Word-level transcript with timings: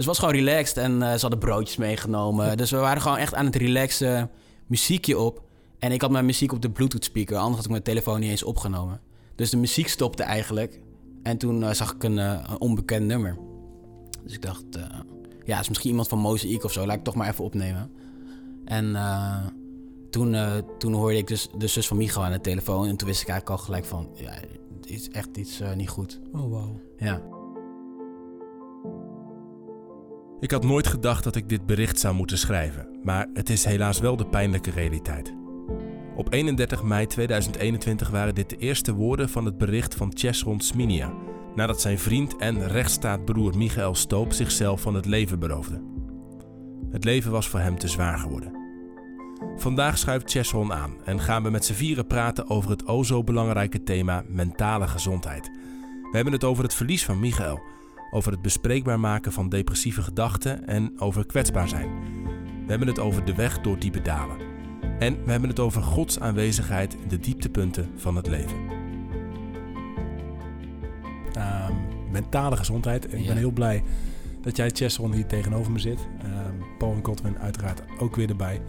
Dus 0.00 0.08
het 0.08 0.18
was 0.18 0.28
gewoon 0.30 0.44
relaxed 0.44 0.76
en 0.76 1.02
eh, 1.02 1.12
ze 1.14 1.20
hadden 1.20 1.38
broodjes 1.38 1.76
meegenomen. 1.76 2.56
Dus 2.56 2.70
we 2.70 2.76
waren 2.76 3.02
gewoon 3.02 3.16
echt 3.16 3.34
aan 3.34 3.44
het 3.44 3.56
relaxen, 3.56 4.30
muziekje 4.66 5.18
op. 5.18 5.42
En 5.78 5.92
ik 5.92 6.00
had 6.00 6.10
mijn 6.10 6.24
muziek 6.24 6.52
op 6.52 6.62
de 6.62 6.70
Bluetooth 6.70 7.04
speaker, 7.04 7.36
anders 7.36 7.56
had 7.56 7.64
ik 7.64 7.70
mijn 7.70 7.82
telefoon 7.82 8.20
niet 8.20 8.30
eens 8.30 8.42
opgenomen. 8.42 9.00
Dus 9.34 9.50
de 9.50 9.56
muziek 9.56 9.88
stopte 9.88 10.22
eigenlijk. 10.22 10.80
En 11.22 11.38
toen 11.38 11.62
eh, 11.62 11.72
zag 11.72 11.94
ik 11.94 12.02
een, 12.02 12.18
eh, 12.18 12.44
een 12.48 12.60
onbekend 12.60 13.06
nummer. 13.06 13.38
Dus 14.24 14.34
ik 14.34 14.42
dacht, 14.42 14.64
ja, 15.44 15.54
het 15.54 15.60
is 15.60 15.68
misschien 15.68 15.90
iemand 15.90 16.08
van 16.08 16.18
Mosaic 16.18 16.64
of 16.64 16.72
zo. 16.72 16.86
Laat 16.86 16.96
ik 16.96 17.04
toch 17.04 17.14
maar 17.14 17.28
even 17.28 17.44
opnemen. 17.44 17.90
En 18.64 18.96
toen, 20.10 20.36
toen 20.78 20.92
hoorde 20.92 21.16
ik 21.16 21.26
dus 21.26 21.48
de 21.58 21.66
zus 21.66 21.86
van 21.86 21.96
Michael 21.96 22.24
aan 22.24 22.32
de 22.32 22.40
telefoon. 22.40 22.86
En 22.86 22.96
toen 22.96 23.08
wist 23.08 23.22
ik 23.22 23.28
eigenlijk 23.28 23.60
al 23.60 23.64
gelijk 23.64 23.84
van, 23.84 24.08
ja, 24.14 24.32
het 24.80 24.90
is 24.90 25.10
echt 25.10 25.36
iets 25.36 25.60
niet 25.76 25.88
goed. 25.88 26.20
Oh, 26.32 26.40
wow. 26.40 26.76
Ja. 26.98 27.22
Ik 30.40 30.50
had 30.50 30.64
nooit 30.64 30.86
gedacht 30.86 31.24
dat 31.24 31.36
ik 31.36 31.48
dit 31.48 31.66
bericht 31.66 31.98
zou 31.98 32.14
moeten 32.14 32.38
schrijven, 32.38 32.88
maar 33.02 33.26
het 33.34 33.50
is 33.50 33.64
helaas 33.64 33.98
wel 34.00 34.16
de 34.16 34.26
pijnlijke 34.26 34.70
realiteit. 34.70 35.34
Op 36.16 36.32
31 36.32 36.82
mei 36.82 37.06
2021 37.06 38.10
waren 38.10 38.34
dit 38.34 38.50
de 38.50 38.56
eerste 38.56 38.94
woorden 38.94 39.28
van 39.28 39.44
het 39.44 39.58
bericht 39.58 39.94
van 39.94 40.12
Chesron 40.14 40.60
Sminia, 40.60 41.12
nadat 41.54 41.80
zijn 41.80 41.98
vriend 41.98 42.36
en 42.36 42.68
rechtsstaatbroer 42.68 43.56
Michael 43.56 43.94
Stoop 43.94 44.32
zichzelf 44.32 44.80
van 44.80 44.94
het 44.94 45.06
leven 45.06 45.38
beroofde. 45.38 45.82
Het 46.90 47.04
leven 47.04 47.30
was 47.30 47.48
voor 47.48 47.60
hem 47.60 47.78
te 47.78 47.88
zwaar 47.88 48.18
geworden. 48.18 48.58
Vandaag 49.56 49.98
schuift 49.98 50.30
Chesron 50.30 50.72
aan 50.72 50.94
en 51.04 51.20
gaan 51.20 51.42
we 51.42 51.50
met 51.50 51.64
z'n 51.64 51.72
vieren 51.72 52.06
praten 52.06 52.50
over 52.50 52.70
het 52.70 52.86
o 52.86 53.02
zo 53.02 53.24
belangrijke 53.24 53.82
thema 53.82 54.24
mentale 54.28 54.88
gezondheid. 54.88 55.50
We 56.10 56.16
hebben 56.16 56.32
het 56.32 56.44
over 56.44 56.64
het 56.64 56.74
verlies 56.74 57.04
van 57.04 57.20
Michael, 57.20 57.60
over 58.10 58.32
het 58.32 58.42
bespreekbaar 58.42 59.00
maken 59.00 59.32
van 59.32 59.48
depressieve 59.48 60.02
gedachten 60.02 60.66
en 60.66 61.00
over 61.00 61.26
kwetsbaar 61.26 61.68
zijn. 61.68 61.88
We 62.64 62.76
hebben 62.76 62.88
het 62.88 62.98
over 62.98 63.24
de 63.24 63.34
weg 63.34 63.60
door 63.60 63.78
diepe 63.78 64.02
dalen. 64.02 64.36
En 64.98 65.24
we 65.24 65.30
hebben 65.30 65.48
het 65.48 65.60
over 65.60 65.82
Gods 65.82 66.20
aanwezigheid 66.20 66.94
in 67.02 67.08
de 67.08 67.18
dieptepunten 67.18 67.90
van 67.96 68.16
het 68.16 68.26
leven. 68.26 68.56
Ehm, 71.32 71.72
mentale 72.10 72.56
gezondheid. 72.56 73.06
En 73.08 73.16
ik 73.18 73.22
Ja. 73.22 73.28
ben 73.28 73.36
heel 73.36 73.50
blij 73.50 73.82
dat 74.42 74.56
jij, 74.56 74.70
Chesron, 74.70 75.12
hier 75.12 75.26
tegenover 75.26 75.72
me 75.72 75.78
zit. 75.78 76.08
Ehm, 76.22 76.54
Paul 76.78 76.92
en 76.92 77.04
Godwin 77.04 77.38
uiteraard 77.38 77.82
ook 77.98 78.16
weer 78.16 78.28
erbij. 78.28 78.60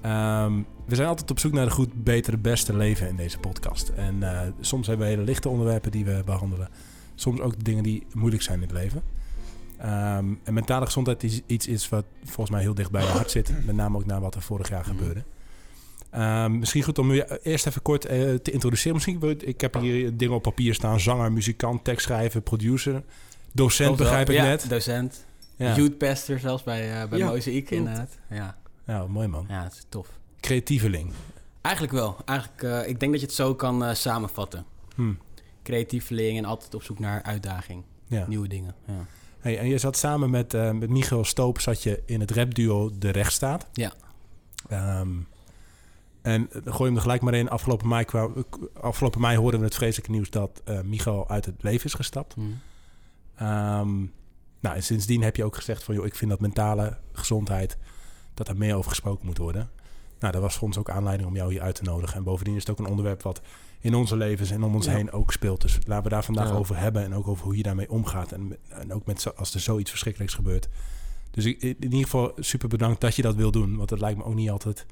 Ehm, 0.00 0.52
we 0.86 0.94
zijn 0.94 1.08
altijd 1.08 1.30
op 1.30 1.38
zoek 1.38 1.52
naar 1.52 1.64
de 1.64 1.70
goed, 1.70 2.04
betere, 2.04 2.38
beste 2.38 2.76
leven 2.76 3.08
in 3.08 3.16
deze 3.16 3.38
podcast. 3.38 3.88
En 3.88 4.22
eh, 4.22 4.40
soms 4.60 4.86
hebben 4.86 5.06
we 5.06 5.12
hele 5.12 5.24
lichte 5.24 5.48
onderwerpen 5.48 5.90
die 5.90 6.04
we 6.04 6.22
behandelen. 6.24 6.68
Soms 7.14 7.40
ook 7.40 7.64
dingen 7.64 7.82
die 7.82 8.06
moeilijk 8.12 8.42
zijn 8.42 8.56
in 8.62 8.68
het 8.68 8.72
leven. 8.76 9.02
Ehm, 9.78 10.24
en 10.44 10.54
mentale 10.54 10.84
gezondheid 10.84 11.22
is 11.22 11.40
iets 11.46 11.66
is 11.66 11.88
wat 11.88 12.04
volgens 12.24 12.50
mij 12.50 12.60
heel 12.60 12.74
dicht 12.74 12.90
bij 12.90 13.02
je 13.02 13.08
hart 13.08 13.30
zit. 13.30 13.64
Met 13.66 13.76
name 13.76 13.96
ook 13.96 14.06
na 14.06 14.20
wat 14.20 14.34
er 14.34 14.42
vorig 14.42 14.68
jaar 14.68 14.84
gebeurde. 14.84 15.22
Ehm, 16.10 16.58
misschien 16.58 16.82
goed 16.82 16.98
om 16.98 17.12
je 17.12 17.40
eerst 17.42 17.66
even 17.66 17.82
kort 17.82 18.04
eh, 18.04 18.34
te 18.34 18.50
introduceren. 18.50 18.92
Misschien, 18.94 19.40
ik 19.40 19.60
heb 19.60 19.74
hier 19.80 20.16
dingen 20.16 20.34
op 20.34 20.42
papier 20.42 20.74
staan. 20.74 21.00
Zanger, 21.00 21.32
muzikant, 21.32 21.84
tekstschrijver, 21.84 22.40
producer. 22.40 23.02
Docent 23.52 23.96
begrijp 23.96 24.30
ik 24.30 24.36
Ja, 24.36 24.44
net. 24.44 24.68
docent. 24.68 25.24
Ja. 25.56 25.74
Youth 25.76 25.98
pastor 25.98 26.38
zelfs 26.38 26.62
bij, 26.62 27.02
eh 27.02 27.08
bij 27.08 27.18
Ja, 27.18 27.32
inderdaad. 27.68 28.18
Ja. 28.30 28.56
ja, 28.86 29.06
mooi 29.06 29.28
man. 29.28 29.44
ja, 29.48 29.62
dat 29.62 29.72
is 29.72 29.86
tof. 29.88 30.08
Creatieveling. 30.40 31.10
Eigenlijk 31.60 31.94
wel. 31.94 32.16
Eigenlijk, 32.24 32.62
eh, 32.62 32.88
ik 32.88 33.00
denk 33.00 33.12
dat 33.12 33.20
je 33.20 33.26
het 33.26 33.34
zo 33.36 33.54
kan 33.54 33.84
eh, 33.84 33.94
samenvatten. 33.94 34.64
Hm. 34.94 35.12
Creatieveling 35.64 36.38
en 36.38 36.44
altijd 36.44 36.74
op 36.74 36.82
zoek 36.82 36.98
naar 36.98 37.22
uitdaging. 37.22 37.82
Ja. 38.06 38.26
Nieuwe 38.28 38.48
dingen. 38.48 38.74
Ja. 38.86 39.06
Hey, 39.38 39.58
en 39.58 39.68
je 39.68 39.78
zat 39.78 39.96
samen 39.96 40.30
met, 40.30 40.54
eh, 40.54 40.70
met 40.70 40.90
Michael 40.90 41.24
Stoop 41.24 41.60
zat 41.60 41.82
je 41.82 42.02
in 42.06 42.20
het 42.20 42.30
rapduo 42.30 42.90
De 42.98 43.10
Rechtsstaat. 43.10 43.66
Ja. 43.72 43.92
Ehm, 44.68 45.10
en 46.22 46.48
gooi 46.64 46.84
hem 46.84 46.96
er 46.96 47.02
gelijk 47.02 47.22
maar 47.22 47.34
in. 47.34 47.48
Afgelopen 47.48 47.88
mei, 47.88 48.04
kwam, 48.04 48.44
afgelopen 48.80 49.20
mei 49.20 49.36
hoorden 49.36 49.60
we 49.60 49.66
het 49.66 49.74
vreselijke 49.74 50.10
nieuws 50.10 50.30
dat 50.30 50.62
Michael 50.84 51.28
uit 51.28 51.44
het 51.44 51.62
leven 51.62 51.84
is 51.84 51.94
gestapt. 51.94 52.34
Hm. 52.34 52.40
Ehm, 53.34 53.96
nou, 54.60 54.76
en 54.76 54.82
sindsdien 54.82 55.22
heb 55.22 55.36
je 55.36 55.44
ook 55.44 55.56
gezegd 55.56 55.84
van... 55.84 55.94
joh, 55.94 56.06
ik 56.06 56.14
vind 56.14 56.30
dat 56.30 56.40
mentale 56.40 56.98
gezondheid... 57.12 57.76
dat 58.34 58.48
er 58.48 58.56
meer 58.56 58.74
over 58.74 58.90
gesproken 58.90 59.26
moet 59.26 59.38
worden. 59.38 59.70
Nou, 60.24 60.36
dat 60.36 60.44
was 60.44 60.54
voor 60.54 60.66
ons 60.68 60.78
ook 60.78 60.90
aanleiding 60.90 61.28
om 61.28 61.36
jou 61.36 61.52
hier 61.52 61.62
uit 61.62 61.74
te 61.74 61.82
nodigen. 61.82 62.16
En 62.16 62.22
bovendien 62.22 62.54
is 62.54 62.60
het 62.60 62.70
ook 62.70 62.78
een 62.78 62.86
onderwerp 62.90 63.22
wat 63.22 63.40
in 63.80 63.94
onze 63.94 64.16
levens 64.16 64.50
en 64.50 64.62
om 64.62 64.74
ons 64.74 64.86
Ja. 64.86 64.92
heen 64.92 65.12
ook 65.12 65.32
speelt. 65.32 65.60
Dus 65.60 65.78
laten 65.86 66.04
we 66.04 66.08
daar 66.10 66.24
vandaag 66.24 66.48
Ja. 66.48 66.54
over 66.54 66.76
hebben... 66.78 67.02
en 67.04 67.14
ook 67.14 67.28
over 67.28 67.44
hoe 67.44 67.56
je 67.56 67.62
daarmee 67.62 67.90
omgaat. 67.90 68.32
En, 68.32 68.56
en 68.68 68.92
ook 68.92 69.06
met 69.06 69.36
als 69.36 69.54
er 69.54 69.60
zoiets 69.60 69.90
verschrikkelijks 69.90 70.34
gebeurt. 70.34 70.68
Dus 71.30 71.44
ik, 71.44 71.62
in 71.62 71.76
ieder 71.82 71.98
geval 72.02 72.32
super 72.36 72.68
bedankt 72.68 73.00
dat 73.00 73.16
je 73.16 73.22
dat 73.22 73.34
wil 73.34 73.50
doen. 73.50 73.76
Want 73.76 73.90
het 73.90 74.00
lijkt 74.00 74.18
me 74.18 74.24
ook 74.24 74.34
niet 74.34 74.50
altijd... 74.50 74.86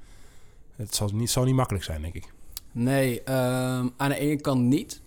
Het 0.77 0.95
zal 0.95 1.09
niet, 1.13 1.31
zal 1.31 1.45
niet 1.45 1.55
makkelijk 1.55 1.85
zijn, 1.85 2.03
denk 2.03 2.15
ik. 2.15 2.33
Nee, 2.73 3.23
ehm, 3.23 3.89
aan 3.97 4.09
de 4.09 4.17
ene 4.19 4.41
kant 4.41 4.61
niet. 4.63 5.01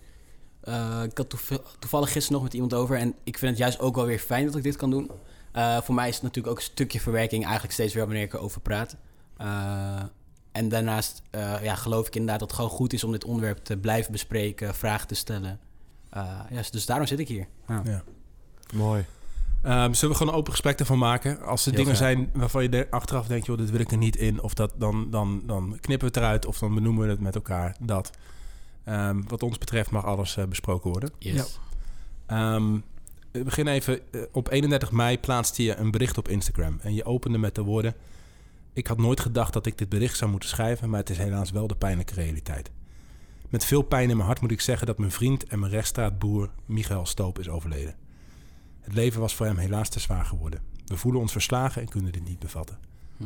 Eh, 0.62 1.02
ik 1.04 1.18
had 1.18 1.30
toev- 1.30 1.58
toevallig 1.80 2.12
gisteren 2.12 2.34
nog 2.34 2.44
met 2.44 2.54
iemand 2.54 2.74
over. 2.74 2.98
En 2.98 3.16
ik 3.24 3.38
vind 3.38 3.52
het 3.52 3.60
juist 3.60 3.80
ook 3.80 3.96
wel 3.96 4.06
weer 4.06 4.20
fijn 4.20 4.46
dat 4.46 4.56
ik 4.56 4.64
dit 4.64 4.76
kan 4.76 4.90
doen. 4.90 5.12
Eh, 5.52 5.82
voor 5.82 5.96
mij 5.96 6.08
is 6.08 6.14
het 6.14 6.24
natuurlijk 6.24 6.54
ook 6.54 6.60
een 6.60 6.72
stukje 6.72 7.00
verwerking 7.00 7.44
eigenlijk 7.44 7.74
steeds 7.74 7.94
weer 7.94 8.06
wanneer 8.06 8.24
ik 8.24 8.34
erover 8.34 8.62
praat. 8.62 8.96
Eh, 9.38 10.04
en 10.52 10.70
daarnaast 10.70 11.22
eh, 11.30 11.64
ja, 11.64 11.76
geloof 11.76 12.08
ik 12.08 12.16
inderdaad 12.16 12.40
dat 12.40 12.50
het 12.50 12.60
gewoon 12.60 12.78
goed 12.78 12.94
is 12.94 13.04
om 13.04 13.12
dit 13.12 13.24
onderwerp 13.24 13.58
te 13.58 13.78
blijven 13.78 14.12
bespreken, 14.12 14.76
vragen 14.76 15.08
te 15.08 15.16
stellen. 15.16 15.60
Eh, 16.10 16.40
ja, 16.50 16.62
dus 16.72 16.86
daarom 16.86 17.08
zit 17.08 17.20
ik 17.20 17.28
hier. 17.28 17.48
Ja. 17.68 17.82
Ja. 17.86 18.04
Mooi. 18.74 19.06
Ehm, 19.62 19.94
zullen 19.94 20.10
we 20.10 20.18
gewoon 20.18 20.34
een 20.34 20.40
open 20.40 20.52
gesprek 20.52 20.80
ervan 20.80 20.98
maken? 20.98 21.42
Als 21.42 21.66
er 21.66 21.72
Heel 21.72 21.80
dingen 21.84 21.96
graag. 21.96 22.10
zijn 22.10 22.30
waarvan 22.34 22.64
je 22.64 22.70
er 22.70 22.88
achteraf 22.90 23.28
denkt... 23.28 23.46
joh, 23.46 23.58
dit 23.58 23.70
wil 23.70 23.80
ik 23.80 23.92
er 23.92 23.98
niet 23.98 24.16
in. 24.16 24.42
Of 24.42 24.54
dat, 24.54 24.74
dan, 24.78 25.10
dan, 25.10 25.42
dan 25.46 25.78
knippen 25.82 26.08
we 26.08 26.14
het 26.14 26.18
eruit. 26.18 26.46
Of 26.46 26.58
dan 26.58 26.74
benoemen 26.74 27.04
we 27.06 27.10
het 27.10 27.20
met 27.20 27.36
elkaar. 27.36 27.76
Dat. 27.80 28.12
Ehm, 28.84 29.22
wat 29.28 29.44
ons 29.44 29.58
betreft 29.58 29.92
mag 29.92 30.06
alles 30.06 30.38
besproken 30.50 30.92
worden. 30.92 31.12
Yes. 31.20 31.60
Ehm, 32.26 32.78
we 33.32 33.44
beginnen 33.44 33.74
even. 33.74 34.00
op 34.32 34.52
31 34.52 34.92
mei 34.92 35.20
plaatste 35.20 35.64
je 35.64 35.76
een 35.76 35.92
bericht 35.92 36.18
op 36.18 36.28
Instagram. 36.28 36.80
En 36.82 36.94
je 36.94 37.06
opende 37.06 37.38
met 37.38 37.56
de 37.56 37.62
woorden... 37.62 37.96
Ik 38.76 38.88
had 38.88 38.98
nooit 38.98 39.20
gedacht 39.20 39.54
dat 39.54 39.66
ik 39.66 39.78
dit 39.78 39.90
bericht 39.90 40.18
zou 40.18 40.32
moeten 40.32 40.50
schrijven... 40.50 40.90
maar 40.90 41.00
het 41.00 41.10
is 41.10 41.18
helaas 41.18 41.52
wel 41.52 41.68
de 41.68 41.76
pijnlijke 41.76 42.14
realiteit. 42.14 42.72
Met 43.50 43.66
veel 43.66 43.82
pijn 43.82 44.10
in 44.10 44.16
mijn 44.16 44.28
hart 44.28 44.42
moet 44.42 44.52
ik 44.52 44.62
zeggen... 44.62 44.88
dat 44.88 44.98
mijn 44.98 45.12
vriend 45.12 45.46
en 45.46 45.60
mijn 45.60 45.72
rechtsstraatboer 45.72 46.50
Michael 46.66 47.06
Stoop 47.06 47.40
is 47.40 47.50
overleden. 47.50 47.96
Het 48.82 48.94
leven 48.94 49.22
was 49.22 49.36
voor 49.36 49.46
hem 49.46 49.58
helaas 49.58 49.90
te 49.90 50.00
zwaar 50.00 50.26
geworden. 50.26 50.62
We 50.86 50.98
voelen 50.98 51.22
ons 51.22 51.32
verslagen 51.32 51.82
en 51.82 51.88
kunnen 51.88 52.12
dit 52.12 52.28
niet 52.28 52.40
bevatten. 52.40 52.78
Hm, 53.18 53.26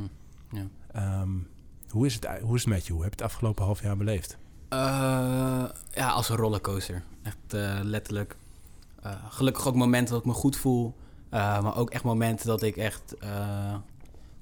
ja. 0.51 0.67
Ehm, 0.91 1.29
hoe, 1.89 2.05
is 2.05 2.13
het, 2.13 2.27
hoe 2.41 2.55
is 2.55 2.61
het 2.61 2.73
met 2.73 2.87
je? 2.87 2.93
Hoe 2.93 3.03
heb 3.03 3.13
je 3.13 3.23
het 3.23 3.31
afgelopen 3.31 3.65
half 3.65 3.81
jaar 3.81 3.97
beleefd? 3.97 4.37
Eh, 4.69 4.77
ja, 5.91 6.09
als 6.09 6.29
een 6.29 6.35
rollercoaster. 6.35 7.03
Echt 7.23 7.53
eh, 7.53 7.79
letterlijk. 7.83 8.35
Eh, 9.01 9.11
gelukkig 9.29 9.67
ook 9.67 9.75
momenten 9.75 10.13
dat 10.13 10.23
ik 10.23 10.27
me 10.27 10.33
goed 10.33 10.57
voel. 10.57 10.95
maar 11.29 11.75
ook 11.75 11.89
echt 11.89 12.03
momenten 12.03 12.47
dat 12.47 12.61
ik 12.61 12.77
echt 12.77 13.15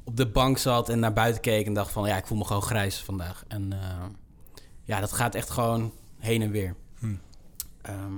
op 0.07 0.17
de 0.17 0.27
bank 0.27 0.57
zat 0.57 0.89
en 0.89 0.99
naar 0.99 1.13
buiten 1.13 1.41
keek 1.41 1.65
en 1.65 1.73
dacht 1.73 1.91
van 1.91 2.07
ja, 2.07 2.17
ik 2.17 2.27
voel 2.27 2.37
me 2.37 2.45
gewoon 2.45 2.61
grijs 2.61 2.97
vandaag. 2.97 3.43
En 3.47 3.73
eh, 3.73 4.05
ja, 4.83 4.99
dat 4.99 5.11
gaat 5.11 5.35
echt 5.35 5.49
gewoon 5.49 5.91
heen 6.17 6.41
en 6.41 6.51
weer. 6.51 6.75
Hm. 6.99 7.15
Ehm, 7.81 8.15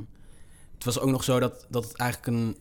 het 0.74 0.84
was 0.84 1.00
ook 1.00 1.10
nog 1.10 1.24
zo 1.24 1.40
dat, 1.40 1.66
dat 1.70 1.84
het 1.84 1.98
eigenlijk 1.98 2.38
een, 2.38 2.58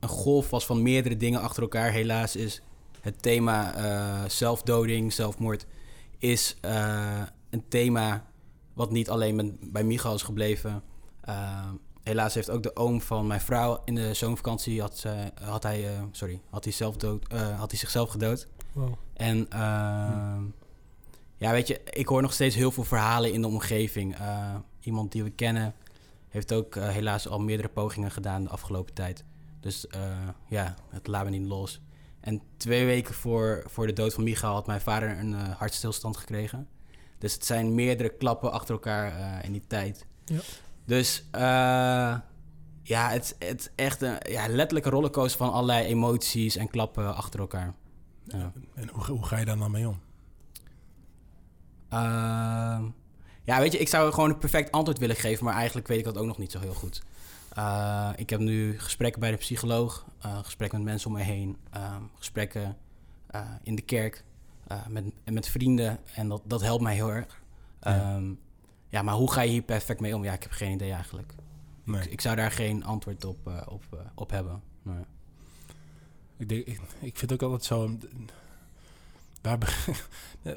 een 0.00 0.08
golf 0.08 0.50
was 0.50 0.66
van 0.66 0.82
meerdere 0.82 1.16
dingen 1.16 1.40
achter 1.40 1.62
elkaar. 1.62 1.90
Helaas 1.90 2.36
is 2.36 2.62
het 3.00 3.22
thema 3.22 3.74
eh, 3.74 4.28
zelfdoding, 4.28 5.12
zelfmoord, 5.12 5.66
is 6.18 6.56
eh, 6.60 7.22
een 7.50 7.68
thema 7.68 8.24
wat 8.74 8.90
niet 8.90 9.10
alleen 9.10 9.36
met, 9.36 9.72
bij 9.72 9.84
Michael 9.84 10.14
is 10.14 10.22
gebleven. 10.22 10.82
Eh, 11.20 11.68
helaas 12.02 12.34
heeft 12.34 12.50
ook 12.50 12.62
de 12.62 12.76
oom 12.76 13.00
van 13.00 13.26
mijn 13.26 13.40
vrouw 13.40 13.82
in 13.84 13.94
de 13.94 14.14
zomervakantie 14.14 14.80
had, 14.80 15.04
had, 15.42 15.62
hij, 15.62 16.08
sorry, 16.10 16.40
had, 16.50 16.64
hij 16.64 16.72
zelf 16.72 16.96
dood, 16.96 17.28
eh, 17.28 17.58
had 17.58 17.70
hij 17.70 17.78
zichzelf 17.80 18.10
gedood. 18.10 18.48
Wow. 18.72 18.92
En 19.12 19.46
ehm, 19.50 20.42
ja, 21.40 21.50
weet 21.50 21.68
je, 21.68 21.80
ik 21.90 22.06
hoor 22.06 22.22
nog 22.22 22.32
steeds 22.32 22.54
heel 22.54 22.70
veel 22.70 22.84
verhalen 22.84 23.32
in 23.32 23.40
de 23.40 23.46
omgeving. 23.46 24.16
Eh, 24.16 24.54
iemand 24.80 25.12
die 25.12 25.22
we 25.22 25.30
kennen 25.30 25.74
heeft 26.28 26.52
ook 26.52 26.76
eh, 26.76 26.88
helaas 26.88 27.28
al 27.28 27.40
meerdere 27.40 27.68
pogingen 27.68 28.10
gedaan 28.10 28.42
de 28.42 28.50
afgelopen 28.50 28.94
tijd. 28.94 29.24
Dus 29.60 29.86
eh, 29.86 30.00
ja, 30.48 30.74
het 30.88 31.06
laat 31.06 31.24
me 31.24 31.30
niet 31.30 31.48
los. 31.48 31.80
En 32.20 32.42
twee 32.56 32.86
weken 32.86 33.14
voor, 33.14 33.64
voor 33.66 33.86
de 33.86 33.92
dood 33.92 34.14
van 34.14 34.24
Michael 34.24 34.52
had 34.52 34.66
mijn 34.66 34.80
vader 34.80 35.18
een 35.18 35.32
hartstilstand 35.34 36.16
gekregen. 36.16 36.68
Dus 37.18 37.34
het 37.34 37.46
zijn 37.46 37.74
meerdere 37.74 38.16
klappen 38.16 38.52
achter 38.52 38.74
elkaar 38.74 39.44
in 39.44 39.52
die 39.52 39.64
tijd. 39.66 40.06
Ja. 40.24 40.40
Dus 40.84 41.24
ja, 42.82 43.08
het, 43.10 43.36
het 43.38 43.60
is 43.60 43.68
echt 43.74 44.02
een 44.02 44.16
ja, 44.28 44.48
letterlijke 44.48 44.90
rollercoaster 44.90 45.38
van 45.38 45.52
allerlei 45.52 45.86
emoties 45.86 46.56
en 46.56 46.68
klappen 46.68 47.16
achter 47.16 47.40
elkaar. 47.40 47.74
Ja. 48.32 48.52
En 48.74 48.88
hoe, 48.88 49.04
hoe 49.04 49.26
ga 49.26 49.38
je 49.38 49.44
daar 49.44 49.58
dan 49.58 49.70
mee 49.70 49.88
om? 49.88 50.00
Ehm, 51.88 52.84
ja, 53.42 53.58
weet 53.58 53.72
je, 53.72 53.78
ik 53.78 53.88
zou 53.88 54.12
gewoon 54.12 54.30
een 54.30 54.38
perfect 54.38 54.72
antwoord 54.72 54.98
willen 54.98 55.16
geven, 55.16 55.44
maar 55.44 55.54
eigenlijk 55.54 55.88
weet 55.88 55.98
ik 55.98 56.04
dat 56.04 56.16
ook 56.16 56.26
nog 56.26 56.38
niet 56.38 56.52
zo 56.52 56.60
heel 56.60 56.74
goed. 56.74 57.02
Uh, 57.58 58.10
ik 58.16 58.30
heb 58.30 58.40
nu 58.40 58.78
gesprekken 58.78 59.20
bij 59.20 59.30
de 59.30 59.36
psycholoog, 59.36 60.06
uh, 60.26 60.38
gesprekken 60.38 60.78
met 60.78 60.88
mensen 60.88 61.10
om 61.10 61.16
me 61.16 61.22
heen, 61.22 61.56
uh, 61.76 61.96
gesprekken 62.14 62.76
in 63.62 63.74
de 63.74 63.82
kerk 63.82 64.24
met, 64.88 65.04
met 65.24 65.48
vrienden. 65.48 65.98
En 66.14 66.28
dat, 66.28 66.42
dat 66.44 66.60
helpt 66.60 66.82
mij 66.82 66.94
heel 66.94 67.12
erg. 67.12 67.42
Ja. 67.80 68.14
Um, 68.14 68.38
ja, 68.88 69.02
maar 69.02 69.14
hoe 69.14 69.32
ga 69.32 69.40
je 69.40 69.50
hier 69.50 69.62
perfect 69.62 70.00
mee 70.00 70.16
om? 70.16 70.24
Ja, 70.24 70.32
ik 70.32 70.42
heb 70.42 70.52
geen 70.52 70.72
idee 70.72 70.92
eigenlijk. 70.92 71.34
Nee. 71.84 72.02
Ik, 72.02 72.10
ik, 72.10 72.20
zou 72.20 72.36
daar 72.36 72.50
geen 72.50 72.84
antwoord 72.84 73.24
op, 73.24 73.64
op, 73.68 73.84
op 74.14 74.30
hebben. 74.30 74.62
Nee. 74.82 75.04
Ik, 76.40 76.48
denk, 76.48 76.66
ik, 76.66 76.80
ik 77.00 77.18
vind 77.18 77.32
ook 77.32 77.42
altijd 77.42 77.64
zo 77.64 77.96
waar 79.40 79.58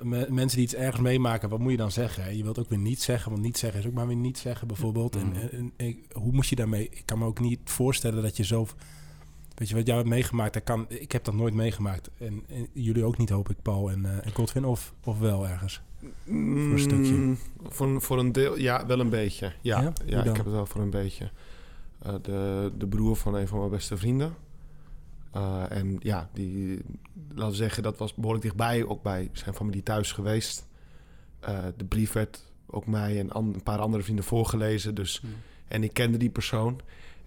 mensen 0.29 0.57
die 0.57 0.65
iets 0.65 0.75
ergens 0.75 1.01
meemaken, 1.01 1.49
wat 1.49 1.59
moet 1.59 1.71
je 1.71 1.77
dan 1.77 1.91
zeggen? 1.91 2.37
Je 2.37 2.43
wilt 2.43 2.59
ook 2.59 2.69
weer 2.69 2.79
niet 2.79 3.01
zeggen, 3.01 3.31
want 3.31 3.43
niet 3.43 3.57
zeggen 3.57 3.79
is 3.79 3.85
ook 3.85 3.93
maar 3.93 4.07
weer 4.07 4.15
niet 4.15 4.37
zeggen 4.37 4.67
bijvoorbeeld. 4.67 5.15
En, 5.15 5.33
mm. 5.51 5.71
en, 5.75 5.97
hoe 6.11 6.31
moet 6.31 6.47
je 6.47 6.55
daarmee? 6.55 6.89
Ik 6.91 7.03
kan 7.05 7.19
me 7.19 7.25
ook 7.25 7.39
niet 7.39 7.59
voorstellen 7.63 8.23
dat 8.23 8.37
je 8.37 8.43
zo... 8.43 8.67
Weet 9.55 9.69
je 9.69 9.75
wat 9.75 9.87
jij 9.87 9.95
hebt 9.95 10.07
meegemaakt? 10.07 10.53
Dat 10.53 10.63
kan, 10.63 10.85
ik 10.89 11.11
heb 11.11 11.23
dat 11.23 11.33
nooit 11.33 11.53
meegemaakt. 11.53 12.09
En, 12.17 12.43
jullie 12.73 13.03
ook 13.03 13.17
niet, 13.17 13.29
hoop 13.29 13.49
ik, 13.49 13.61
Paul 13.61 13.91
en, 13.91 13.99
uh, 13.99 14.25
en 14.25 14.31
Godwin. 14.33 14.65
Of, 14.65 14.93
of 15.03 15.19
wel 15.19 15.47
ergens? 15.47 15.81
voor 16.25 16.33
een 16.35 16.79
stukje. 16.79 17.13
Mm, 17.13 17.37
voor, 17.63 18.01
voor 18.01 18.19
een 18.19 18.31
deel, 18.31 18.57
ja, 18.57 18.85
wel 18.85 18.99
een 18.99 19.09
beetje. 19.09 19.53
Ja, 19.61 19.81
ja? 19.81 19.93
ja 20.05 20.19
ik 20.19 20.35
heb 20.35 20.45
het 20.45 20.53
wel 20.53 20.65
voor 20.65 20.81
een 20.81 20.89
beetje. 20.89 21.29
Uh, 22.05 22.13
de, 22.21 22.71
de 22.77 22.87
broer 22.87 23.15
van 23.15 23.35
een 23.35 23.47
van 23.47 23.57
mijn 23.57 23.69
beste 23.69 23.97
vrienden. 23.97 24.35
Uh, 25.35 25.71
en 25.71 25.97
ja, 25.99 26.29
die, 26.33 26.81
laten 27.29 27.49
we 27.51 27.55
zeggen, 27.55 27.83
dat 27.83 27.97
was 27.97 28.13
behoorlijk 28.13 28.43
dichtbij, 28.43 28.85
ook 28.85 29.03
bij 29.03 29.29
zijn 29.33 29.55
familie 29.55 29.83
thuis 29.83 30.11
geweest. 30.11 30.67
Uh, 31.49 31.57
de 31.77 31.85
brief 31.85 32.11
werd 32.11 32.43
ook 32.65 32.85
mij 32.85 33.19
en 33.19 33.37
een 33.37 33.63
paar 33.63 33.79
andere 33.79 34.03
vrienden 34.03 34.25
voorgelezen. 34.25 34.95
Dus, 34.95 35.19
hmm. 35.19 35.31
En 35.67 35.83
ik 35.83 35.93
kende 35.93 36.17
die 36.17 36.29
persoon. 36.29 36.79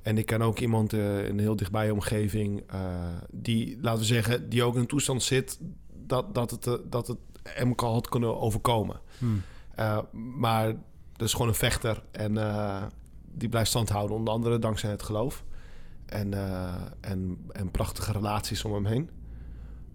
En 0.03 0.19
ik 0.19 0.27
ken 0.27 0.43
ook 0.43 0.59
iemand 0.59 0.93
uh, 0.93 1.19
in 1.19 1.31
een 1.31 1.39
heel 1.39 1.57
dichtbij 1.57 1.91
omgeving, 1.91 2.63
die, 3.31 3.79
laten 3.81 4.01
we 4.01 4.07
zeggen, 4.07 4.49
die 4.49 4.63
ook 4.63 4.75
in 4.75 4.81
een 4.81 4.87
toestand 4.87 5.23
zit 5.23 5.59
dat, 6.07 6.35
dat, 6.35 6.51
het, 6.51 6.81
dat 6.85 7.07
het 7.07 7.19
hem 7.43 7.73
al 7.77 7.93
had 7.93 8.09
kunnen 8.09 8.41
overkomen. 8.41 9.01
Hmm. 9.19 9.43
maar 10.39 10.67
dat 11.17 11.27
is 11.27 11.33
gewoon 11.33 11.49
een 11.49 11.55
vechter 11.55 12.03
en 12.11 12.39
die 13.33 13.49
blijft 13.49 13.69
stand 13.69 13.89
houden, 13.89 14.17
onder 14.17 14.35
andere 14.35 14.59
dankzij 14.59 14.91
het 14.91 15.03
geloof. 15.03 15.45
En, 16.07 16.33
uh, 16.33 16.75
en, 17.01 17.39
en 17.53 17.71
prachtige 17.71 18.13
relaties 18.13 18.65
om 18.65 18.73
hem 18.73 18.87
heen. 18.87 19.11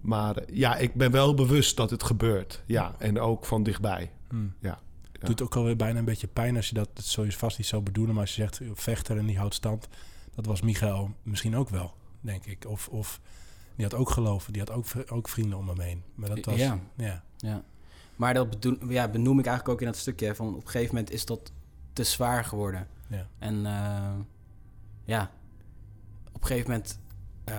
Maar 0.01 0.35
ja, 0.51 0.75
ik 0.75 0.93
ben 0.93 1.11
wel 1.11 1.33
bewust 1.33 1.77
dat 1.77 1.89
het 1.89 2.03
gebeurt. 2.03 2.63
Ja, 2.65 2.95
en 2.97 3.19
ook 3.19 3.45
van 3.45 3.63
dichtbij. 3.63 4.11
Hmm. 4.29 4.53
Ja. 4.59 4.79
Het 5.11 5.29
doet 5.29 5.41
ook 5.41 5.55
alweer 5.55 5.75
bijna 5.75 5.99
een 5.99 6.05
beetje 6.05 6.27
pijn 6.27 6.55
als 6.55 6.69
je 6.69 6.75
dat, 6.75 6.89
dat 6.93 7.05
zou 7.05 7.27
je 7.27 7.33
vast 7.33 7.57
niet 7.57 7.67
zo 7.67 7.81
bedoelen. 7.81 8.13
Maar 8.13 8.23
als 8.23 8.35
je 8.35 8.41
zegt 8.41 8.61
vechter 8.73 9.17
en 9.17 9.25
die 9.25 9.37
houdt 9.37 9.53
stand. 9.53 9.87
Dat 10.35 10.45
was 10.45 10.61
Michael 10.61 11.11
misschien 11.23 11.55
ook 11.55 11.69
wel, 11.69 11.93
denk 12.21 12.45
ik. 12.45 12.65
Of, 12.67 12.87
of 12.87 13.19
die 13.75 13.85
had 13.85 13.93
ook 13.93 14.09
geloven, 14.09 14.53
die 14.53 14.61
had 14.61 14.71
ook, 14.71 14.85
ook 15.07 15.29
vrienden 15.29 15.57
om 15.57 15.67
hem 15.67 15.79
heen. 15.79 16.03
Maar 16.15 16.29
dat 16.29 16.45
was, 16.45 16.55
ja. 16.55 16.79
ja. 16.95 17.23
ja. 17.37 17.63
Maar 18.15 18.33
dat 18.33 18.49
bedoel, 18.49 18.77
ja, 18.89 19.07
benoem 19.07 19.39
ik 19.39 19.45
eigenlijk 19.45 19.75
ook 19.75 19.81
in 19.85 19.91
dat 19.91 20.01
stukje. 20.01 20.35
Van 20.35 20.47
op 20.47 20.55
een 20.55 20.69
gegeven 20.69 20.95
moment 20.95 21.11
is 21.13 21.25
dat 21.25 21.51
te 21.93 22.03
zwaar 22.03 22.45
geworden. 22.45 22.87
Ja. 23.07 23.27
En 23.39 23.55
uh, 23.55 24.11
ja, 25.03 25.31
op 26.41 26.49
een 26.49 26.55
gegeven 26.55 26.71
moment 26.71 26.99
uh, 27.49 27.55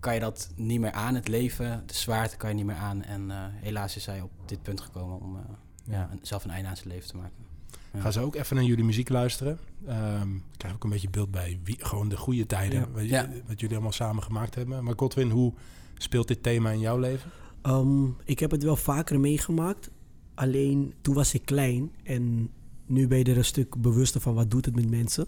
kan 0.00 0.14
je 0.14 0.20
dat 0.20 0.50
niet 0.56 0.80
meer 0.80 0.92
aan. 0.92 1.14
Het 1.14 1.28
leven, 1.28 1.82
de 1.86 1.94
zwaarte 1.94 2.36
kan 2.36 2.48
je 2.48 2.54
niet 2.54 2.64
meer 2.64 2.76
aan. 2.76 3.02
En 3.02 3.28
uh, 3.28 3.44
helaas 3.50 3.96
is 3.96 4.06
hij 4.06 4.20
op 4.20 4.30
dit 4.46 4.62
punt 4.62 4.80
gekomen 4.80 5.20
om 5.20 5.36
uh, 5.36 5.40
ja. 5.84 6.10
zelf 6.22 6.44
een 6.44 6.50
einde 6.50 6.68
aan 6.68 6.76
zijn 6.76 6.88
leven 6.88 7.08
te 7.08 7.16
maken. 7.16 7.44
Ja. 7.92 8.00
Gaan 8.00 8.12
ze 8.12 8.20
ook 8.20 8.34
even 8.34 8.56
naar 8.56 8.64
jullie 8.64 8.84
muziek 8.84 9.08
luisteren? 9.08 9.58
Um, 9.88 10.36
ik 10.36 10.58
krijg 10.58 10.74
ook 10.74 10.84
een 10.84 10.90
beetje 10.90 11.10
beeld 11.10 11.30
bij 11.30 11.60
wie, 11.64 11.76
gewoon 11.78 12.08
de 12.08 12.16
goede 12.16 12.46
tijden. 12.46 12.92
Wat, 12.92 13.08
ja. 13.08 13.28
wat, 13.46 13.60
jullie 13.60 13.74
allemaal 13.74 13.92
samen 13.92 14.22
gemaakt 14.22 14.54
hebben. 14.54 14.84
Maar 14.84 14.94
Godwin, 14.96 15.30
hoe 15.30 15.52
speelt 15.96 16.28
dit 16.28 16.42
thema 16.42 16.70
in 16.70 16.80
jouw 16.80 16.98
leven? 16.98 17.30
Um, 17.62 18.16
ik 18.24 18.38
heb 18.38 18.50
het 18.50 18.62
wel 18.62 18.76
vaker 18.76 19.20
meegemaakt. 19.20 19.90
Alleen 20.34 20.94
toen 21.00 21.14
was 21.14 21.34
ik 21.34 21.44
klein. 21.44 21.92
En 22.02 22.50
nu 22.86 23.08
ben 23.08 23.18
je 23.18 23.24
er 23.24 23.36
een 23.36 23.44
stuk 23.44 23.76
bewuster 23.76 24.20
van 24.20 24.34
wat 24.34 24.50
doet 24.50 24.64
het 24.64 24.74
met 24.74 24.90
mensen. 24.90 25.26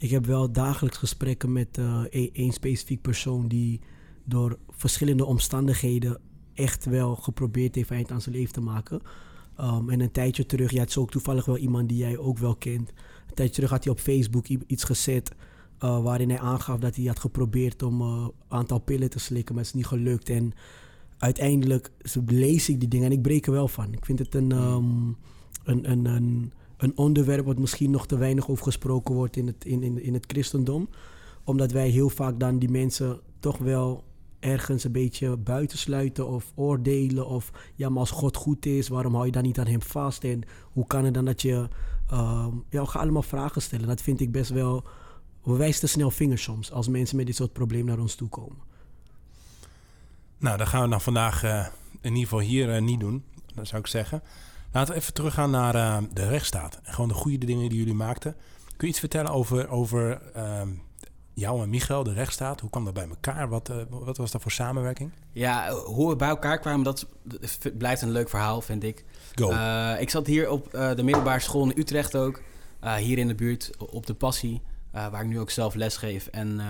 Ik 0.00 0.10
heb 0.10 0.26
wel 0.26 0.52
dagelijks 0.52 0.98
gesprekken 0.98 1.52
met 1.52 1.78
uh, 1.78 2.02
één 2.32 2.52
specifiek 2.52 3.00
persoon 3.00 3.48
die 3.48 3.80
door 4.24 4.58
verschillende 4.68 5.24
omstandigheden 5.24 6.20
echt 6.54 6.84
wel 6.84 7.16
geprobeerd 7.16 7.74
heeft 7.74 7.90
eind 7.90 8.10
aan 8.10 8.20
zijn 8.20 8.34
leven 8.34 8.52
te 8.52 8.60
maken. 8.60 9.00
Um, 9.60 9.90
en 9.90 10.00
een 10.00 10.10
tijdje 10.10 10.46
terug, 10.46 10.70
ja, 10.70 10.80
het 10.80 10.88
is 10.88 10.96
ook 10.96 11.10
toevallig 11.10 11.44
wel 11.44 11.56
iemand 11.56 11.88
die 11.88 11.98
jij 11.98 12.18
ook 12.18 12.38
wel 12.38 12.56
kent. 12.56 12.88
Een 12.88 13.34
tijdje 13.34 13.54
terug 13.54 13.70
had 13.70 13.84
hij 13.84 13.92
op 13.92 14.00
Facebook 14.00 14.46
iets 14.46 14.84
gezet 14.84 15.32
uh, 15.80 16.02
waarin 16.02 16.28
hij 16.28 16.40
aangaf 16.40 16.78
dat 16.78 16.96
hij 16.96 17.04
had 17.04 17.18
geprobeerd 17.18 17.82
om 17.82 18.00
een 18.00 18.18
uh, 18.18 18.28
aantal 18.48 18.78
pillen 18.78 19.10
te 19.10 19.18
slikken, 19.18 19.54
maar 19.54 19.64
het 19.64 19.72
is 19.74 19.78
niet 19.80 19.90
gelukt. 19.90 20.28
En 20.28 20.52
uiteindelijk 21.18 21.90
lees 22.26 22.68
ik 22.68 22.80
die 22.80 22.88
dingen 22.88 23.06
en 23.06 23.12
ik 23.12 23.22
breek 23.22 23.46
er 23.46 23.52
wel 23.52 23.68
van. 23.68 23.92
Ik 23.92 24.04
vind 24.04 24.18
het 24.18 24.34
een, 24.34 24.52
um, 24.52 25.16
een, 25.64 25.90
een, 25.90 26.04
een 26.04 26.52
een 26.80 26.96
onderwerp 26.96 27.46
wat 27.46 27.58
misschien 27.58 27.90
nog 27.90 28.06
te 28.06 28.16
weinig 28.16 28.48
over 28.48 28.64
gesproken 28.64 29.14
wordt 29.14 29.36
in 29.36 29.46
het, 29.46 29.64
in, 29.64 29.82
in, 29.82 30.02
in 30.02 30.14
het 30.14 30.24
christendom. 30.26 30.88
Omdat 31.44 31.72
wij 31.72 31.88
heel 31.88 32.08
vaak 32.08 32.40
dan 32.40 32.58
die 32.58 32.70
mensen 32.70 33.20
toch 33.38 33.58
wel 33.58 34.04
ergens 34.38 34.84
een 34.84 34.92
beetje 34.92 35.36
buitensluiten 35.36 36.26
of 36.26 36.52
oordelen. 36.54 37.26
Of 37.26 37.52
ja, 37.74 37.88
maar 37.88 37.98
als 37.98 38.10
God 38.10 38.36
goed 38.36 38.66
is, 38.66 38.88
waarom 38.88 39.14
hou 39.14 39.26
je 39.26 39.32
dan 39.32 39.42
niet 39.42 39.58
aan 39.58 39.66
hem 39.66 39.82
vast? 39.82 40.24
En 40.24 40.42
hoe 40.72 40.86
kan 40.86 41.04
het 41.04 41.14
dan 41.14 41.24
dat 41.24 41.42
je. 41.42 41.68
Uh, 42.12 42.46
ja, 42.70 42.84
gaan 42.84 43.02
allemaal 43.02 43.22
vragen 43.22 43.62
stellen. 43.62 43.86
Dat 43.86 44.00
vind 44.00 44.20
ik 44.20 44.32
best 44.32 44.50
wel. 44.50 44.84
We 45.42 45.56
wijzen 45.56 45.80
te 45.80 45.86
snel 45.86 46.10
vingers 46.10 46.42
soms 46.42 46.72
als 46.72 46.88
mensen 46.88 47.16
met 47.16 47.26
dit 47.26 47.36
soort 47.36 47.52
problemen 47.52 47.86
naar 47.86 47.98
ons 47.98 48.14
toe 48.14 48.28
komen. 48.28 48.58
Nou, 50.38 50.58
dat 50.58 50.68
gaan 50.68 50.82
we 50.82 50.88
dan 50.88 51.00
vandaag 51.00 51.44
uh, 51.44 51.66
in 52.00 52.10
ieder 52.10 52.22
geval 52.22 52.38
hier 52.38 52.74
uh, 52.74 52.80
niet 52.80 53.00
doen. 53.00 53.24
Dat 53.54 53.68
zou 53.68 53.80
ik 53.80 53.86
zeggen. 53.86 54.22
Laten 54.72 54.94
we 54.94 55.00
even 55.00 55.12
teruggaan 55.12 55.50
naar 55.50 55.74
uh, 55.74 55.98
de 56.12 56.28
rechtsstaat. 56.28 56.80
En 56.82 56.92
gewoon 56.92 57.08
de 57.08 57.14
goede 57.14 57.46
dingen 57.46 57.68
die 57.68 57.78
jullie 57.78 57.94
maakten. 57.94 58.36
Kun 58.66 58.86
je 58.86 58.86
iets 58.86 58.98
vertellen 58.98 59.30
over, 59.30 59.68
over 59.68 60.20
uh, 60.36 60.62
jou 61.34 61.62
en 61.62 61.70
Michael, 61.70 62.02
de 62.02 62.12
rechtsstaat? 62.12 62.60
Hoe 62.60 62.70
kwam 62.70 62.84
dat 62.84 62.94
bij 62.94 63.08
elkaar? 63.08 63.48
Wat, 63.48 63.70
uh, 63.70 63.76
wat 63.88 64.16
was 64.16 64.30
dat 64.30 64.42
voor 64.42 64.50
samenwerking? 64.50 65.10
Ja, 65.32 65.72
hoe 65.72 66.08
we 66.08 66.16
bij 66.16 66.28
elkaar 66.28 66.58
kwamen, 66.58 66.84
dat 66.84 67.06
blijft 67.78 68.02
een 68.02 68.10
leuk 68.10 68.28
verhaal, 68.28 68.60
vind 68.60 68.82
ik. 68.84 69.04
Go. 69.34 69.50
Uh, 69.50 70.00
ik 70.00 70.10
zat 70.10 70.26
hier 70.26 70.50
op 70.50 70.70
de 70.70 71.02
middelbare 71.02 71.40
school 71.40 71.64
in 71.64 71.78
Utrecht 71.78 72.16
ook. 72.16 72.42
hier 72.98 73.18
in 73.18 73.28
de 73.28 73.34
buurt, 73.34 73.70
op 73.78 74.06
de 74.06 74.14
Passie. 74.14 74.62
waar 74.92 75.20
ik 75.22 75.28
nu 75.28 75.40
ook 75.40 75.50
zelf 75.50 75.74
les 75.74 75.96
geef. 75.96 76.26
En 76.26 76.60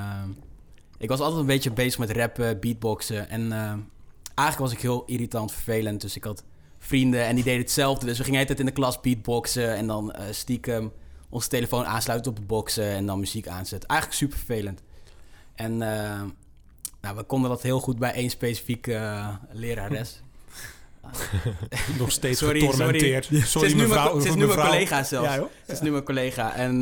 ik 0.98 1.08
was 1.08 1.20
altijd 1.20 1.40
een 1.40 1.46
beetje 1.46 1.72
bezig 1.72 1.98
met 1.98 2.10
rappen, 2.10 2.60
beatboxen. 2.60 3.28
En 3.28 3.52
eigenlijk 4.34 4.58
was 4.58 4.72
ik 4.72 4.80
heel 4.80 5.02
irritant, 5.06 5.52
vervelend. 5.52 6.00
Dus 6.00 6.16
ik 6.16 6.24
had 6.24 6.44
vrienden 6.80 7.24
en 7.24 7.34
die 7.34 7.44
deden 7.44 7.60
hetzelfde. 7.60 8.06
Dus 8.06 8.18
we 8.18 8.24
gingen 8.24 8.40
altijd 8.40 8.60
in 8.60 8.66
de 8.66 8.72
klas 8.72 9.00
beatboxen 9.00 9.74
en 9.74 9.86
dan 9.86 10.14
uh, 10.16 10.24
stiekem 10.30 10.92
onze 11.28 11.48
telefoon 11.48 11.84
aansluiten 11.84 12.30
op 12.30 12.36
de 12.36 12.44
boxen 12.44 12.84
en 12.84 13.06
dan 13.06 13.18
muziek 13.18 13.48
aanzetten. 13.48 13.88
Eigenlijk 13.88 14.20
super 14.20 14.38
vervelend. 14.38 14.82
En 15.54 15.72
uh, 15.72 16.22
nou, 17.00 17.16
we 17.16 17.22
konden 17.22 17.50
dat 17.50 17.62
heel 17.62 17.80
goed 17.80 17.98
bij 17.98 18.12
één 18.12 18.30
specifieke 18.30 18.92
uh, 18.92 19.28
lerares. 19.52 20.20
Nog 21.98 22.12
steeds 22.12 22.38
sorry, 22.38 22.60
getormenteerd. 22.60 23.24
Sorry, 23.24 23.40
sorry 23.40 23.68
ze 23.68 23.74
is 23.74 23.82
mevrouw, 23.82 24.16
nu, 24.16 24.22
mijn, 24.22 24.38
nu 24.38 24.46
mijn 24.46 24.58
collega 24.58 25.02
zelfs. 25.02 25.34
Ja, 25.34 25.48
ze 25.66 25.72
is 25.72 25.80
nu 25.80 25.90
mijn 25.90 26.04
collega. 26.04 26.54
En 26.54 26.74
uh, 26.74 26.80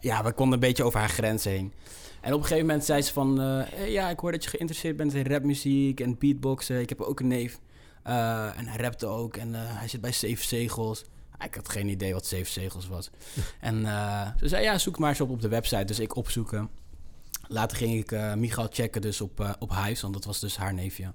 ja. 0.00 0.24
we 0.24 0.32
konden 0.32 0.54
een 0.54 0.60
beetje 0.68 0.84
over 0.84 1.00
haar 1.00 1.08
grens 1.08 1.44
heen. 1.44 1.72
En 2.20 2.32
op 2.32 2.38
een 2.38 2.46
gegeven 2.46 2.66
moment 2.66 2.84
zei 2.84 3.02
ze 3.02 3.12
van... 3.12 3.38
Hey, 3.38 3.90
ja, 3.90 4.10
ik 4.10 4.18
hoor 4.18 4.32
dat 4.32 4.44
je 4.44 4.50
geïnteresseerd 4.50 4.96
bent 4.96 5.14
in 5.14 5.26
rapmuziek 5.26 6.00
en 6.00 6.18
beatboxen. 6.18 6.80
Ik 6.80 6.88
heb 6.88 7.00
ook 7.00 7.20
een 7.20 7.26
neef. 7.26 7.58
Uh, 8.06 8.58
en 8.58 8.66
hij 8.66 8.76
rapte 8.76 9.06
ook 9.06 9.36
en 9.36 9.48
uh, 9.48 9.58
hij 9.60 9.88
zit 9.88 10.00
bij 10.00 10.12
Zeven 10.12 10.44
Zegels. 10.44 11.04
Ik 11.44 11.54
had 11.54 11.68
geen 11.68 11.88
idee 11.88 12.12
wat 12.12 12.26
Zeven 12.26 12.52
Zegels 12.52 12.88
was. 12.88 13.10
en 13.60 13.80
uh, 13.80 14.28
ze 14.38 14.48
zei, 14.48 14.62
ja, 14.62 14.78
zoek 14.78 14.98
maar 14.98 15.08
eens 15.08 15.20
op 15.20 15.30
op 15.30 15.40
de 15.40 15.48
website. 15.48 15.84
Dus 15.84 15.98
ik 15.98 16.16
opzoeken. 16.16 16.70
Later 17.48 17.76
ging 17.76 17.98
ik 17.98 18.12
uh, 18.12 18.34
Michael 18.34 18.68
checken 18.70 19.00
dus 19.00 19.20
op, 19.20 19.56
op 19.58 19.70
Hives, 19.74 20.00
want 20.00 20.14
dat 20.14 20.24
was 20.24 20.40
dus 20.40 20.56
haar 20.56 20.74
neefje. 20.74 21.12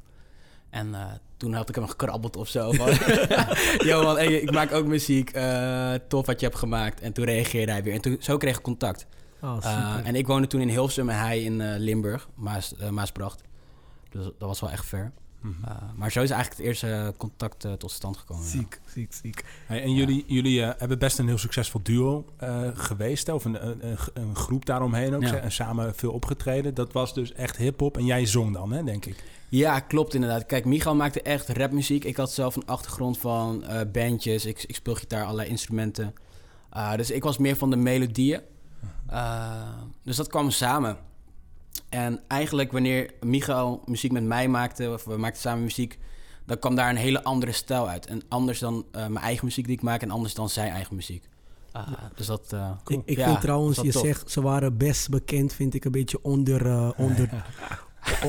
En 0.69 0.95
toen 1.37 1.53
had 1.53 1.69
ik 1.69 1.75
hem 1.75 1.87
gekrabbeld 1.87 2.35
of 2.35 2.47
zo. 2.47 2.73
Johan, 3.77 4.15
hey, 4.21 4.33
ik 4.33 4.51
maak 4.51 4.71
ook 4.71 4.85
muziek. 4.85 5.29
tof 6.07 6.25
wat 6.25 6.39
je 6.39 6.45
hebt 6.45 6.57
gemaakt. 6.57 7.01
En 7.01 7.13
toen 7.13 7.25
reageerde 7.25 7.71
hij 7.71 7.83
weer. 7.83 7.93
En 7.93 8.01
toen, 8.01 8.17
zo 8.19 8.37
kreeg 8.37 8.57
ik 8.57 8.63
contact. 8.63 9.05
Oh, 9.41 9.97
en 10.03 10.15
ik 10.15 10.27
woonde 10.27 10.47
toen 10.47 10.61
in 10.61 10.69
Hilversum 10.69 11.09
en 11.09 11.19
hij 11.19 11.43
in 11.43 11.77
Limburg, 11.77 12.29
Maas, 12.35 12.73
Maasbracht. 12.89 13.41
Dus 14.09 14.23
dat 14.23 14.47
was 14.47 14.59
wel 14.59 14.71
echt 14.71 14.85
ver. 14.85 15.11
Mhm. 15.41 15.63
Eh, 15.65 15.71
maar 15.95 16.11
zo 16.11 16.21
is 16.21 16.29
eigenlijk 16.29 16.59
het 16.59 16.67
eerste 16.67 17.13
contact 17.17 17.65
uh, 17.65 17.73
tot 17.73 17.91
stand 17.91 18.17
gekomen. 18.17 18.45
Ziek, 18.45 18.79
ziek, 18.85 19.13
ziek. 19.13 19.43
Hey, 19.65 19.81
en 19.81 19.93
jullie, 19.93 20.23
jullie 20.27 20.59
uh, 20.59 20.69
hebben 20.77 20.99
best 20.99 21.19
een 21.19 21.27
heel 21.27 21.37
succesvol 21.37 21.79
duo 21.83 22.25
geweest, 22.73 23.29
of 23.29 23.45
een, 23.45 23.67
een, 23.67 23.97
een, 24.13 24.35
groep 24.35 24.65
daaromheen 24.65 25.15
ook, 25.15 25.23
en 25.23 25.51
samen 25.51 25.95
veel 25.95 26.11
opgetreden. 26.11 26.73
Dat 26.73 26.93
was 26.93 27.13
dus 27.13 27.33
echt 27.33 27.57
hip-hop 27.57 27.97
en 27.97 28.05
jij 28.05 28.25
zong 28.25 28.53
dan, 28.53 28.71
hè, 28.71 28.83
denk 28.83 29.05
ik. 29.05 29.23
Ja, 29.49 29.79
klopt 29.79 30.13
inderdaad. 30.13 30.45
Kijk, 30.45 30.65
Michael 30.65 30.95
maakte 30.95 31.21
echt 31.21 31.49
rapmuziek. 31.49 32.03
Ik 32.03 32.15
had 32.15 32.31
zelf 32.31 32.55
een 32.55 32.65
achtergrond 32.65 33.17
van 33.17 33.63
bandjes. 33.91 34.45
Ik, 34.45 34.63
ik 34.63 34.75
speel 34.75 34.95
gitaar, 34.95 35.23
allerlei 35.23 35.49
instrumenten. 35.49 36.13
dus 36.95 37.11
ik 37.11 37.23
was 37.23 37.37
meer 37.37 37.55
van 37.55 37.69
de 37.69 37.75
melodieën. 37.75 38.41
dus 40.03 40.15
dat 40.15 40.27
kwam 40.27 40.49
samen. 40.51 40.97
En 41.89 42.19
eigenlijk 42.27 42.71
wanneer 42.71 43.13
Michael 43.21 43.81
muziek 43.85 44.11
met 44.11 44.23
mij 44.23 44.47
maakte, 44.47 44.91
of 44.91 45.03
we 45.03 45.17
maakten 45.17 45.41
samen 45.41 45.63
muziek, 45.63 45.97
dan 46.45 46.59
kwam 46.59 46.75
daar 46.75 46.89
een 46.89 46.95
hele 46.95 47.23
andere 47.23 47.51
stijl 47.51 47.89
uit. 47.89 48.05
En 48.05 48.21
anders 48.27 48.59
dan 48.59 48.85
mijn 48.91 49.17
eigen 49.17 49.45
muziek 49.45 49.65
die 49.65 49.75
ik 49.75 49.81
maak 49.81 50.01
en 50.01 50.11
anders 50.11 50.33
dan 50.33 50.49
zijn 50.49 50.71
eigen 50.71 50.95
muziek. 50.95 51.23
Uh, 51.77 51.87
dus 52.15 52.25
dat, 52.25 52.51
uh, 52.53 52.71
Ik, 52.87 53.01
ik 53.05 53.19
vind 53.19 53.41
trouwens, 53.41 53.79
je 53.81 53.91
zegt, 53.91 54.31
ze 54.31 54.41
waren 54.41 54.77
best 54.77 55.09
bekend, 55.09 55.53
vind 55.53 55.73
ik 55.73 55.85
een 55.85 55.91
beetje 55.91 56.19
onder, 56.21 56.65
uh, 56.65 56.89
onder 57.05 57.29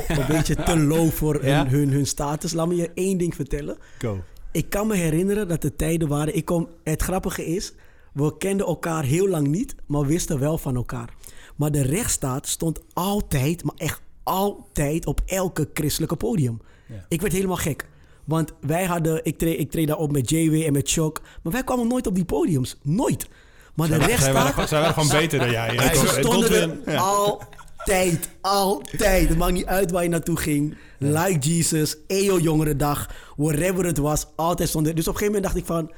een 0.09 0.27
beetje 0.27 0.55
te 0.55 0.79
low 0.79 1.11
voor 1.11 1.45
ja? 1.45 1.59
hun, 1.59 1.69
hun, 1.69 1.91
hun, 1.91 2.07
status. 2.07 2.53
Laat 2.53 2.69
me 2.69 2.75
je 2.75 2.91
één 2.95 3.19
ding 3.19 3.35
vertellen. 3.35 3.79
Go. 3.99 4.21
Ik 4.53 4.71
kan 4.71 4.87
me 4.87 4.97
herinneren 4.97 5.49
dat 5.49 5.63
de 5.63 5.77
tijden 5.77 6.09
waren. 6.09 6.37
Ik 6.37 6.45
kom, 6.45 6.69
het 6.85 7.03
grappige 7.03 7.47
is, 7.47 7.73
we 8.13 8.37
kenden 8.39 8.67
elkaar 8.67 9.05
heel 9.05 9.29
lang 9.29 9.47
niet, 9.47 9.75
maar 9.87 10.07
wisten 10.07 10.39
wel 10.39 10.59
van 10.59 10.77
elkaar. 10.77 11.15
Maar 11.59 11.71
de 11.71 11.83
rechtsstaat 11.83 12.49
stond 12.49 12.81
altijd, 12.93 13.65
maar 13.65 13.75
echt 13.77 14.01
altijd 14.23 15.07
op 15.07 15.21
elke 15.27 15.69
christelijke 15.75 16.17
podium. 16.17 16.61
Ja. 16.87 17.05
Ik 17.09 17.21
werd 17.21 17.33
helemaal 17.33 17.57
gek. 17.57 17.89
Want 18.25 18.53
wij 18.61 18.85
hadden, 18.85 19.25
ik 19.25 19.39
treed, 19.39 19.59
ik 19.59 19.71
treed 19.71 19.87
daar 19.87 19.97
op 19.97 20.13
met 20.13 20.31
JW 20.31 20.55
en 20.55 20.73
met 20.73 20.89
Shock. 20.89 21.21
Maar 21.43 21.53
wij 21.53 21.65
kwamen 21.65 21.89
nooit 21.89 22.07
op 22.07 22.15
die 22.15 22.25
podiums. 22.25 22.77
Nooit. 22.83 23.29
Maar 23.75 23.89
de 23.89 23.97
rechtsstaat... 23.97 24.69
Zij 24.69 24.81
waren, 24.81 24.95
gewoon 24.95 25.09
beter 25.09 25.39
dan 25.39 25.51
jij. 25.51 25.75
Ja, 25.75 25.95
ze 25.95 26.07
stonden 26.07 26.87
er 26.87 26.97
altijd, 26.97 28.29
altijd. 28.41 29.29
Het 29.29 29.39
maakt 29.39 29.53
niet 29.53 29.67
uit 29.67 29.91
waar 29.91 30.03
je 30.03 30.09
naartoe 30.09 30.37
ging. 30.37 30.77
Like 30.99 31.39
Jesus, 31.39 31.97
EO 32.07 32.39
Jongerendag, 32.39 33.11
wherever 33.37 33.85
het 33.85 33.99
was. 33.99 34.27
Altijd 34.37 34.69
stonden 34.69 34.95
Dus 34.95 35.09
op 35.09 35.15
een 35.15 35.19
gegeven 35.19 35.43
moment 35.43 35.55
dacht 35.55 35.67
ik 35.67 35.77
van... 35.77 35.93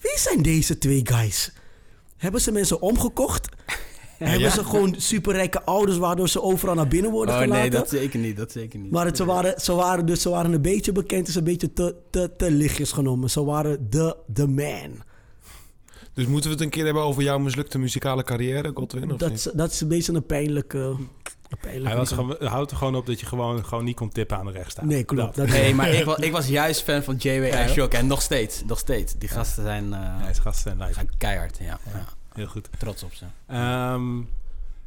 Wie 0.00 0.18
zijn 0.18 0.42
deze 0.42 0.78
twee 0.78 1.00
guys? 1.04 1.52
Hebben 2.16 2.40
ze 2.40 2.52
mensen 2.52 2.80
omgekocht? 2.80 3.48
Hebben 4.18 4.50
ze 4.50 4.64
gewoon 4.64 4.94
superrijke 4.98 5.64
ouders 5.64 5.98
waardoor 5.98 6.28
ze 6.28 6.42
overal 6.42 6.74
naar 6.74 6.88
binnen 6.88 7.10
worden 7.10 7.34
oh, 7.34 7.40
gelaten? 7.40 7.60
Nee, 7.60 7.70
dat 7.70 7.88
zeker 7.88 8.18
niet. 8.18 8.36
Dat 8.36 8.52
zeker 8.52 8.78
niet. 8.78 8.90
Maar 8.90 9.06
het, 9.06 9.16
ze, 9.16 9.24
waren, 9.24 9.60
ze, 9.60 9.72
waren, 9.72 10.06
dus, 10.06 10.22
ze 10.22 10.28
waren 10.28 10.52
een 10.52 10.62
beetje 10.62 10.92
bekend, 10.92 11.26
dus 11.26 11.34
een 11.34 11.44
beetje 11.44 11.72
te, 11.72 11.94
te, 12.10 12.30
te 12.36 12.50
lichtjes 12.50 12.92
genomen. 12.92 13.30
Ze 13.30 13.44
waren 13.44 13.90
de, 13.90 14.16
de 14.26 14.46
man. 14.46 15.06
Dus 16.12 16.26
moeten 16.26 16.50
we 16.50 16.56
het 16.56 16.64
een 16.64 16.70
keer 16.70 16.84
hebben 16.84 17.02
over 17.02 17.22
jouw 17.22 17.38
mislukte 17.38 17.78
muzikale 17.78 18.22
carrière, 18.22 18.70
Godwin? 18.74 19.12
Of 19.12 19.18
dat, 19.18 19.30
is, 19.30 19.42
dat 19.54 19.70
is 19.72 19.80
een 19.80 19.88
beetje 19.88 20.12
een 20.12 20.26
pijnlijke... 20.26 20.96
Hij 21.60 21.96
was 21.96 22.12
gewoon, 22.12 22.36
houdt 22.40 22.70
er 22.70 22.76
gewoon 22.76 22.94
op 22.94 23.06
dat 23.06 23.20
je 23.20 23.26
gewoon, 23.26 23.64
gewoon 23.64 23.84
niet 23.84 23.96
kon 23.96 24.08
tippen 24.08 24.36
aan 24.36 24.46
de 24.46 24.52
rechtsstaat. 24.52 24.84
Nee, 24.84 25.04
klopt. 25.04 25.36
Dat. 25.36 25.48
Nee, 25.48 25.74
maar 25.74 25.88
ik 25.88 26.04
was, 26.04 26.18
ik 26.26 26.32
was 26.32 26.48
juist 26.48 26.82
fan 26.82 27.02
van 27.02 27.16
JW 27.16 27.42
en 27.42 27.68
Shock. 27.68 27.92
En 27.92 28.06
nog 28.06 28.22
steeds, 28.22 28.62
nog 28.66 28.78
steeds. 28.78 29.14
Die 29.18 29.28
gasten 29.28 29.62
zijn... 29.62 29.84
Uh, 29.84 29.90
ja, 29.90 30.32
gasten 30.42 30.76
zijn 30.78 30.88
live. 30.88 31.06
Keihard, 31.18 31.58
ja. 31.60 31.78
ja. 31.92 32.04
Heel 32.38 32.46
goed. 32.46 32.68
Trots 32.78 33.02
op 33.02 33.12
ze. 33.12 33.24
Um, 33.94 34.28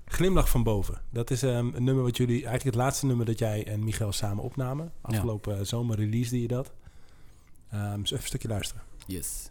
Glimlach 0.05 0.49
van 0.49 0.63
boven. 0.63 1.01
Dat 1.09 1.31
is 1.31 1.41
um, 1.41 1.71
een 1.75 1.83
nummer 1.83 2.03
wat 2.03 2.17
jullie... 2.17 2.35
Eigenlijk 2.35 2.63
het 2.63 2.75
laatste 2.75 3.05
nummer 3.05 3.25
dat 3.25 3.39
jij 3.39 3.67
en 3.67 3.83
Michael 3.83 4.11
samen 4.11 4.43
opnamen. 4.43 4.91
Afgelopen 5.01 5.57
ja. 5.57 5.63
zomer 5.63 5.95
release 5.95 6.41
je 6.41 6.47
dat. 6.47 6.71
Um, 7.73 8.01
dus 8.01 8.11
even 8.11 8.15
een 8.15 8.27
stukje 8.27 8.47
luisteren. 8.47 8.83
Yes. 9.05 9.49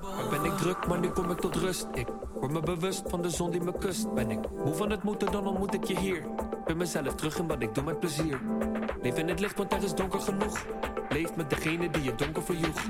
Maar 0.00 0.28
ben 0.30 0.44
ik 0.44 0.52
druk, 0.52 0.86
maar 0.86 1.00
nu 1.00 1.08
kom 1.08 1.30
ik 1.30 1.38
tot 1.38 1.56
rust. 1.56 1.86
Ik 1.94 2.08
word 2.34 2.52
me 2.52 2.60
bewust 2.60 3.02
van 3.06 3.22
de 3.22 3.30
zon 3.30 3.50
die 3.50 3.60
me 3.60 3.78
kust. 3.78 4.14
Ben 4.14 4.30
ik 4.30 4.50
moe 4.64 4.74
van 4.74 4.90
het 4.90 5.02
moeten, 5.02 5.32
dan 5.32 5.46
ontmoet 5.46 5.74
ik 5.74 5.84
je 5.84 5.98
hier. 5.98 6.26
Ben 6.64 6.76
mezelf 6.76 7.14
terug 7.14 7.38
in 7.38 7.46
wat 7.46 7.62
ik 7.62 7.74
doe 7.74 7.84
met 7.84 8.00
plezier. 8.00 8.40
Leef 9.02 9.18
in 9.18 9.28
het 9.28 9.40
licht, 9.40 9.56
want 9.56 9.72
er 9.72 9.82
is 9.82 9.94
donker 9.94 10.20
genoeg. 10.20 10.66
Leef 11.08 11.36
met 11.36 11.50
degene 11.50 11.90
die 11.90 12.02
je 12.02 12.14
donker 12.14 12.42
verjoeg. 12.42 12.82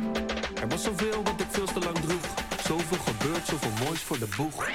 Er 0.60 0.68
was 0.68 0.82
zoveel 0.82 1.22
wat 1.22 1.40
ik 1.40 1.46
veel 1.50 1.66
te 1.66 1.80
lang 1.80 1.98
droeg. 1.98 2.50
Zoveel 2.72 2.98
gebeurd, 2.98 3.46
zoveel 3.46 3.84
moois 3.84 4.00
voor 4.00 4.18
de 4.18 4.28
boeg. 4.36 4.66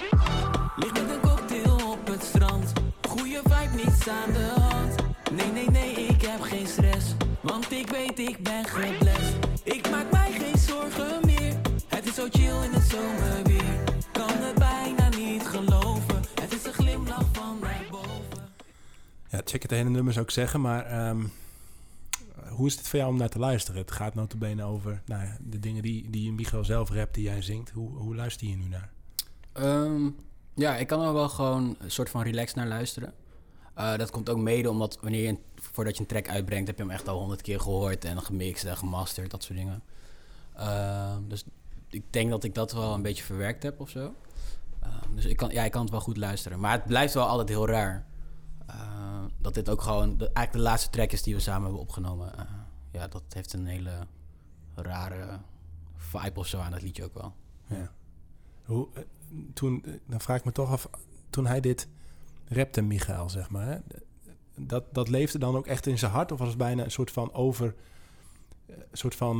Lig 0.75 0.93
met 0.93 1.09
een 1.09 1.19
cocktail 1.19 1.91
op 1.91 2.07
het 2.07 2.23
strand. 2.23 2.73
Goeie 3.07 3.39
vibe, 3.43 3.75
niets 3.75 4.07
aan 4.09 4.31
de 4.31 4.53
hand. 4.59 4.95
Nee, 5.31 5.51
nee, 5.51 5.69
nee, 5.69 5.91
ik 5.91 6.21
heb 6.21 6.41
geen 6.41 6.67
stress. 6.67 7.15
Want 7.41 7.71
ik 7.71 7.89
weet, 7.89 8.19
ik 8.19 8.43
ben 8.43 8.65
geblest. 8.65 9.35
Ik 9.63 9.89
maak 9.89 10.11
mij 10.11 10.31
geen 10.31 10.57
zorgen 10.57 11.25
meer. 11.25 11.55
Het 11.87 12.05
is 12.05 12.15
zo 12.15 12.27
chill 12.31 12.63
in 12.63 12.73
het 12.73 12.89
zomerweer. 12.89 13.83
Kan 14.11 14.29
het 14.31 14.55
bijna 14.55 15.09
niet 15.09 15.47
geloven. 15.47 16.23
Het 16.41 16.53
is 16.53 16.65
een 16.65 16.73
glimlach 16.73 17.25
van 17.31 17.59
boven. 17.91 18.49
Ja, 19.29 19.41
check 19.45 19.61
het 19.61 19.71
hele 19.71 19.89
nummer 19.89 20.13
zou 20.13 20.25
ik 20.25 20.31
zeggen, 20.31 20.61
maar... 20.61 21.07
Um, 21.09 21.31
hoe 22.57 22.67
is 22.67 22.75
het 22.75 22.87
voor 22.87 22.99
jou 22.99 23.11
om 23.11 23.17
naar 23.17 23.29
te 23.29 23.39
luisteren? 23.39 23.81
Het 23.81 23.91
gaat 23.91 24.15
notabene 24.15 24.63
over 24.63 25.01
nou 25.05 25.23
ja, 25.23 25.37
de 25.41 25.59
dingen 25.59 25.81
die, 25.81 26.09
die 26.09 26.31
Michael 26.31 26.65
zelf 26.65 26.89
rapt, 26.89 27.13
die 27.13 27.23
jij 27.23 27.41
zingt. 27.41 27.69
Hoe, 27.69 27.89
hoe 27.89 28.15
luister 28.15 28.47
je 28.47 28.55
nu 28.55 28.67
naar? 28.67 28.89
Um, 29.53 30.15
ja, 30.53 30.75
ik 30.75 30.87
kan 30.87 31.01
er 31.01 31.13
wel 31.13 31.29
gewoon 31.29 31.75
een 31.79 31.91
soort 31.91 32.09
van 32.09 32.21
relax 32.21 32.53
naar 32.53 32.67
luisteren. 32.67 33.13
Uh, 33.77 33.97
dat 33.97 34.09
komt 34.11 34.29
ook 34.29 34.37
mede 34.37 34.69
omdat 34.69 34.97
wanneer 35.01 35.23
je 35.23 35.37
voordat 35.55 35.95
je 35.95 36.01
een 36.01 36.07
track 36.07 36.29
uitbrengt, 36.29 36.67
heb 36.67 36.77
je 36.77 36.83
hem 36.83 36.91
echt 36.91 37.07
al 37.07 37.19
honderd 37.19 37.41
keer 37.41 37.59
gehoord 37.59 38.05
en 38.05 38.21
gemixt 38.21 38.65
en 38.65 38.77
gemasterd, 38.77 39.31
dat 39.31 39.43
soort 39.43 39.57
dingen. 39.57 39.83
Uh, 40.57 41.15
dus 41.27 41.43
ik 41.89 42.03
denk 42.09 42.29
dat 42.29 42.43
ik 42.43 42.55
dat 42.55 42.71
wel 42.71 42.93
een 42.93 43.01
beetje 43.01 43.23
verwerkt 43.23 43.63
heb 43.63 43.79
of 43.79 43.89
zo. 43.89 44.13
Uh, 44.83 44.89
dus 45.15 45.25
ik 45.25 45.37
kan, 45.37 45.49
ja, 45.49 45.63
ik 45.63 45.71
kan 45.71 45.81
het 45.81 45.91
wel 45.91 45.99
goed 45.99 46.17
luisteren. 46.17 46.59
Maar 46.59 46.71
het 46.71 46.85
blijft 46.85 47.13
wel 47.13 47.27
altijd 47.27 47.49
heel 47.49 47.67
raar. 47.67 48.05
Dat 49.37 49.53
dit 49.53 49.69
ook 49.69 49.81
gewoon 49.81 50.17
de, 50.17 50.25
eigenlijk 50.25 50.51
de 50.51 50.69
laatste 50.71 50.89
track 50.89 51.11
is 51.11 51.23
die 51.23 51.35
we 51.35 51.39
samen 51.39 51.63
hebben 51.63 51.81
opgenomen. 51.81 52.31
ja, 52.91 53.07
dat 53.07 53.23
heeft 53.29 53.53
een 53.53 53.65
hele 53.65 53.91
rare 54.75 55.39
vibe 55.95 56.39
of 56.39 56.47
zo 56.47 56.59
aan 56.59 56.71
dat 56.71 56.81
liedje 56.81 57.03
ook 57.03 57.13
wel. 57.13 57.33
Ja. 57.67 57.91
Hoe, 58.65 58.87
toen, 59.53 59.83
dan 60.05 60.21
vraag 60.21 60.37
ik 60.37 60.45
me 60.45 60.51
toch 60.51 60.71
af, 60.71 60.89
toen 61.29 61.45
hij 61.45 61.59
dit 61.59 61.87
rapte, 62.47 62.81
Michael, 62.81 63.29
zeg 63.29 63.49
maar, 63.49 63.65
hè, 63.67 63.77
dat, 64.55 64.93
dat 64.93 65.09
leefde 65.09 65.37
dan 65.37 65.55
ook 65.55 65.67
echt 65.67 65.87
in 65.87 65.97
zijn 65.97 66.11
hart? 66.11 66.31
Of 66.31 66.39
was 66.39 66.47
het 66.47 66.57
bijna 66.57 66.83
een 66.83 66.91
soort 66.91 67.11
van 67.11 67.33
over, 67.33 67.75
een 68.67 68.83
soort 68.91 69.15
van, 69.15 69.37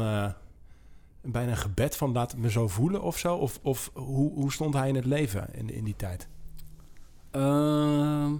bijna 1.22 1.52
een 1.52 1.58
gebed 1.58 1.96
van 1.96 2.12
laat 2.12 2.38
me 2.38 2.52
zo 2.52 2.68
voelen 2.68 3.02
of 3.02 3.18
zo? 3.18 3.36
Of, 3.36 3.60
of 3.62 3.92
hoe, 3.94 4.34
hoe 4.34 4.52
stond 4.52 4.74
hij 4.74 4.88
in 4.88 4.96
het 4.96 5.06
leven 5.06 5.54
in, 5.54 5.70
in 5.70 5.84
die 5.84 5.96
tijd? 5.96 6.28
Uh, 7.32 8.32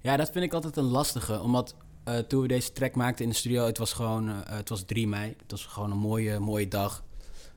ja, 0.00 0.16
dat 0.16 0.30
vind 0.30 0.44
ik 0.44 0.52
altijd 0.52 0.76
een 0.76 0.84
lastige, 0.84 1.40
omdat 1.40 1.74
uh, 2.08 2.18
toen 2.18 2.40
we 2.40 2.48
deze 2.48 2.72
track 2.72 2.94
maakten 2.94 3.24
in 3.24 3.30
de 3.30 3.36
studio, 3.36 3.64
het 3.66 3.78
was 3.78 3.92
gewoon, 3.92 4.28
uh, 4.28 4.36
het 4.44 4.68
was 4.68 4.82
3 4.82 5.08
mei, 5.08 5.34
het 5.42 5.50
was 5.50 5.66
gewoon 5.66 5.90
een 5.90 5.98
mooie, 5.98 6.38
mooie 6.38 6.68
dag. 6.68 7.04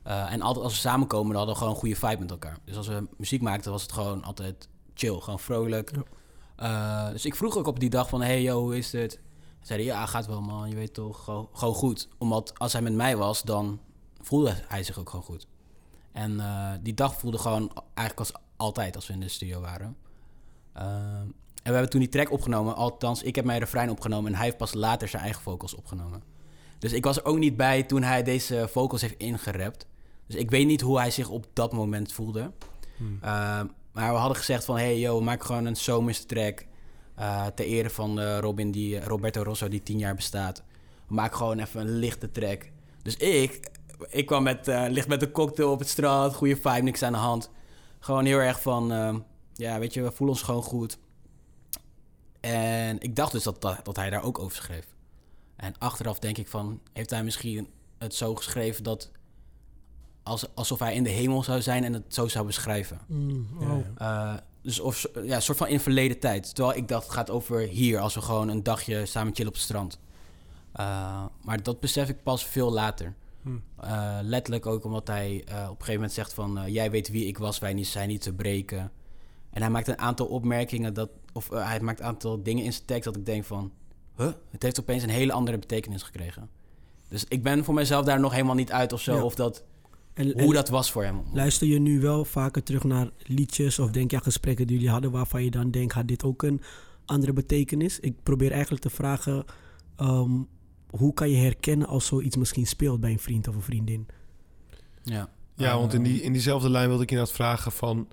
Uh, 0.06 0.32
en 0.32 0.40
altijd 0.40 0.64
als 0.64 0.74
we 0.74 0.80
samenkomen, 0.80 1.28
dan 1.28 1.36
hadden 1.36 1.54
we 1.54 1.60
gewoon 1.60 1.74
een 1.74 1.80
goede 1.80 1.96
vibe 1.96 2.18
met 2.18 2.30
elkaar. 2.30 2.58
Dus 2.64 2.76
als 2.76 2.88
we 2.88 3.06
muziek 3.16 3.42
maakten, 3.42 3.70
was 3.70 3.82
het 3.82 3.92
gewoon 3.92 4.24
altijd 4.24 4.68
chill, 4.94 5.20
gewoon 5.20 5.40
vrolijk. 5.40 5.90
Ja. 6.56 7.10
Dus 7.10 7.24
ik 7.24 7.34
vroeg 7.34 7.56
ook 7.56 7.66
op 7.66 7.80
die 7.80 7.90
dag 7.90 8.08
van, 8.08 8.22
hey 8.22 8.42
yo, 8.42 8.60
hoe 8.60 8.76
is 8.76 8.92
het? 8.92 9.20
Zeiden 9.60 9.86
ja, 9.86 10.06
gaat 10.06 10.26
wel 10.26 10.40
man, 10.40 10.68
je 10.68 10.74
weet 10.74 10.94
toch, 10.94 11.24
gewoon, 11.24 11.48
gewoon, 11.52 11.74
goed. 11.74 12.08
Omdat 12.18 12.58
als 12.58 12.72
hij 12.72 12.82
met 12.82 12.92
mij 12.92 13.16
was, 13.16 13.42
dan 13.42 13.80
voelde 14.20 14.54
hij 14.68 14.82
zich 14.82 14.98
ook 14.98 15.10
gewoon 15.10 15.24
goed. 15.24 15.46
En 16.12 16.42
die 16.82 16.94
dag 16.94 17.14
voelde 17.14 17.38
gewoon 17.38 17.72
eigenlijk 17.94 18.18
als 18.18 18.42
altijd 18.56 18.96
als 18.96 19.06
we 19.06 19.12
in 19.12 19.20
de 19.20 19.28
studio 19.28 19.60
waren. 19.60 19.96
En 21.64 21.70
we 21.70 21.72
hebben 21.72 21.90
toen 21.90 22.00
die 22.00 22.08
track 22.08 22.32
opgenomen, 22.32 22.76
althans, 22.76 23.22
ik 23.22 23.36
heb 23.36 23.44
mijn 23.44 23.58
refrein 23.58 23.90
opgenomen 23.90 24.30
en 24.30 24.36
hij 24.36 24.44
heeft 24.44 24.56
pas 24.56 24.74
later 24.74 25.08
zijn 25.08 25.22
eigen 25.22 25.42
vocals 25.42 25.74
opgenomen. 25.74 26.22
Dus 26.78 26.92
ik 26.92 27.04
was 27.04 27.16
er 27.16 27.24
ook 27.24 27.38
niet 27.38 27.56
bij 27.56 27.82
toen 27.82 28.02
hij 28.02 28.22
deze 28.22 28.68
vocals 28.70 29.00
heeft 29.00 29.14
ingerapt. 29.16 29.86
Dus 30.26 30.36
ik 30.36 30.50
weet 30.50 30.66
niet 30.66 30.80
hoe 30.80 30.98
hij 30.98 31.10
zich 31.10 31.28
op 31.28 31.46
dat 31.52 31.72
moment 31.72 32.12
voelde. 32.12 32.50
Hmm. 32.96 33.14
Uh, 33.14 33.20
maar 33.92 34.12
we 34.12 34.18
hadden 34.18 34.36
gezegd 34.36 34.64
van... 34.64 34.76
hey, 34.76 34.98
yo, 34.98 35.20
maak 35.20 35.44
gewoon 35.44 35.64
een 35.64 35.76
zomerse 35.76 36.26
track... 36.26 36.66
Uh, 37.18 37.46
ter 37.46 37.64
ere 37.64 37.90
van 37.90 38.20
uh, 38.20 38.38
Robin 38.38 38.70
die, 38.70 39.04
Roberto 39.04 39.42
Rosso 39.42 39.68
die 39.68 39.82
tien 39.82 39.98
jaar 39.98 40.14
bestaat. 40.14 40.62
Maak 41.06 41.34
gewoon 41.34 41.58
even 41.58 41.80
een 41.80 41.98
lichte 41.98 42.30
track. 42.30 42.70
Dus 43.02 43.16
ik, 43.16 43.70
ik 44.08 44.26
kwam 44.26 44.42
met, 44.42 44.66
licht 44.88 45.08
met 45.08 45.22
een 45.22 45.30
cocktail 45.32 45.70
op 45.70 45.78
het 45.78 45.88
straat... 45.88 46.34
goede 46.34 46.56
vibe, 46.56 46.82
niks 46.82 47.02
aan 47.02 47.12
de 47.12 47.18
hand. 47.18 47.50
Gewoon 47.98 48.24
heel 48.24 48.38
erg 48.38 48.62
van... 48.62 48.86
ja, 49.54 49.78
weet 49.78 49.94
je, 49.94 50.02
we 50.02 50.10
voelen 50.10 50.36
ons 50.36 50.44
gewoon 50.44 50.62
goed. 50.62 50.98
En 52.44 53.00
ik 53.00 53.16
dacht 53.16 53.32
dus 53.32 53.42
dat, 53.42 53.60
dat, 53.60 53.84
dat 53.84 53.96
hij 53.96 54.10
daar 54.10 54.22
ook 54.22 54.38
over 54.38 54.56
schreef. 54.56 54.86
En 55.56 55.74
achteraf 55.78 56.18
denk 56.18 56.38
ik 56.38 56.48
van... 56.48 56.80
heeft 56.92 57.10
hij 57.10 57.24
misschien 57.24 57.68
het 57.98 58.14
zo 58.14 58.34
geschreven 58.34 58.84
dat 58.84 59.10
als, 60.22 60.54
alsof 60.54 60.78
hij 60.78 60.94
in 60.94 61.02
de 61.02 61.10
hemel 61.10 61.42
zou 61.42 61.62
zijn 61.62 61.84
en 61.84 61.92
het 61.92 62.14
zo 62.14 62.28
zou 62.28 62.46
beschrijven. 62.46 63.00
Mm, 63.06 63.48
uh, 64.00 64.34
dus 64.62 64.80
of, 64.80 65.06
ja, 65.22 65.34
een 65.34 65.42
soort 65.42 65.58
van 65.58 65.68
in 65.68 65.80
verleden 65.80 66.18
tijd. 66.18 66.54
Terwijl 66.54 66.78
ik 66.78 66.88
dacht, 66.88 67.04
het 67.04 67.12
gaat 67.12 67.30
over 67.30 67.60
hier, 67.60 67.98
als 67.98 68.14
we 68.14 68.20
gewoon 68.20 68.48
een 68.48 68.62
dagje 68.62 69.06
samen 69.06 69.34
chillen 69.34 69.50
op 69.50 69.54
het 69.54 69.64
strand. 69.64 69.98
Uh, 70.80 71.24
maar 71.42 71.62
dat 71.62 71.80
besef 71.80 72.08
ik 72.08 72.22
pas 72.22 72.44
veel 72.44 72.72
later. 72.72 73.14
Hmm. 73.42 73.62
Uh, 73.84 74.18
letterlijk 74.22 74.66
ook 74.66 74.84
omdat 74.84 75.06
hij 75.06 75.40
op 75.44 75.50
een 75.50 75.66
gegeven 75.68 75.94
moment 75.94 76.12
zegt 76.12 76.34
van... 76.34 76.62
jij 76.66 76.90
weet 76.90 77.08
wie 77.08 77.26
ik 77.26 77.38
was, 77.38 77.58
wij 77.58 77.72
niet, 77.72 77.86
zijn 77.86 78.08
niet 78.08 78.22
te 78.22 78.32
breken. 78.32 78.92
En 79.54 79.62
hij 79.62 79.70
maakt 79.70 79.88
een 79.88 79.98
aantal 79.98 80.26
opmerkingen, 80.26 80.94
dat, 80.94 81.10
of 81.32 81.48
hij 81.48 81.80
maakt 81.80 82.00
een 82.00 82.06
aantal 82.06 82.42
dingen 82.42 82.64
in 82.64 82.72
zijn 82.72 82.84
tekst... 82.86 83.04
dat 83.04 83.16
ik 83.16 83.26
denk 83.26 83.44
van, 83.44 83.72
huh? 84.16 84.32
Het 84.50 84.62
heeft 84.62 84.80
opeens 84.80 85.02
een 85.02 85.08
hele 85.08 85.32
andere 85.32 85.58
betekenis 85.58 86.02
gekregen. 86.02 86.48
Dus 87.08 87.24
ik 87.28 87.42
ben 87.42 87.64
voor 87.64 87.74
mezelf 87.74 88.04
daar 88.04 88.20
nog 88.20 88.32
helemaal 88.32 88.54
niet 88.54 88.72
uit 88.72 88.92
of 88.92 89.00
zo. 89.00 89.24
Of 89.24 89.34
dat 89.34 89.64
En, 90.14 90.42
hoe 90.42 90.54
dat 90.54 90.68
was 90.68 90.92
voor 90.92 91.04
hem. 91.04 91.22
Luister 91.32 91.66
je 91.66 91.78
nu 91.78 92.00
wel 92.00 92.24
vaker 92.24 92.62
terug 92.62 92.84
naar 92.84 93.10
liedjes 93.22 93.78
of 93.78 93.90
denk 93.90 94.10
je 94.10 94.16
aan 94.16 94.22
gesprekken 94.22 94.66
die 94.66 94.76
jullie 94.76 94.90
hadden 94.90 95.10
waarvan 95.10 95.44
je 95.44 95.50
dan 95.50 95.70
denkt, 95.70 95.92
had 95.92 96.08
dit 96.08 96.24
ook 96.24 96.42
een 96.42 96.60
andere 97.04 97.32
betekenis? 97.32 98.00
Ik 98.00 98.22
probeer 98.22 98.52
eigenlijk 98.52 98.82
te 98.82 98.90
vragen, 98.90 99.44
ehm, 99.96 100.30
hoe 100.90 101.14
kan 101.14 101.30
je 101.30 101.36
herkennen 101.36 101.86
als 101.86 102.06
zoiets 102.06 102.36
misschien 102.36 102.66
speelt 102.66 103.00
bij 103.00 103.10
een 103.10 103.18
vriend 103.18 103.48
of 103.48 103.54
een 103.54 103.62
vriendin? 103.62 104.06
Ja, 105.02 105.28
ja 105.54 105.78
want 105.78 105.94
in, 105.94 106.02
die, 106.02 106.22
in 106.22 106.32
diezelfde 106.32 106.70
lijn 106.70 106.88
wilde 106.88 107.02
ik 107.02 107.10
je 107.10 107.16
net 107.16 107.30
vragen 107.30 107.72
van, 107.72 108.08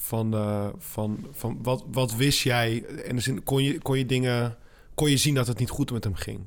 van, 0.00 0.34
uh, 0.34 0.66
van, 0.78 1.26
van 1.32 1.58
wat, 1.62 1.84
wat 1.92 2.14
wist 2.14 2.40
jij? 2.40 2.84
En 2.84 3.44
kon 3.44 3.62
je, 3.62 3.78
kon 3.78 3.98
je 3.98 4.06
dingen, 4.06 4.56
kon 4.94 5.10
je 5.10 5.16
zien 5.16 5.34
dat 5.34 5.46
het 5.46 5.58
niet 5.58 5.70
goed 5.70 5.92
met 5.92 6.04
hem 6.04 6.14
ging? 6.14 6.38
Een 6.38 6.46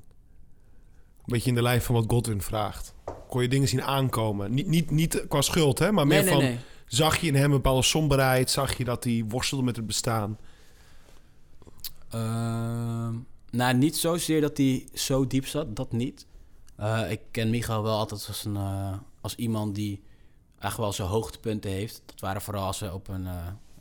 beetje 1.25 1.49
in 1.49 1.55
de 1.55 1.61
lijn 1.61 1.81
van 1.81 1.95
wat 1.95 2.05
Godwin 2.07 2.41
vraagt. 2.41 2.93
Kon 3.27 3.41
je 3.41 3.47
dingen 3.47 3.67
zien 3.67 3.83
aankomen? 3.83 4.53
Niet, 4.53 4.67
niet, 4.67 4.91
niet 4.91 5.25
qua 5.27 5.41
schuld, 5.41 5.79
hè, 5.79 5.91
maar 5.91 6.07
meer 6.07 6.25
van... 6.25 6.57
Zag 6.85 7.17
je 7.17 7.27
in 7.27 7.35
hem 7.35 7.43
een 7.43 7.51
bepaalde 7.51 7.81
somberheid? 7.81 8.49
Zag 8.49 8.77
je 8.77 8.83
dat 8.83 9.03
hij 9.03 9.25
worstelde 9.27 9.63
met 9.63 9.75
het 9.75 9.87
bestaan? 9.87 10.37
Uh, 12.15 13.09
nou, 13.51 13.73
niet 13.73 13.97
zozeer 13.97 14.41
dat 14.41 14.57
hij 14.57 14.87
zo 14.93 15.27
diep 15.27 15.47
zat, 15.47 15.75
dat 15.75 15.91
niet. 15.91 16.25
Uh, 16.79 17.11
ik 17.11 17.19
ken 17.31 17.49
Michael 17.49 17.83
wel 17.83 17.97
altijd 17.97 18.27
als, 18.27 18.45
een, 18.45 18.55
uh, 18.55 18.93
als 19.21 19.35
iemand 19.35 19.75
die 19.75 20.01
echt 20.63 20.77
wel 20.77 20.93
zijn 20.93 21.07
hoogtepunten 21.07 21.71
heeft. 21.71 22.01
Dat 22.05 22.19
waren 22.19 22.41
vooral 22.41 22.65
als 22.65 22.77
ze 22.77 22.93
op 22.93 23.07
een 23.07 23.27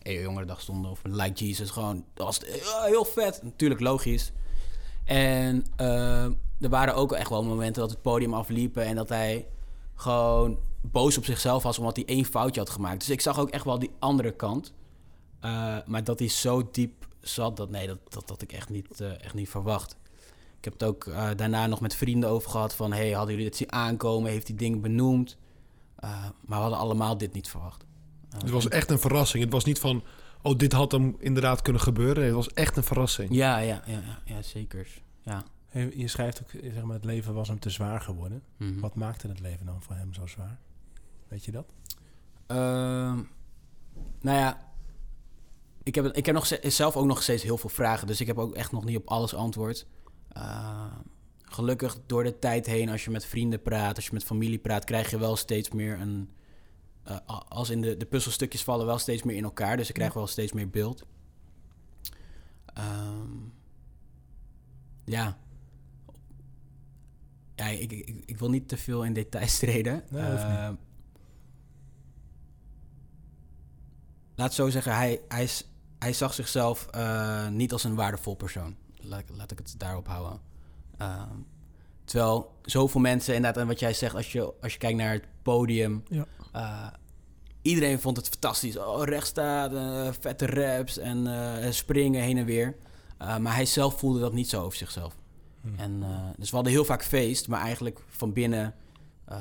uh, 0.02 0.22
jongere 0.22 0.46
dag 0.46 0.60
stonden 0.60 0.90
of 0.90 1.04
een 1.04 1.16
Like 1.16 1.44
Jesus. 1.44 1.70
Gewoon, 1.70 2.04
dat 2.14 2.26
was 2.26 2.40
heel 2.84 3.04
vet. 3.04 3.42
Natuurlijk 3.42 3.80
logisch. 3.80 4.32
En 5.04 5.64
er 6.60 6.68
waren 6.68 6.94
ook 6.94 7.12
echt 7.12 7.28
wel 7.28 7.44
momenten 7.44 7.82
dat 7.82 7.90
het 7.90 8.02
podium 8.02 8.34
afliepen 8.34 8.84
en 8.84 8.96
dat 8.96 9.08
hij 9.08 9.46
gewoon 9.94 10.58
boos 10.80 11.18
op 11.18 11.24
zichzelf 11.24 11.62
was 11.62 11.78
omdat 11.78 11.96
hij 11.96 12.04
één 12.04 12.24
foutje 12.24 12.60
had 12.60 12.70
gemaakt. 12.70 12.98
Dus 12.98 13.10
ik 13.10 13.20
zag 13.20 13.38
ook 13.38 13.50
echt 13.50 13.64
wel 13.64 13.78
die 13.78 13.90
andere 13.98 14.32
kant. 14.32 14.72
maar 15.86 16.04
dat 16.04 16.18
hij 16.18 16.28
zo 16.28 16.68
diep 16.70 17.06
zat, 17.20 17.56
dat, 17.56 17.70
nee, 17.70 17.86
dat, 17.86 17.98
dat 18.08 18.28
had 18.28 18.42
ik 18.42 18.52
echt 18.52 18.68
niet, 18.68 19.00
echt 19.00 19.34
niet 19.34 19.48
verwacht. 19.48 19.96
Ik 20.58 20.64
heb 20.64 20.72
het 20.72 20.84
ook 20.84 21.04
daarna 21.36 21.66
nog 21.66 21.80
met 21.80 21.94
vrienden 21.94 22.30
over 22.30 22.50
gehad 22.50 22.74
van... 22.74 22.92
hey, 22.92 23.10
hadden 23.10 23.30
jullie 23.34 23.48
dit 23.48 23.58
zien 23.58 23.72
aankomen? 23.72 24.30
Heeft 24.30 24.46
die 24.46 24.56
dingen 24.56 24.80
benoemd? 24.80 25.36
Uh, 26.04 26.10
maar 26.20 26.58
we 26.58 26.62
hadden 26.62 26.78
allemaal 26.78 27.18
dit 27.18 27.32
niet 27.32 27.48
verwacht. 27.48 27.84
het 28.38 28.50
was 28.50 28.68
echt 28.68 28.90
een 28.90 28.98
verrassing. 28.98 29.42
Het 29.42 29.52
was 29.52 29.64
niet 29.64 29.78
van... 29.78 30.02
oh, 30.42 30.58
dit 30.58 30.72
had 30.72 30.92
hem 30.92 31.16
inderdaad 31.18 31.62
kunnen 31.62 31.82
gebeuren. 31.82 32.24
Het 32.24 32.34
was 32.34 32.52
echt 32.52 32.76
een 32.76 32.82
verrassing. 32.82 33.34
Ja, 33.34 33.58
ja, 33.58 33.82
ja, 33.86 34.00
ja, 34.06 34.18
ja 34.24 34.42
zeker. 34.42 34.88
Ja. 35.22 35.44
Je 35.94 36.08
schrijft 36.08 36.42
ook, 36.42 36.50
zeg 36.62 36.82
maar, 36.82 36.96
het 36.96 37.04
leven 37.04 37.34
was 37.34 37.48
hem 37.48 37.58
te 37.58 37.70
zwaar 37.70 38.00
geworden. 38.00 38.42
Mm 38.56 38.70
-hmm. 38.70 38.80
Wat 38.80 38.94
maakte 38.94 39.28
het 39.28 39.40
leven 39.40 39.66
dan 39.66 39.82
voor 39.82 39.96
hem 39.96 40.14
zo 40.14 40.26
zwaar? 40.26 40.58
Weet 41.28 41.44
je 41.44 41.52
dat? 41.52 41.66
Ehm, 42.46 43.20
nou 44.20 44.38
ja, 44.38 44.72
ik 45.82 45.94
heb, 45.94 46.06
ik 46.06 46.26
heb 46.26 46.34
nog 46.34 46.58
zelf 46.62 46.96
ook 46.96 47.06
nog 47.06 47.22
steeds 47.22 47.42
heel 47.42 47.58
veel 47.58 47.70
vragen. 47.70 48.06
Dus 48.06 48.20
ik 48.20 48.26
heb 48.26 48.38
ook 48.38 48.54
echt 48.54 48.72
nog 48.72 48.84
niet 48.84 48.96
op 48.96 49.08
alles 49.08 49.34
antwoord. 49.34 49.86
Uh, 50.36 50.84
gelukkig 51.52 51.98
door 52.06 52.24
de 52.24 52.38
tijd 52.38 52.66
heen, 52.66 52.88
als 52.88 53.04
je 53.04 53.10
met 53.10 53.24
vrienden 53.24 53.62
praat, 53.62 53.96
als 53.96 54.06
je 54.06 54.12
met 54.12 54.24
familie 54.24 54.58
praat, 54.58 54.84
krijg 54.84 55.10
je 55.10 55.18
wel 55.18 55.36
steeds 55.36 55.70
meer 55.70 56.00
een. 56.00 56.30
Uh, 57.08 57.16
als 57.48 57.70
in 57.70 57.80
de, 57.80 57.96
de 57.96 58.06
puzzelstukjes 58.06 58.64
vallen 58.64 58.86
wel 58.86 58.98
steeds 58.98 59.22
meer 59.22 59.36
in 59.36 59.44
elkaar. 59.44 59.76
Dus 59.76 59.88
ik 59.88 59.94
krijg 59.94 60.12
wel 60.12 60.26
steeds 60.26 60.52
meer 60.52 60.70
beeld. 60.70 61.04
Um, 62.78 63.52
ja. 65.04 65.38
Ja, 67.54 67.66
ik, 67.66 67.92
ik, 67.92 68.22
ik, 68.26 68.38
wil 68.38 68.50
niet 68.50 68.68
te 68.68 68.76
veel 68.76 69.04
in 69.04 69.12
details 69.12 69.58
treden. 69.58 70.04
Nee, 70.10 70.22
uh, 70.22 70.70
laat 74.34 74.54
zo 74.54 74.68
zeggen, 74.68 74.94
hij, 74.94 75.20
hij, 75.28 75.42
is, 75.42 75.68
hij 75.98 76.12
zag 76.12 76.34
zichzelf 76.34 76.88
uh, 76.94 77.48
niet 77.48 77.72
als 77.72 77.84
een 77.84 77.94
waardevol 77.94 78.34
persoon. 78.34 78.76
Laat, 78.96 79.24
laat 79.28 79.50
ik 79.50 79.58
het 79.58 79.74
daarop 79.78 80.06
houden. 80.06 80.51
Uh, 81.02 81.22
terwijl 82.04 82.50
zoveel 82.62 83.00
mensen, 83.00 83.34
inderdaad, 83.34 83.62
en 83.62 83.68
wat 83.68 83.78
jij 83.78 83.94
zegt, 83.94 84.14
als 84.14 84.32
je, 84.32 84.52
als 84.60 84.72
je 84.72 84.78
kijkt 84.78 84.98
naar 84.98 85.12
het 85.12 85.24
podium. 85.42 86.02
Ja. 86.08 86.26
Uh, 86.56 86.86
iedereen 87.62 88.00
vond 88.00 88.16
het 88.16 88.28
fantastisch. 88.28 88.78
Oh, 88.78 89.04
rechtsstaat, 89.04 89.72
vette 90.20 90.46
raps 90.46 90.98
en 90.98 91.28
springen 91.74 92.22
heen 92.22 92.38
en 92.38 92.44
weer. 92.44 92.76
maar 93.18 93.54
hij 93.54 93.66
zelf 93.66 93.98
voelde 93.98 94.20
dat 94.20 94.32
niet 94.32 94.48
zo 94.48 94.62
over 94.62 94.78
zichzelf. 94.78 95.16
Hmm. 95.60 95.74
En, 95.76 96.04
dus 96.36 96.50
we 96.50 96.54
hadden 96.54 96.72
heel 96.72 96.84
vaak 96.84 97.04
feest, 97.04 97.48
maar 97.48 97.60
eigenlijk 97.60 98.00
van 98.08 98.32
binnen 98.32 98.74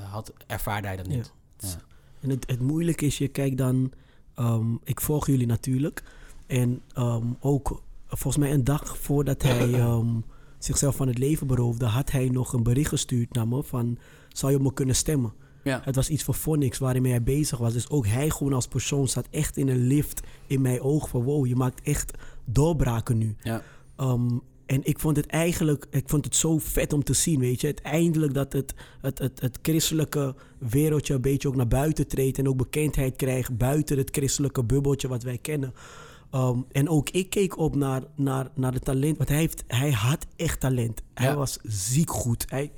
had, 0.10 0.34
ervaarde 0.47 0.88
hij 0.88 0.95
dat 0.97 1.08
niet. 1.08 1.34
Ja. 1.58 1.67
Ja. 1.67 1.76
En 2.19 2.30
het, 2.30 2.50
het 2.50 2.60
moeilijke 2.60 3.06
is, 3.06 3.17
je 3.17 3.28
kijkt 3.28 3.58
dan... 3.58 3.91
Um, 4.39 4.80
ik 4.84 5.02
volg 5.02 5.28
jullie 5.28 5.47
natuurlijk. 5.47 6.04
En 6.47 6.82
um, 6.97 7.38
ook 7.39 7.82
volgens 8.08 8.38
mij 8.38 8.54
een 8.54 8.63
dag 8.63 8.97
voordat 8.97 9.41
hij 9.41 9.74
um, 9.74 10.24
zichzelf 10.63 10.95
van 10.95 11.08
het 11.08 11.17
leven 11.17 11.47
beroofde, 11.47 11.86
had 11.86 12.12
hij 12.12 12.30
nog 12.30 12.54
een 12.54 12.63
bericht 12.63 12.89
gestuurd 12.89 13.34
naar 13.34 13.47
me 13.47 13.63
van 13.63 13.97
zou 14.30 14.52
je 14.52 14.58
op 14.58 14.63
me 14.63 14.74
kunnen 14.74 14.95
stemmen? 14.95 15.34
Ja. 15.63 15.82
Het 15.84 15.95
was 15.95 16.10
iets 16.10 16.24
voor 16.24 16.34
Phonics 16.34 16.78
waarmee 16.78 17.12
hij 17.12 17.24
bezig 17.24 17.58
was. 17.58 17.74
Dus 17.74 17.89
ook 17.89 18.08
hij 18.08 18.30
gewoon 18.30 18.54
als 18.54 18.67
persoon 18.67 19.08
staat 19.08 19.28
echt 19.30 19.58
in 19.58 19.67
een 19.67 19.88
lift 19.88 20.21
in 20.47 20.62
mijn 20.62 20.82
oog 20.82 21.10
van 21.10 21.24
wow, 21.24 21.45
je 21.45 21.56
maakt 21.56 21.82
echt 21.82 22.12
doorbraken 22.45 23.17
nu. 23.17 23.36
Ja. 23.43 23.62
Um, 24.00 24.41
en 24.65 24.80
ik 24.84 25.00
vond 25.00 25.15
het 25.15 25.26
eigenlijk, 25.26 25.86
ik 25.89 26.10
vond 26.10 26.26
het 26.26 26.36
zo 26.36 26.58
vet 26.58 26.93
om 26.93 27.04
te 27.04 27.13
zien, 27.13 27.39
weet 27.39 27.62
je. 27.62 27.67
Uiteindelijk 27.67 28.34
dat 28.34 28.54
het, 28.54 28.74
het, 29.02 29.19
het, 29.19 29.41
het 29.41 29.60
christelijke 29.62 30.36
wereldje 30.58 31.13
een 31.13 31.21
beetje 31.21 31.47
ook 31.47 31.56
naar 31.56 31.67
buiten 31.67 32.08
treedt 32.08 32.38
en 32.38 32.47
ook 32.47 32.58
bekendheid 32.58 33.15
krijgt 33.15 33.58
buiten 33.58 33.97
het 33.97 34.10
christelijke 34.12 34.63
bubbeltje 34.63 35.08
wat 35.08 35.24
wij 35.24 35.38
kennen. 35.38 35.74
Um, 36.36 36.65
en 36.72 36.89
ook 36.89 37.10
ik 37.10 37.30
keek 37.30 37.58
op 37.58 37.76
naar, 37.76 38.04
naar, 38.15 38.50
naar 38.56 38.74
het 38.74 38.86
talent. 38.86 39.17
Want 39.17 39.30
hij, 39.30 39.38
heeft, 39.38 39.63
hij 39.67 39.91
had 39.91 40.28
echt 40.36 40.60
talent. 40.60 41.02
Hij 41.13 41.36
was 41.36 41.60
ziek 41.63 42.10
goed. 42.10 42.46
Hij, 42.50 42.72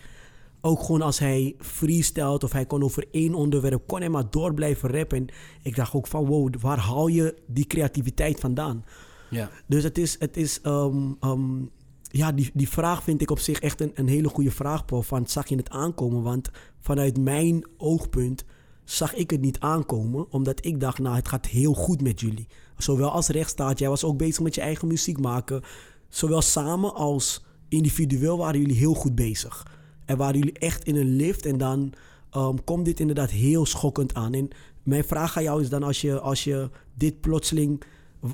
ook 0.61 0.83
gewoon 0.83 1.01
als 1.01 1.19
hij 1.19 1.55
freestelt 1.59 2.43
of 2.43 2.51
hij 2.51 2.65
kon 2.65 2.83
over 2.83 3.05
één 3.11 3.33
onderwerp, 3.33 3.87
kon 3.87 3.99
hij 3.99 4.09
maar 4.09 4.29
door 4.29 4.53
blijven 4.53 4.89
rappen. 4.89 5.17
En 5.17 5.27
ik 5.61 5.75
dacht 5.75 5.93
ook 5.93 6.07
van 6.07 6.25
wow, 6.25 6.55
waar 6.59 6.77
haal 6.77 7.07
je 7.07 7.35
die 7.47 7.67
creativiteit 7.67 8.39
vandaan? 8.39 8.85
Ja. 9.29 9.49
Dus 9.67 9.83
het 9.83 9.97
is, 9.97 10.15
het 10.19 10.37
is 10.37 10.59
um, 10.63 11.17
um, 11.21 11.69
ja, 12.01 12.31
die, 12.31 12.51
die 12.53 12.69
vraag 12.69 13.03
vind 13.03 13.21
ik 13.21 13.31
op 13.31 13.39
zich 13.39 13.59
echt 13.59 13.81
een, 13.81 13.91
een 13.93 14.07
hele 14.07 14.29
goede 14.29 14.51
vraag, 14.51 14.85
Paul. 14.85 15.01
Van 15.01 15.27
zag 15.27 15.47
je 15.47 15.55
het 15.55 15.69
aankomen? 15.69 16.21
Want 16.21 16.49
vanuit 16.79 17.17
mijn 17.17 17.67
oogpunt 17.77 18.45
zag 18.83 19.13
ik 19.13 19.29
het 19.29 19.41
niet 19.41 19.59
aankomen. 19.59 20.31
Omdat 20.31 20.65
ik 20.65 20.79
dacht, 20.79 20.99
nou, 20.99 21.15
het 21.15 21.27
gaat 21.27 21.45
heel 21.45 21.73
goed 21.73 22.01
met 22.01 22.19
jullie. 22.19 22.47
Zowel 22.77 23.11
als 23.11 23.27
rechtsstaat, 23.27 23.79
jij 23.79 23.89
was 23.89 24.03
ook 24.03 24.17
bezig 24.17 24.43
met 24.43 24.55
je 24.55 24.61
eigen 24.61 24.87
muziek 24.87 25.19
maken. 25.19 25.61
Zowel 26.09 26.41
samen 26.41 26.93
als 26.93 27.45
individueel 27.69 28.37
waren 28.37 28.59
jullie 28.59 28.77
heel 28.77 28.93
goed 28.93 29.15
bezig. 29.15 29.67
En 30.05 30.17
waren 30.17 30.39
jullie 30.39 30.59
echt 30.59 30.83
in 30.83 30.95
een 30.95 31.15
lift 31.15 31.45
en 31.45 31.57
dan 31.57 31.93
um, 32.35 32.63
komt 32.63 32.85
dit 32.85 32.99
inderdaad 32.99 33.31
heel 33.31 33.65
schokkend 33.65 34.13
aan. 34.13 34.33
En 34.33 34.49
mijn 34.83 35.03
vraag 35.03 35.37
aan 35.37 35.43
jou 35.43 35.61
is 35.61 35.69
dan 35.69 35.83
als 35.83 36.01
je, 36.01 36.19
als 36.19 36.43
je 36.43 36.69
dit 36.93 37.21
plotseling... 37.21 37.83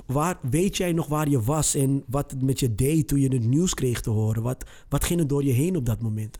Waar, 0.06 0.38
weet 0.50 0.76
jij 0.76 0.92
nog 0.92 1.06
waar 1.06 1.28
je 1.28 1.42
was 1.42 1.74
en 1.74 2.04
wat 2.06 2.30
het 2.30 2.42
met 2.42 2.60
je 2.60 2.74
deed 2.74 3.08
toen 3.08 3.20
je 3.20 3.28
het 3.28 3.44
nieuws 3.44 3.74
kreeg 3.74 4.00
te 4.00 4.10
horen? 4.10 4.42
Wat, 4.42 4.64
wat 4.88 5.04
ging 5.04 5.20
er 5.20 5.26
door 5.26 5.44
je 5.44 5.52
heen 5.52 5.76
op 5.76 5.86
dat 5.86 6.02
moment? 6.02 6.38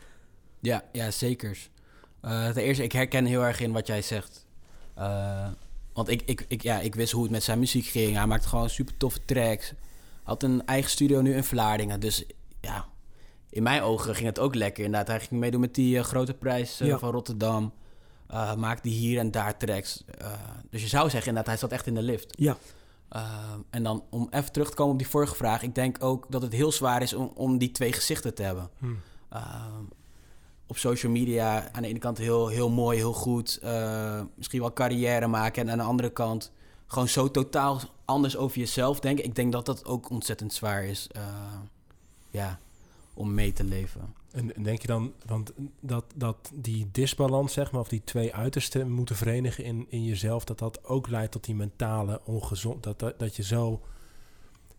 Ja, 0.60 0.84
ja 0.92 1.10
zeker. 1.10 1.70
Uh, 2.24 2.48
ten 2.48 2.62
eerste, 2.62 2.82
ik 2.82 2.92
herken 2.92 3.24
heel 3.24 3.42
erg 3.42 3.60
in 3.60 3.72
wat 3.72 3.86
jij 3.86 4.02
zegt. 4.02 4.46
Uh, 4.98 5.48
want 5.92 6.08
ik, 6.08 6.22
ik, 6.24 6.44
ik, 6.48 6.62
ja, 6.62 6.78
ik 6.78 6.94
wist 6.94 7.12
hoe 7.12 7.22
het 7.22 7.32
met 7.32 7.42
zijn 7.42 7.58
muziek 7.58 7.86
ging. 7.86 8.16
Hij 8.16 8.26
maakte 8.26 8.48
gewoon 8.48 8.70
super 8.70 8.96
toffe 8.96 9.24
tracks. 9.24 9.72
Had 10.22 10.42
een 10.42 10.66
eigen 10.66 10.90
studio 10.90 11.20
nu 11.20 11.34
in 11.34 11.44
Vlaardingen. 11.44 12.00
Dus 12.00 12.24
ja, 12.60 12.86
in 13.50 13.62
mijn 13.62 13.82
ogen 13.82 14.14
ging 14.14 14.26
het 14.26 14.38
ook 14.38 14.54
lekker. 14.54 14.84
Inderdaad, 14.84 15.08
hij 15.08 15.20
ging 15.20 15.40
meedoen 15.40 15.60
met 15.60 15.74
die 15.74 15.96
uh, 15.96 16.02
grote 16.02 16.34
prijs 16.34 16.80
van 16.98 17.10
Rotterdam. 17.10 17.72
Maakte 18.56 18.88
hier 18.88 19.18
en 19.18 19.30
daar 19.30 19.56
tracks. 19.56 20.04
dus 20.70 20.82
je 20.82 20.88
zou 20.88 21.10
zeggen 21.10 21.28
inderdaad, 21.28 21.46
hij 21.46 21.56
zat 21.56 21.72
echt 21.72 21.86
in 21.86 21.94
de 21.94 22.02
lift. 22.02 22.34
Ja. 22.38 22.56
en 23.70 23.82
dan 23.82 24.04
om 24.10 24.26
even 24.30 24.52
terug 24.52 24.68
te 24.68 24.76
komen 24.76 24.92
op 24.92 24.98
die 24.98 25.08
vorige 25.08 25.34
vraag. 25.34 25.62
Ik 25.62 25.74
denk 25.74 26.04
ook 26.04 26.26
dat 26.28 26.42
het 26.42 26.52
heel 26.52 26.72
zwaar 26.72 27.02
is 27.02 27.14
om, 27.14 27.32
om 27.34 27.58
die 27.58 27.70
twee 27.70 27.92
gezichten 27.92 28.34
te 28.34 28.42
hebben. 28.42 28.70
Hmm 28.78 29.00
op 30.70 30.76
social 30.76 31.12
media 31.12 31.72
aan 31.72 31.82
de 31.82 31.88
ene 31.88 31.98
kant 31.98 32.18
heel, 32.18 32.48
heel 32.48 32.70
mooi, 32.70 32.98
heel 32.98 33.12
goed. 33.12 33.60
Uh, 33.64 34.22
misschien 34.34 34.60
wel 34.60 34.72
carrière 34.72 35.26
maken. 35.26 35.62
En 35.62 35.70
aan 35.70 35.78
de 35.78 35.84
andere 35.84 36.10
kant 36.10 36.52
gewoon 36.86 37.08
zo 37.08 37.30
totaal 37.30 37.80
anders 38.04 38.36
over 38.36 38.58
jezelf 38.58 39.00
denken. 39.00 39.24
Ik 39.24 39.34
denk 39.34 39.52
dat 39.52 39.66
dat 39.66 39.84
ook 39.84 40.10
ontzettend 40.10 40.52
zwaar 40.52 40.84
is. 40.84 41.08
Uh, 41.16 41.22
ja, 42.30 42.58
om 43.14 43.34
mee 43.34 43.52
te 43.52 43.64
leven. 43.64 44.14
En 44.30 44.52
denk 44.62 44.80
je 44.80 44.86
dan, 44.86 45.12
want 45.26 45.52
dat, 45.80 46.04
dat 46.14 46.50
die 46.54 46.88
disbalans, 46.92 47.52
zeg 47.52 47.70
maar, 47.70 47.80
of 47.80 47.88
die 47.88 48.04
twee 48.04 48.34
uitersten 48.34 48.90
moeten 48.90 49.16
verenigen 49.16 49.64
in, 49.64 49.86
in 49.88 50.04
jezelf, 50.04 50.44
dat 50.44 50.58
dat 50.58 50.84
ook 50.84 51.08
leidt 51.08 51.32
tot 51.32 51.44
die 51.44 51.54
mentale 51.54 52.20
ongezond. 52.24 52.82
Dat, 52.82 52.98
dat, 52.98 53.18
dat 53.18 53.36
je 53.36 53.42
zo 53.42 53.80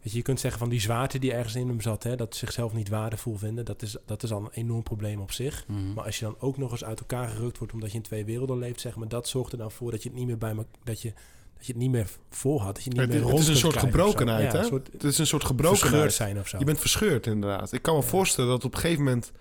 Weet 0.02 0.12
je, 0.12 0.18
je 0.18 0.24
kunt 0.24 0.40
zeggen 0.40 0.60
van 0.60 0.70
die 0.70 0.80
zwaarte 0.80 1.20
die 1.20 1.34
ergens 1.34 1.56
in 1.56 1.68
hem 1.68 1.82
zat, 1.82 2.04
hè, 2.04 2.16
dat 2.16 2.36
zichzelf 2.36 2.74
niet 2.74 2.90
waardevol 2.90 3.36
vinden, 3.36 3.66
dat 3.66 3.82
is, 3.82 3.96
dat 4.06 4.24
is 4.24 4.32
al 4.32 4.40
een 4.42 4.52
enorm 4.52 4.84
probleem 4.84 5.20
op 5.20 5.32
zich. 5.32 5.64
Mhm. 5.68 5.94
Maar 5.94 6.06
als 6.06 6.20
je 6.20 6.26
dan 6.26 6.36
ook 6.40 6.58
nog 6.58 6.72
eens 6.72 6.84
uit 6.84 7.00
elkaar 7.00 7.28
gerukt 7.28 7.58
wordt 7.58 7.74
omdat 7.74 7.92
je 7.92 7.98
in 7.98 8.04
twee 8.04 8.26
werelden 8.26 8.58
leeft, 8.58 8.80
zeg 8.82 8.96
maar, 8.96 9.08
dat 9.08 9.28
zorgt 9.28 9.52
er 9.52 9.58
dan 9.58 9.72
voor 9.72 9.92
dat 9.92 10.04
je 10.04 10.10
het 10.10 10.18
niet 10.18 10.28
meer 10.28 10.38
bij 10.38 10.54
me, 10.54 10.66
dat 10.84 11.02
je, 11.02 11.14
dat 11.58 11.66
je 11.66 11.72
het 11.72 11.82
niet 11.82 11.92
meer 11.92 12.10
vol 12.30 12.62
had. 12.62 12.76
Dat 12.76 12.84
je 12.84 12.90
het 12.90 13.00
niet 13.00 13.08
Het, 13.08 13.10
meer 13.10 13.20
het 13.22 13.30
rond 13.30 13.42
is 13.44 13.48
een 13.48 13.56
soort 13.72 13.78
gebrokenheid, 13.78 14.52
Ja, 14.52 14.60
hè? 14.60 14.66
Soort 14.66 14.90
Het 14.92 15.04
is 15.04 15.18
een 15.18 15.28
soort 15.28 15.44
verscheurd 15.44 15.68
gebrokenheid. 15.78 16.14
zijn 16.14 16.40
of 16.40 16.48
zo. 16.48 16.58
Je 16.60 16.66
bent 16.66 16.80
verscheurd, 16.80 17.28
inderdaad. 17.28 17.72
Ik 17.72 17.82
kan 17.82 17.96
me 17.96 18.02
Ja. 18.02 18.08
voorstellen 18.08 18.50
dat 18.50 18.66
op 18.66 18.74
een 18.74 18.80
gegeven 18.80 19.04
moment... 19.04 19.32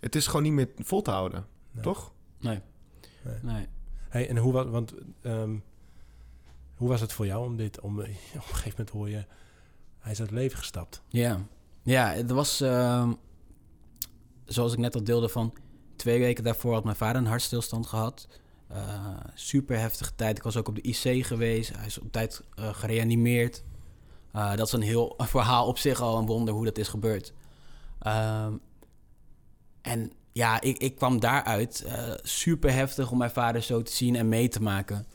Het 0.00 0.14
is 0.14 0.26
gewoon 0.26 0.42
niet 0.42 0.52
meer 0.52 0.68
vol 0.78 1.02
te 1.02 1.10
houden, 1.10 1.46
Nee. 1.70 1.82
toch? 1.82 2.12
Nee. 2.40 2.60
Nee. 3.24 3.34
nee. 3.42 3.66
Hey, 4.08 4.28
en 4.28 4.36
hoe 4.36 4.52
was, 4.52 4.66
want, 4.66 4.94
ehm, 5.22 5.56
hoe 6.74 6.88
was 6.88 7.00
het 7.00 7.12
voor 7.12 7.26
jou 7.26 7.44
om 7.46 7.56
dit, 7.56 7.80
om, 7.80 7.98
op 8.00 8.04
een 8.04 8.14
gegeven 8.42 8.70
moment 8.70 8.90
hoor 8.90 9.08
je, 9.10 9.24
hij 10.00 10.12
is 10.12 10.20
uit 10.20 10.30
het 10.30 10.38
leven 10.38 10.58
gestapt. 10.58 11.02
Ja, 11.08 11.40
ja 11.82 12.12
het 12.12 12.30
was 12.30 12.60
ehm, 12.60 13.12
zoals 14.44 14.72
ik 14.72 14.78
net 14.78 14.94
al 14.94 15.04
deelde 15.04 15.28
van 15.28 15.54
twee 15.96 16.18
weken 16.18 16.44
daarvoor 16.44 16.72
had 16.72 16.84
mijn 16.84 16.96
vader 16.96 17.20
een 17.20 17.28
hartstilstand 17.28 17.86
gehad. 17.86 18.28
Eh, 18.68 19.16
super 19.34 19.78
heftige 19.78 20.14
tijd. 20.14 20.36
Ik 20.36 20.42
was 20.42 20.56
ook 20.56 20.68
op 20.68 20.74
de 20.74 20.82
IC 20.82 21.26
geweest. 21.26 21.76
Hij 21.76 21.86
is 21.86 21.98
op 21.98 22.12
tijd 22.12 22.42
eh, 22.54 22.74
gereanimeerd. 22.74 23.62
Eh, 24.32 24.56
dat 24.56 24.66
is 24.66 24.72
een 24.72 24.82
heel 24.82 25.14
verhaal 25.36 25.66
op 25.66 25.78
zich 25.78 26.00
al 26.00 26.18
een 26.18 26.26
wonder 26.26 26.54
hoe 26.54 26.64
dat 26.64 26.78
is 26.78 26.88
gebeurd. 26.88 27.32
Ehm, 27.98 28.52
en 29.82 30.12
ja, 30.32 30.60
ik, 30.60 30.78
ik 30.78 30.96
kwam 30.96 31.20
daaruit 31.20 31.86
super 32.22 32.72
heftig 32.72 33.10
om 33.10 33.18
mijn 33.18 33.30
vader 33.30 33.62
zo 33.62 33.82
te 33.82 33.92
zien 33.92 34.16
en 34.16 34.28
mee 34.28 34.48
te 34.48 34.62
maken. 34.62 35.06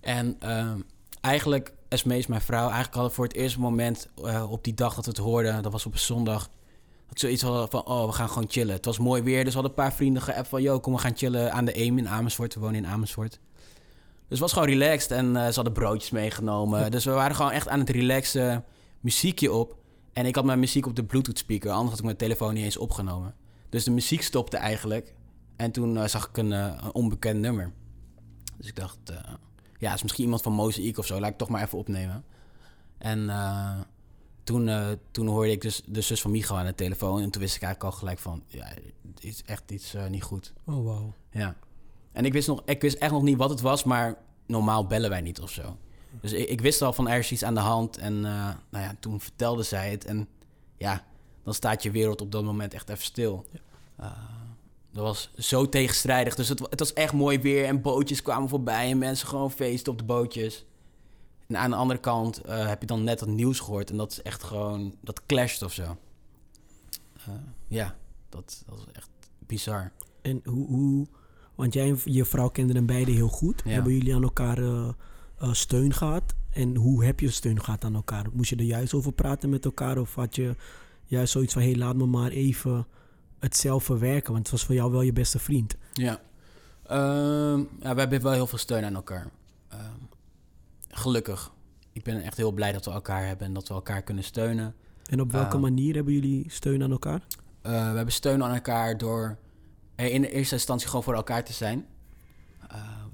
En 0.00 0.36
ehm, 0.40 0.80
eigenlijk, 1.20 1.74
Esme 1.90 2.18
is 2.18 2.26
mijn 2.26 2.40
vrouw, 2.40 2.62
eigenlijk 2.62 2.94
hadden 2.94 3.10
we 3.10 3.16
voor 3.16 3.24
het 3.24 3.34
eerste 3.34 3.60
moment 3.60 4.08
eh, 4.24 4.52
op 4.52 4.64
die 4.64 4.74
dag 4.74 4.94
dat 4.94 5.04
we 5.04 5.10
het 5.10 5.20
hoorden, 5.20 5.62
dat 5.62 5.72
was 5.72 5.86
op 5.86 5.92
een 5.92 5.98
zondag, 5.98 6.50
dat 7.08 7.20
zoiets 7.20 7.42
hadden 7.42 7.70
van, 7.70 7.86
oh, 7.86 8.06
we 8.06 8.12
gaan 8.12 8.28
gewoon 8.28 8.48
chillen. 8.48 8.74
Het 8.74 8.84
was 8.84 8.98
mooi 8.98 9.22
weer, 9.22 9.44
dus 9.44 9.54
we 9.54 9.60
hadden 9.60 9.78
een 9.78 9.84
paar 9.84 9.94
vrienden 9.94 10.22
geappt 10.22 10.48
van, 10.48 10.62
yo, 10.62 10.80
kom, 10.80 10.92
we 10.92 10.98
gaan 10.98 11.16
chillen 11.16 11.52
aan 11.52 11.64
de 11.64 11.78
Eem 11.78 11.98
in 11.98 12.08
Amersfoort. 12.08 12.54
We 12.54 12.60
wonen 12.60 12.76
in 12.76 12.86
Amersfoort. 12.86 13.30
Dus 13.30 13.40
het 14.28 14.38
was 14.38 14.52
gewoon 14.52 14.68
relaxed 14.68 15.10
en 15.10 15.36
eh, 15.36 15.46
ze 15.46 15.54
hadden 15.54 15.72
broodjes 15.72 16.10
meegenomen. 16.10 16.90
Dus 16.90 17.04
we 17.04 17.10
waren 17.10 17.36
gewoon 17.36 17.50
echt 17.50 17.68
aan 17.68 17.78
het 17.78 17.90
relaxen, 17.90 18.64
muziekje 19.00 19.52
op. 19.52 19.76
En 20.12 20.26
ik 20.26 20.34
had 20.34 20.44
mijn 20.44 20.58
muziek 20.58 20.86
op 20.86 20.96
de 20.96 21.04
Bluetooth 21.04 21.38
speaker, 21.38 21.70
anders 21.70 21.90
had 21.90 21.98
ik 21.98 22.04
mijn 22.04 22.16
telefoon 22.16 22.54
niet 22.54 22.64
eens 22.64 22.76
opgenomen. 22.76 23.34
Dus 23.68 23.84
de 23.84 23.90
muziek 23.90 24.22
stopte 24.22 24.56
eigenlijk. 24.56 25.14
En 25.56 25.70
toen 25.70 25.96
eh, 25.96 26.06
zag 26.06 26.28
ik 26.28 26.36
een, 26.36 26.50
een 26.50 26.94
onbekend 26.94 27.40
nummer. 27.40 27.72
Dus 28.56 28.68
ik 28.68 28.76
dacht, 28.76 28.98
ja, 29.80 29.94
is 29.94 30.02
misschien 30.02 30.24
iemand 30.24 30.42
van 30.42 30.52
Mozaïek 30.52 30.98
of 30.98 31.06
zo. 31.06 31.20
Laat 31.20 31.30
ik 31.30 31.36
toch 31.38 31.48
maar 31.48 31.62
even 31.62 31.78
opnemen. 31.78 32.24
En 32.98 33.30
eh, 33.30 33.80
toen, 34.44 34.68
eh, 34.68 34.88
toen 35.10 35.26
hoorde 35.26 35.50
ik 35.50 35.60
dus 35.60 35.82
de 35.86 36.00
zus 36.00 36.20
van 36.20 36.30
Micho 36.30 36.54
aan 36.54 36.66
de 36.66 36.74
telefoon. 36.74 37.22
En 37.22 37.30
toen 37.30 37.42
wist 37.42 37.56
ik 37.56 37.62
eigenlijk 37.62 37.94
al 37.94 37.98
gelijk 37.98 38.18
van, 38.18 38.42
ja, 38.46 38.64
het 39.14 39.24
is 39.24 39.42
echt 39.44 39.70
iets 39.70 39.94
eh, 39.94 40.06
niet 40.06 40.22
goed. 40.22 40.52
Oh, 40.64 40.84
wauw. 40.84 41.14
Ja. 41.30 41.56
En 42.12 42.24
ik 42.24 42.32
wist, 42.32 42.48
nog, 42.48 42.62
ik 42.64 42.80
wist 42.80 42.96
echt 42.96 43.12
nog 43.12 43.22
niet 43.22 43.36
wat 43.36 43.50
het 43.50 43.60
was, 43.60 43.84
maar 43.84 44.18
normaal 44.46 44.86
bellen 44.86 45.10
wij 45.10 45.20
niet 45.20 45.40
of 45.40 45.50
zo. 45.50 45.76
Dus 46.20 46.32
ik, 46.32 46.48
ik 46.48 46.60
wist 46.60 46.82
al 46.82 46.92
van 46.92 47.08
er 47.08 47.18
is 47.18 47.32
iets 47.32 47.44
aan 47.44 47.54
de 47.54 47.60
hand. 47.60 47.98
En 47.98 48.20
nou 48.20 48.56
ja, 48.70 48.94
toen 49.00 49.20
vertelde 49.20 49.62
zij 49.62 49.90
het. 49.90 50.04
En 50.04 50.28
ja, 50.76 51.04
dan 51.44 51.54
staat 51.54 51.82
je 51.82 51.90
wereld 51.90 52.20
op 52.20 52.32
dat 52.32 52.44
moment 52.44 52.74
echt 52.74 52.88
even 52.88 53.04
stil. 53.04 53.46
Eh, 53.96 54.10
dat 54.92 55.04
was 55.04 55.30
zo 55.38 55.68
tegenstrijdig. 55.68 56.34
Dus 56.34 56.48
het, 56.48 56.60
het 56.70 56.78
was 56.78 56.92
echt 56.92 57.12
mooi 57.12 57.40
weer. 57.40 57.64
En 57.64 57.80
bootjes 57.82 58.22
kwamen 58.22 58.48
voorbij. 58.48 58.90
En 58.90 58.98
mensen 58.98 59.28
gewoon 59.28 59.50
feesten 59.50 59.92
op 59.92 59.98
de 59.98 60.04
bootjes. 60.04 60.64
En 61.46 61.56
aan 61.56 61.70
de 61.70 61.76
andere 61.76 62.00
kant 62.00 62.40
eh, 62.40 62.66
heb 62.66 62.80
je 62.80 62.86
dan 62.86 63.04
net 63.04 63.20
het 63.20 63.28
nieuws 63.28 63.60
gehoord. 63.60 63.90
En 63.90 63.96
dat 63.96 64.12
is 64.12 64.22
echt 64.22 64.42
gewoon... 64.42 64.94
Dat 65.00 65.26
clasht 65.26 65.62
of 65.62 65.72
zo. 65.72 65.96
Eh, 67.26 67.34
ja, 67.68 67.96
dat, 68.28 68.62
dat 68.66 68.78
was 68.78 68.86
echt 68.92 69.10
bizar. 69.38 69.92
En 70.22 70.40
hoe, 70.44 70.66
hoe... 70.66 71.06
Want 71.54 71.74
jij 71.74 71.88
en 71.88 71.98
je 72.04 72.24
vrouw 72.24 72.48
kenden 72.48 72.76
hem 72.76 72.86
beide 72.86 73.10
heel 73.10 73.28
goed. 73.28 73.62
Ja. 73.64 73.70
Hebben 73.70 73.92
jullie 73.92 74.14
aan 74.14 74.22
elkaar 74.22 74.58
eh, 74.58 74.92
steun 75.52 75.92
gehad? 75.92 76.34
En 76.50 76.76
hoe 76.76 77.04
heb 77.04 77.20
je 77.20 77.30
steun 77.30 77.62
gehad 77.62 77.84
aan 77.84 77.94
elkaar? 77.94 78.26
Moest 78.32 78.50
je 78.50 78.56
er 78.56 78.62
juist 78.62 78.94
over 78.94 79.12
praten 79.12 79.50
met 79.50 79.64
elkaar? 79.64 79.98
Of 79.98 80.14
had 80.14 80.36
je 80.36 80.56
juist 81.04 81.32
zoiets 81.32 81.52
van... 81.52 81.62
Hé, 81.62 81.70
hey, 81.70 81.78
laat 81.78 81.96
me 81.96 82.06
maar 82.06 82.30
even 82.30 82.86
het 83.40 83.56
zelf 83.56 83.84
verwerken. 83.84 84.32
Want 84.32 84.42
het 84.42 84.50
was 84.56 84.64
voor 84.64 84.74
jou 84.74 84.90
wel 84.92 85.00
je 85.02 85.12
beste 85.12 85.38
vriend. 85.38 85.76
Ja. 85.92 86.20
Ehm, 86.86 87.58
ja, 87.58 87.94
we 87.94 88.00
hebben 88.00 88.22
wel 88.22 88.32
heel 88.32 88.46
veel 88.46 88.58
steun 88.58 88.84
aan 88.84 88.94
elkaar. 88.94 89.26
Ehm, 89.68 89.80
gelukkig. 90.88 91.52
Ik 91.92 92.02
ben 92.04 92.22
echt 92.22 92.36
heel 92.36 92.52
blij 92.52 92.72
dat 92.72 92.84
we 92.84 92.90
elkaar 92.90 93.26
hebben 93.26 93.46
en 93.46 93.52
dat 93.52 93.68
we 93.68 93.74
elkaar 93.74 94.02
kunnen 94.02 94.24
steunen. 94.24 94.74
En 95.06 95.20
op 95.20 95.32
welke 95.32 95.54
Ah. 95.56 95.60
manier 95.62 95.94
hebben 95.94 96.12
jullie 96.12 96.44
steun 96.50 96.82
aan 96.82 96.90
elkaar? 96.90 97.20
Eh, 97.62 97.70
we 97.72 97.96
hebben 97.96 98.12
steun 98.12 98.44
aan 98.44 98.54
elkaar 98.54 98.98
door 98.98 99.36
in 99.96 100.20
de 100.22 100.30
eerste 100.30 100.54
instantie 100.54 100.86
gewoon 100.88 101.02
voor 101.04 101.14
elkaar 101.14 101.44
te 101.44 101.52
zijn. 101.52 101.86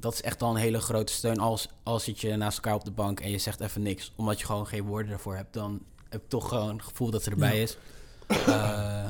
Dat 0.00 0.12
is 0.12 0.22
echt 0.22 0.42
al 0.42 0.50
een 0.50 0.56
hele 0.56 0.80
grote 0.80 1.12
steun. 1.12 1.38
Als, 1.38 1.68
als 1.82 2.04
zit 2.04 2.20
je 2.20 2.36
naast 2.36 2.56
elkaar 2.56 2.74
op 2.74 2.84
de 2.84 2.90
bank 2.90 3.20
en 3.20 3.30
je 3.30 3.38
zegt 3.38 3.60
even 3.60 3.82
niks, 3.82 4.12
omdat 4.16 4.40
je 4.40 4.46
gewoon 4.46 4.66
geen 4.66 4.84
woorden 4.84 5.12
ervoor 5.12 5.36
hebt, 5.36 5.52
dan 5.52 5.80
heb 6.08 6.22
ik 6.22 6.28
toch 6.28 6.48
gewoon 6.48 6.76
het 6.76 6.82
gevoel 6.86 7.10
dat 7.10 7.22
ze 7.22 7.30
erbij 7.30 7.56
Ja. 7.56 7.62
is. 7.62 7.76
Eh, 8.26 9.08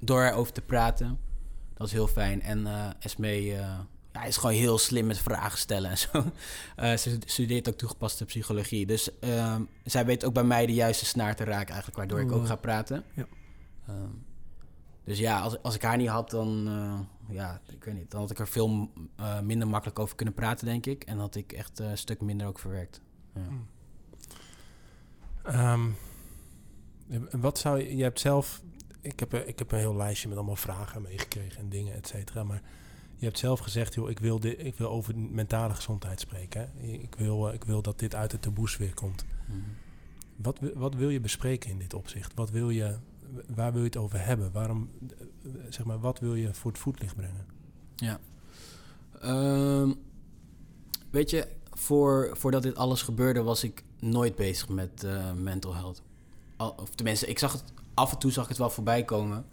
door 0.00 0.22
erover 0.22 0.52
te 0.52 0.60
praten, 0.60 1.18
dat 1.74 1.86
is 1.86 1.92
heel 1.92 2.06
fijn. 2.06 2.42
En 2.42 2.66
eh 2.66 2.90
Esme 2.98 3.28
eh, 3.28 3.78
ja, 4.12 4.24
is 4.24 4.36
gewoon 4.36 4.54
heel 4.54 4.78
slim 4.78 5.06
met 5.06 5.18
vragen 5.18 5.58
stellen 5.58 5.90
en 5.90 5.98
zo. 5.98 6.08
Eh, 6.76 6.96
ze 6.96 7.18
studeert 7.24 7.68
ook 7.68 7.76
toegepaste 7.76 8.24
psychologie. 8.24 8.86
Dus 8.86 9.18
ehm, 9.18 9.62
zij 9.84 10.04
weet 10.04 10.24
ook 10.24 10.32
bij 10.32 10.44
mij 10.44 10.66
de 10.66 10.74
juiste 10.74 11.04
snaar 11.04 11.36
te 11.36 11.44
raken, 11.44 11.68
eigenlijk, 11.68 11.96
waardoor 11.96 12.20
ik 12.20 12.32
ook 12.32 12.46
ga 12.46 12.56
praten. 12.56 13.04
Ja. 13.14 13.26
Ehm, 13.86 14.10
dus 15.04 15.18
ja, 15.18 15.40
als, 15.40 15.62
als 15.62 15.74
ik 15.74 15.82
haar 15.82 15.96
niet 15.96 16.08
had, 16.08 16.30
dan, 16.30 16.68
ja, 17.28 17.60
ik 17.68 17.84
weet 17.84 17.94
niet, 17.94 18.10
dan 18.10 18.20
had 18.20 18.30
ik 18.30 18.38
er 18.38 18.48
veel 18.48 18.90
minder 19.42 19.68
makkelijk 19.68 19.98
over 19.98 20.16
kunnen 20.16 20.34
praten, 20.34 20.66
denk 20.66 20.86
ik. 20.86 21.04
En 21.04 21.18
had 21.18 21.34
ik 21.34 21.52
echt 21.52 21.78
een 21.78 21.98
stuk 21.98 22.20
minder 22.20 22.46
ook 22.46 22.58
verwerkt. 22.58 23.00
Ja. 23.34 23.42
Ehm, 25.42 25.90
en 27.08 27.40
wat 27.40 27.58
zou 27.58 27.78
je... 27.78 27.96
Je 27.96 28.02
hebt 28.02 28.20
zelf... 28.20 28.62
Ik 29.00 29.20
heb, 29.20 29.32
een- 29.32 29.48
ik 29.48 29.58
heb 29.58 29.72
een 29.72 29.78
heel 29.78 29.96
lijstje 29.96 30.28
met 30.28 30.36
allemaal 30.36 30.56
vragen 30.56 31.02
meegekregen 31.02 31.58
en 31.60 31.68
dingen, 31.68 31.94
et 31.94 32.06
cetera. 32.08 32.44
Maar 32.44 32.62
je 33.16 33.24
hebt 33.24 33.38
zelf 33.38 33.60
gezegd, 33.60 33.94
joh, 33.94 34.10
ik 34.10 34.18
wil, 34.18 34.40
dit, 34.40 34.64
ik 34.64 34.74
wil 34.74 34.88
over 34.88 35.18
mentale 35.18 35.74
gezondheid 35.74 36.20
spreken. 36.20 36.60
Hè? 36.76 36.86
Ik, 36.86 37.14
wil, 37.14 37.48
eh, 37.48 37.54
ik 37.54 37.64
wil 37.64 37.82
dat 37.82 37.98
dit 37.98 38.14
uit 38.14 38.30
de 38.30 38.38
taboes 38.40 38.76
weer 38.76 38.94
komt. 38.94 39.24
Mhm. 39.46 39.58
Wat, 40.36 40.58
wat 40.74 40.94
wil 40.94 41.08
je 41.08 41.20
bespreken 41.20 41.70
in 41.70 41.78
dit 41.78 41.94
opzicht? 41.94 42.34
Wat 42.34 42.50
wil 42.50 42.70
je, 42.70 42.96
waar 43.54 43.70
wil 43.72 43.80
je 43.80 43.86
het 43.86 43.96
over 43.96 44.24
hebben? 44.24 44.52
Waarom, 44.52 44.90
eh, 45.08 45.14
zeg 45.68 45.84
maar, 45.86 46.00
wat 46.00 46.18
wil 46.18 46.34
je 46.34 46.54
voor 46.54 46.70
het 46.70 46.80
voetlicht 46.80 47.16
brengen? 47.16 47.46
Ja. 47.96 48.20
Ehm, 49.20 49.92
weet 51.10 51.30
je, 51.30 51.48
voor, 51.70 52.30
voordat 52.36 52.62
dit 52.62 52.76
alles 52.76 53.02
gebeurde 53.02 53.42
was 53.42 53.64
ik 53.64 53.82
nooit 54.00 54.34
bezig 54.36 54.68
met 54.68 55.04
eh, 55.04 55.32
mental 55.32 55.74
health. 55.74 56.02
Al, 56.56 56.70
of 56.70 56.90
tenminste, 56.94 57.26
ik 57.26 57.38
zag 57.38 57.52
het, 57.52 57.64
af 57.98 58.12
en 58.12 58.18
toe 58.18 58.30
zag 58.30 58.42
ik 58.42 58.48
het 58.48 58.58
wel 58.58 58.70
voorbij 58.70 59.04
komen. 59.04 59.46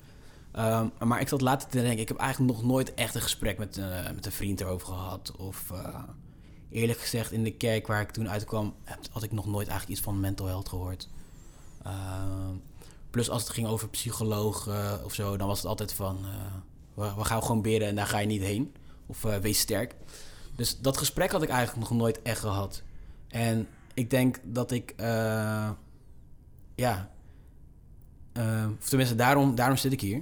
Ehm, 0.51 0.88
maar 0.99 1.21
ik 1.21 1.27
zat 1.27 1.41
later 1.41 1.69
te 1.69 1.81
denken, 1.81 1.99
ik 1.99 2.08
heb 2.08 2.17
eigenlijk 2.17 2.53
nog 2.53 2.63
nooit 2.63 2.93
echt 2.93 3.15
een 3.15 3.21
gesprek 3.21 3.58
met, 3.58 3.77
eh, 3.77 4.12
met 4.15 4.25
een 4.25 4.31
vriend 4.31 4.62
erover 4.62 4.88
gehad. 4.88 5.31
Of 5.38 5.71
eh, 5.71 6.03
eerlijk 6.69 6.99
gezegd, 6.99 7.31
in 7.31 7.43
de 7.43 7.51
kerk 7.51 7.88
waar 7.88 8.01
ik 8.01 8.12
toen 8.12 8.29
uitkwam, 8.29 8.73
had 9.12 9.23
ik 9.23 9.31
nog 9.31 9.45
nooit 9.45 9.67
eigenlijk 9.67 9.89
iets 9.89 10.08
van 10.08 10.19
mental 10.19 10.45
health 10.45 10.69
gehoord. 10.69 11.10
Ehm, 11.84 12.55
plus 13.10 13.29
als 13.29 13.41
het 13.41 13.51
ging 13.51 13.67
over 13.67 13.89
psycholoog 13.89 14.69
of 15.03 15.13
zo, 15.13 15.38
dan 15.38 15.47
was 15.47 15.58
het 15.58 15.67
altijd 15.67 15.93
van, 15.93 16.17
eh, 16.95 17.15
we, 17.15 17.23
gaan 17.23 17.41
gewoon 17.41 17.62
bidden 17.62 17.88
en 17.88 17.95
daar 17.95 18.08
ga 18.08 18.19
je 18.19 18.27
niet 18.27 18.41
heen. 18.41 18.75
Of 19.05 19.21
wees 19.21 19.60
sterk. 19.60 19.95
Dus 20.55 20.79
dat 20.79 20.97
gesprek 20.97 21.31
had 21.31 21.43
ik 21.43 21.49
eigenlijk 21.49 21.89
nog 21.89 21.99
nooit 21.99 22.21
echt 22.21 22.39
gehad. 22.39 22.84
En 23.27 23.67
ik 23.93 24.10
denk 24.10 24.39
dat 24.43 24.71
ik, 24.71 24.93
ja, 26.75 27.10
eh, 28.35 28.65
of 28.79 28.87
tenminste, 28.87 29.15
daarom, 29.15 29.55
daarom 29.55 29.77
zit 29.77 29.91
ik 29.91 30.01
hier. 30.01 30.21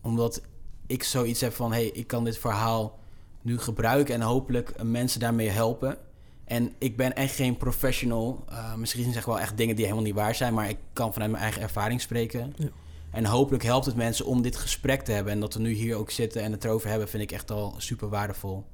Omdat 0.00 0.42
ik 0.86 1.02
zoiets 1.02 1.40
heb 1.40 1.52
van, 1.52 1.72
hé, 1.72 1.78
hey, 1.78 1.88
ik 1.88 2.06
kan 2.06 2.24
dit 2.24 2.38
verhaal 2.38 2.98
nu 3.42 3.58
gebruiken 3.58 4.14
en 4.14 4.20
hopelijk 4.20 4.82
mensen 4.82 5.20
daarmee 5.20 5.48
helpen. 5.48 5.96
En 6.44 6.72
ik 6.78 6.96
ben 6.96 7.14
echt 7.14 7.34
geen 7.34 7.56
professional. 7.56 8.44
Uh, 8.50 8.74
misschien 8.74 9.04
zeg 9.04 9.20
ik 9.20 9.26
wel 9.26 9.40
echt 9.40 9.56
dingen 9.56 9.76
die 9.76 9.84
helemaal 9.84 10.06
niet 10.06 10.14
waar 10.14 10.34
zijn, 10.34 10.54
maar 10.54 10.68
ik 10.68 10.78
kan 10.92 11.12
vanuit 11.12 11.30
mijn 11.30 11.42
eigen 11.42 11.62
ervaring 11.62 12.00
spreken. 12.00 12.54
Ja. 12.56 12.68
En 13.10 13.24
hopelijk 13.24 13.62
helpt 13.62 13.86
het 13.86 13.96
mensen 13.96 14.26
om 14.26 14.42
dit 14.42 14.56
gesprek 14.56 15.02
te 15.02 15.12
hebben. 15.12 15.32
En 15.32 15.40
dat 15.40 15.54
we 15.54 15.60
nu 15.60 15.70
hier 15.72 15.96
ook 15.96 16.10
zitten 16.10 16.42
en 16.42 16.52
het 16.52 16.64
erover 16.64 16.88
hebben, 16.88 17.08
vind 17.08 17.22
ik 17.22 17.32
echt 17.32 17.50
al 17.50 17.74
super 17.76 18.08
waardevol. 18.08 18.64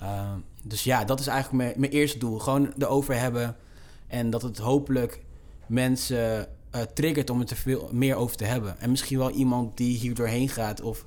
Uh, 0.00 0.32
dus 0.62 0.84
ja, 0.84 1.04
dat 1.04 1.20
is 1.20 1.26
eigenlijk 1.26 1.64
mijn, 1.64 1.80
mijn 1.80 1.92
eerste 1.92 2.18
doel. 2.18 2.38
Gewoon 2.38 2.72
erover 2.78 3.18
hebben. 3.18 3.56
En 4.06 4.30
dat 4.30 4.42
het 4.42 4.58
hopelijk 4.58 5.24
mensen 5.66 6.48
uh, 6.74 6.82
triggert 6.82 7.30
om 7.30 7.38
het 7.38 7.50
er 7.50 7.56
veel 7.56 7.88
meer 7.92 8.14
over 8.14 8.36
te 8.36 8.44
hebben. 8.44 8.78
En 8.80 8.90
misschien 8.90 9.18
wel 9.18 9.30
iemand 9.30 9.76
die 9.76 9.96
hier 9.96 10.14
doorheen 10.14 10.48
gaat 10.48 10.80
of 10.80 11.06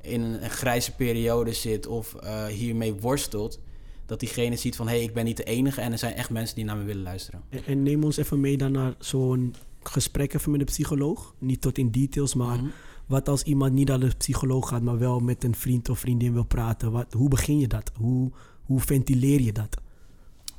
in 0.00 0.20
een, 0.20 0.44
een 0.44 0.50
grijze 0.50 0.92
periode 0.94 1.52
zit 1.52 1.86
of 1.86 2.16
uh, 2.24 2.44
hiermee 2.46 2.94
worstelt. 2.94 3.60
Dat 4.06 4.20
diegene 4.20 4.56
ziet 4.56 4.76
van 4.76 4.88
hé, 4.88 4.94
hey, 4.94 5.02
ik 5.02 5.14
ben 5.14 5.24
niet 5.24 5.36
de 5.36 5.44
enige 5.44 5.80
en 5.80 5.92
er 5.92 5.98
zijn 5.98 6.14
echt 6.14 6.30
mensen 6.30 6.56
die 6.56 6.64
naar 6.64 6.76
me 6.76 6.84
willen 6.84 7.02
luisteren. 7.02 7.42
En, 7.48 7.64
en 7.66 7.82
neem 7.82 8.04
ons 8.04 8.16
even 8.16 8.40
mee 8.40 8.56
dan 8.56 8.72
naar 8.72 8.94
zo'n 8.98 9.54
gesprek 9.82 10.34
even 10.34 10.50
met 10.50 10.60
een 10.60 10.66
psycholoog. 10.66 11.34
Niet 11.38 11.60
tot 11.60 11.78
in 11.78 11.90
details, 11.90 12.34
maar 12.34 12.56
Mhm. 12.56 12.66
wat 13.06 13.28
als 13.28 13.42
iemand 13.42 13.72
niet 13.72 13.88
naar 13.88 13.98
de 14.00 14.10
psycholoog 14.18 14.68
gaat, 14.68 14.82
maar 14.82 14.98
wel 14.98 15.20
met 15.20 15.44
een 15.44 15.54
vriend 15.54 15.88
of 15.88 15.98
vriendin 15.98 16.32
wil 16.32 16.44
praten? 16.44 16.92
Wat, 16.92 17.12
hoe 17.12 17.28
begin 17.28 17.58
je 17.58 17.66
dat? 17.66 17.90
Hoe, 17.96 18.30
hoe 18.64 18.80
ventileer 18.80 19.40
je 19.40 19.52
dat? 19.52 19.76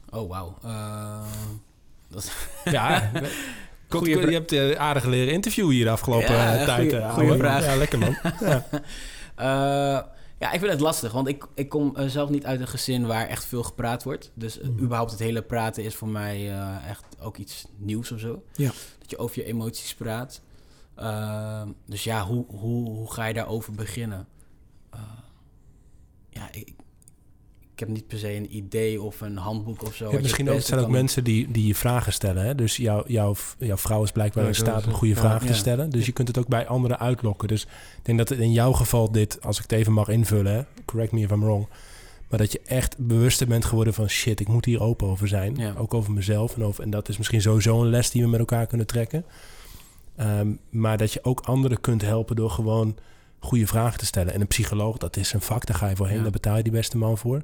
Oh, 0.09 0.29
wauw. 0.29 0.57
Eh, 0.63 1.23
dat 2.09 2.23
is- 2.23 2.31
Ja, 2.71 3.11
Goeie 3.97 4.27
je 4.27 4.33
hebt 4.33 4.51
eh, 4.51 4.71
aardig 4.79 5.03
leren 5.05 5.33
interviewen 5.33 5.73
hier 5.73 5.83
de 5.83 5.89
afgelopen 5.91 6.31
Ja, 6.35 6.55
eh, 6.57 6.63
tijd. 6.65 6.79
goeie- 6.89 6.97
eh, 7.03 7.13
goeie 7.13 7.27
ouwe. 7.29 7.43
vraag. 7.43 7.65
Ja, 7.65 7.75
lekker 7.75 7.99
man. 7.99 8.17
Ja. 8.39 10.13
Ja, 10.39 10.51
ik 10.51 10.59
vind 10.59 10.71
het 10.71 10.79
lastig, 10.81 11.11
want 11.11 11.27
ik, 11.27 11.47
ik 11.53 11.69
kom 11.69 11.93
zelf 12.07 12.29
niet 12.29 12.45
uit 12.45 12.59
een 12.59 12.67
gezin 12.67 13.05
waar 13.07 13.27
echt 13.27 13.45
veel 13.45 13.63
gepraat 13.63 14.03
wordt. 14.03 14.31
Dus 14.33 14.59
Mhm. 14.59 14.79
überhaupt 14.83 15.11
het 15.11 15.19
hele 15.19 15.41
praten 15.41 15.83
is 15.83 15.95
voor 15.95 16.07
mij 16.07 16.53
echt 16.87 17.03
ook 17.21 17.37
iets 17.37 17.65
nieuws 17.77 18.11
of 18.11 18.19
zo. 18.19 18.43
Ja. 18.53 18.71
Dat 18.99 19.09
je 19.09 19.17
over 19.17 19.37
je 19.41 19.45
emoties 19.47 19.95
praat. 19.95 20.41
Eh, 20.95 21.61
dus 21.85 22.03
ja, 22.03 22.25
hoe, 22.25 22.45
hoe, 22.47 22.89
hoe 22.89 23.13
ga 23.13 23.25
je 23.25 23.33
daarover 23.33 23.73
beginnen? 23.73 24.27
Ja, 26.29 26.47
ik, 26.51 26.73
ik 27.75 27.81
heb 27.81 27.89
niet 27.89 28.07
per 28.07 28.17
se 28.17 28.33
een 28.33 28.55
idee 28.55 29.01
of 29.01 29.21
een 29.21 29.37
handboek 29.37 29.83
of 29.83 29.95
zo. 29.95 30.11
Misschien 30.11 30.49
ook, 30.49 30.61
zijn 30.61 30.79
ook 30.79 30.89
mensen 30.89 31.23
die, 31.23 31.51
die 31.51 31.67
je 31.67 31.75
vragen 31.75 32.13
stellen. 32.13 32.45
Hè? 32.45 32.55
Dus 32.55 32.77
jouw 32.77 33.03
jouw 33.07 33.35
jouw 33.57 33.77
vrouw 33.77 34.03
is 34.03 34.11
blijkbaar 34.11 34.43
Ja, 34.43 34.49
in 34.49 34.55
staat 34.55 34.85
om 34.85 34.93
goede 34.93 35.13
ja. 35.13 35.19
vragen 35.19 35.47
te 35.47 35.53
stellen. 35.53 35.89
Dus 35.89 36.05
je 36.05 36.11
kunt 36.11 36.27
het 36.27 36.37
ook 36.37 36.47
bij 36.47 36.67
anderen 36.67 36.99
uitlokken. 36.99 37.47
Dus 37.47 37.63
ik 37.63 37.69
denk 38.01 38.17
dat 38.17 38.29
het 38.29 38.39
in 38.39 38.51
jouw 38.51 38.71
geval 38.71 39.11
dit, 39.11 39.41
als 39.41 39.57
ik 39.57 39.61
het 39.61 39.71
even 39.71 39.93
mag 39.93 40.07
invullen, 40.07 40.53
hè, 40.53 40.61
correct 40.85 41.11
me 41.11 41.21
if 41.21 41.31
I'm 41.31 41.39
wrong. 41.39 41.67
Maar 42.29 42.39
dat 42.39 42.51
je 42.51 42.61
echt 42.65 42.97
bewuster 42.97 43.47
bent 43.47 43.65
geworden 43.65 43.93
van 43.93 44.09
shit, 44.09 44.39
ik 44.39 44.47
moet 44.47 44.65
hier 44.65 44.81
open 44.81 45.07
over 45.07 45.27
zijn. 45.27 45.77
Ook 45.77 45.93
over 45.93 46.11
mezelf. 46.11 46.55
En, 46.55 46.63
over, 46.63 46.83
en 46.83 46.89
dat 46.89 47.09
is 47.09 47.17
misschien 47.17 47.41
sowieso 47.41 47.81
een 47.81 47.89
les 47.89 48.11
die 48.11 48.21
we 48.21 48.29
met 48.29 48.39
elkaar 48.39 48.67
kunnen 48.67 48.87
trekken. 48.87 49.25
Ehm, 50.15 50.51
maar 50.69 50.97
dat 50.97 51.13
je 51.13 51.23
ook 51.23 51.39
anderen 51.39 51.81
kunt 51.81 52.01
helpen 52.01 52.35
door 52.35 52.49
gewoon 52.49 52.95
goede 53.45 53.67
vragen 53.67 53.99
te 53.99 54.05
stellen. 54.05 54.33
En 54.33 54.41
een 54.41 54.47
psycholoog, 54.47 54.97
dat 54.97 55.17
is 55.17 55.33
een 55.33 55.41
vak, 55.41 55.65
daar 55.65 55.77
ga 55.77 55.89
je 55.89 55.95
voor 55.95 56.07
heen. 56.07 56.17
Ja. 56.17 56.21
Daar 56.21 56.31
betaal 56.31 56.57
je 56.57 56.63
die 56.63 56.71
beste 56.71 56.97
man 56.97 57.17
voor. 57.17 57.41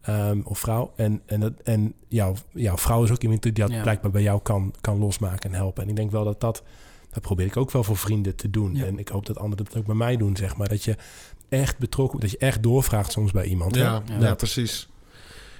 Ehm, 0.00 0.40
of 0.44 0.58
vrouw. 0.58 0.92
En, 0.96 1.22
en, 1.26 1.40
dat, 1.40 1.52
en 1.64 1.94
jouw, 2.08 2.34
jouw 2.52 2.76
vrouw 2.76 3.02
is 3.04 3.10
ook 3.10 3.22
iemand 3.22 3.42
die 3.42 3.52
dat 3.52 3.70
Ja. 3.70 3.82
blijkbaar 3.82 4.10
bij 4.10 4.22
jou 4.22 4.40
kan, 4.42 4.74
kan 4.80 4.98
losmaken 4.98 5.50
en 5.50 5.56
helpen. 5.56 5.82
En 5.82 5.88
ik 5.88 5.96
denk 5.96 6.10
wel 6.10 6.24
dat 6.24 6.40
dat, 6.40 6.62
dat 7.10 7.22
probeer 7.22 7.46
ik 7.46 7.56
ook 7.56 7.70
wel 7.70 7.84
voor 7.84 7.96
vrienden 7.96 8.36
te 8.36 8.50
doen. 8.50 8.74
Ja. 8.74 8.84
En 8.84 8.98
ik 8.98 9.08
hoop 9.08 9.26
dat 9.26 9.38
anderen 9.38 9.64
dat 9.64 9.76
ook 9.76 9.86
bij 9.86 9.94
mij 9.94 10.16
doen, 10.16 10.36
zeg 10.36 10.56
maar. 10.56 10.68
Dat 10.68 10.84
je 10.84 10.96
echt 11.48 11.78
betrokken, 11.78 12.20
dat 12.20 12.30
je 12.30 12.38
echt 12.38 12.62
doorvraagt 12.62 13.12
soms 13.12 13.32
bij 13.32 13.44
iemand. 13.44 13.74
Ja. 13.74 14.02
ja. 14.18 14.34
precies. 14.34 14.88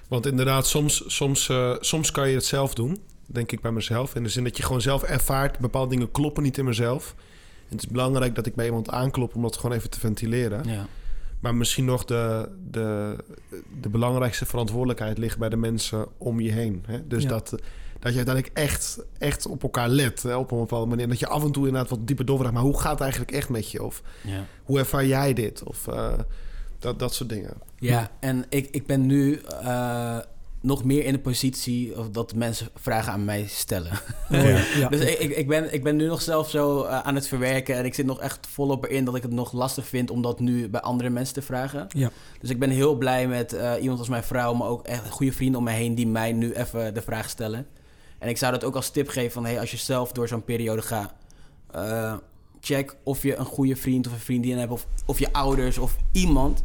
Want 0.09 0.27
inderdaad, 0.27 0.67
soms, 0.67 1.03
soms, 1.07 1.49
eh, 1.49 1.75
soms 1.81 2.11
kan 2.11 2.29
je 2.29 2.35
het 2.35 2.45
zelf 2.45 2.75
doen. 2.75 2.99
Denk 3.27 3.53
ik 3.53 3.61
bij 3.61 3.73
mezelf. 3.73 4.15
In 4.15 4.23
de 4.23 4.29
zin 4.29 4.45
dat 4.45 4.57
je 4.57 4.63
gewoon 4.63 4.81
zelf 4.81 5.03
ervaart... 5.03 5.59
bepaalde 5.59 5.91
dingen 5.91 6.11
kloppen 6.11 6.43
niet 6.43 6.59
in 6.59 6.65
mezelf. 6.65 7.15
Het 7.69 7.79
is 7.83 7.87
belangrijk 7.89 8.35
dat 8.35 8.47
ik 8.47 8.55
bij 8.55 8.67
iemand 8.67 8.91
aanklop... 8.91 9.35
om 9.35 9.43
dat 9.43 9.57
gewoon 9.57 9.77
even 9.77 9.91
te 9.91 10.01
ventileren. 10.01 10.69
Ja. 10.69 10.87
Maar 11.41 11.55
misschien 11.55 11.85
nog 11.85 12.05
de, 12.05 12.49
de, 12.71 13.17
de 13.81 13.89
belangrijkste 13.89 14.47
verantwoordelijkheid... 14.47 15.19
ligt 15.19 15.39
bij 15.39 15.49
de 15.49 15.57
mensen 15.57 16.07
om 16.19 16.41
je 16.41 16.53
heen. 16.53 16.83
Hè? 16.87 17.07
Dus 17.07 17.23
Ja. 17.23 17.29
dat, 17.29 17.51
dat 17.99 18.13
je 18.13 18.17
uiteindelijk 18.17 18.51
echt, 18.55 18.99
echt 19.19 19.47
op 19.47 19.63
elkaar 19.63 19.89
let... 19.89 20.23
Hè? 20.23 20.37
op 20.37 20.51
een 20.51 20.59
bepaalde 20.59 20.87
manier. 20.87 21.09
Dat 21.09 21.19
je 21.19 21.29
af 21.29 21.45
en 21.45 21.53
toe 21.53 21.67
inderdaad 21.67 21.91
wat 21.91 22.07
dieper 22.07 22.25
doorvraagt... 22.25 22.55
maar 22.55 22.63
hoe 22.63 22.81
gaat 22.81 22.91
het 22.93 23.01
eigenlijk 23.01 23.33
echt 23.33 23.49
met 23.49 23.71
je? 23.71 23.83
Of 23.83 24.03
Ja. 24.25 24.45
hoe 24.65 24.79
ervaar 24.79 25.07
jij 25.07 25.33
dit? 25.33 25.63
Of 25.63 25.87
eh, 25.89 26.13
dat, 26.79 26.99
dat 26.99 27.15
soort 27.15 27.29
dingen. 27.29 27.53
Ja, 27.77 28.11
en 28.21 28.45
ik, 28.49 28.69
ik 28.71 28.87
ben 28.87 29.07
nu 29.07 29.35
eh, 29.61 30.19
nog 30.61 30.85
meer 30.85 31.05
in 31.05 31.13
de 31.13 31.19
positie 31.19 31.99
of 31.99 32.11
dat 32.11 32.35
mensen 32.35 32.69
vragen 32.75 33.13
aan 33.13 33.25
mij 33.25 33.47
stellen. 33.47 33.93
Oh, 34.31 34.43
ja. 34.43 34.65
Ja. 34.79 34.89
Dus 34.89 35.01
ik, 35.01 35.37
ik, 35.37 35.49
ben, 35.49 35.75
ik 35.75 35.83
ben 35.83 35.97
nu 35.97 36.07
nog 36.07 36.23
zelf 36.23 36.51
zo 36.51 36.83
eh, 36.83 36.99
aan 36.99 37.15
het 37.15 37.29
verwerken 37.29 37.77
en 37.77 37.85
ik 37.85 37.95
zit 37.95 38.07
nog 38.07 38.21
echt 38.21 38.47
volop 38.47 38.85
erin 38.85 39.05
dat 39.05 39.15
ik 39.15 39.23
het 39.23 39.33
nog 39.33 39.53
lastig 39.53 39.87
vind 39.87 40.11
om 40.11 40.23
dat 40.23 40.41
nu 40.41 40.69
bij 40.69 40.81
andere 40.81 41.11
mensen 41.11 41.35
te 41.35 41.43
vragen. 41.43 41.87
Ja. 41.89 42.11
Dus 42.41 42.51
ik 42.51 42.59
ben 42.59 42.71
heel 42.71 42.95
blij 42.95 43.29
met 43.29 43.53
eh, 43.53 43.73
iemand 43.81 43.99
als 43.99 44.09
mijn 44.09 44.23
vrouw, 44.23 44.55
maar 44.55 44.69
ook 44.69 44.87
echt 44.87 45.11
goede 45.11 45.33
vrienden 45.33 45.59
om 45.59 45.65
me 45.65 45.73
heen 45.73 45.95
die 45.95 46.07
mij 46.07 46.33
nu 46.33 46.53
even 46.53 46.95
de 46.95 47.03
vraag 47.03 47.29
stellen. 47.29 47.67
En 48.19 48.29
ik 48.29 48.37
zou 48.37 48.53
dat 48.53 48.65
ook 48.65 48.75
als 48.75 48.91
tip 48.91 49.09
geven 49.09 49.33
van 49.33 49.45
hey, 49.45 49.61
als 49.61 49.71
je 49.71 49.77
zelf 49.77 50.13
door 50.13 50.29
zo'n 50.29 50.45
periode 50.45 50.83
gaat, 50.83 51.15
eh, 51.71 52.15
check 52.61 52.97
of 53.03 53.23
je 53.23 53.37
een 53.37 53.45
goede 53.45 53.77
vriend 53.77 54.07
of 54.07 54.13
een 54.13 54.19
vriendin 54.19 54.59
hebt 54.59 54.73
of, 54.73 54.87
of 55.07 55.19
je 55.19 55.33
ouders 55.33 55.79
of 55.79 55.97
iemand 56.13 56.65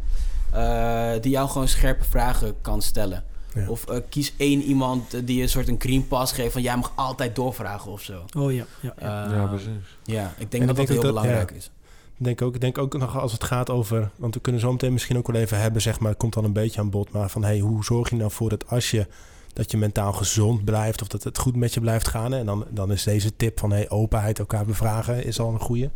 die 1.21 1.31
jou 1.31 1.49
gewoon 1.49 1.67
scherpe 1.67 2.03
vragen 2.03 2.61
kan 2.61 2.81
stellen. 2.81 3.23
Ja. 3.55 3.67
Of 3.69 3.85
eh, 3.87 3.97
kies 4.09 4.33
één 4.37 4.61
iemand 4.61 5.13
eh, 5.13 5.21
die 5.25 5.35
je 5.35 5.41
een 5.41 5.49
soort 5.49 5.67
een 5.67 5.79
green 5.79 6.07
pass 6.07 6.31
geeft 6.33 6.53
van 6.53 6.61
jij 6.61 6.75
mag 6.77 6.91
altijd 6.95 7.35
doorvragen 7.35 7.91
of 7.91 8.01
zo. 8.01 8.23
Oh 8.37 8.53
ja. 8.53 8.65
ja, 8.79 8.93
ja. 8.99 9.25
Eh, 9.25 9.31
ja, 9.35 9.45
precies. 9.47 9.67
ja, 10.03 10.33
ik 10.37 10.51
denk 10.51 10.63
En 10.63 10.67
dat 10.67 10.77
ik 10.77 10.87
dat 10.87 10.87
heel 10.87 11.01
dat- 11.01 11.13
belangrijk 11.13 11.49
ja. 11.49 11.55
is. 11.55 11.71
Ik 12.17 12.25
denk 12.25 12.41
ook, 12.41 12.55
ik 12.55 12.61
denk 12.61 12.77
ook 12.77 12.97
nog 12.97 13.17
als 13.19 13.31
het 13.31 13.43
gaat 13.43 13.69
over, 13.69 14.09
want 14.15 14.33
we 14.33 14.39
kunnen 14.41 14.61
zo 14.61 14.71
meteen 14.71 14.93
misschien 14.93 15.17
ook 15.17 15.27
wel 15.27 15.41
even 15.41 15.59
hebben, 15.59 15.81
zeg 15.81 15.99
maar, 15.99 16.09
het 16.09 16.19
komt 16.19 16.33
dan 16.33 16.43
een 16.43 16.53
beetje 16.53 16.79
aan 16.79 16.89
bod, 16.89 17.11
maar 17.11 17.29
van 17.29 17.43
hey, 17.43 17.59
hoe 17.59 17.83
zorg 17.83 18.09
je 18.09 18.15
nou 18.15 18.31
voor 18.31 18.49
dat 18.49 18.67
als 18.67 18.91
je 18.91 19.07
dat 19.53 19.71
je 19.71 19.77
mentaal 19.77 20.13
gezond 20.13 20.63
blijft 20.65 21.01
of 21.01 21.07
dat 21.07 21.23
het 21.23 21.37
goed 21.37 21.55
met 21.55 21.73
je 21.73 21.79
blijft 21.79 22.07
gaan? 22.07 22.31
hè? 22.31 22.39
En 22.39 22.45
dan, 22.45 22.65
dan 22.69 22.91
is 22.91 23.03
deze 23.03 23.35
tip 23.35 23.59
van 23.59 23.71
hey, 23.71 23.89
openheid, 23.89 24.39
elkaar 24.39 24.65
bevragen, 24.65 25.25
is 25.25 25.39
al 25.39 25.53
een 25.53 25.59
goede. 25.59 25.89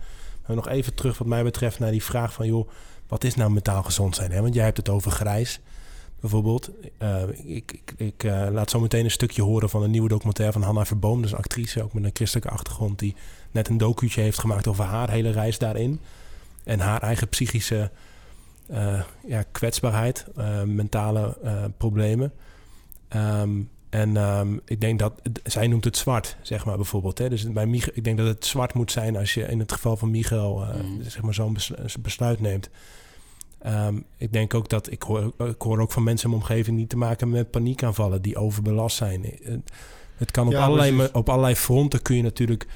Maar 0.48 0.56
nog 0.56 0.67
even 0.67 0.93
terug 0.93 1.17
wat 1.17 1.28
mij 1.28 1.43
betreft 1.43 1.80
naar 1.80 1.91
die 1.91 2.04
vraag 2.04 2.34
van 2.34 2.48
joh, 2.48 2.70
wat 3.08 3.24
is 3.24 3.36
nou 3.36 3.52
mentaal 3.52 3.84
gezond 3.84 4.15
zijn? 4.15 4.32
Hè? 4.32 4.41
Want 4.41 4.54
jij 4.54 4.63
hebt 4.63 4.78
het 4.78 4.89
over 4.89 5.12
grijs 5.12 5.60
bijvoorbeeld. 6.19 6.69
Eh, 6.97 7.21
ik 7.43 7.71
ik, 7.71 7.93
ik 7.97 8.23
eh, 8.23 8.47
laat 8.51 8.69
zo 8.69 8.80
meteen 8.80 9.03
een 9.03 9.12
stukje 9.12 9.41
horen 9.41 9.69
van 9.69 9.84
een 9.84 9.91
nieuwe 9.91 10.10
documentaire 10.10 10.53
van 10.53 10.62
Hanna 10.62 10.86
Verboom. 10.86 11.21
Dus 11.21 11.32
een 11.32 11.38
actrice, 11.38 11.84
ook 11.84 11.93
met 11.93 12.03
een 12.03 12.10
christelijke 12.13 12.49
achtergrond, 12.49 12.99
die 12.99 13.15
net 13.51 13.69
een 13.69 13.77
docuutje 13.77 14.21
heeft 14.21 14.39
gemaakt 14.39 14.67
over 14.67 14.84
haar 14.84 15.10
hele 15.10 15.30
reis 15.30 15.58
daarin. 15.58 15.99
En 16.63 16.80
haar 16.80 17.01
eigen 17.01 17.30
psychische 17.30 17.91
eh, 18.67 19.01
ja, 19.27 19.43
kwetsbaarheid, 19.51 20.25
mentale 20.65 21.38
problemen. 21.77 22.34
Ehm, 23.08 23.62
en 23.89 24.17
ehm, 24.17 24.58
ik 24.65 24.82
denk 24.82 24.99
dat, 24.99 25.21
zij 25.43 25.67
noemt 25.67 25.84
het 25.84 25.97
zwart, 25.97 26.38
zeg 26.41 26.65
maar 26.65 26.75
bijvoorbeeld. 26.75 27.17
Hè? 27.17 27.30
Dus 27.30 27.51
bij 27.51 27.65
Mich 27.65 27.91
ik 27.91 28.03
denk 28.03 28.17
dat 28.17 28.27
het 28.27 28.45
zwart 28.45 28.73
moet 28.73 28.91
zijn 28.91 29.17
als 29.17 29.34
je 29.34 29.41
in 29.41 29.60
het 29.60 29.71
geval 29.71 29.97
van 29.97 30.12
Michael 30.12 30.65
Mm. 30.84 31.03
zeg 31.03 31.21
maar 31.21 31.34
zo'n 31.34 31.53
bes- 31.53 31.97
besluit 31.99 32.39
neemt. 32.39 32.69
Ehm, 33.60 34.00
ik 34.17 34.34
denk 34.34 34.54
ook 34.54 34.70
dat 34.70 34.91
ik 34.91 35.02
hoor, 35.02 35.34
ik 35.38 35.62
hoor 35.62 35.80
ook 35.80 35.91
van 35.91 36.04
mensen 36.04 36.30
in 36.30 36.36
mijn 36.36 36.50
omgeving 36.50 36.78
niet 36.78 36.89
te 36.89 36.98
maken 36.98 37.30
met 37.30 37.52
paniekaanvallen 37.52 38.22
die 38.22 38.38
overbelast 38.38 38.98
zijn. 38.98 39.24
Het, 39.43 39.72
het 40.17 40.32
kan 40.32 40.48
op, 40.48 40.52
Ja, 40.54 40.65
allerlei, 40.65 40.96
precies. 40.96 41.13
op 41.13 41.30
allerlei 41.30 41.56
fronten 41.56 42.02
kun 42.02 42.15
je 42.15 42.24
natuurlijk 42.24 42.67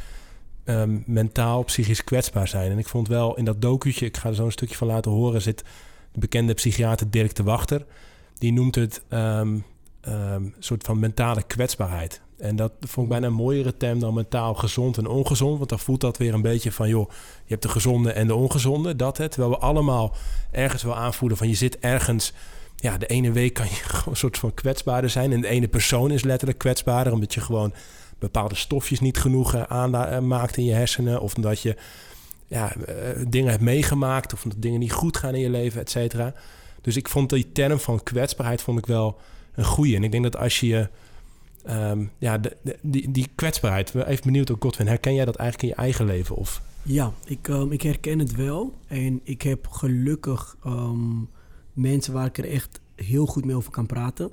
ehm, 0.63 0.99
mentaal, 1.05 1.63
psychisch 1.63 2.03
kwetsbaar 2.03 2.47
zijn. 2.47 2.71
En 2.71 2.77
ik 2.77 2.87
vond 2.87 3.07
wel 3.07 3.37
in 3.37 3.45
dat 3.45 3.61
docuutje, 3.61 4.05
ik 4.05 4.17
ga 4.17 4.29
er 4.29 4.35
zo 4.35 4.45
een 4.45 4.51
stukje 4.51 4.75
van 4.75 4.87
laten 4.87 5.11
horen, 5.11 5.41
zit 5.41 5.63
de 6.11 6.19
bekende 6.19 6.53
psychiater 6.53 7.11
Dirk 7.11 7.35
de 7.35 7.43
Wachter. 7.43 7.85
Die 8.37 8.53
noemt 8.53 8.75
het 8.75 9.01
een 9.09 10.55
soort 10.59 10.83
van 10.83 10.99
mentale 10.99 11.43
kwetsbaarheid. 11.43 12.21
En 12.41 12.55
dat 12.55 12.71
vond 12.79 13.05
ik 13.05 13.11
bijna 13.11 13.27
een 13.27 13.33
mooiere 13.33 13.77
term 13.77 13.99
dan 13.99 14.13
mentaal 14.13 14.53
gezond 14.53 14.97
en 14.97 15.07
ongezond. 15.07 15.57
Want 15.57 15.69
dan 15.69 15.79
voelt 15.79 16.01
dat 16.01 16.17
weer 16.17 16.33
een 16.33 16.41
beetje 16.41 16.71
van, 16.71 16.89
joh, 16.89 17.09
je 17.09 17.47
hebt 17.47 17.61
de 17.61 17.69
gezonde 17.69 18.11
en 18.11 18.27
de 18.27 18.35
ongezonde. 18.35 18.95
Dat 18.95 19.17
het. 19.17 19.31
Terwijl 19.31 19.53
we 19.53 19.59
allemaal 19.59 20.15
ergens 20.51 20.83
wel 20.83 20.95
aanvoelen 20.95 21.37
van 21.37 21.47
je 21.47 21.55
zit 21.55 21.79
ergens. 21.79 22.33
Ja, 22.75 22.97
de 22.97 23.05
ene 23.05 23.31
week 23.31 23.53
kan 23.53 23.65
je 23.65 23.81
een 24.09 24.15
soort 24.15 24.37
van 24.37 24.53
kwetsbaarder 24.53 25.09
zijn. 25.09 25.31
En 25.31 25.41
de 25.41 25.47
ene 25.47 25.67
persoon 25.67 26.11
is 26.11 26.23
letterlijk 26.23 26.59
kwetsbaarder. 26.59 27.13
Omdat 27.13 27.33
je 27.33 27.41
gewoon 27.41 27.73
bepaalde 28.19 28.55
stofjes 28.55 28.99
niet 28.99 29.17
genoeg 29.17 29.53
eh, 29.53 29.63
aanmaakt 29.63 30.57
in 30.57 30.65
je 30.65 30.73
hersenen. 30.73 31.21
Of 31.21 31.35
omdat 31.35 31.61
je 31.61 31.75
ja, 32.47 32.75
eh, 32.75 32.95
dingen 33.27 33.49
hebt 33.49 33.63
meegemaakt. 33.63 34.33
Of 34.33 34.43
omdat 34.43 34.61
dingen 34.61 34.79
niet 34.79 34.93
goed 34.93 35.17
gaan 35.17 35.35
in 35.35 35.41
je 35.41 35.49
leven, 35.49 35.81
et 35.81 35.89
cetera. 35.89 36.33
Dus 36.81 36.95
ik 36.95 37.07
vond 37.07 37.29
die 37.29 37.51
term 37.51 37.79
van 37.79 38.03
kwetsbaarheid 38.03 38.61
vond 38.61 38.77
ik 38.77 38.85
wel 38.85 39.19
een 39.55 39.65
goeie. 39.65 39.95
En 39.95 40.03
ik 40.03 40.11
denk 40.11 40.23
dat 40.23 40.37
als 40.37 40.59
je 40.59 40.89
Ehm, 41.65 42.05
ja, 42.17 42.37
de, 42.37 42.57
de- 42.63 42.77
die, 42.81 43.11
die 43.11 43.27
kwetsbaarheid. 43.35 43.95
Even 43.95 44.23
benieuwd 44.25 44.51
ook, 44.51 44.63
Godwin. 44.63 44.87
Herken 44.87 45.13
jij 45.13 45.25
dat 45.25 45.35
eigenlijk 45.35 45.69
in 45.69 45.75
je 45.77 45.83
eigen 45.83 46.05
leven? 46.05 46.35
Of? 46.35 46.61
Ja, 46.83 47.13
ik, 47.25 47.47
ehm, 47.47 47.71
ik 47.71 47.81
herken 47.81 48.19
het 48.19 48.35
wel. 48.35 48.73
En 48.87 49.19
ik 49.23 49.41
heb 49.41 49.67
gelukkig 49.67 50.55
ehm, 50.63 51.09
mensen 51.73 52.13
waar 52.13 52.25
ik 52.25 52.37
er 52.37 52.49
echt 52.49 52.79
heel 52.95 53.25
goed 53.25 53.45
mee 53.45 53.55
over 53.55 53.71
kan 53.71 53.85
praten. 53.85 54.31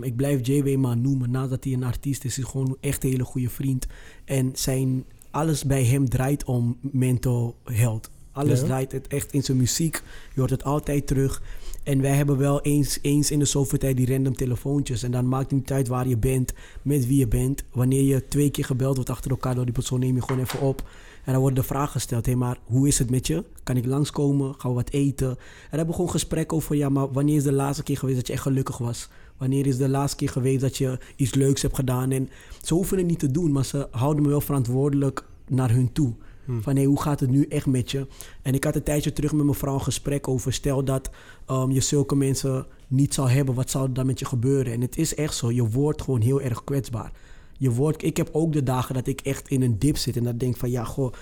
Ik 0.00 0.16
blijf 0.16 0.46
JW 0.46 0.76
maar 0.76 0.96
noemen. 0.96 1.30
Nadat 1.30 1.64
hij 1.64 1.72
een 1.72 1.84
artiest 1.84 2.24
is, 2.24 2.30
is 2.30 2.36
hij 2.36 2.44
gewoon 2.50 2.76
echt 2.80 3.04
een 3.04 3.10
hele 3.10 3.24
goede 3.24 3.48
vriend. 3.50 3.86
En 4.24 4.50
zijn, 4.54 5.04
alles 5.30 5.64
bij 5.64 5.84
hem 5.84 6.08
draait 6.08 6.44
om 6.44 6.78
mental 6.80 7.56
health. 7.64 8.10
Alles 8.32 8.60
Ja. 8.60 8.66
draait 8.66 8.92
het 8.92 9.06
echt 9.06 9.32
in 9.32 9.42
zijn 9.42 9.56
muziek. 9.56 10.02
Je 10.34 10.40
hoort 10.40 10.50
het 10.50 10.64
altijd 10.64 11.06
terug. 11.06 11.42
En 11.82 12.00
wij 12.00 12.14
hebben 12.14 12.38
wel 12.38 12.60
eens, 12.60 12.98
eens 13.02 13.30
in 13.30 13.38
de 13.38 13.44
zoveel 13.44 13.78
tijd 13.78 13.96
die 13.96 14.12
random 14.12 14.36
telefoontjes. 14.36 15.02
En 15.02 15.10
dan 15.10 15.28
maakt 15.28 15.50
het 15.50 15.60
niet 15.60 15.72
uit 15.72 15.88
waar 15.88 16.08
je 16.08 16.16
bent, 16.16 16.52
met 16.82 17.06
wie 17.06 17.18
je 17.18 17.28
bent. 17.28 17.64
Wanneer 17.72 18.02
je 18.02 18.28
twee 18.28 18.50
keer 18.50 18.64
gebeld 18.64 18.94
wordt 18.94 19.10
achter 19.10 19.30
elkaar 19.30 19.54
door 19.54 19.64
die 19.64 19.74
persoon, 19.74 20.00
neem 20.00 20.14
je 20.14 20.22
gewoon 20.22 20.42
even 20.42 20.60
op. 20.60 20.88
En 21.24 21.32
dan 21.32 21.40
wordt 21.40 21.56
de 21.56 21.62
vraag 21.62 21.92
gesteld: 21.92 22.26
hé, 22.26 22.34
maar 22.34 22.58
hoe 22.64 22.88
is 22.88 22.98
het 22.98 23.10
met 23.10 23.26
je? 23.26 23.44
Kan 23.62 23.76
ik 23.76 23.86
langskomen? 23.86 24.54
Gaan 24.58 24.70
we 24.70 24.76
wat 24.76 24.90
eten? 24.90 25.28
En 25.28 25.36
dan 25.36 25.68
hebben 25.68 25.86
we 25.86 25.94
gewoon 25.94 26.10
gesprek 26.10 26.52
over: 26.52 26.76
ja, 26.76 26.88
maar 26.88 27.12
wanneer 27.12 27.36
is 27.36 27.42
de 27.42 27.52
laatste 27.52 27.82
keer 27.82 27.98
geweest 27.98 28.18
dat 28.18 28.26
je 28.26 28.32
echt 28.32 28.42
gelukkig 28.42 28.78
was? 28.78 29.08
Wanneer 29.36 29.66
is 29.66 29.76
de 29.76 29.88
laatste 29.88 30.16
keer 30.16 30.28
geweest 30.28 30.60
dat 30.60 30.76
je 30.76 30.98
iets 31.16 31.34
leuks 31.34 31.62
hebt 31.62 31.74
gedaan? 31.74 32.10
En 32.10 32.28
ze 32.62 32.74
hoeven 32.74 32.98
het 32.98 33.06
niet 33.06 33.18
te 33.18 33.30
doen, 33.30 33.52
maar 33.52 33.64
ze 33.64 33.88
houden 33.90 34.22
me 34.22 34.28
wel 34.28 34.40
verantwoordelijk 34.40 35.24
naar 35.48 35.70
hun 35.70 35.92
toe. 35.92 36.12
Hmm. 36.44 36.62
Van 36.62 36.76
hé, 36.76 36.84
hoe 36.84 37.00
gaat 37.02 37.20
het 37.20 37.30
nu 37.30 37.46
echt 37.46 37.66
met 37.66 37.90
je? 37.90 38.06
En 38.42 38.54
ik 38.54 38.64
had 38.64 38.76
een 38.76 38.82
tijdje 38.82 39.12
terug 39.12 39.32
met 39.32 39.44
mijn 39.44 39.56
vrouw 39.56 39.74
een 39.74 39.82
gesprek 39.82 40.28
over... 40.28 40.52
stel 40.52 40.84
dat 40.84 41.10
um, 41.50 41.70
je 41.70 41.80
zulke 41.80 42.14
mensen 42.14 42.66
niet 42.88 43.14
zou 43.14 43.28
hebben, 43.28 43.54
wat 43.54 43.70
zou 43.70 43.84
er 43.84 43.94
dan 43.94 44.06
met 44.06 44.18
je 44.18 44.24
gebeuren? 44.24 44.72
En 44.72 44.80
het 44.80 44.96
is 44.96 45.14
echt 45.14 45.34
zo, 45.34 45.52
je 45.52 45.68
wordt 45.68 46.02
gewoon 46.02 46.20
heel 46.20 46.40
erg 46.40 46.64
kwetsbaar. 46.64 47.12
Je 47.58 47.70
wordt, 47.70 48.02
ik 48.02 48.16
heb 48.16 48.28
ook 48.32 48.52
de 48.52 48.62
dagen 48.62 48.94
dat 48.94 49.06
ik 49.06 49.20
echt 49.20 49.48
in 49.48 49.62
een 49.62 49.78
dip 49.78 49.96
zit 49.96 50.16
en 50.16 50.24
dat 50.24 50.40
denk 50.40 50.56
van... 50.56 50.70
ja, 50.70 50.84
goh, 50.84 51.12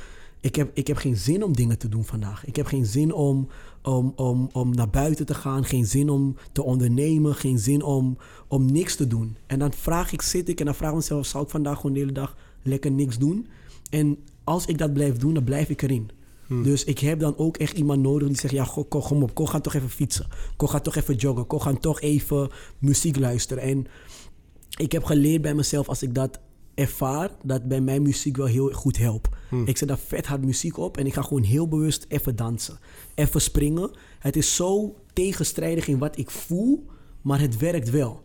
ik 0.40 0.54
heb, 0.54 0.70
ik 0.74 0.86
heb 0.86 0.96
geen 0.96 1.16
zin 1.16 1.44
om 1.44 1.52
dingen 1.56 1.78
te 1.78 1.88
doen 1.88 2.04
vandaag. 2.04 2.46
Ik 2.46 2.56
heb 2.56 2.66
geen 2.66 2.86
zin 2.86 3.12
om, 3.12 3.48
om, 3.82 4.12
om, 4.16 4.48
om 4.52 4.74
naar 4.74 4.90
buiten 4.90 5.26
te 5.26 5.34
gaan. 5.34 5.64
Geen 5.64 5.86
zin 5.86 6.08
om 6.08 6.36
te 6.52 6.62
ondernemen. 6.62 7.34
Geen 7.34 7.58
zin 7.58 7.82
om, 7.82 8.16
om 8.48 8.72
niks 8.72 8.96
te 8.96 9.06
doen. 9.06 9.36
En 9.46 9.58
dan 9.58 9.72
vraag 9.72 10.12
ik, 10.12 10.22
zit 10.22 10.48
ik 10.48 10.58
en 10.58 10.64
dan 10.64 10.74
vraag 10.74 10.90
ik 10.90 10.96
mezelf... 10.96 11.26
zou 11.26 11.44
ik 11.44 11.50
vandaag 11.50 11.76
gewoon 11.76 11.92
de 11.92 11.98
hele 12.00 12.12
dag 12.12 12.36
lekker 12.62 12.90
niks 12.90 13.18
doen? 13.18 13.46
En 13.90 14.18
als 14.44 14.66
ik 14.66 14.78
dat 14.78 14.92
blijf 14.92 15.16
doen, 15.16 15.34
dan 15.34 15.44
blijf 15.44 15.68
ik 15.68 15.82
erin. 15.82 16.10
Hmm. 16.50 16.62
Dus 16.62 16.84
ik 16.84 16.98
heb 16.98 17.20
dan 17.20 17.36
ook 17.36 17.56
echt 17.56 17.76
iemand 17.76 18.02
nodig 18.02 18.28
die 18.28 18.36
zegt... 18.36 18.54
ja, 18.54 18.68
kom 18.88 19.22
op, 19.22 19.34
kom 19.34 19.46
ga 19.46 19.60
toch 19.60 19.74
even 19.74 19.90
fietsen. 19.90 20.26
Kom 20.56 20.68
ga 20.68 20.80
toch 20.80 20.96
even 20.96 21.14
joggen. 21.14 21.46
Kom 21.46 21.60
ga 21.60 21.72
toch 21.72 22.00
even 22.00 22.50
muziek 22.78 23.18
luisteren. 23.18 23.62
En 23.62 23.86
ik 24.78 24.92
heb 24.92 25.04
geleerd 25.04 25.42
bij 25.42 25.54
mezelf 25.54 25.88
als 25.88 26.02
ik 26.02 26.14
dat 26.14 26.40
ervaar... 26.74 27.30
dat 27.42 27.68
bij 27.68 27.80
mij 27.80 28.00
muziek 28.00 28.36
wel 28.36 28.46
heel 28.46 28.72
goed 28.72 28.98
helpt. 28.98 29.28
Hmm. 29.48 29.66
Ik 29.66 29.76
zet 29.76 29.88
daar 29.88 29.98
vet 29.98 30.26
hard 30.26 30.44
muziek 30.44 30.78
op 30.78 30.96
en 30.96 31.06
ik 31.06 31.14
ga 31.14 31.22
gewoon 31.22 31.42
heel 31.42 31.68
bewust 31.68 32.04
even 32.08 32.36
dansen. 32.36 32.78
Even 33.14 33.40
springen. 33.40 33.90
Het 34.18 34.36
is 34.36 34.54
zo 34.54 34.94
tegenstrijdig 35.12 35.88
in 35.88 35.98
wat 35.98 36.18
ik 36.18 36.30
voel, 36.30 36.86
maar 37.20 37.40
het 37.40 37.56
werkt 37.56 37.90
wel. 37.90 38.22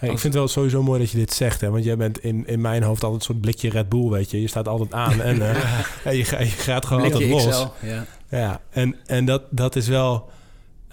Hey, 0.00 0.10
ik 0.10 0.18
vind 0.18 0.34
het 0.34 0.42
wel 0.42 0.48
sowieso 0.48 0.82
mooi 0.82 1.00
dat 1.00 1.10
je 1.10 1.18
dit 1.18 1.32
zegt, 1.32 1.60
hè? 1.60 1.70
want 1.70 1.84
jij 1.84 1.96
bent 1.96 2.18
in, 2.18 2.46
in 2.46 2.60
mijn 2.60 2.82
hoofd 2.82 3.02
altijd 3.02 3.20
een 3.20 3.26
soort 3.26 3.40
blikje 3.40 3.70
Red 3.70 3.88
Bull, 3.88 4.08
weet 4.08 4.30
je. 4.30 4.40
Je 4.40 4.48
staat 4.48 4.68
altijd 4.68 4.92
aan 4.92 5.20
en, 5.20 5.36
uh, 5.42 5.82
je, 6.04 6.16
je, 6.16 6.24
gaat 6.46 6.86
gewoon 6.86 7.02
altijd 7.02 7.30
los. 7.30 7.66
ja. 7.82 8.06
ja, 8.30 8.60
en, 8.70 8.96
en 9.06 9.24
dat, 9.24 9.42
dat 9.50 9.76
is 9.76 9.88
wel... 9.88 10.28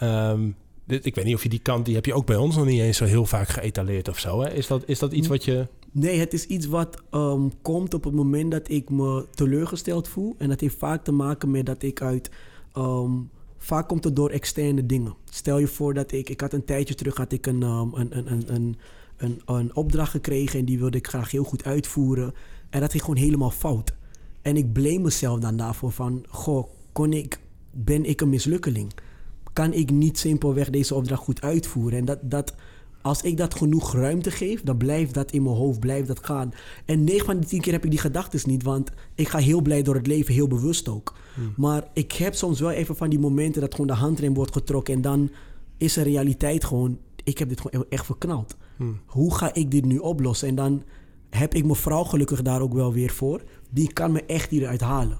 Um, 0.04 0.56
dit, 0.86 1.06
ik 1.06 1.16
weet 1.16 1.26
niet 1.26 1.36
of 1.36 1.44
je 1.44 1.50
die 1.50 1.60
kant, 1.60 1.86
die 1.86 1.96
heb 1.96 2.06
je 2.06 2.14
ook 2.14 2.26
bij 2.26 2.36
ons 2.36 2.56
nog 2.56 2.66
niet 2.66 2.82
eens 2.82 2.98
zo 2.98 3.06
heel 3.06 3.26
vaak 3.26 3.48
geëtaleerd 3.48 4.10
of 4.10 4.20
zo. 4.20 4.42
Hè? 4.42 4.54
Is, 4.54 4.68
dat, 4.68 4.84
is 4.86 5.00
dat 5.00 5.14
iets 5.14 5.28
wat 5.28 5.46
je... 5.46 5.68
Nee, 5.92 6.20
het 6.20 6.34
is 6.34 6.46
iets 6.46 6.66
wat 6.66 7.02
um, 7.12 7.52
komt 7.62 7.94
op 7.94 8.04
het 8.04 8.14
moment 8.14 8.52
dat 8.52 8.70
ik 8.70 8.90
me 8.90 9.26
teleurgesteld 9.34 10.08
voel. 10.08 10.36
En 10.38 10.50
dat 10.50 10.60
heeft 10.60 10.78
vaak 10.78 11.04
te 11.04 11.12
maken 11.12 11.52
met 11.52 11.66
dat 11.66 11.84
ik 11.84 12.02
uit... 12.02 12.30
Um, 12.78 13.30
vaak 13.58 13.88
komt 13.88 14.04
het 14.04 14.16
door 14.16 14.30
externe 14.30 14.86
dingen. 14.86 15.16
Stel 15.30 15.58
je 15.60 15.68
voor 15.68 15.94
dat 15.94 16.12
ik... 16.12 16.30
Ik 16.30 16.42
had 16.42 16.54
een 16.54 16.66
tijdje 16.66 16.96
terug 16.96 17.18
had 17.18 17.32
ik 17.32 17.46
een, 17.46 17.64
um, 17.64 17.94
een, 17.94 18.18
een, 18.18 18.32
een, 18.32 18.54
een, 18.54 18.76
een, 19.18 19.42
een 19.46 19.76
opdracht 19.76 20.12
gekregen... 20.12 20.60
en 20.60 20.66
die 20.66 20.80
wilde 20.80 20.98
ik 20.98 21.08
graag 21.08 21.32
heel 21.32 21.44
goed 21.44 21.64
uitvoeren. 21.64 22.34
En 22.70 22.80
dat 22.80 22.92
ging 22.92 23.04
gewoon 23.04 23.20
helemaal 23.20 23.52
fout. 23.52 23.94
En 24.42 24.58
ik 24.58 24.74
blame 24.74 25.00
mezelf 25.00 25.40
dan 25.40 25.58
daarvoor 25.58 25.92
van... 25.92 26.26
Goh, 26.30 26.68
kon 26.92 27.14
ik, 27.14 27.40
ben 27.72 28.06
ik 28.06 28.22
een 28.22 28.30
mislukkeling? 28.30 28.94
Kan 29.54 29.74
ik 29.74 29.92
niet 29.92 30.20
simpelweg 30.20 30.70
deze 30.70 30.96
opdracht 30.96 31.24
goed 31.24 31.42
uitvoeren? 31.42 32.00
En 32.00 32.06
dat... 32.06 32.20
dat 32.22 32.56
als 33.02 33.22
ik 33.22 33.38
dat 33.38 33.56
genoeg 33.56 33.94
ruimte 33.94 34.32
geef, 34.32 34.62
dan 34.62 34.78
blijft 34.78 35.14
dat 35.14 35.32
in 35.32 35.44
mijn 35.44 35.56
hoofd, 35.56 35.80
blijft 35.80 36.08
dat 36.08 36.26
gaan. 36.26 36.54
En 36.86 37.04
9 37.04 37.26
van 37.26 37.40
de 37.40 37.46
10 37.46 37.62
keer 37.62 37.74
heb 37.74 37.84
ik 37.84 37.90
die 37.90 38.00
gedachten 38.00 38.50
niet, 38.50 38.64
want 38.64 38.92
ik 39.16 39.28
ga 39.28 39.38
heel 39.38 39.62
blij 39.62 39.82
door 39.82 39.96
het 39.96 40.08
leven, 40.08 40.34
heel 40.34 40.48
bewust 40.48 40.88
ook. 40.88 41.14
Hmm. 41.34 41.54
Maar 41.56 41.88
ik 41.94 42.12
heb 42.12 42.36
soms 42.36 42.60
wel 42.60 42.72
even 42.72 42.96
van 42.96 43.10
die 43.10 43.20
momenten 43.20 43.62
dat 43.62 43.72
gewoon 43.72 43.88
de 43.88 43.94
handrem 43.94 44.34
wordt 44.34 44.54
getrokken 44.54 44.94
en 44.94 45.02
dan 45.02 45.32
is 45.78 45.94
de 45.94 46.02
realiteit 46.02 46.66
gewoon, 46.66 46.98
ik 47.24 47.38
heb 47.38 47.50
dit 47.50 47.62
gewoon 47.62 47.86
echt 47.90 48.06
verknald. 48.06 48.56
Hmm. 48.78 49.00
Hoe 49.06 49.36
ga 49.36 49.54
ik 49.54 49.72
dit 49.72 49.86
nu 49.86 49.98
oplossen? 49.98 50.48
En 50.48 50.56
dan 50.56 50.84
heb 51.30 51.54
ik 51.54 51.64
mijn 51.64 51.76
vrouw 51.76 52.04
gelukkig 52.04 52.42
daar 52.42 52.62
ook 52.62 52.74
wel 52.74 52.94
weer 52.94 53.10
voor. 53.10 53.44
Die 53.70 53.94
kan 53.94 54.12
me 54.12 54.26
echt 54.26 54.50
hieruit 54.50 54.82
halen. 54.82 55.20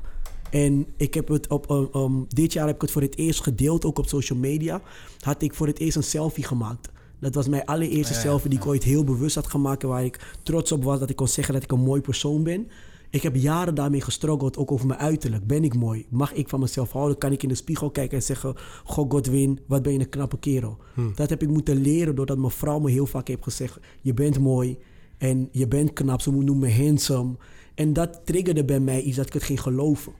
En 0.50 0.86
ik 0.98 1.14
heb 1.14 1.28
het 1.28 1.48
op, 1.48 1.70
um, 1.70 1.90
um, 2.02 2.26
dit 2.28 2.54
jaar 2.54 2.66
heb 2.66 2.76
ik 2.76 2.82
het 2.82 2.92
voor 2.92 3.02
het 3.02 3.18
eerst 3.18 3.44
gedeeld, 3.44 3.86
ook 3.86 4.00
op 4.00 4.08
social 4.08 4.40
media. 4.40 4.82
Had 5.20 5.42
ik 5.42 5.54
voor 5.54 5.68
het 5.68 5.80
eerst 5.80 5.98
een 5.98 6.04
selfie 6.04 6.44
gemaakt. 6.44 6.90
Dat 7.20 7.36
was 7.36 7.48
mijn 7.48 7.66
allereerste 7.66 8.14
ja, 8.14 8.20
selfie 8.20 8.50
die 8.50 8.60
ik 8.60 8.66
ooit 8.66 8.84
heel 8.84 9.04
bewust 9.04 9.36
had 9.36 9.48
gemaakt. 9.48 9.84
Waar 9.84 10.06
ik 10.06 10.36
trots 10.44 10.72
op 10.72 10.84
was 10.84 11.00
dat 11.00 11.10
ik 11.10 11.16
kon 11.16 11.28
zeggen 11.28 11.54
dat 11.54 11.64
ik 11.64 11.72
een 11.72 11.80
mooi 11.80 12.02
persoon 12.02 12.44
ben. 12.44 12.68
Ik 13.10 13.22
heb 13.22 13.36
jaren 13.36 13.76
daarmee 13.76 14.02
gestruggeld, 14.02 14.58
ook 14.58 14.72
over 14.72 14.88
mijn 14.88 15.00
uiterlijk. 15.00 15.48
Ben 15.48 15.64
ik 15.64 15.76
mooi? 15.76 16.06
Mag 16.10 16.34
ik 16.34 16.50
van 16.50 16.60
mezelf 16.60 16.92
houden? 16.92 17.18
Kan 17.18 17.32
ik 17.32 17.44
in 17.44 17.50
de 17.50 17.56
spiegel 17.56 17.92
kijken 17.92 18.18
en 18.18 18.24
zeggen... 18.24 18.56
Goh, 18.84 19.12
Godwin, 19.12 19.60
wat 19.66 19.82
ben 19.82 19.94
je 19.94 20.00
een 20.00 20.10
knappe 20.10 20.40
kerel. 20.40 20.78
Hm. 20.94 21.14
Dat 21.16 21.30
heb 21.30 21.42
ik 21.42 21.50
moeten 21.50 21.82
leren 21.82 22.16
doordat 22.16 22.38
mijn 22.38 22.52
vrouw 22.52 22.80
me 22.80 22.92
heel 22.92 23.06
vaak 23.06 23.28
heeft 23.28 23.44
gezegd... 23.44 23.80
je 24.02 24.14
bent 24.14 24.40
mooi 24.40 24.78
en 25.18 25.50
je 25.52 25.68
bent 25.68 25.94
knap. 25.94 26.22
Ze 26.22 26.32
noemen 26.32 26.60
me 26.60 26.86
handsome. 26.86 27.36
En 27.76 27.94
dat 27.94 28.22
triggerde 28.24 28.66
bij 28.66 28.80
mij 28.80 29.02
iets 29.02 29.18
dat 29.18 29.26
ik 29.26 29.34
het 29.34 29.44
ging 29.44 29.62
geloven. 29.62 30.14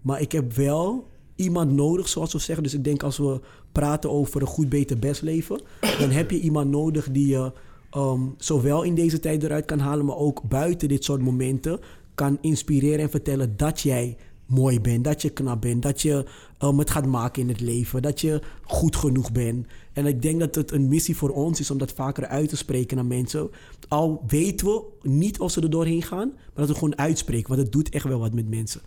Maar 0.00 0.20
ik 0.20 0.32
heb 0.32 0.52
wel 0.52 1.08
iemand 1.34 1.72
nodig, 1.72 2.08
zoals 2.08 2.32
we 2.32 2.38
zeggen. 2.38 2.64
Dus 2.64 2.74
ik 2.74 2.84
denk 2.84 3.02
als 3.02 3.18
we 3.18 3.40
praten 3.72 4.10
over 4.10 4.40
een 4.40 4.46
goed, 4.46 4.68
beter, 4.68 4.98
best 4.98 5.22
leven, 5.22 5.60
dan 5.98 6.10
heb 6.10 6.30
je 6.30 6.40
iemand 6.40 6.70
nodig 6.70 7.10
die 7.10 7.26
je 7.26 7.52
um, 7.96 8.34
zowel 8.38 8.82
in 8.82 8.94
deze 8.94 9.20
tijd 9.20 9.42
eruit 9.42 9.64
kan 9.64 9.78
halen, 9.78 10.04
maar 10.04 10.16
ook 10.16 10.42
buiten 10.48 10.88
dit 10.88 11.04
soort 11.04 11.20
momenten 11.20 11.80
kan 12.20 12.38
inspireren 12.40 13.00
en 13.00 13.10
vertellen 13.10 13.56
dat 13.56 13.80
jij 13.80 14.16
mooi 14.46 14.80
bent, 14.80 15.04
dat 15.04 15.22
je 15.22 15.30
knap 15.30 15.60
bent, 15.60 15.82
dat 15.82 16.02
je 16.02 16.24
um, 16.62 16.78
het 16.78 16.90
gaat 16.90 17.06
maken 17.06 17.42
in 17.42 17.48
het 17.48 17.60
leven, 17.60 18.02
dat 18.02 18.20
je 18.20 18.42
goed 18.62 18.96
genoeg 18.96 19.32
bent. 19.32 19.66
En 19.92 20.06
ik 20.06 20.22
denk 20.22 20.40
dat 20.40 20.54
het 20.54 20.70
een 20.70 20.88
missie 20.88 21.16
voor 21.16 21.30
ons 21.30 21.60
is 21.60 21.70
om 21.70 21.78
dat 21.78 21.92
vaker 21.92 22.26
uit 22.26 22.48
te 22.48 22.56
spreken 22.56 22.96
naar 22.96 23.06
mensen. 23.06 23.50
Al 23.88 24.24
weten 24.26 24.66
we 24.66 24.82
niet 25.02 25.38
of 25.38 25.50
ze 25.50 25.60
er 25.60 25.70
doorheen 25.70 26.02
gaan, 26.02 26.28
maar 26.28 26.66
dat 26.66 26.68
we 26.68 26.74
gewoon 26.74 26.98
uitspreken, 26.98 27.48
want 27.48 27.60
het 27.60 27.72
doet 27.72 27.88
echt 27.88 28.04
wel 28.04 28.18
wat 28.18 28.34
met 28.34 28.48
mensen. 28.48 28.80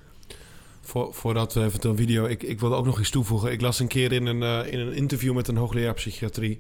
Voor, 0.81 1.13
voordat 1.13 1.53
we 1.53 1.63
even 1.63 1.89
een 1.89 1.97
video... 1.97 2.25
Ik, 2.25 2.43
ik 2.43 2.59
wilde 2.59 2.75
ook 2.75 2.85
nog 2.85 2.99
iets 2.99 3.09
toevoegen. 3.09 3.51
Ik 3.51 3.61
las 3.61 3.79
een 3.79 3.87
keer 3.87 4.11
in 4.11 4.25
een, 4.25 4.41
uh, 4.41 4.73
in 4.73 4.79
een 4.79 4.93
interview 4.93 5.33
met 5.33 5.47
een 5.47 5.57
hoogleraar 5.57 5.93
psychiatrie... 5.93 6.59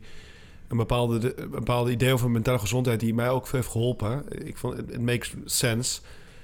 een 0.67 0.77
bepaalde, 0.77 1.39
een 1.41 1.49
bepaalde 1.49 1.91
idee 1.91 2.13
over 2.13 2.31
mentale 2.31 2.59
gezondheid... 2.59 2.99
die 2.99 3.13
mij 3.13 3.29
ook 3.29 3.47
heeft 3.47 3.67
geholpen. 3.67 4.23
Ik 4.47 4.57
vond 4.57 4.77
het 4.77 5.01
makes 5.01 5.33
sense. 5.45 6.01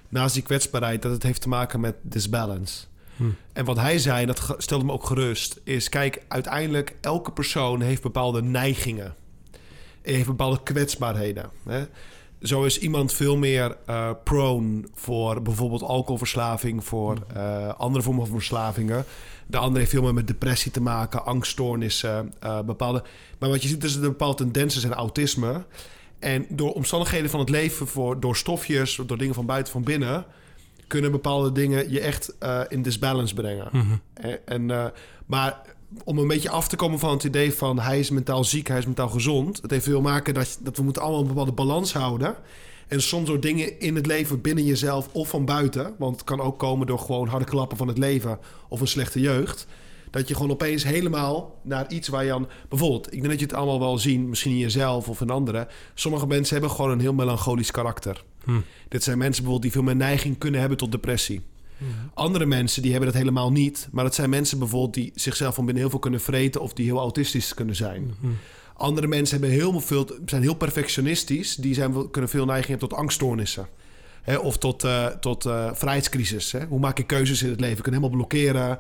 Naast 0.10 0.34
die 0.34 0.44
kwetsbaarheid, 0.44 1.02
dat 1.02 1.12
het 1.12 1.24
heeft 1.24 1.42
te 1.42 1.50
maken 1.50 1.80
met 1.80 1.96
disbalance. 2.02 2.86
Hm. 3.16 3.24
En 3.54 3.66
wat 3.66 3.78
hij 3.78 4.00
zei, 4.00 4.26
dat 4.26 4.56
stelde 4.58 4.86
me 4.86 4.92
ook 4.92 5.06
gerust... 5.06 5.60
is 5.64 5.90
kijk, 5.90 6.24
uiteindelijk 6.28 6.96
elke 7.02 7.32
persoon 7.32 7.82
heeft 7.82 8.02
bepaalde 8.02 8.42
neigingen. 8.42 9.16
Heeft 10.02 10.26
bepaalde 10.26 10.64
kwetsbaarheden. 10.64 11.50
Hè? 11.68 11.86
zo 12.42 12.64
is 12.64 12.80
iemand 12.80 13.14
veel 13.14 13.38
meer 13.38 13.78
uh, 13.90 14.10
prone 14.24 14.84
voor 14.94 15.42
bijvoorbeeld 15.42 15.84
alcoholverslaving, 15.84 16.84
voor 16.84 17.18
uh, 17.36 17.68
andere 17.68 18.04
vormen 18.04 18.28
van 18.28 18.36
verslavingen. 18.36 19.06
De 19.48 19.58
andere 19.58 19.80
heeft 19.80 19.92
veel 19.92 20.02
meer 20.02 20.14
met 20.14 20.28
depressie 20.28 20.72
te 20.72 20.82
maken, 20.82 21.26
angststoornissen, 21.26 22.34
uh, 22.44 22.62
bepaalde. 22.62 23.04
Maar 23.40 23.50
wat 23.50 23.62
je 23.62 23.68
ziet 23.68 23.84
is 23.84 23.94
dat 23.94 24.04
er 24.04 24.10
bepaalde 24.10 24.44
tendensen 24.44 24.82
zijn, 24.82 24.94
autisme. 24.94 25.64
En 26.20 26.46
door 26.50 26.74
omstandigheden 26.74 27.30
van 27.30 27.40
het 27.40 27.50
leven, 27.50 27.88
voor, 27.88 28.20
door 28.20 28.36
stofjes, 28.36 29.02
door 29.06 29.18
dingen 29.18 29.36
van 29.36 29.46
buiten, 29.46 29.74
van 29.74 29.84
binnen, 29.84 30.26
kunnen 30.88 31.12
bepaalde 31.12 31.52
dingen 31.52 31.92
je 31.92 32.00
echt 32.00 32.36
in 32.70 32.82
disbalance 32.82 33.34
brengen. 33.34 33.68
Mm 33.72 33.82
-hmm. 33.82 34.02
en, 34.14 34.40
en 34.46 34.94
maar 35.26 35.62
om 36.04 36.18
een 36.18 36.28
beetje 36.28 36.50
af 36.50 36.68
te 36.68 36.76
komen 36.76 37.00
van 37.00 37.12
het 37.12 37.24
idee 37.24 37.54
van 37.54 37.80
hij 37.80 38.00
is 38.00 38.10
mentaal 38.10 38.44
ziek, 38.44 38.68
hij 38.68 38.78
is 38.78 38.86
mentaal 38.86 39.10
gezond. 39.10 39.62
Het 39.62 39.72
heeft 39.72 39.84
veel 39.84 40.02
maken 40.02 40.34
dat, 40.34 40.60
dat 40.62 40.78
we 40.78 40.84
moeten 40.84 41.02
allemaal 41.02 41.22
een 41.22 41.28
bepaalde 41.28 41.52
balans 41.52 41.94
houden. 41.94 42.36
En 42.88 43.02
soms 43.02 43.28
door 43.28 43.40
dingen 43.40 43.80
in 43.80 43.96
het 43.96 44.06
leven 44.06 44.42
binnen 44.42 44.66
jezelf 44.66 45.10
of 45.12 45.30
van 45.30 45.46
buiten. 45.46 45.96
Want 45.98 46.16
het 46.16 46.24
kan 46.24 46.42
ook 46.42 46.60
komen 46.60 46.88
door 46.88 47.00
gewoon 47.00 47.28
harde 47.28 47.46
klappen 47.46 47.78
van 47.78 47.88
het 47.88 47.98
leven 47.98 48.40
of 48.68 48.82
een 48.82 48.88
slechte 48.88 49.20
jeugd. 49.20 49.68
Dat 50.10 50.28
je 50.28 50.36
gewoon 50.36 50.52
opeens 50.52 50.84
helemaal 50.84 51.60
naar 51.62 51.92
iets 51.92 52.08
waar 52.08 52.26
je 52.26 52.34
aan... 52.34 52.48
Bijvoorbeeld, 52.70 53.06
ik 53.06 53.12
denk 53.12 53.30
dat 53.30 53.40
je 53.40 53.46
het 53.46 53.56
allemaal 53.56 53.80
wel 53.80 53.98
zien, 53.98 54.30
misschien 54.30 54.52
in 54.52 54.58
jezelf 54.58 55.10
of 55.10 55.22
in 55.22 55.30
anderen. 55.30 55.68
Sommige 55.94 56.28
mensen 56.28 56.54
hebben 56.54 56.76
gewoon 56.76 56.92
een 56.92 57.00
heel 57.00 57.14
melancholisch 57.14 57.72
karakter. 57.72 58.24
Hm. 58.44 58.52
Dit 58.88 59.04
zijn 59.04 59.18
mensen 59.18 59.44
bijvoorbeeld 59.44 59.74
die 59.74 59.82
veel 59.82 59.94
meer 59.94 60.08
neiging 60.08 60.38
kunnen 60.38 60.60
hebben 60.60 60.78
tot 60.78 60.92
depressie. 60.92 61.42
Andere 62.14 62.46
mensen 62.46 62.82
die 62.82 62.92
hebben 62.92 63.10
dat 63.10 63.20
helemaal 63.20 63.52
niet. 63.52 63.88
Maar 63.92 64.04
dat 64.04 64.16
zijn 64.16 64.30
mensen 64.30 64.60
bijvoorbeeld 64.60 64.94
die 64.94 65.12
zichzelf 65.16 65.56
van 65.56 65.66
binnen 65.66 65.84
heel 65.84 65.92
veel 65.92 66.00
kunnen 66.00 66.22
vreten 66.22 66.62
of 66.62 66.74
die 66.74 66.86
heel 66.86 67.00
autistisch 67.00 67.54
kunnen 67.54 67.76
zijn. 67.76 68.14
Mhm. 68.20 68.32
Andere 68.74 69.08
mensen 69.08 69.40
hebben 69.40 69.58
heel 69.58 69.80
veel, 69.80 70.10
zijn 70.26 70.42
heel 70.42 70.54
perfectionistisch. 70.54 71.56
Die 71.56 71.74
zijn, 71.74 72.12
kunnen 72.12 72.30
veel 72.30 72.46
neiging 72.46 72.70
hebben 72.70 72.90
tot 72.90 72.98
angststoornissen. 72.98 73.68
Of 74.42 74.58
tot, 74.58 74.84
uh, 74.84 75.06
tot 75.06 75.46
uh, 75.46 75.70
vrijheidscrisis. 75.74 76.52
Hè. 76.52 76.66
Hoe 76.66 76.80
maak 76.80 77.00
ik 77.00 77.08
keuzes 77.08 77.44
in 77.44 77.50
het 77.50 77.60
leven? 77.60 77.82
Kunnen 77.84 78.02
helemaal 78.02 78.18
blokkeren. 78.18 78.80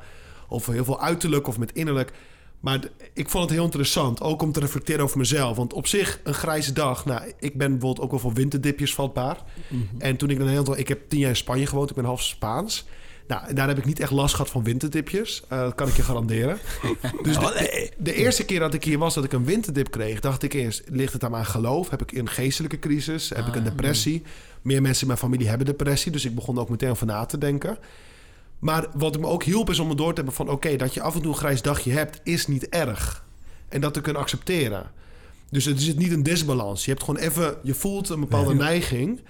Of 0.49 0.65
heel 0.65 0.83
veel 0.83 1.01
uiterlijk 1.01 1.47
of 1.47 1.57
met 1.57 1.71
innerlijk. 1.71 2.11
Maar 2.59 2.79
ik 3.13 3.29
vond 3.29 3.43
het 3.43 3.53
heel 3.53 3.63
interessant, 3.63 4.21
ook 4.21 4.41
om 4.41 4.51
te 4.51 4.59
reflecteren 4.59 5.03
over 5.03 5.17
mezelf. 5.17 5.57
Want 5.57 5.73
op 5.73 5.87
zich, 5.87 6.19
een 6.23 6.33
grijze 6.33 6.73
dag. 6.73 7.05
Nou, 7.05 7.33
ik 7.39 7.57
ben 7.57 7.71
bijvoorbeeld 7.71 7.99
ook 8.05 8.11
wel 8.11 8.19
voor 8.19 8.33
winterdipjes 8.33 8.93
vatbaar. 8.93 9.43
Mhm. 9.67 9.81
En 9.97 10.17
toen 10.17 10.29
ik 10.29 10.37
dan 10.37 10.47
heel... 10.47 10.77
Ik 10.77 10.87
heb 10.87 11.09
tien 11.09 11.19
jaar 11.19 11.29
in 11.29 11.35
Spanje 11.35 11.65
gewoond, 11.65 11.89
ik 11.89 11.95
ben 11.95 12.05
half 12.05 12.21
Spaans. 12.21 12.85
Nou, 13.29 13.53
daar 13.53 13.67
heb 13.67 13.77
ik 13.77 13.85
niet 13.85 13.99
echt 13.99 14.11
last 14.11 14.35
gehad 14.35 14.51
van 14.51 14.63
winterdipjes. 14.63 15.43
Uh, 15.51 15.59
dat 15.59 15.75
kan 15.75 15.87
ik 15.87 15.95
je 15.95 16.03
garanderen. 16.03 16.57
dus 17.23 17.37
de, 17.37 17.91
de, 17.97 18.13
eerste 18.13 18.45
keer 18.45 18.59
dat 18.59 18.73
ik 18.73 18.83
hier 18.83 18.97
was 18.97 19.13
dat 19.13 19.23
ik 19.23 19.33
een 19.33 19.45
winterdip 19.45 19.91
kreeg... 19.91 20.19
dacht 20.19 20.43
ik 20.43 20.53
eerst, 20.53 20.83
ligt 20.87 21.13
het 21.13 21.23
aan 21.23 21.31
mijn 21.31 21.45
geloof? 21.45 21.89
Heb 21.89 22.01
ik 22.01 22.11
een 22.11 22.29
geestelijke 22.29 22.79
crisis? 22.79 23.29
Heb 23.29 23.47
ik 23.47 23.55
een 23.55 23.61
ah. 23.61 23.67
depressie? 23.67 24.23
Meer 24.61 24.81
mensen 24.81 25.01
in 25.01 25.07
mijn 25.07 25.19
familie 25.19 25.47
hebben 25.47 25.65
depressie. 25.65 26.11
Dus 26.11 26.25
ik 26.25 26.35
begon 26.35 26.59
ook 26.59 26.69
meteen 26.69 26.89
over 26.89 27.05
na 27.05 27.25
te 27.25 27.37
denken. 27.37 27.77
Maar 28.59 28.87
wat 28.93 29.19
me 29.19 29.27
ook 29.27 29.43
hielp 29.43 29.69
is 29.69 29.79
om 29.79 29.87
me 29.87 29.95
door 29.95 30.09
te 30.09 30.15
hebben 30.15 30.33
van... 30.33 30.49
oké, 30.49 30.75
dat 30.75 30.93
je 30.93 31.01
af 31.01 31.15
en 31.15 31.21
toe 31.21 31.31
een 31.31 31.37
grijs 31.37 31.61
dagje 31.61 31.91
hebt, 31.91 32.19
is 32.23 32.47
niet 32.47 32.69
erg. 32.69 33.25
En 33.69 33.81
dat 33.81 33.93
te 33.93 34.01
kunnen 34.01 34.21
accepteren. 34.21 34.91
Dus 35.49 35.65
het 35.65 35.79
is 35.79 35.95
niet 35.95 36.11
een 36.11 36.23
disbalans. 36.23 36.85
Je 36.85 36.91
hebt 36.91 37.03
gewoon 37.03 37.21
even... 37.21 37.57
Je 37.63 37.73
voelt 37.73 38.09
een 38.09 38.19
bepaalde 38.19 38.53
neiging... 38.53 39.21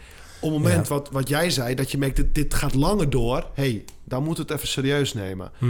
Op 0.41 0.51
het 0.51 0.61
moment 0.61 0.87
wat, 0.87 1.09
wat 1.11 1.29
jij 1.29 1.49
zei, 1.49 1.75
dat 1.75 1.91
je 1.91 1.97
merkt, 1.97 2.15
dit, 2.15 2.35
dit 2.35 2.53
gaat 2.53 2.73
langer 2.73 3.09
door. 3.09 3.47
hey, 3.53 3.85
dan 4.03 4.23
moet 4.23 4.37
het 4.37 4.51
even 4.51 4.67
serieus 4.67 5.13
nemen. 5.13 5.51
Hm. 5.57 5.65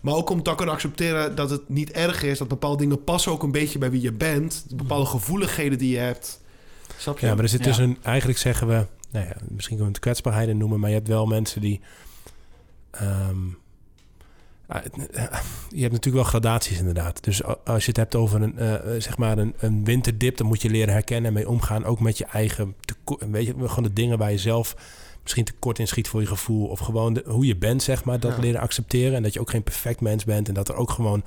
Maar 0.00 0.14
ook 0.14 0.30
om 0.30 0.42
te 0.42 0.54
kunnen 0.54 0.74
accepteren 0.74 1.34
dat 1.34 1.50
het 1.50 1.68
niet 1.68 1.90
erg 1.90 2.22
is. 2.22 2.38
Dat 2.38 2.48
bepaalde 2.48 2.76
dingen 2.76 3.04
passen 3.04 3.32
ook 3.32 3.42
een 3.42 3.52
beetje 3.52 3.78
bij 3.78 3.90
wie 3.90 4.00
je 4.00 4.12
bent. 4.12 4.64
Bepaalde 4.74 5.06
gevoeligheden 5.06 5.78
die 5.78 5.90
je 5.90 5.98
hebt. 5.98 6.40
Snap 6.96 7.18
je? 7.18 7.26
Ja, 7.26 7.34
maar 7.34 7.42
er 7.42 7.48
zit 7.48 7.64
dus 7.64 7.78
een... 7.78 7.98
Eigenlijk 8.02 8.38
zeggen 8.38 8.66
we... 8.66 8.86
Nou 9.10 9.26
ja, 9.26 9.36
misschien 9.48 9.76
kunnen 9.76 9.78
we 9.78 9.84
het 9.84 9.98
kwetsbaarheden 9.98 10.56
noemen. 10.56 10.80
Maar 10.80 10.88
je 10.88 10.96
hebt 10.96 11.08
wel 11.08 11.26
mensen 11.26 11.60
die... 11.60 11.80
Ehm, 12.92 13.46
ah, 14.66 14.84
je 15.68 15.80
hebt 15.80 15.92
natuurlijk 15.92 16.14
wel 16.14 16.24
gradaties 16.24 16.78
inderdaad. 16.78 17.24
Dus 17.24 17.44
als 17.64 17.82
je 17.82 17.88
het 17.88 17.96
hebt 17.96 18.14
over 18.14 18.42
een, 18.42 18.54
uh, 18.58 19.00
zeg 19.00 19.16
maar 19.16 19.38
een, 19.38 19.54
een 19.58 19.84
winterdip... 19.84 20.36
dan 20.36 20.46
moet 20.46 20.62
je 20.62 20.70
leren 20.70 20.92
herkennen 20.92 21.26
en 21.26 21.32
mee 21.32 21.48
omgaan. 21.48 21.84
Ook 21.84 22.00
met 22.00 22.18
je 22.18 22.24
eigen... 22.24 22.74
Weet 23.30 23.46
je, 23.46 23.54
gewoon 23.58 23.82
de 23.82 23.92
dingen 23.92 24.18
waar 24.18 24.30
je 24.30 24.38
zelf 24.38 24.76
misschien 25.22 25.44
te 25.44 25.52
kort 25.58 25.78
in 25.78 25.88
schiet 25.88 26.08
voor 26.08 26.20
je 26.20 26.26
gevoel. 26.26 26.66
Of 26.66 26.78
gewoon 26.78 27.12
de, 27.12 27.22
hoe 27.26 27.46
je 27.46 27.56
bent, 27.56 27.82
zeg 27.82 28.04
maar. 28.04 28.20
Dat 28.20 28.38
leren 28.38 28.60
accepteren. 28.60 29.14
En 29.14 29.22
dat 29.22 29.32
je 29.32 29.40
ook 29.40 29.50
geen 29.50 29.62
perfect 29.62 30.00
mens 30.00 30.24
bent. 30.24 30.48
En 30.48 30.54
dat 30.54 30.68
er 30.68 30.74
ook 30.74 30.90
gewoon 30.90 31.24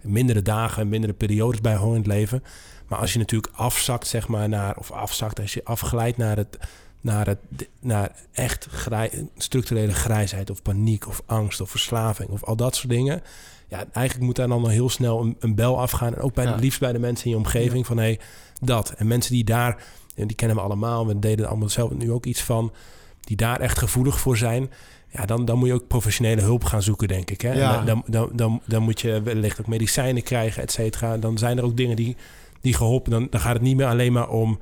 mindere 0.00 0.42
dagen 0.42 0.82
en 0.82 0.88
mindere 0.88 1.12
periodes 1.12 1.60
bij 1.60 1.76
horen 1.76 1.94
in 1.94 2.02
het 2.02 2.12
leven. 2.12 2.42
Maar 2.88 2.98
als 2.98 3.12
je 3.12 3.18
natuurlijk 3.18 3.52
afzakt, 3.56 4.06
zeg 4.06 4.28
maar, 4.28 4.48
naar... 4.48 4.76
Of 4.76 4.90
afzakt, 4.90 5.40
als 5.40 5.54
je 5.54 5.64
afglijdt 5.64 6.16
naar 6.16 6.36
het... 6.36 6.58
Naar, 7.04 7.26
het, 7.26 7.38
naar 7.80 8.12
echt 8.32 8.66
grij, 8.70 9.28
structurele 9.36 9.92
grijsheid 9.92 10.50
of 10.50 10.62
paniek 10.62 11.08
of 11.08 11.22
angst 11.26 11.60
of 11.60 11.70
verslaving 11.70 12.28
of 12.30 12.44
al 12.44 12.56
dat 12.56 12.76
soort 12.76 12.88
dingen. 12.88 13.22
Ja, 13.68 13.84
eigenlijk 13.92 14.26
moet 14.26 14.36
daar 14.36 14.48
dan 14.48 14.62
al 14.62 14.68
heel 14.68 14.88
snel 14.88 15.20
een, 15.20 15.36
een 15.38 15.54
bel 15.54 15.80
afgaan. 15.80 16.14
En 16.14 16.20
ook 16.20 16.34
bij, 16.34 16.44
ja. 16.44 16.54
liefst 16.54 16.80
bij 16.80 16.92
de 16.92 16.98
mensen 16.98 17.24
in 17.24 17.30
je 17.30 17.36
omgeving 17.36 17.86
van 17.86 17.96
hé, 17.96 18.02
hey, 18.02 18.20
dat. 18.60 18.90
En 18.90 19.06
mensen 19.06 19.32
die 19.32 19.44
daar, 19.44 19.82
en 20.14 20.26
die 20.26 20.36
kennen 20.36 20.56
we 20.56 20.62
allemaal, 20.62 21.06
we 21.06 21.18
deden 21.18 21.44
er 21.44 21.50
allemaal 21.50 21.68
zelf 21.68 21.90
nu 21.90 22.12
ook 22.12 22.26
iets 22.26 22.42
van 22.42 22.72
die 23.20 23.36
daar 23.36 23.60
echt 23.60 23.78
gevoelig 23.78 24.18
voor 24.18 24.36
zijn. 24.36 24.70
Ja, 25.10 25.26
dan, 25.26 25.44
dan 25.44 25.58
moet 25.58 25.68
je 25.68 25.74
ook 25.74 25.86
professionele 25.86 26.40
hulp 26.40 26.64
gaan 26.64 26.82
zoeken, 26.82 27.08
denk 27.08 27.30
ik. 27.30 27.40
Hè? 27.40 27.52
Ja. 27.52 27.82
Dan, 27.82 28.02
dan, 28.06 28.30
dan, 28.32 28.60
dan 28.66 28.82
moet 28.82 29.00
je 29.00 29.22
wellicht 29.22 29.60
ook 29.60 29.66
medicijnen 29.66 30.22
krijgen, 30.22 30.62
et 30.62 30.72
cetera. 30.72 31.18
Dan 31.18 31.38
zijn 31.38 31.58
er 31.58 31.64
ook 31.64 31.76
dingen 31.76 31.96
die, 31.96 32.16
die 32.60 32.74
geholpen. 32.74 33.10
Dan, 33.10 33.26
dan 33.30 33.40
gaat 33.40 33.52
het 33.52 33.62
niet 33.62 33.76
meer 33.76 33.86
alleen 33.86 34.12
maar 34.12 34.28
om. 34.28 34.58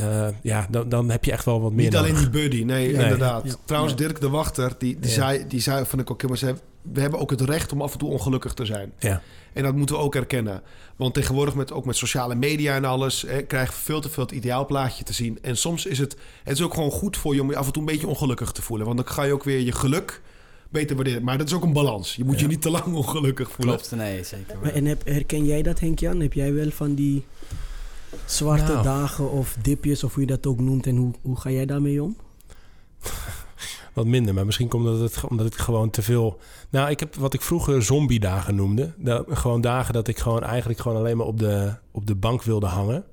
Uh, 0.00 0.28
ja, 0.42 0.66
dan, 0.70 0.88
dan 0.88 1.10
heb 1.10 1.24
je 1.24 1.32
echt 1.32 1.44
wel 1.44 1.60
wat 1.60 1.72
meer. 1.72 1.84
Niet 1.84 1.96
alleen 1.96 2.14
die 2.14 2.30
buddy, 2.30 2.62
nee, 2.62 2.92
inderdaad. 2.92 3.58
Trouwens, 3.64 3.96
Dirk 3.96 4.20
de 4.20 4.28
Wachter, 4.28 4.72
die, 4.78 5.00
die, 5.00 5.10
zei, 5.10 5.44
die 5.48 5.60
zei, 5.60 5.84
van 5.84 5.98
ik 5.98 6.10
ook 6.10 6.22
helemaal, 6.22 6.40
zei, 6.40 6.54
we 6.92 7.00
hebben 7.00 7.20
ook 7.20 7.30
het 7.30 7.40
recht 7.40 7.72
om 7.72 7.82
af 7.82 7.92
en 7.92 7.98
toe 7.98 8.10
ongelukkig 8.10 8.54
te 8.54 8.64
zijn. 8.64 8.92
Ja. 8.98 9.22
En 9.52 9.62
dat 9.62 9.74
moeten 9.74 9.96
we 9.96 10.02
ook 10.02 10.14
erkennen. 10.14 10.62
Want 10.96 11.14
tegenwoordig, 11.14 11.54
met, 11.54 11.72
ook 11.72 11.84
met 11.84 11.96
sociale 11.96 12.34
media 12.34 12.74
en 12.74 12.84
alles, 12.84 13.22
hè, 13.22 13.42
krijg 13.42 13.70
je 13.70 13.76
veel 13.76 14.00
te 14.00 14.08
veel 14.08 14.22
het 14.22 14.32
ideaalplaatje 14.32 15.04
te 15.04 15.12
zien. 15.12 15.38
En 15.42 15.56
soms 15.56 15.86
is 15.86 15.98
het, 15.98 16.16
het 16.42 16.58
is 16.58 16.62
ook 16.62 16.74
gewoon 16.74 16.90
goed 16.90 17.16
voor 17.16 17.34
je 17.34 17.40
om 17.40 17.50
je 17.50 17.56
af 17.56 17.66
en 17.66 17.72
toe 17.72 17.82
een 17.82 17.88
beetje 17.88 18.06
ongelukkig 18.06 18.52
te 18.52 18.62
voelen. 18.62 18.86
Want 18.86 18.98
dan 18.98 19.08
ga 19.08 19.22
je 19.22 19.32
ook 19.32 19.44
weer 19.44 19.60
je 19.60 19.72
geluk 19.72 20.20
beter 20.68 20.96
waarderen. 20.96 21.24
Maar 21.24 21.38
dat 21.38 21.46
is 21.46 21.52
ook 21.52 21.62
een 21.62 21.72
balans. 21.72 22.16
Je 22.16 22.24
moet 22.24 22.40
je 22.40 22.46
niet 22.46 22.62
te 22.62 22.70
lang 22.70 22.94
ongelukkig 22.94 23.50
voelen. 23.50 23.76
Klopt, 23.76 23.96
nee, 23.96 24.24
zeker. 24.24 24.58
Maar 24.62 24.72
en 24.72 24.84
heb, 24.84 25.06
herken 25.06 25.44
jij 25.44 25.62
dat, 25.62 25.80
Henk-Jan? 25.80 26.20
Heb 26.20 26.32
jij 26.32 26.52
wel 26.52 26.70
van 26.70 26.94
die 26.94 27.24
zwarte 28.24 28.72
nou. 28.72 28.82
dagen 28.82 29.30
of 29.30 29.56
dipjes, 29.62 30.04
of 30.04 30.14
hoe 30.14 30.22
je 30.22 30.28
dat 30.28 30.46
ook 30.46 30.60
noemt? 30.60 30.86
En 30.86 30.96
hoe, 30.96 31.12
hoe 31.22 31.36
ga 31.36 31.50
jij 31.50 31.66
daarmee 31.66 32.02
om? 32.02 32.16
wat 33.96 34.06
minder. 34.06 34.34
Maar 34.34 34.46
misschien 34.46 34.68
komt 34.68 34.84
dat 34.84 35.00
het 35.00 35.24
omdat 35.28 35.46
ik 35.46 35.54
gewoon 35.54 35.90
te 35.90 36.02
veel. 36.02 36.38
Nou, 36.70 36.90
ik 36.90 37.00
heb 37.00 37.14
wat 37.14 37.34
ik 37.34 37.40
vroeger 37.40 37.82
zombie-dagen 37.82 38.54
noemde. 38.54 38.92
Dat, 38.96 39.26
gewoon 39.30 39.60
dagen 39.60 39.94
dat 39.94 40.08
ik 40.08 40.18
gewoon 40.18 40.42
eigenlijk 40.42 40.80
gewoon 40.80 40.98
alleen 40.98 41.16
maar 41.16 41.26
op 41.26 41.38
de, 41.38 41.74
op 41.90 42.06
de 42.06 42.14
bank 42.14 42.42
wilde 42.42 42.66
hangen. 42.66 43.04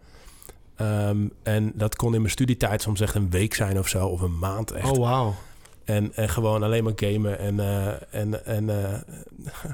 Um, 0.82 1.32
en 1.44 1.72
dat 1.76 1.96
kon 1.96 2.14
in 2.14 2.22
mijn 2.22 2.34
studietijd 2.34 2.82
soms 2.82 3.02
echt 3.02 3.16
een 3.16 3.30
week 3.30 3.54
zijn 3.54 3.80
of 3.80 3.88
zo, 3.88 4.08
of 4.08 4.22
een 4.22 4.40
maand 4.40 4.72
echt. 4.72 4.98
Oh, 4.98 4.98
wauw. 4.98 5.34
En, 5.84 6.16
en 6.16 6.30
gewoon 6.30 6.64
alleen 6.64 6.84
maar 6.84 6.94
gamen 6.96 7.40
en, 7.40 7.56
uh, 7.56 8.14
en, 8.14 8.46
en 8.46 8.64
uh, 8.64 8.94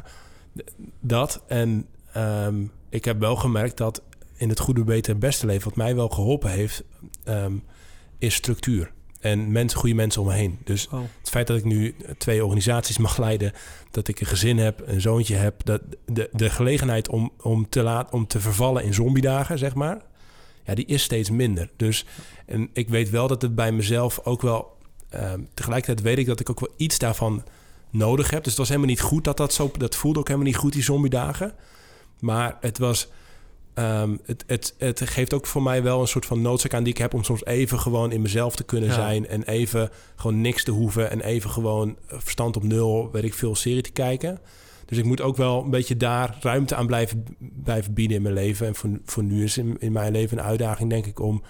dat. 1.00 1.42
En 1.48 1.86
um, 2.18 2.72
ik 2.90 3.06
heb 3.06 3.20
wel 3.20 3.36
gemerkt 3.36 3.78
dat 3.78 4.02
in 4.40 4.50
het 4.50 4.60
goede, 4.60 4.84
beter 4.84 5.14
en 5.14 5.20
beste 5.20 5.46
leven... 5.46 5.70
wat 5.70 5.78
mij 5.78 5.96
wel 5.96 6.10
geholpen 6.10 6.52
heeft, 6.52 6.84
um, 7.26 7.64
is 8.18 8.34
structuur 8.34 8.92
en 9.20 9.52
mensen, 9.52 9.80
goede 9.80 9.96
mensen 9.96 10.22
om 10.22 10.28
me 10.28 10.34
heen. 10.34 10.60
Dus 10.64 10.88
oh. 10.88 11.02
het 11.20 11.30
feit 11.30 11.48
dat 11.48 11.58
ik 11.58 11.64
nu 11.64 11.96
twee 12.18 12.44
organisaties 12.44 12.98
mag 12.98 13.18
leiden, 13.18 13.52
dat 13.92 14.08
ik 14.08 14.20
een 14.20 14.28
gezin 14.28 14.58
heb, 14.58 14.82
een 14.86 15.02
zoontje 15.02 15.36
heb, 15.36 15.66
dat 15.66 15.82
de, 16.06 16.30
de 16.32 16.50
gelegenheid 16.50 17.10
om, 17.10 17.32
om, 17.42 17.70
te 17.70 17.82
laat, 17.82 18.12
om 18.12 18.28
te 18.28 18.40
vervallen 18.40 18.84
in 18.84 18.94
zombiedagen, 18.94 19.58
zeg 19.58 19.76
maar, 19.76 20.02
ja, 20.64 20.76
die 20.76 20.86
is 20.86 21.04
steeds 21.04 21.30
minder. 21.30 21.70
Dus 21.76 22.06
en 22.46 22.70
ik 22.74 22.90
weet 22.90 23.10
wel 23.10 23.28
dat 23.28 23.42
het 23.42 23.56
bij 23.56 23.72
mezelf 23.72 24.20
ook 24.24 24.42
wel. 24.42 24.78
Ehm, 25.10 25.42
tegelijkertijd 25.54 26.02
weet 26.02 26.18
ik 26.18 26.26
dat 26.26 26.40
ik 26.40 26.50
ook 26.50 26.60
wel 26.60 26.74
iets 26.78 26.98
daarvan 26.98 27.44
nodig 27.90 28.30
heb. 28.30 28.40
Dus 28.40 28.50
het 28.50 28.58
was 28.58 28.68
helemaal 28.68 28.90
niet 28.90 29.02
goed 29.02 29.24
dat 29.24 29.38
dat 29.38 29.54
zo. 29.54 29.72
Dat 29.78 29.96
voelde 29.96 30.20
ook 30.20 30.28
helemaal 30.28 30.48
niet 30.48 30.58
goed, 30.58 30.74
die 30.74 30.84
zombiedagen. 30.84 31.54
Maar 32.20 32.58
het 32.62 32.78
was 32.78 33.08
Ehm, 33.80 34.18
het, 34.26 34.44
het, 34.48 34.76
het 34.78 35.10
geeft 35.10 35.34
ook 35.34 35.46
voor 35.46 35.64
mij 35.64 35.84
wel 35.84 36.02
een 36.02 36.08
soort 36.08 36.26
van 36.26 36.42
noodzaak 36.42 36.74
aan 36.74 36.84
die 36.84 36.94
ik 36.94 37.00
heb 37.00 37.14
om 37.14 37.24
soms 37.24 37.46
even 37.46 37.80
gewoon 37.80 38.12
in 38.12 38.22
mezelf 38.22 38.56
te 38.56 38.64
kunnen 38.64 38.94
zijn. 38.94 39.28
En 39.28 39.44
even 39.44 39.90
gewoon 40.16 40.42
niks 40.42 40.64
te 40.64 40.72
hoeven. 40.72 41.10
En 41.10 41.22
even 41.22 41.50
gewoon 41.50 41.98
verstand 42.08 42.56
op 42.56 42.64
nul, 42.64 43.10
weet 43.12 43.24
ik 43.24 43.34
veel, 43.34 43.56
serie 43.56 43.82
te 43.82 43.92
kijken. 43.92 44.40
Dus 44.86 44.98
ik 44.98 45.06
moet 45.06 45.22
ook 45.22 45.38
wel 45.38 45.64
een 45.64 45.70
beetje 45.70 45.98
daar 45.98 46.38
ruimte 46.42 46.76
aan 46.76 46.88
blijven, 46.88 47.26
blijven 47.64 47.94
bieden 47.94 48.18
in 48.18 48.24
mijn 48.24 48.34
leven. 48.34 48.68
En 48.68 48.76
voor, 48.76 48.90
voor 49.06 49.24
nu 49.24 49.44
is 49.44 49.58
in, 49.58 49.76
in 49.80 49.92
mijn 49.92 50.12
leven 50.12 50.38
een 50.38 50.44
uitdaging, 50.44 50.90
denk 50.90 51.06
ik, 51.06 51.20
om 51.20 51.44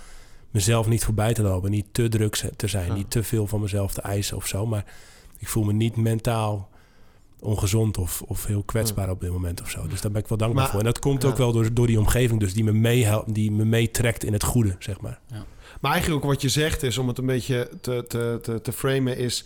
mezelf 0.52 0.88
niet 0.88 1.04
voorbij 1.04 1.34
te 1.34 1.42
lopen. 1.42 1.72
Niet 1.72 1.88
te 1.92 2.10
druk 2.10 2.36
te 2.56 2.68
zijn. 2.68 2.94
Niet 2.94 3.12
te 3.12 3.24
veel 3.24 3.48
van 3.48 3.62
mezelf 3.62 3.94
te 3.94 4.02
eisen 4.02 4.38
of 4.38 4.48
zo. 4.48 4.66
Maar 4.66 4.86
ik 5.38 5.48
voel 5.48 5.64
me 5.64 5.74
niet 5.74 5.96
mentaal 5.96 6.70
ongezond 7.40 7.98
of, 7.98 8.22
of 8.22 8.46
heel 8.46 8.64
kwetsbaar 8.64 9.10
op 9.10 9.22
dit 9.22 9.32
moment 9.32 9.62
of 9.62 9.70
zo. 9.70 9.88
Dus 9.88 10.02
daar 10.02 10.12
ben 10.12 10.22
ik 10.22 10.28
wel 10.28 10.38
dankbaar 10.38 10.70
voor. 10.70 10.80
En 10.80 10.86
dat 10.86 11.00
komt 11.00 11.26
ook 11.26 11.38
wel 11.38 11.52
door, 11.52 11.74
door 11.74 11.88
die 11.88 12.00
omgeving, 12.00 12.40
dus 12.40 12.54
die 12.54 12.64
me, 12.64 12.72
meehelpt, 12.72 13.34
die 13.34 13.52
me 13.52 13.66
meetrekt 13.66 14.24
in 14.24 14.34
het 14.34 14.44
goede, 14.44 14.76
zeg 14.80 15.02
maar. 15.02 15.20
Ja. 15.28 15.46
Maar 15.82 15.92
eigenlijk 15.92 16.24
ook 16.24 16.32
wat 16.32 16.42
je 16.42 16.50
zegt 16.50 16.84
is, 16.84 16.98
om 16.98 17.08
het 17.08 17.18
een 17.18 17.26
beetje 17.26 17.70
te, 17.82 18.06
te, 18.08 18.40
te, 18.42 18.62
te 18.62 18.72
framen, 18.72 19.18
is... 19.18 19.46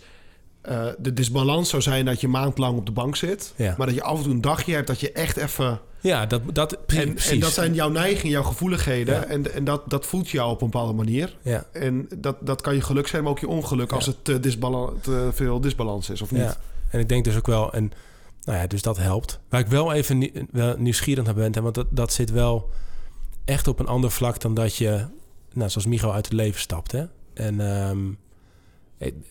Uh, 0.68 0.86
de 0.98 1.12
disbalans 1.12 1.68
zou 1.68 1.82
zijn 1.82 2.04
dat 2.04 2.20
je 2.20 2.28
maandlang 2.28 2.78
op 2.78 2.86
de 2.86 2.92
bank 2.92 3.16
zit. 3.16 3.52
Ja. 3.56 3.74
Maar 3.78 3.86
dat 3.86 3.96
je 3.96 4.02
af 4.02 4.16
en 4.16 4.22
toe 4.22 4.32
een 4.32 4.40
dagje 4.40 4.74
hebt 4.74 4.86
dat 4.86 5.00
je 5.00 5.12
echt 5.12 5.36
even... 5.36 5.80
Ja, 6.00 6.26
dat, 6.26 6.42
dat, 6.52 6.78
en, 6.86 7.18
en 7.18 7.40
dat 7.40 7.52
zijn 7.52 7.74
jouw 7.74 7.88
neigingen, 7.88 8.30
jouw 8.30 8.42
gevoeligheden. 8.42 9.14
Ja. 9.14 9.24
En, 9.24 9.54
en 9.54 9.64
dat, 9.64 9.82
dat 9.90 10.06
voelt 10.06 10.30
jou 10.30 10.50
op 10.50 10.62
een 10.62 10.70
bepaalde 10.70 10.92
manier. 10.92 11.36
Ja. 11.42 11.66
En 11.72 12.08
dat, 12.16 12.36
dat 12.40 12.60
kan 12.60 12.74
je 12.74 12.80
geluk 12.80 13.06
zijn, 13.06 13.22
maar 13.22 13.32
ook 13.32 13.38
je 13.38 13.48
ongeluk... 13.48 13.92
als 13.92 14.06
het 14.06 14.16
te, 14.22 14.40
disbalans, 14.40 14.92
te 15.00 15.30
veel 15.32 15.60
disbalans 15.60 16.10
is, 16.10 16.22
of 16.22 16.30
niet? 16.30 16.58
En 16.94 17.00
ik 17.00 17.08
denk 17.08 17.24
dus 17.24 17.36
ook 17.36 17.46
wel, 17.46 17.72
en 17.72 17.92
nou 18.44 18.58
ja, 18.58 18.66
dus 18.66 18.82
dat 18.82 18.96
helpt. 18.96 19.40
Waar 19.48 19.60
ik 19.60 19.66
wel 19.66 19.92
even 19.92 20.30
nieuwsgierig 20.76 21.24
naar 21.24 21.34
ben, 21.34 21.62
want 21.62 21.74
dat, 21.74 21.86
dat 21.90 22.12
zit 22.12 22.30
wel 22.30 22.70
echt 23.44 23.68
op 23.68 23.78
een 23.78 23.86
ander 23.86 24.10
vlak 24.10 24.40
dan 24.40 24.54
dat 24.54 24.76
je, 24.76 25.06
nou, 25.52 25.70
zoals 25.70 25.86
Micho 25.86 26.10
uit 26.10 26.24
het 26.24 26.34
leven 26.34 26.60
stapt. 26.60 26.92
Hè? 26.92 27.04
En 27.32 27.60
um, 27.60 28.18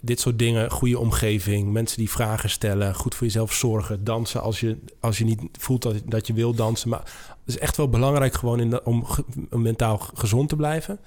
dit 0.01 0.19
soort 0.19 0.39
dingen, 0.39 0.71
goede 0.71 0.99
omgeving, 0.99 1.71
mensen 1.71 1.97
die 1.97 2.09
vragen 2.09 2.49
stellen, 2.49 2.95
goed 2.95 3.15
voor 3.15 3.27
jezelf 3.27 3.53
zorgen, 3.53 4.03
dansen 4.03 4.41
als 4.41 4.59
je, 4.59 4.77
als 4.99 5.17
je 5.17 5.25
niet 5.25 5.41
voelt 5.51 5.81
dat, 5.81 5.95
dat 6.05 6.27
je 6.27 6.33
wil 6.33 6.53
dansen. 6.53 6.89
Maar 6.89 7.03
het 7.27 7.55
is 7.55 7.59
echt 7.59 7.77
wel 7.77 7.89
belangrijk 7.89 8.33
gewoon 8.33 8.85
om, 8.85 9.05
om 9.51 9.61
mentaal 9.61 9.97
gezond 9.97 10.49
te 10.49 10.55
blijven. 10.55 10.99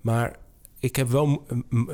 Maar 0.00 0.36
ik 0.84 0.96
heb 0.96 1.08
wel 1.08 1.46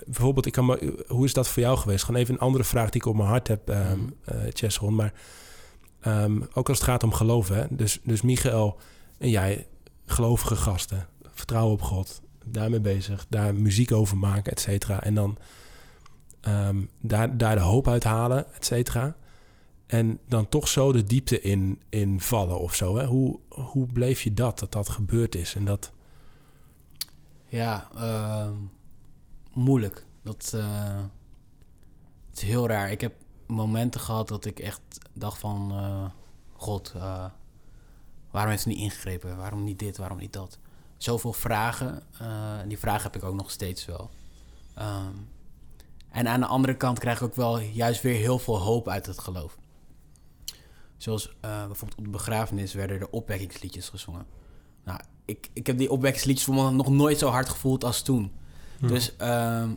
bijvoorbeeld, 0.06 0.46
ik 0.46 0.52
kan 0.52 0.66
me, 0.66 1.04
hoe 1.08 1.24
is 1.24 1.32
dat 1.32 1.48
voor 1.48 1.62
jou 1.62 1.78
geweest? 1.78 2.04
Gewoon 2.04 2.20
even 2.20 2.34
een 2.34 2.40
andere 2.40 2.64
vraag 2.64 2.90
die 2.90 3.00
ik 3.00 3.06
op 3.06 3.16
mijn 3.16 3.28
hart 3.28 3.48
heb, 3.48 3.68
um, 3.68 4.14
uh, 4.62 4.88
Maar 4.88 5.12
um, 6.06 6.48
ook 6.52 6.68
als 6.68 6.78
het 6.78 6.86
gaat 6.86 7.02
om 7.02 7.12
geloven. 7.12 7.56
Hè? 7.56 7.66
Dus, 7.70 8.00
dus 8.02 8.22
Michael 8.22 8.78
en 9.18 9.30
jij, 9.30 9.66
gelovige 10.06 10.56
gasten, 10.56 11.08
vertrouwen 11.22 11.72
op 11.72 11.82
God, 11.82 12.20
daarmee 12.44 12.80
bezig, 12.80 13.26
daar 13.28 13.54
muziek 13.54 13.92
over 13.92 14.16
maken, 14.16 14.52
et 14.52 14.60
cetera. 14.60 15.02
En 15.02 15.14
dan 15.14 15.38
um, 16.48 16.90
daar, 17.00 17.36
daar 17.36 17.54
de 17.54 17.62
hoop 17.62 17.88
uit 17.88 18.04
halen, 18.04 18.54
et 18.54 18.64
cetera. 18.64 19.16
En 19.86 20.18
dan 20.28 20.48
toch 20.48 20.68
zo 20.68 20.92
de 20.92 21.04
diepte 21.04 21.40
in, 21.40 21.80
in 21.88 22.20
vallen 22.20 22.58
of 22.58 22.74
zo. 22.74 22.96
Hè? 22.96 23.06
Hoe, 23.06 23.38
hoe 23.48 23.86
bleef 23.86 24.22
je 24.22 24.34
dat, 24.34 24.58
dat 24.58 24.72
dat 24.72 24.88
gebeurd 24.88 25.34
is? 25.34 25.54
En 25.54 25.64
dat... 25.64 25.92
Ja, 27.52 27.88
moeilijk. 29.52 30.06
Dat 30.22 30.52
uh, 30.54 30.96
het 32.30 32.36
is 32.38 32.42
heel 32.42 32.68
raar. 32.68 32.90
Ik 32.90 33.00
heb 33.00 33.14
momenten 33.46 34.00
gehad 34.00 34.28
dat 34.28 34.44
ik 34.44 34.58
echt 34.58 34.80
dacht 35.12 35.38
van... 35.38 35.70
eh, 35.72 36.04
God, 36.52 36.92
eh, 36.96 37.24
waarom 38.30 38.50
heeft 38.50 38.62
ze 38.62 38.68
niet 38.68 38.78
ingegrepen? 38.78 39.36
Waarom 39.36 39.64
niet 39.64 39.78
dit? 39.78 39.96
Waarom 39.96 40.18
niet 40.18 40.32
dat? 40.32 40.58
Zoveel 40.96 41.32
vragen. 41.32 42.02
eh, 42.18 42.58
en 42.60 42.68
die 42.68 42.78
vragen 42.78 43.02
heb 43.02 43.16
ik 43.16 43.24
ook 43.28 43.34
nog 43.34 43.50
steeds 43.50 43.84
wel. 43.84 44.10
Ehm, 44.74 45.12
en 46.08 46.28
aan 46.28 46.40
de 46.40 46.46
andere 46.46 46.76
kant 46.76 46.98
krijg 46.98 47.16
ik 47.16 47.22
ook 47.22 47.34
wel 47.34 47.58
juist 47.58 48.02
weer 48.02 48.14
heel 48.16 48.38
veel 48.38 48.58
hoop 48.58 48.88
uit 48.88 49.06
het 49.06 49.18
geloof. 49.18 49.58
Zoals 50.96 51.28
eh, 51.40 51.66
bijvoorbeeld 51.66 51.98
op 51.98 52.04
de 52.04 52.10
begrafenis 52.10 52.74
werden 52.74 53.00
er 53.00 53.10
opwekkingsliedjes 53.10 53.88
gezongen. 53.88 54.26
Nou, 54.84 55.00
ik, 55.24 55.50
ik 55.52 55.66
heb 55.66 55.78
die 55.78 55.90
opwekkingsliedjes 55.90 56.46
voor 56.46 56.54
me 56.54 56.70
nog 56.70 56.88
nooit 56.88 57.18
zo 57.18 57.28
hard 57.28 57.48
gevoeld 57.48 57.84
als 57.84 58.02
toen. 58.02 58.32
Dus 58.88 59.16
ehm, 59.16 59.74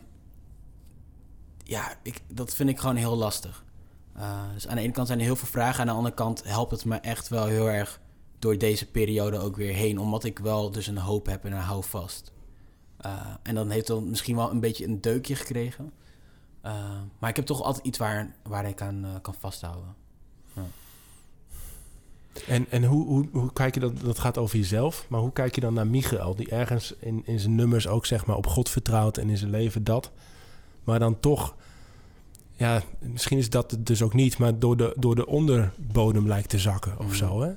ja, 1.64 1.94
ik, 2.02 2.20
dat 2.28 2.54
vind 2.54 2.68
ik 2.68 2.78
gewoon 2.78 2.96
heel 2.96 3.16
lastig. 3.16 3.64
Eh, 4.12 4.52
dus 4.52 4.66
aan 4.66 4.76
de 4.76 4.82
ene 4.82 4.92
kant 4.92 5.06
zijn 5.06 5.18
er 5.18 5.24
heel 5.24 5.36
veel 5.36 5.48
vragen. 5.48 5.80
Aan 5.80 5.86
de 5.86 5.92
andere 5.92 6.14
kant 6.14 6.44
helpt 6.44 6.70
het 6.70 6.84
me 6.84 6.96
echt 6.96 7.28
wel 7.28 7.46
heel 7.46 7.70
erg 7.70 8.00
door 8.38 8.58
deze 8.58 8.90
periode 8.90 9.38
ook 9.38 9.56
weer 9.56 9.72
heen. 9.72 9.98
Omdat 9.98 10.24
ik 10.24 10.38
wel 10.38 10.70
dus 10.70 10.86
een 10.86 10.98
hoop 10.98 11.26
heb 11.26 11.44
en 11.44 11.52
een 11.52 11.58
hou 11.58 11.84
vast. 11.84 12.32
Eh, 12.96 13.34
en 13.42 13.54
dan 13.54 13.70
heeft 13.70 13.86
dan 13.86 14.08
misschien 14.08 14.36
wel 14.36 14.50
een 14.50 14.60
beetje 14.60 14.86
een 14.86 15.00
deukje 15.00 15.36
gekregen. 15.36 15.92
Eh, 16.60 17.00
maar 17.18 17.30
ik 17.30 17.36
heb 17.36 17.46
toch 17.46 17.62
altijd 17.62 17.86
iets 17.86 17.98
waar, 17.98 18.36
waar 18.42 18.68
ik 18.68 18.82
aan 18.82 19.18
kan 19.22 19.34
vasthouden. 19.34 19.94
En, 22.48 22.66
en 22.70 22.84
hoe, 22.84 23.06
hoe, 23.06 23.28
hoe 23.32 23.52
kijk 23.52 23.74
je 23.74 23.80
dat? 23.80 24.00
Dat 24.00 24.18
gaat 24.18 24.38
over 24.38 24.58
jezelf. 24.58 25.06
Maar 25.08 25.20
hoe 25.20 25.32
kijk 25.32 25.54
je 25.54 25.60
dan 25.60 25.74
naar 25.74 25.86
Michael, 25.86 26.34
die 26.34 26.48
ergens 26.48 26.94
in, 26.98 27.22
in 27.26 27.38
zijn 27.40 27.54
nummers 27.54 27.86
ook 27.88 28.06
zeg 28.06 28.26
maar 28.26 28.36
op 28.36 28.46
God 28.46 28.68
vertrouwt 28.68 29.16
en 29.18 29.30
in 29.30 29.36
zijn 29.36 29.50
leven 29.50 29.84
dat. 29.84 30.10
Maar 30.84 30.98
dan 30.98 31.20
toch, 31.20 31.54
ja, 32.52 32.82
misschien 33.00 33.38
is 33.38 33.50
dat 33.50 33.70
het 33.70 33.86
dus 33.86 34.02
ook 34.02 34.14
niet, 34.14 34.38
maar 34.38 34.58
door 34.58 34.76
de, 34.76 34.94
door 34.98 35.14
de 35.14 35.26
onderbodem 35.26 36.26
lijkt 36.28 36.48
te 36.48 36.58
zakken 36.58 36.98
of 36.98 37.06
Mhm. 37.06 37.14
zo. 37.14 37.40
Hè? 37.40 37.52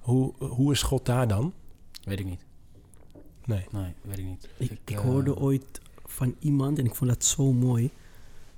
Hoe, 0.00 0.32
hoe 0.38 0.72
is 0.72 0.82
God 0.82 1.06
daar 1.06 1.28
dan? 1.28 1.52
Weet 2.04 2.18
ik 2.20 2.26
niet. 2.26 2.44
Nee. 3.44 3.64
Nee, 3.70 3.92
weet 4.02 4.18
ik 4.18 4.24
niet. 4.24 4.48
Ik, 4.56 4.70
ik 4.70 4.90
eh, 4.90 4.98
hoorde 5.00 5.36
ooit 5.36 5.80
van 6.04 6.34
iemand, 6.38 6.78
en 6.78 6.84
ik 6.84 6.94
vond 6.94 7.10
dat 7.10 7.24
zo 7.24 7.52
mooi, 7.52 7.90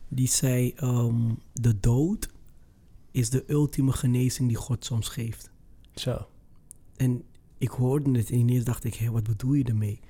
die 0.08 0.28
zei: 0.28 0.72
ehm, 0.76 1.14
De 1.52 1.80
dood 1.80 2.28
is 3.14 3.30
de 3.30 3.44
ultieme 3.46 3.92
genezing 3.92 4.48
die 4.48 4.56
God 4.56 4.84
soms 4.84 5.08
geeft. 5.08 5.50
Zo. 5.94 6.26
En 6.96 7.22
ik 7.58 7.68
hoorde 7.68 8.18
het 8.18 8.30
en 8.30 8.38
ineens 8.38 8.64
dacht 8.64 8.84
ik: 8.84 8.94
hé, 8.94 9.10
wat 9.10 9.22
bedoel 9.22 9.52
je 9.52 9.64
ermee? 9.64 10.00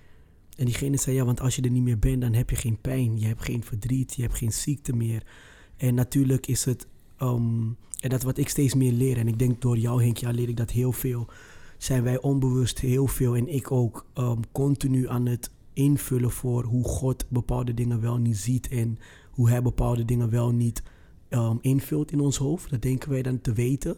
En 0.56 0.64
diegene 0.64 0.96
zei: 0.96 1.16
Ja, 1.16 1.24
want 1.24 1.40
als 1.40 1.56
je 1.56 1.62
er 1.62 1.70
niet 1.70 1.82
meer 1.82 1.98
bent, 1.98 2.20
dan 2.20 2.32
heb 2.32 2.50
je 2.50 2.56
geen 2.56 2.80
pijn, 2.80 3.18
je 3.18 3.26
hebt 3.26 3.42
geen 3.44 3.64
verdriet, 3.64 4.14
je 4.14 4.22
hebt 4.22 4.38
geen 4.38 4.52
ziekte 4.52 4.92
meer. 4.96 5.26
En 5.76 5.94
natuurlijk 5.94 6.46
is 6.46 6.64
het, 6.64 6.86
ehm, 7.16 7.66
en 8.00 8.08
dat 8.08 8.22
wat 8.22 8.38
ik 8.38 8.48
steeds 8.48 8.74
meer 8.74 8.92
leer, 8.92 9.18
en 9.18 9.28
ik 9.28 9.38
denk 9.38 9.60
door 9.60 9.78
jou, 9.78 10.02
Henk, 10.02 10.16
ja, 10.16 10.30
leer 10.30 10.48
ik 10.48 10.56
dat 10.56 10.70
heel 10.70 10.92
veel. 10.92 11.26
Zijn 11.78 12.02
wij 12.02 12.20
onbewust 12.20 12.78
heel 12.78 13.06
veel 13.06 13.36
en 13.36 13.48
ik 13.48 13.70
ook 13.70 14.06
ehm, 14.14 14.40
continu 14.52 15.08
aan 15.08 15.26
het 15.26 15.50
invullen 15.72 16.30
voor 16.30 16.64
hoe 16.64 16.84
God 16.84 17.26
bepaalde 17.28 17.74
dingen 17.74 18.00
wel 18.00 18.18
niet 18.18 18.36
ziet 18.36 18.68
en 18.68 18.98
hoe 19.30 19.48
hij 19.48 19.62
bepaalde 19.62 20.04
dingen 20.04 20.30
wel 20.30 20.50
niet 20.50 20.82
ehm, 21.34 21.56
invult 21.60 22.12
in 22.12 22.20
ons 22.20 22.36
hoofd. 22.36 22.70
Dat 22.70 22.82
denken 22.82 23.10
wij 23.10 23.22
dan 23.22 23.40
te 23.40 23.52
weten. 23.52 23.96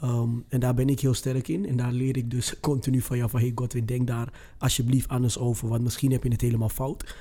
Ehm, 0.00 0.30
en 0.48 0.60
daar 0.60 0.74
ben 0.74 0.88
ik 0.88 1.00
heel 1.00 1.14
sterk 1.14 1.48
in. 1.48 1.66
En 1.66 1.76
daar 1.76 1.92
leer 1.92 2.16
ik 2.16 2.30
dus 2.30 2.54
continu 2.60 3.00
van 3.00 3.16
jou 3.16 3.30
van... 3.30 3.40
hey 3.40 3.52
Godwin, 3.54 3.86
denk 3.86 4.06
daar 4.06 4.32
alsjeblieft 4.58 5.08
anders 5.08 5.38
over... 5.38 5.68
want 5.68 5.82
misschien 5.82 6.12
heb 6.12 6.22
je 6.22 6.28
het 6.28 6.40
helemaal 6.40 6.68
fout. 6.68 7.16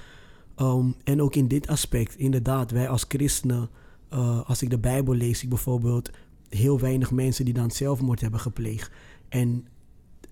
Ehm, 0.55 0.91
en 1.03 1.21
ook 1.21 1.35
in 1.35 1.47
dit 1.47 1.67
aspect, 1.67 2.15
inderdaad, 2.15 2.71
wij 2.71 2.89
als 2.89 3.05
christenen... 3.07 3.69
eh, 4.09 4.49
als 4.49 4.61
ik 4.61 4.69
de 4.69 4.79
Bijbel 4.79 5.13
lees, 5.13 5.43
ik 5.43 5.49
bijvoorbeeld... 5.49 6.09
heel 6.49 6.79
weinig 6.79 7.11
mensen 7.11 7.45
die 7.45 7.53
dan 7.53 7.71
zelfmoord 7.71 8.21
hebben 8.21 8.39
gepleegd. 8.39 8.91
En 9.29 9.67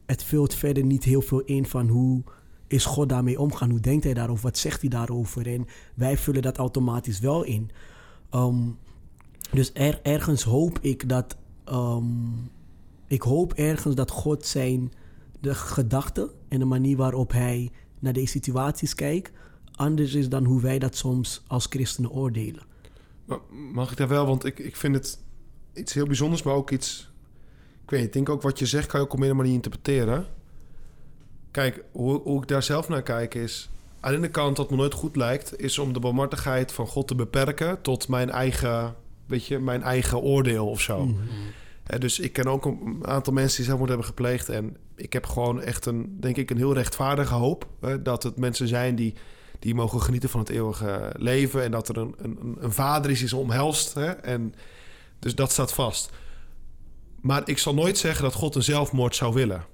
het 0.05 0.23
vult 0.23 0.53
verder 0.53 0.83
niet 0.83 1.03
heel 1.03 1.21
veel 1.21 1.41
in 1.41 1.65
van 1.65 1.87
hoe 1.87 2.23
is 2.67 2.85
God 2.85 3.09
daarmee 3.09 3.39
omgaan? 3.39 3.69
Hoe 3.69 3.79
denkt 3.79 4.03
hij 4.03 4.13
daarover? 4.13 4.43
Wat 4.43 4.57
zegt 4.57 4.81
hij 4.81 4.89
daarover? 4.89 5.47
En 5.47 5.65
wij 5.95 6.17
vullen 6.17 6.41
dat 6.41 6.57
automatisch 6.57 7.19
wel 7.19 7.43
in. 7.43 7.71
Ehm, 8.29 8.69
dus 9.51 9.71
er, 9.73 9.99
ergens 10.03 10.43
hoop 10.43 10.79
ik 10.81 11.09
dat. 11.09 11.35
ehm, 11.63 12.03
ik 13.07 13.21
hoop 13.21 13.53
ergens 13.53 13.95
dat 13.95 14.11
God 14.11 14.45
zijn 14.45 14.91
de 15.39 15.55
gedachten 15.55 16.29
en 16.47 16.59
de 16.59 16.65
manier 16.65 16.97
waarop 16.97 17.31
hij 17.31 17.71
naar 17.99 18.13
deze 18.13 18.27
situaties 18.27 18.95
kijkt, 18.95 19.31
anders 19.71 20.13
is 20.13 20.29
dan 20.29 20.45
hoe 20.45 20.61
wij 20.61 20.79
dat 20.79 20.95
soms 20.95 21.43
als 21.47 21.65
christenen 21.69 22.11
oordelen. 22.11 22.63
Mag 23.73 23.91
ik 23.91 23.97
daar 23.97 24.07
wel, 24.07 24.25
want 24.25 24.45
ik, 24.45 24.59
ik 24.59 24.75
vind 24.75 24.95
het 24.95 25.19
iets 25.73 25.93
heel 25.93 26.05
bijzonders, 26.05 26.43
maar 26.43 26.53
ook 26.53 26.71
iets... 26.71 27.09
Ik 27.83 27.89
weet 27.89 28.03
ik 28.03 28.13
denk 28.13 28.29
ook 28.29 28.41
wat 28.41 28.59
je 28.59 28.65
zegt 28.65 28.87
kan 28.87 28.99
je 28.99 29.05
ook 29.05 29.13
op 29.13 29.19
meerdere 29.19 29.41
manier 29.41 29.55
interpreteren. 29.55 30.25
Kijk, 31.51 31.83
hoe, 31.91 32.21
hoe 32.21 32.41
ik 32.41 32.47
daar 32.47 32.63
zelf 32.63 32.89
naar 32.89 33.03
kijk 33.03 33.35
is... 33.35 33.69
Aan 33.99 34.11
de 34.11 34.17
ene 34.17 34.29
kant, 34.29 34.57
wat 34.57 34.69
me 34.69 34.75
nooit 34.75 34.93
goed 34.93 35.15
lijkt... 35.15 35.59
is 35.59 35.79
om 35.79 35.93
de 35.93 35.99
barmhartigheid 35.99 36.71
van 36.71 36.87
God 36.87 37.07
te 37.07 37.15
beperken... 37.15 37.81
tot 37.81 38.07
mijn 38.07 38.29
eigen, 38.29 38.95
weet 39.31 39.45
je, 39.45 39.59
mijn 39.59 39.83
eigen 39.83 40.21
oordeel 40.21 40.67
of 40.67 40.81
zo. 40.81 41.05
Mhm. 41.05 41.17
Eh, 41.83 41.99
dus 41.99 42.19
ik 42.19 42.33
ken 42.33 42.47
ook 42.47 42.65
een 42.65 42.99
aantal 43.01 43.33
mensen 43.33 43.55
die 43.55 43.65
zelfmoord 43.65 43.89
hebben 43.89 44.07
gepleegd. 44.07 44.49
En 44.49 44.77
ik 44.95 45.13
heb 45.13 45.25
gewoon 45.25 45.61
echt 45.61 45.85
een, 45.85 46.17
denk 46.19 46.37
ik, 46.37 46.49
een 46.49 46.57
heel 46.57 46.73
rechtvaardige 46.73 47.33
hoop. 47.33 47.67
hè, 47.81 48.01
dat 48.01 48.23
het 48.23 48.37
mensen 48.37 48.67
zijn 48.67 48.95
die, 48.95 49.13
die 49.59 49.75
mogen 49.75 50.01
genieten 50.01 50.29
van 50.29 50.39
het 50.39 50.49
eeuwige 50.49 51.13
leven. 51.17 51.63
En 51.63 51.71
dat 51.71 51.89
er 51.89 51.97
een, 51.97 52.15
een, 52.17 52.57
een 52.59 52.73
vader 52.73 53.11
is 53.11 53.19
die 53.19 53.27
ze 53.27 53.37
omhelst. 53.37 53.93
Hè, 53.93 54.09
en 54.09 54.53
dus 55.19 55.35
dat 55.35 55.51
staat 55.51 55.73
vast. 55.73 56.09
Maar 57.21 57.41
ik 57.45 57.57
zal 57.57 57.73
nooit 57.73 57.97
zeggen 57.97 58.23
dat 58.23 58.33
God 58.33 58.55
een 58.55 58.63
zelfmoord 58.63 59.15
zou 59.15 59.33
willen. 59.33 59.65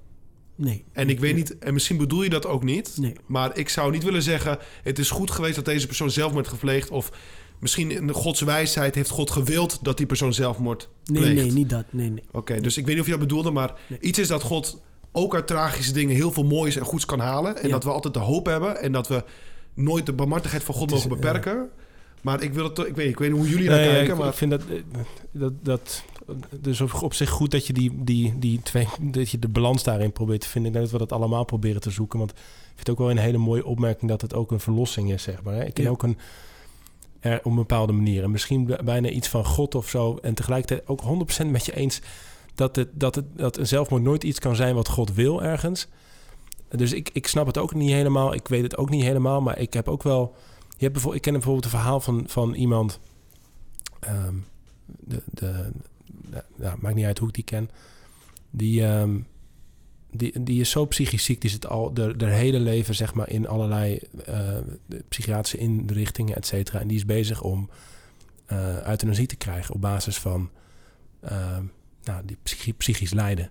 Nee. 0.54 0.84
En 0.92 1.08
ik 1.08 1.20
weet 1.20 1.34
niet, 1.34 1.58
en 1.58 1.72
misschien 1.72 1.96
bedoel 1.96 2.22
je 2.22 2.30
dat 2.30 2.46
ook 2.46 2.62
niet. 2.62 2.96
Nee. 2.96 3.16
Maar 3.26 3.58
ik 3.58 3.68
zou 3.68 3.90
niet 3.90 4.02
willen 4.02 4.22
zeggen: 4.22 4.58
het 4.82 4.98
is 4.98 5.10
goed 5.10 5.30
geweest 5.30 5.54
dat 5.54 5.64
deze 5.64 5.86
persoon 5.86 6.10
zelfmoord 6.10 6.46
heeft 6.46 6.58
gepleegd. 6.58 6.90
Of 6.90 7.10
misschien 7.60 7.90
in 7.90 8.10
Gods 8.12 8.40
wijsheid 8.40 8.94
heeft 8.94 9.10
God 9.10 9.30
gewild 9.30 9.78
dat 9.82 9.96
die 9.96 10.06
persoon 10.06 10.32
zelfmoord 10.32 10.88
Nee, 11.04 11.22
pleegt. 11.22 11.34
nee, 11.42 11.52
niet 11.52 11.70
dat. 11.70 11.84
Nee, 11.90 12.10
nee. 12.10 12.22
Oké, 12.32 12.60
dus 12.60 12.76
ik 12.76 12.84
weet 12.84 12.92
niet 12.94 13.00
of 13.04 13.10
je 13.10 13.18
dat 13.18 13.28
bedoelde, 13.28 13.50
maar 13.50 13.74
Nee. 13.86 13.98
iets 14.00 14.18
is 14.18 14.28
dat 14.28 14.42
God 14.42 14.80
ook 15.12 15.34
uit 15.34 15.46
tragische 15.46 15.92
dingen 15.92 16.14
heel 16.14 16.32
veel 16.32 16.44
moois 16.44 16.76
en 16.76 16.84
goeds 16.84 17.04
kan 17.04 17.20
halen. 17.20 17.56
En 17.56 17.66
Ja. 17.66 17.72
dat 17.72 17.84
we 17.84 17.90
altijd 17.90 18.14
de 18.14 18.20
hoop 18.20 18.46
hebben 18.46 18.80
en 18.82 18.92
dat 18.92 19.08
we 19.08 19.24
nooit 19.74 20.06
de 20.06 20.12
barmhartigheid 20.12 20.62
van 20.64 20.74
God 20.74 20.88
is, 20.92 20.94
mogen 21.04 21.08
beperken. 21.20 21.68
Maar 22.22 22.42
ik 22.42 22.52
wil 22.52 22.64
het, 22.64 22.74
toch- 22.74 22.86
ik 22.86 22.94
weet, 22.96 23.08
ik 23.08 23.18
weet 23.18 23.30
niet 23.30 23.38
hoe 23.40 23.48
jullie 23.48 23.68
Nee, 23.68 23.76
naar 23.78 23.86
ja, 23.86 23.92
kijken, 23.92 24.12
ik, 24.12 24.18
maar 24.18 24.28
ik 24.28 24.34
vind 24.34 24.50
dat, 24.50 24.62
eh, 24.68 25.00
dat, 25.32 25.52
dat 25.62 26.02
dus 26.60 26.80
op, 26.80 27.02
op 27.02 27.14
zich 27.14 27.30
goed 27.30 27.50
dat 27.50 27.66
je 27.66 27.72
die, 27.72 27.92
die, 28.04 28.34
die 28.38 28.60
twee, 28.62 28.86
dat 29.00 29.30
je 29.30 29.38
de 29.38 29.48
balans 29.48 29.82
daarin 29.84 30.12
probeert 30.12 30.40
te 30.40 30.48
vinden. 30.48 30.70
Ik 30.70 30.76
denk 30.78 30.90
dat 30.90 31.00
we 31.00 31.06
dat 31.06 31.18
allemaal 31.18 31.44
proberen 31.44 31.80
te 31.80 31.90
zoeken. 31.90 32.18
Want 32.18 32.30
ik 32.30 32.36
vind 32.64 32.78
het 32.78 32.90
ook 32.90 32.98
wel 32.98 33.10
een 33.10 33.18
hele 33.18 33.38
mooie 33.38 33.64
opmerking 33.64 34.10
dat 34.10 34.20
het 34.20 34.34
ook 34.34 34.50
een 34.50 34.60
verlossing 34.60 35.12
is, 35.12 35.22
zeg 35.22 35.42
maar. 35.42 35.54
Hè? 35.54 35.64
Ik 35.64 35.74
ken 35.74 35.84
Ja. 35.84 35.90
ook 35.90 36.02
een, 36.02 36.18
op 37.36 37.44
een 37.44 37.54
bepaalde 37.54 37.92
manier. 37.92 38.22
En 38.22 38.30
misschien 38.30 38.76
bijna 38.84 39.08
iets 39.08 39.28
van 39.28 39.44
God 39.44 39.74
of 39.74 39.88
zo. 39.88 40.18
En 40.22 40.34
tegelijkertijd 40.34 40.88
ook 40.88 41.02
100% 41.44 41.46
met 41.46 41.66
je 41.66 41.76
eens 41.76 42.00
dat, 42.54 42.76
het, 42.76 42.88
dat, 42.92 43.14
het, 43.14 43.24
dat 43.36 43.56
een 43.56 43.66
zelfmoord 43.66 44.02
nooit 44.02 44.24
iets 44.24 44.38
kan 44.38 44.56
zijn 44.56 44.74
wat 44.74 44.88
God 44.88 45.14
wil 45.14 45.42
ergens. 45.42 45.88
Dus 46.68 46.92
ik, 46.92 47.10
ik 47.12 47.26
snap 47.26 47.46
het 47.46 47.58
ook 47.58 47.74
niet 47.74 47.90
helemaal. 47.90 48.34
Ik 48.34 48.48
weet 48.48 48.62
het 48.62 48.76
ook 48.76 48.90
niet 48.90 49.02
helemaal. 49.02 49.40
Maar 49.40 49.58
ik 49.58 49.72
heb 49.72 49.88
ook 49.88 50.02
wel. 50.02 50.34
Je 50.58 50.84
hebt 50.84 50.92
bijvoorbeeld, 50.92 51.14
ik 51.14 51.22
ken 51.22 51.32
bijvoorbeeld 51.32 51.64
een 51.64 51.78
verhaal 51.78 52.00
van, 52.00 52.24
van 52.26 52.54
iemand. 52.54 53.00
ehm, 54.00 54.34
de, 54.84 55.22
de, 55.30 55.70
maakt 56.80 56.94
niet 56.94 57.04
uit 57.04 57.18
hoe 57.18 57.28
ik 57.28 57.34
die 57.34 57.44
ken. 57.44 57.70
Die, 58.50 58.84
ehm, 58.84 59.18
die, 60.10 60.42
die 60.42 60.60
is 60.60 60.70
zo 60.70 60.84
psychisch 60.86 61.24
ziek. 61.24 61.40
Die 61.40 61.50
zit 61.50 61.66
al 61.66 61.94
de, 61.94 62.26
hele 62.26 62.60
leven 62.60 62.94
zeg 62.94 63.14
maar, 63.14 63.30
in 63.30 63.48
allerlei 63.48 64.00
eh, 64.24 64.56
de 64.86 65.04
psychiatrische 65.08 65.58
inrichtingen, 65.58 66.36
et 66.36 66.46
cetera. 66.46 66.80
En 66.80 66.88
die 66.88 66.96
is 66.96 67.04
bezig 67.04 67.42
om 67.42 67.70
eh 68.46 68.86
euthanasie 68.86 69.26
te 69.26 69.36
krijgen 69.36 69.74
op 69.74 69.80
basis 69.80 70.18
van 70.18 70.50
ehm, 71.20 71.64
nou, 72.02 72.22
die 72.24 72.36
psychi- 72.42 72.74
psychisch 72.74 73.12
lijden. 73.12 73.50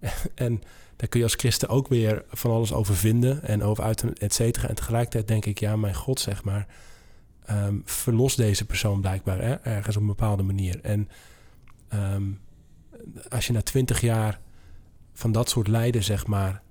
en 0.34 0.62
daar 0.96 1.08
kun 1.08 1.18
je 1.18 1.24
als 1.26 1.34
christen 1.34 1.68
ook 1.68 1.88
weer 1.88 2.24
van 2.28 2.50
alles 2.50 2.72
over 2.72 2.96
vinden 2.96 3.42
en 3.42 3.62
over 3.62 3.84
et 4.18 4.34
cetera. 4.34 4.68
En 4.68 4.74
tegelijkertijd 4.74 5.28
denk 5.28 5.44
ik, 5.44 5.58
ja, 5.58 5.76
mijn 5.76 5.94
God, 5.94 6.20
zeg 6.20 6.44
maar, 6.44 6.66
ehm, 7.44 7.76
verlos 7.84 8.34
deze 8.36 8.64
persoon 8.64 9.00
blijkbaar 9.00 9.38
hè, 9.38 9.54
ergens 9.54 9.96
op 9.96 10.02
een 10.02 10.08
bepaalde 10.08 10.42
manier. 10.42 10.80
En 10.82 11.08
ehm, 11.88 12.24
als 13.28 13.46
je 13.46 13.52
na 13.52 13.62
twintig 13.62 14.00
jaar 14.00 14.40
van 15.18 15.32
dat 15.32 15.48
soort 15.48 15.68
lijden, 15.68 16.04
zeg 16.04 16.26
maar, 16.26 16.62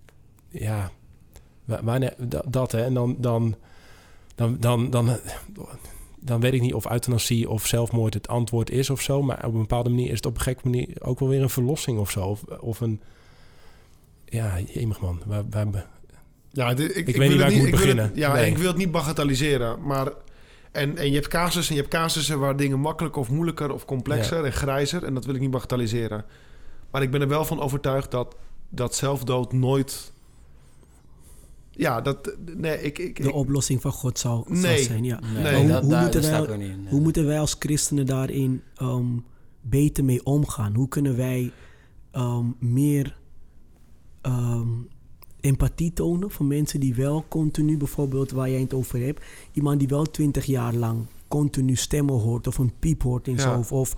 ja, 0.49 0.91
wa- 1.65 1.83
wanneer 1.83 2.13
dat, 2.47 2.71
hè, 2.71 2.83
en 2.83 2.93
dan, 2.93 3.15
dan, 3.19 3.55
dan, 4.35 4.57
dan, 4.59 4.89
dan, 4.89 5.17
dan 6.19 6.39
weet 6.41 6.53
ik 6.53 6.61
niet 6.61 6.73
of 6.73 6.89
euthanasie 6.91 7.49
of 7.49 7.67
zelfmoord 7.67 8.13
het 8.13 8.27
antwoord 8.27 8.69
is 8.69 8.89
of 8.89 9.01
zo, 9.01 9.21
maar 9.21 9.45
op 9.45 9.53
een 9.53 9.59
bepaalde 9.59 9.89
manier 9.89 10.09
is 10.09 10.15
het 10.15 10.25
op 10.25 10.35
een 10.35 10.41
gekke 10.41 10.61
manier 10.63 10.87
ook 10.99 11.19
wel 11.19 11.29
weer 11.29 11.41
een 11.41 11.49
verlossing 11.49 11.99
of 11.99 12.11
zo, 12.11 12.21
of, 12.21 12.43
of 12.43 12.79
een 12.81 13.01
ja, 14.25 14.59
jemig 14.67 14.99
man. 15.01 15.21
Waar, 15.25 15.43
waar, 15.49 15.87
ja, 16.51 16.73
dit- 16.73 16.97
ik, 16.97 17.15
weet 17.17 17.29
niet 17.29 17.39
waar 17.39 17.51
ik 17.51 17.55
moet 17.57 17.61
het- 17.67 17.71
beginnen. 17.75 18.11
ja, 18.15 18.33
Nee. 18.33 18.49
ik 18.49 18.57
wil 18.57 18.67
het 18.67 18.77
niet 18.77 18.91
bagatelliseren, 18.91 19.81
maar 19.83 20.11
En, 20.71 20.97
en 20.97 21.07
je 21.07 21.13
hebt 21.13 21.27
casussen 21.27 21.75
en 21.75 21.81
je 21.81 21.87
hebt 21.89 21.93
casussen 22.03 22.39
waar 22.39 22.55
dingen 22.57 22.79
makkelijker 22.79 23.21
of 23.21 23.29
moeilijker 23.29 23.71
of 23.73 23.85
complexer 23.85 24.45
en 24.45 24.51
grijzer. 24.53 25.03
En 25.03 25.13
dat 25.13 25.25
wil 25.25 25.35
ik 25.35 25.41
niet 25.41 25.51
bagatelliseren. 25.51 26.25
Maar 26.95 27.03
ik 27.03 27.11
ben 27.11 27.21
er 27.21 27.27
wel 27.27 27.45
van 27.45 27.59
overtuigd 27.59 28.11
dat, 28.11 28.35
dat 28.69 28.95
zelfdood 28.95 29.53
nooit. 29.53 30.13
Ja, 31.71 32.01
dat. 32.01 32.35
Nee, 32.55 32.81
ik. 32.81 32.97
ik 32.97 33.23
de 33.23 33.33
oplossing 33.33 33.81
van 33.81 33.91
God 33.91 34.19
zou, 34.19 34.43
nee, 34.47 34.83
zijn. 34.83 35.03
Ja. 35.03 35.19
Nee, 35.19 35.55
hoe, 35.55 35.67
dat, 35.67 35.81
hoe, 35.81 35.91
daar, 35.91 36.01
moeten 36.01 36.21
wij, 36.21 36.57
niet 36.57 36.89
hoe 36.89 36.99
moeten 36.99 37.25
wij 37.25 37.39
als 37.39 37.55
christenen 37.59 38.05
daarin 38.05 38.61
ehm, 38.75 39.05
beter 39.61 40.03
mee 40.03 40.25
omgaan? 40.25 40.75
Hoe 40.75 40.87
kunnen 40.87 41.15
wij 41.15 41.51
ehm, 42.11 42.45
meer 42.59 43.17
ehm, 44.21 44.69
empathie 45.39 45.93
tonen 45.93 46.31
voor 46.31 46.45
mensen 46.45 46.79
die 46.79 46.95
wel 46.95 47.25
continu, 47.27 47.77
bijvoorbeeld 47.77 48.31
waar 48.31 48.49
jij 48.49 48.61
het 48.61 48.73
over 48.73 48.99
hebt, 48.99 49.23
iemand 49.51 49.79
die 49.79 49.87
wel 49.87 50.03
twintig 50.03 50.45
jaar 50.45 50.73
lang 50.73 51.05
continu 51.27 51.75
stemmen 51.75 52.19
hoort 52.19 52.47
of 52.47 52.57
een 52.57 52.73
piep 52.79 53.01
hoort 53.01 53.27
in 53.27 53.39
zijn 53.39 53.49
Ja. 53.49 53.55
hoofd, 53.55 53.71
of, 53.71 53.95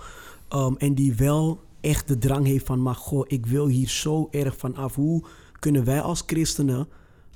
en 0.78 0.94
die 0.94 1.14
wel 1.14 1.66
echt 1.88 2.08
de 2.08 2.18
drang 2.18 2.46
heeft 2.46 2.66
van, 2.66 2.82
maar 2.82 2.94
goh, 2.94 3.24
ik 3.26 3.46
wil 3.46 3.66
hier 3.66 3.88
zo 3.88 4.28
erg 4.30 4.56
van 4.56 4.76
af. 4.76 4.94
Hoe 4.94 5.22
kunnen 5.58 5.84
wij 5.84 6.00
als 6.00 6.22
christenen 6.26 6.88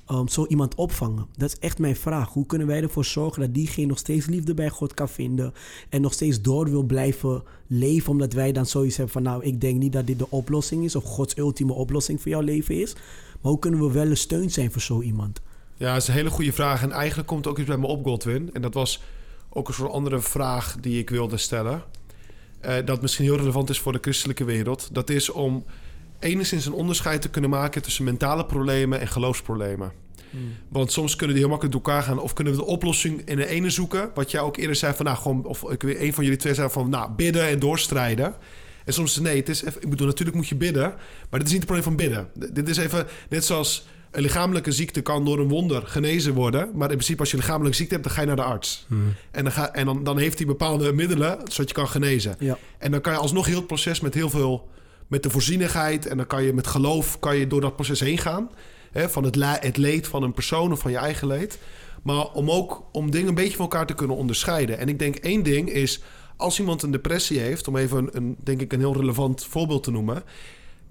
ehm, 0.07 0.27
zo 0.27 0.45
iemand 0.45 0.75
opvangen? 0.75 1.27
Dat 1.37 1.49
is 1.49 1.59
echt 1.59 1.79
mijn 1.79 1.95
vraag. 1.95 2.29
Hoe 2.29 2.45
kunnen 2.45 2.67
wij 2.67 2.81
ervoor 2.81 3.05
zorgen 3.05 3.41
dat 3.41 3.53
diegene 3.53 3.87
nog 3.87 3.97
steeds 3.97 4.25
liefde 4.25 4.53
bij 4.53 4.69
God 4.69 4.93
kan 4.93 5.09
vinden 5.09 5.53
en 5.89 6.01
nog 6.01 6.13
steeds 6.13 6.41
door 6.41 6.69
wil 6.69 6.83
blijven 6.83 7.43
leven, 7.67 8.11
omdat 8.11 8.33
wij 8.33 8.51
dan 8.51 8.65
zoiets 8.65 8.95
hebben 8.95 9.13
van, 9.13 9.23
nou, 9.23 9.43
ik 9.43 9.61
denk 9.61 9.79
niet 9.79 9.93
dat 9.93 10.07
dit 10.07 10.19
de 10.19 10.29
oplossing 10.29 10.83
is 10.83 10.95
of 10.95 11.03
Gods 11.03 11.37
ultieme 11.37 11.73
oplossing 11.73 12.21
voor 12.21 12.31
jouw 12.31 12.41
leven 12.41 12.81
is. 12.81 12.93
Maar 13.41 13.51
hoe 13.51 13.59
kunnen 13.59 13.79
we 13.79 13.91
wel 13.91 14.05
een 14.05 14.17
steun 14.17 14.51
zijn 14.51 14.71
voor 14.71 14.81
zo 14.81 15.01
iemand? 15.01 15.41
Ja, 15.77 15.93
dat 15.93 16.01
is 16.01 16.07
een 16.07 16.13
hele 16.13 16.29
goede 16.29 16.53
vraag. 16.53 16.81
En 16.81 16.91
eigenlijk 16.91 17.27
komt 17.27 17.47
ook 17.47 17.57
iets 17.57 17.67
bij 17.67 17.77
me 17.77 17.87
op, 17.87 18.05
Godwin. 18.05 18.49
En 18.53 18.61
dat 18.61 18.73
was 18.73 19.01
ook 19.49 19.67
een 19.67 19.73
soort 19.73 19.91
andere 19.91 20.19
vraag 20.19 20.77
die 20.79 20.99
ik 20.99 21.09
wilde 21.09 21.37
stellen. 21.37 21.83
Eh, 22.63 22.75
dat 22.85 23.01
misschien 23.01 23.25
heel 23.25 23.37
relevant 23.37 23.69
is 23.69 23.79
voor 23.79 23.91
de 23.91 23.99
christelijke 24.01 24.43
wereld. 24.43 24.89
Dat 24.91 25.09
is 25.09 25.29
om 25.29 25.65
enigszins 26.19 26.65
een 26.65 26.73
onderscheid 26.73 27.21
te 27.21 27.29
kunnen 27.29 27.49
maken 27.49 27.81
tussen 27.81 28.03
mentale 28.03 28.45
problemen 28.45 28.99
en 28.99 29.07
geloofsproblemen. 29.07 29.91
Want 30.69 30.91
soms 30.91 31.15
kunnen 31.15 31.35
die 31.35 31.45
heel 31.45 31.53
makkelijk 31.53 31.77
door 31.77 31.93
elkaar 31.93 32.07
gaan. 32.07 32.19
Of 32.19 32.33
kunnen 32.33 32.53
we 32.53 32.59
de 32.59 32.65
oplossing 32.65 33.21
in 33.25 33.35
de 33.35 33.47
ene 33.47 33.69
zoeken. 33.69 34.11
Wat 34.13 34.31
jij 34.31 34.41
ook 34.41 34.57
eerder 34.57 34.75
zei 34.75 34.93
van, 34.93 35.05
nou, 35.05 35.17
gewoon, 35.17 35.45
of 35.45 35.71
ik 35.71 35.81
weet, 35.81 35.99
een 35.99 36.13
van 36.13 36.23
jullie 36.23 36.39
twee 36.39 36.53
zei 36.53 36.69
van, 36.69 36.89
nou, 36.89 37.11
bidden 37.11 37.47
en 37.47 37.59
doorstrijden. 37.59 38.35
En 38.85 38.93
soms 38.93 39.19
nee, 39.19 39.37
het 39.37 39.49
is 39.49 39.63
even, 39.63 39.81
ik 39.81 39.89
bedoel, 39.89 40.07
natuurlijk 40.07 40.37
moet 40.37 40.47
je 40.47 40.55
bidden. 40.55 40.93
Maar 41.29 41.39
dit 41.39 41.47
is 41.47 41.53
niet 41.53 41.63
het 41.63 41.71
probleem 41.71 41.83
van 41.83 41.95
bidden. 41.95 42.27
Dit 42.53 42.69
is 42.69 42.77
even, 42.77 43.07
net 43.29 43.45
zoals 43.45 43.87
een 44.13 44.21
lichamelijke 44.21 44.71
ziekte 44.71 45.01
kan 45.01 45.25
door 45.25 45.39
een 45.39 45.47
wonder 45.47 45.83
genezen 45.85 46.33
worden. 46.33 46.69
Maar 46.73 46.89
in 46.89 46.95
principe, 46.95 47.19
als 47.19 47.29
je 47.29 47.35
een 47.35 47.41
lichamelijke 47.41 47.77
ziekte 47.77 47.93
hebt, 47.93 48.05
dan 48.05 48.15
ga 48.15 48.21
je 48.21 48.27
naar 48.27 48.35
de 48.35 48.43
arts. 48.43 48.85
En, 49.31 49.43
dan, 49.43 49.53
ga, 49.53 49.73
en 49.73 49.85
dan, 49.85 50.03
dan 50.03 50.17
heeft 50.17 50.37
hij 50.37 50.47
bepaalde 50.47 50.93
middelen, 50.93 51.39
zodat 51.43 51.69
je 51.69 51.75
kan 51.75 51.87
genezen. 51.87 52.35
Ja. 52.39 52.57
En 52.77 52.91
dan 52.91 53.01
kan 53.01 53.13
je 53.13 53.19
alsnog 53.19 53.45
heel 53.45 53.55
het 53.55 53.67
proces 53.67 53.99
met 53.99 54.13
heel 54.13 54.29
veel... 54.29 54.69
met 55.07 55.23
de 55.23 55.29
voorzienigheid 55.29 56.05
en 56.05 56.17
dan 56.17 56.27
kan 56.27 56.43
je 56.43 56.53
met 56.53 56.67
geloof... 56.67 57.19
kan 57.19 57.37
je 57.37 57.47
door 57.47 57.61
dat 57.61 57.75
proces 57.75 57.99
heen 57.99 58.17
gaan. 58.17 58.49
Hè, 58.91 59.09
van 59.09 59.23
het, 59.23 59.35
het 59.59 59.77
leed 59.77 60.07
van 60.07 60.23
een 60.23 60.33
persoon 60.33 60.71
of 60.71 60.79
van 60.79 60.91
je 60.91 60.97
eigen 60.97 61.27
leed. 61.27 61.59
Maar 62.03 62.31
om 62.31 62.51
ook 62.51 62.83
om 62.91 63.11
dingen 63.11 63.27
een 63.27 63.35
beetje 63.35 63.55
van 63.55 63.65
elkaar 63.65 63.85
te 63.85 63.93
kunnen 63.93 64.17
onderscheiden. 64.17 64.77
En 64.77 64.89
ik 64.89 64.99
denk 64.99 65.15
één 65.15 65.43
ding 65.43 65.69
is... 65.69 66.01
als 66.37 66.59
iemand 66.59 66.83
een 66.83 66.91
depressie 66.91 67.39
heeft... 67.39 67.67
om 67.67 67.77
even 67.77 67.97
een, 67.97 68.09
een 68.13 68.35
denk 68.43 68.61
ik 68.61 68.73
een 68.73 68.79
heel 68.79 68.95
relevant 68.95 69.45
voorbeeld 69.45 69.83
te 69.83 69.91
noemen... 69.91 70.23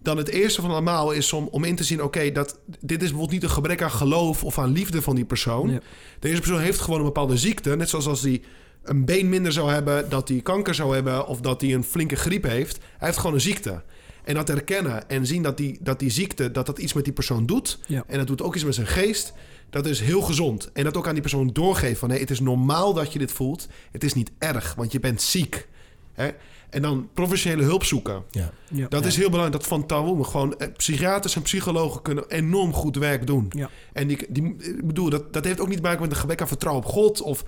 dan 0.03 0.17
het 0.17 0.29
eerste 0.29 0.61
van 0.61 0.71
allemaal 0.71 1.13
is 1.13 1.33
om, 1.33 1.49
om 1.51 1.65
in 1.65 1.77
te 1.77 1.85
zien... 1.85 2.03
oké, 2.03 2.33
dat 2.33 2.59
dit 2.67 2.91
is 2.91 2.99
bijvoorbeeld 2.99 3.31
niet 3.31 3.43
een 3.43 3.51
gebrek 3.51 3.83
aan 3.83 3.91
geloof... 3.91 4.45
of 4.45 4.59
aan 4.59 4.73
liefde 4.73 5.03
van 5.03 5.15
die 5.15 5.25
persoon. 5.25 5.71
Ja. 5.71 5.81
Deze 6.19 6.37
persoon 6.37 6.61
heeft 6.61 6.81
gewoon 6.81 6.99
een 6.99 7.05
bepaalde 7.05 7.37
ziekte. 7.37 7.77
Net 7.77 7.89
zoals 7.89 8.07
als 8.07 8.23
hij 8.23 8.43
een 8.83 9.05
been 9.05 9.29
minder 9.29 9.53
zou 9.53 9.71
hebben... 9.71 10.09
dat 10.09 10.29
hij 10.29 10.41
kanker 10.41 10.75
zou 10.75 10.95
hebben 10.95 11.27
of 11.27 11.41
dat 11.41 11.61
hij 11.61 11.75
een 11.75 11.85
flinke 11.85 12.17
griep 12.17 12.43
heeft. 12.43 12.79
Hij 12.79 13.09
heeft 13.09 13.19
gewoon 13.19 13.35
een 13.35 13.41
ziekte. 13.41 13.83
En 14.25 14.35
dat 14.35 14.49
herkennen 14.49 15.09
en 15.09 15.27
zien 15.27 15.43
dat 15.43 15.57
die, 15.57 15.79
dat 15.81 15.99
die 15.99 16.11
ziekte... 16.11 16.51
dat 16.51 16.67
dat 16.67 16.79
iets 16.79 16.93
met 16.93 17.05
die 17.05 17.13
persoon 17.13 17.47
doet... 17.47 17.79
Ja. 17.87 18.05
en 18.07 18.19
dat 18.19 18.27
doet 18.27 18.43
ook 18.43 18.55
iets 18.55 18.65
met 18.65 18.75
zijn 18.75 18.87
geest... 18.87 19.33
dat 19.71 19.87
is 19.87 20.01
heel 20.01 20.21
gezond. 20.21 20.71
En 20.73 20.85
dat 20.85 20.97
ook 20.97 21.07
aan 21.07 21.13
die 21.13 21.23
persoon 21.23 21.51
doorgeven 21.53 21.97
van... 21.97 22.09
nee, 22.09 22.21
het 22.21 22.31
is 22.31 22.41
normaal 22.41 22.95
dat 22.95 23.13
je 23.13 23.19
dit 23.19 23.33
voelt. 23.33 23.69
Het 23.93 24.05
is 24.05 24.15
niet 24.15 24.31
erg, 24.39 24.75
want 24.75 24.93
je 24.93 25.01
bent 25.01 25.23
ziek. 25.23 25.69
Hè? 26.13 26.31
En 26.73 26.83
dan 26.83 27.09
professionele 27.15 27.63
hulp 27.63 27.85
zoeken. 27.85 28.23
Ja. 28.31 28.53
Ja. 28.69 28.89
Dat 28.89 29.05
is 29.05 29.17
heel 29.17 29.31
belangrijk. 29.31 29.61
Dat 29.61 29.67
van 29.67 29.87
Tawoem. 29.87 30.25
Gewoon 30.25 30.59
eh, 30.59 30.69
psychiaters 30.77 31.37
en 31.37 31.43
psychologen 31.43 32.03
kunnen 32.03 32.25
enorm 32.29 32.73
goed 32.73 32.97
werk 32.97 33.27
doen. 33.27 33.47
Ja. 33.51 33.71
En 33.93 34.07
die, 34.07 34.27
die, 34.29 34.57
ik 34.59 34.87
bedoel, 34.87 35.11
dat, 35.11 35.33
dat 35.33 35.45
heeft 35.45 35.61
ook 35.61 35.69
niet 35.69 35.77
te 35.77 35.83
maken 35.83 36.01
met 36.01 36.11
een 36.11 36.17
gebrek 36.17 36.41
aan 36.41 36.49
vertrouwen 36.49 36.85
op 36.85 36.91
God. 36.91 37.21
Of, 37.21 37.45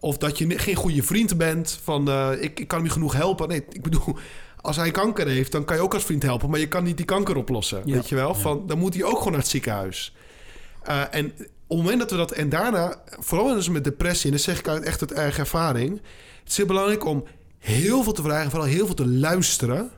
of 0.00 0.18
dat 0.18 0.38
je 0.38 0.58
geen 0.58 0.74
goede 0.74 1.02
vriend 1.02 1.36
bent. 1.36 1.80
Van 1.82 2.08
eh, 2.08 2.30
ik, 2.32 2.60
ik 2.60 2.68
kan 2.68 2.78
hem 2.78 2.82
niet 2.82 2.92
genoeg 2.92 3.14
helpen. 3.14 3.48
Nee, 3.48 3.64
ik 3.70 3.82
bedoel, 3.82 4.16
als 4.60 4.76
hij 4.76 4.90
kanker 4.90 5.26
heeft, 5.26 5.52
dan 5.52 5.64
kan 5.64 5.76
je 5.76 5.82
ook 5.82 5.94
als 5.94 6.04
vriend 6.04 6.22
helpen. 6.22 6.50
Maar 6.50 6.60
je 6.60 6.68
kan 6.68 6.84
niet 6.84 6.96
die 6.96 7.06
kanker 7.06 7.36
oplossen. 7.36 7.82
Ja. 7.84 7.94
Weet 7.94 8.08
je 8.08 8.14
wel? 8.14 8.34
Van, 8.34 8.66
dan 8.66 8.78
moet 8.78 8.94
hij 8.94 9.04
ook 9.04 9.16
gewoon 9.16 9.32
naar 9.32 9.40
het 9.40 9.50
ziekenhuis. 9.50 10.14
Eh, 10.82 11.02
en 11.10 11.26
op 11.66 11.76
het 11.76 11.78
moment 11.78 11.98
dat 11.98 12.10
we 12.10 12.16
dat. 12.16 12.32
En 12.32 12.48
daarna, 12.48 13.02
vooral 13.06 13.54
dus 13.54 13.68
met 13.68 13.84
depressie, 13.84 14.26
en 14.26 14.36
dat 14.36 14.44
zeg 14.44 14.58
ik 14.58 14.68
uit 14.68 14.82
echt 14.82 15.00
uit 15.00 15.12
eigen 15.12 15.40
ervaring. 15.40 15.90
Het 16.40 16.50
is 16.50 16.56
heel 16.56 16.66
belangrijk 16.66 17.04
om 17.04 17.24
heel 17.66 18.02
veel 18.02 18.12
te 18.12 18.22
vragen, 18.22 18.50
vooral 18.50 18.68
heel 18.68 18.86
veel 18.86 18.94
te 18.94 19.06
luisteren. 19.06 19.90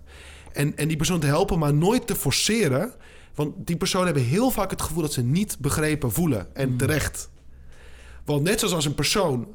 En, 0.53 0.77
en 0.77 0.89
die 0.89 0.97
persoon 0.97 1.21
te 1.21 1.27
helpen, 1.27 1.59
maar 1.59 1.75
nooit 1.75 2.07
te 2.07 2.15
forceren. 2.15 2.93
Want 3.35 3.55
die 3.57 3.77
personen 3.77 4.07
hebben 4.07 4.25
heel 4.25 4.51
vaak 4.51 4.71
het 4.71 4.83
gevoel 4.83 5.03
dat 5.03 5.13
ze 5.13 5.23
niet 5.23 5.57
begrepen 5.59 6.13
voelen. 6.13 6.55
En 6.55 6.77
terecht. 6.77 7.31
Want 8.25 8.43
net 8.43 8.59
zoals 8.59 8.75
als 8.75 8.85
een 8.85 8.95
persoon 8.95 9.49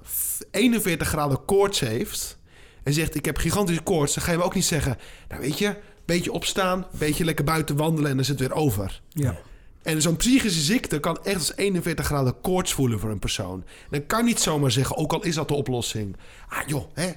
41 0.51 1.07
graden 1.07 1.45
koorts 1.45 1.79
heeft... 1.79 2.37
en 2.83 2.93
zegt 2.93 3.15
ik 3.15 3.25
heb 3.25 3.37
gigantische 3.37 3.81
koorts... 3.81 4.13
dan 4.13 4.23
ga 4.23 4.31
je 4.31 4.37
hem 4.37 4.45
ook 4.45 4.55
niet 4.55 4.65
zeggen... 4.65 4.97
nou 5.29 5.41
weet 5.41 5.57
je, 5.57 5.75
beetje 6.05 6.31
opstaan, 6.31 6.85
beetje 6.97 7.25
lekker 7.25 7.45
buiten 7.45 7.75
wandelen... 7.75 8.09
en 8.09 8.15
dan 8.15 8.19
is 8.19 8.27
het 8.27 8.39
weer 8.39 8.53
over. 8.53 9.01
Ja. 9.09 9.39
En 9.83 10.01
zo'n 10.01 10.15
psychische 10.15 10.61
ziekte 10.61 10.99
kan 10.99 11.23
echt 11.23 11.35
als 11.35 11.55
41 11.55 12.05
graden 12.05 12.41
koorts 12.41 12.73
voelen 12.73 12.99
voor 12.99 13.09
een 13.09 13.19
persoon. 13.19 13.63
Dan 13.89 14.05
kan 14.05 14.25
niet 14.25 14.39
zomaar 14.39 14.71
zeggen, 14.71 14.97
ook 14.97 15.13
al 15.13 15.23
is 15.23 15.35
dat 15.35 15.47
de 15.47 15.53
oplossing. 15.53 16.15
Ah 16.47 16.67
joh, 16.67 16.85
hè, 16.93 17.11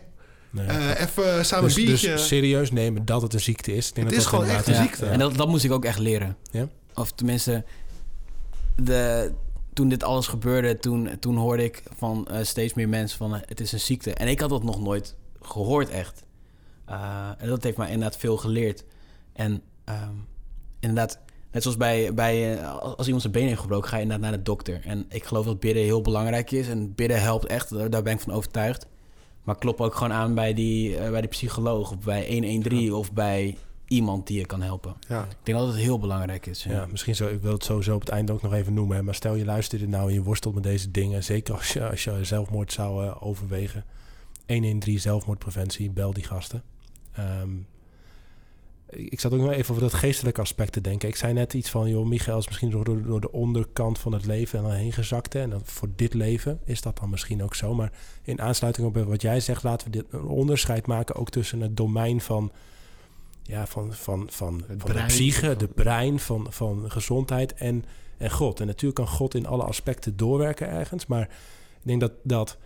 Nee. 0.50 0.66
eh, 0.66 1.00
even 1.00 1.44
samen 1.44 1.64
dus, 1.64 1.76
een 1.76 1.84
biertje. 1.84 2.08
dus 2.08 2.26
serieus 2.26 2.70
nemen 2.70 3.04
dat 3.04 3.22
het 3.22 3.34
een 3.34 3.40
ziekte 3.40 3.74
is. 3.74 3.86
Het 3.86 4.04
dat 4.04 4.12
is 4.12 4.26
gewoon 4.26 4.46
echt 4.46 4.66
een 4.66 4.74
ziekte. 4.74 5.06
En 5.06 5.18
dat, 5.18 5.36
dat 5.36 5.48
moest 5.48 5.64
ik 5.64 5.72
ook 5.72 5.84
echt 5.84 5.98
leren. 5.98 6.36
Ja? 6.50 6.68
Of 6.94 7.12
tenminste, 7.12 7.64
de, 8.76 9.32
toen 9.76 9.88
dit 9.88 10.02
alles 10.02 10.26
gebeurde, 10.26 10.78
toen, 10.78 11.10
toen 11.20 11.36
hoorde 11.36 11.64
ik 11.64 11.82
van 11.96 12.26
eh, 12.26 12.42
steeds 12.42 12.74
meer 12.74 12.88
mensen 12.88 13.18
van 13.18 13.34
eh, 13.34 13.40
het 13.44 13.60
is 13.60 13.72
een 13.72 13.80
ziekte. 13.80 14.14
En 14.14 14.28
ik 14.28 14.40
had 14.40 14.50
dat 14.50 14.62
nog 14.62 14.80
nooit 14.80 15.16
gehoord 15.40 15.88
echt. 15.88 16.24
Eh, 16.84 17.30
en 17.38 17.48
dat 17.48 17.62
heeft 17.62 17.76
mij 17.76 17.90
inderdaad 17.90 18.16
veel 18.16 18.36
geleerd. 18.36 18.84
En 19.32 19.62
ehm, 19.84 20.14
inderdaad, 20.80 21.18
net 21.52 21.62
zoals 21.62 21.76
bij, 21.76 22.14
bij 22.14 22.64
als 22.66 23.04
iemand 23.04 23.20
zijn 23.22 23.32
been 23.32 23.46
heeft 23.46 23.60
gebroken, 23.60 23.88
ga 23.88 23.96
je 23.96 24.02
inderdaad 24.02 24.28
naar 24.30 24.38
de 24.38 24.44
dokter. 24.44 24.80
En 24.84 25.06
ik 25.08 25.24
geloof 25.24 25.44
dat 25.46 25.60
bidden 25.60 25.82
heel 25.82 26.02
belangrijk 26.02 26.50
is. 26.50 26.68
En 26.68 26.94
bidden 26.94 27.20
helpt 27.20 27.46
echt, 27.46 27.70
daar, 27.70 27.90
daar 27.90 28.02
ben 28.02 28.12
ik 28.12 28.20
van 28.20 28.32
overtuigd. 28.32 28.86
Maar 29.46 29.58
klop 29.58 29.80
ook 29.80 29.94
gewoon 29.94 30.12
aan 30.12 30.34
bij 30.34 30.54
die, 30.54 30.96
eh, 30.96 31.10
bij 31.10 31.20
die 31.20 31.30
psycholoog 31.30 31.90
of 31.90 31.98
bij 31.98 32.26
113 32.28 32.92
of 32.92 33.12
bij 33.12 33.56
iemand 33.88 34.26
die 34.26 34.38
je 34.38 34.46
kan 34.46 34.62
helpen. 34.62 34.94
Ja. 35.08 35.22
Ik 35.22 35.36
denk 35.42 35.58
dat 35.58 35.66
het 35.66 35.76
heel 35.76 35.98
belangrijk 35.98 36.46
is. 36.46 36.64
Ja, 36.64 36.86
misschien 36.90 37.14
zo, 37.14 37.28
ik 37.28 37.40
wil 37.40 37.52
het 37.52 37.64
sowieso 37.64 37.94
op 37.94 38.00
het 38.00 38.08
einde 38.08 38.32
ook 38.32 38.42
nog 38.42 38.52
even 38.52 38.74
noemen. 38.74 38.96
hè, 38.96 39.02
Maar 39.02 39.14
stel 39.14 39.34
je 39.34 39.44
luistert 39.44 39.80
dit 39.80 39.90
nou 39.90 40.08
en 40.08 40.14
je 40.14 40.22
worstelt 40.22 40.54
met 40.54 40.62
deze 40.62 40.90
dingen. 40.90 41.24
Zeker 41.24 41.54
als 41.54 41.72
je, 41.72 41.88
als 41.88 42.04
je 42.04 42.24
zelfmoord 42.24 42.72
zou 42.72 43.04
eh, 43.04 43.16
overwegen. 43.20 43.84
113 44.46 45.00
zelfmoordpreventie, 45.00 45.90
bel 45.90 46.12
die 46.12 46.24
gasten. 46.24 46.62
Ehm, 47.12 47.50
ik 48.90 49.20
zat 49.20 49.32
ook 49.32 49.40
nog 49.40 49.52
even 49.52 49.70
over 49.70 49.82
dat 49.82 49.94
geestelijke 49.94 50.40
aspect 50.40 50.72
te 50.72 50.80
denken. 50.80 51.08
Ik 51.08 51.16
zei 51.16 51.32
net 51.32 51.54
iets 51.54 51.70
van, 51.70 51.88
joh, 51.88 52.06
Michael 52.06 52.38
is 52.38 52.46
misschien 52.46 52.70
door, 52.70 52.84
door, 52.84 53.20
de 53.20 53.32
onderkant 53.32 53.98
van 53.98 54.12
het 54.12 54.26
leven 54.26 54.58
en 54.58 54.64
dan 54.64 54.74
heen 54.74 54.92
gezakt. 54.92 55.32
hè. 55.32 55.40
En 55.40 55.50
dan 55.50 55.60
voor 55.64 55.88
dit 55.96 56.14
leven 56.14 56.60
is 56.64 56.80
dat 56.80 56.98
dan 56.98 57.10
misschien 57.10 57.42
ook 57.42 57.54
zo. 57.54 57.74
Maar 57.74 57.92
in 58.22 58.40
aansluiting 58.40 58.86
op 58.86 58.96
wat 58.96 59.22
jij 59.22 59.40
zegt, 59.40 59.62
laten 59.62 59.86
we 59.86 59.92
dit 59.92 60.06
een 60.10 60.26
onderscheid 60.26 60.86
maken 60.86 61.14
ook 61.14 61.30
tussen 61.30 61.60
het 61.60 61.76
domein 61.76 62.20
van, 62.20 62.52
ja, 63.42 63.66
van, 63.66 63.92
van, 63.92 64.26
van, 64.30 64.64
van 64.78 64.94
de 64.94 65.04
psyche, 65.06 65.56
de 65.56 65.68
brein, 65.68 66.18
van, 66.18 66.46
van 66.50 66.90
gezondheid 66.90 67.54
en, 67.54 67.84
en 68.16 68.30
God. 68.30 68.60
En 68.60 68.66
natuurlijk 68.66 68.94
kan 68.94 69.08
God 69.08 69.34
in 69.34 69.46
alle 69.46 69.64
aspecten 69.64 70.16
doorwerken 70.16 70.68
ergens. 70.68 71.06
Maar 71.06 71.22
ik 71.22 71.82
denk 71.82 72.00
dat, 72.00 72.12
dat 72.22 72.56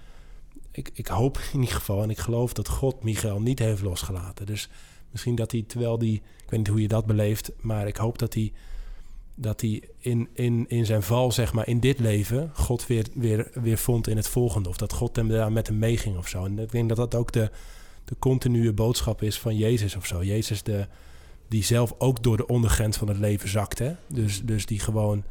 ik, 0.70 0.90
ik 0.94 1.06
hoop 1.06 1.38
in 1.52 1.60
ieder 1.60 1.74
geval 1.74 2.02
en 2.02 2.10
ik 2.10 2.18
geloof 2.18 2.52
dat 2.52 2.68
God 2.68 3.02
Michael 3.02 3.40
niet 3.40 3.58
heeft 3.58 3.82
losgelaten. 3.82 4.46
Dus 4.46 4.68
misschien 5.10 5.34
dat 5.34 5.52
hij, 5.52 5.64
terwijl 5.66 5.98
die, 5.98 6.14
ik 6.14 6.50
weet 6.50 6.58
niet 6.58 6.68
hoe 6.68 6.80
je 6.80 6.88
dat 6.88 7.06
beleeft, 7.06 7.50
maar 7.60 7.86
ik 7.86 7.96
hoop 7.96 8.18
dat 8.18 8.34
hij, 8.34 8.52
dat 9.34 9.60
hij 9.60 9.82
in, 9.98 10.28
in, 10.32 10.64
in 10.68 10.86
zijn 10.86 11.02
val, 11.02 11.32
zeg 11.32 11.52
maar, 11.52 11.68
in 11.68 11.80
dit 11.80 11.98
leven, 11.98 12.50
God 12.54 12.86
weer, 12.86 13.06
weer, 13.14 13.50
weer 13.54 13.78
vond 13.78 14.08
in 14.08 14.16
het 14.16 14.28
volgende. 14.28 14.68
Of 14.68 14.76
dat 14.76 14.92
God 14.92 15.16
hem 15.16 15.28
daar 15.28 15.52
met 15.52 15.66
hem 15.66 15.78
meeging 15.78 16.16
of 16.16 16.28
zo. 16.28 16.44
En 16.44 16.58
ik 16.58 16.72
denk 16.72 16.88
dat 16.88 16.96
dat 16.96 17.14
ook 17.14 17.32
de, 17.32 17.50
de 18.04 18.16
continue 18.18 18.72
boodschap 18.72 19.22
is 19.22 19.38
van 19.38 19.56
Jezus 19.56 19.96
of 19.96 20.06
zo. 20.06 20.22
Jezus 20.22 20.62
de, 20.62 20.86
die 21.48 21.64
zelf 21.64 21.94
ook 21.98 22.22
door 22.22 22.36
de 22.36 22.46
ondergrens 22.46 22.96
van 22.96 23.08
het 23.08 23.18
leven 23.18 23.48
zakt. 23.48 23.78
Hè? 23.78 23.92
Dus, 24.06 24.42
dus 24.44 24.66
die 24.66 24.78
gewoon 24.78 25.24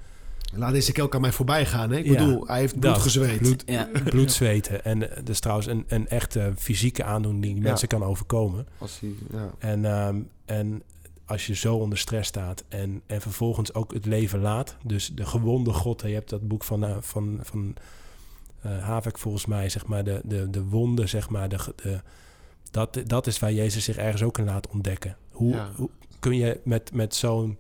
Laat 0.53 0.71
deze 0.71 0.91
kelk 0.91 1.15
aan 1.15 1.21
mij 1.21 1.31
voorbij 1.31 1.65
gaan. 1.65 1.91
Hè? 1.91 1.97
Ik 1.97 2.07
bedoel, 2.07 2.47
hij 2.47 2.59
heeft 2.59 2.79
bloed 2.79 2.97
gezweet. 2.97 3.37
Bloed, 3.37 3.63
ja. 3.65 3.89
bloed 4.03 4.31
zweten. 4.31 4.83
En 4.83 5.01
uh, 5.01 5.09
dat 5.15 5.29
is 5.29 5.39
trouwens 5.39 5.67
een, 5.67 5.85
een 5.87 6.07
echte 6.07 6.53
fysieke 6.57 7.03
aandoening 7.03 7.53
die 7.53 7.63
mensen 7.63 7.87
kan 7.87 8.03
overkomen. 8.03 8.67
Als 8.77 8.99
hij, 8.99 9.13
ja. 9.31 9.49
en, 9.57 9.85
um, 9.85 10.29
en 10.45 10.83
als 11.25 11.47
je 11.47 11.55
zo 11.55 11.75
onder 11.75 11.97
stress 11.97 12.29
staat 12.29 12.63
en, 12.67 13.01
en 13.05 13.21
vervolgens 13.21 13.73
ook 13.73 13.93
het 13.93 14.05
leven 14.05 14.39
laat. 14.39 14.75
Dus 14.83 15.11
de 15.15 15.25
gewonde 15.25 15.73
God. 15.73 16.01
Je 16.01 16.07
hebt 16.07 16.29
dat 16.29 16.47
boek 16.47 16.63
van, 16.63 16.83
uh, 16.83 16.97
van, 16.99 17.39
van 17.41 17.75
uh, 18.65 18.83
Havek 18.83 19.17
volgens 19.17 19.45
mij, 19.45 19.69
zeg 19.69 19.85
maar, 19.85 20.03
de, 20.03 20.21
de, 20.23 20.49
de 20.49 20.63
wonden, 20.63 21.09
zeg 21.09 21.29
maar. 21.29 21.49
De, 21.49 21.57
de, 21.75 22.01
dat, 22.71 23.01
dat 23.05 23.27
is 23.27 23.39
waar 23.39 23.53
Jezus 23.53 23.83
zich 23.83 23.97
ergens 23.97 24.23
ook 24.23 24.37
in 24.37 24.45
laat 24.45 24.67
ontdekken. 24.67 25.17
Hoe, 25.31 25.67
hoe 25.75 25.89
kun 26.19 26.35
je 26.35 26.59
met, 26.63 26.93
met 26.93 27.15
zo'n 27.15 27.57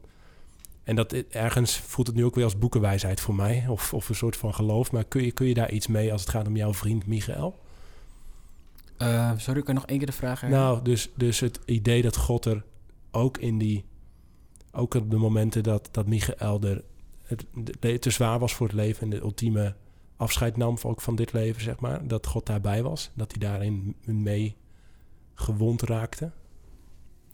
en 0.89 0.95
dat 0.95 1.13
ergens 1.13 1.77
voelt 1.77 2.07
het 2.07 2.15
nu 2.15 2.25
ook 2.25 2.35
weer 2.35 2.43
als 2.43 2.57
boekenwijsheid 2.57 3.21
voor 3.21 3.35
mij. 3.35 3.65
Of, 3.67 3.93
of 3.93 4.09
een 4.09 4.15
soort 4.15 4.37
van 4.37 4.53
geloof. 4.53 4.91
Maar 4.91 5.03
kun 5.03 5.23
je, 5.23 5.31
kun 5.31 5.47
je 5.47 5.53
daar 5.53 5.71
iets 5.71 5.87
mee 5.87 6.11
als 6.11 6.21
het 6.21 6.29
gaat 6.29 6.47
om 6.47 6.55
jouw 6.55 6.73
vriend 6.73 7.05
Michael? 7.05 7.59
Uh, 8.97 9.31
sorry, 9.37 9.61
kan 9.61 9.73
je 9.73 9.79
nog 9.79 9.89
één 9.89 9.97
keer 9.97 10.07
de 10.07 10.13
vraag 10.13 10.41
herhalen? 10.41 10.65
Nou, 10.65 10.83
dus, 10.83 11.09
dus 11.15 11.39
het 11.39 11.59
idee 11.65 12.01
dat 12.01 12.15
God 12.17 12.45
er 12.45 12.63
ook 13.11 13.37
in 13.37 13.57
die... 13.57 13.85
Ook 14.71 14.93
op 14.93 15.09
de 15.09 15.17
momenten 15.17 15.63
dat, 15.63 15.89
dat 15.91 16.07
Michael 16.07 16.61
er 16.61 16.83
het, 17.23 17.45
te 18.01 18.09
zwaar 18.09 18.39
was 18.39 18.53
voor 18.53 18.67
het 18.67 18.75
leven... 18.75 19.03
en 19.03 19.09
de 19.09 19.21
ultieme 19.21 19.75
afscheid 20.15 20.57
nam 20.57 20.77
ook 20.83 21.01
van 21.01 21.15
dit 21.15 21.33
leven, 21.33 21.61
zeg 21.61 21.79
maar. 21.79 22.07
Dat 22.07 22.27
God 22.27 22.45
daarbij 22.45 22.83
was. 22.83 23.11
Dat 23.13 23.31
hij 23.31 23.39
daarin 23.39 23.95
mee 24.05 24.55
gewond 25.33 25.81
raakte. 25.81 26.31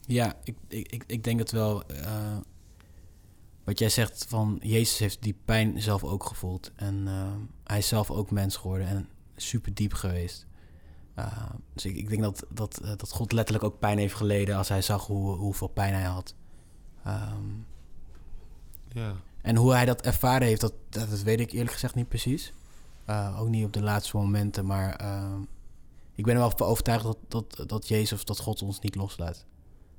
Ja, 0.06 0.36
ik, 0.44 0.56
ik, 0.68 1.04
ik 1.08 1.24
denk 1.24 1.40
het 1.40 1.52
wel... 1.52 1.84
Uh 1.92 2.38
wat 3.66 3.80
jij 3.80 3.90
zegt 3.90 4.26
van 4.28 4.60
Jezus 4.62 4.98
heeft 4.98 5.22
die 5.22 5.38
pijn 5.46 5.82
zelf 5.82 6.04
ook 6.04 6.24
gevoeld. 6.24 6.72
En 6.76 7.04
uh, 7.08 7.34
hij 7.64 7.78
is 7.78 7.88
zelf 7.88 8.12
ook 8.12 8.32
mens 8.32 8.56
geworden 8.56 8.88
en 8.88 9.10
super 9.36 9.74
diep 9.74 9.94
geweest. 9.94 10.46
Uh, 11.20 11.50
dus 11.74 11.86
ik, 11.86 11.96
ik, 11.96 12.10
denk 12.10 12.22
dat, 12.22 12.46
dat, 12.50 12.80
uh, 12.84 12.88
dat 12.88 13.12
God 13.12 13.32
letterlijk 13.32 13.66
ook 13.66 13.80
pijn 13.80 13.98
heeft 13.98 14.14
geleden 14.14 14.56
als 14.56 14.70
hij 14.70 14.82
zag 14.82 15.06
hoe, 15.06 15.36
hoeveel 15.36 15.68
pijn 15.68 15.94
hij 15.94 16.04
had. 16.04 16.36
Um, 17.08 17.66
ja. 18.92 19.16
En 19.42 19.56
hoe 19.56 19.74
hij 19.74 19.86
dat 19.86 20.02
ervaren 20.02 20.48
heeft, 20.48 20.62
dat, 20.62 20.74
dat, 20.90 21.22
weet 21.22 21.40
ik 21.40 21.52
eerlijk 21.52 21.72
gezegd 21.72 21.96
niet 21.96 22.08
precies. 22.08 22.54
ook 23.38 23.48
niet 23.48 23.66
op 23.66 23.74
de 23.74 23.82
laatste 23.82 24.18
momenten, 24.18 24.66
maar 24.66 24.96
ehm, 24.96 25.42
ik 26.16 26.26
ben 26.26 26.34
er 26.34 26.40
wel 26.40 26.68
overtuigd 26.68 27.04
dat, 27.04 27.18
dat, 27.28 27.64
dat 27.70 27.88
Jezus 27.88 28.14
of 28.14 28.24
dat 28.24 28.40
God 28.40 28.62
ons 28.62 28.80
niet 28.80 28.96
loslaat. 28.96 29.46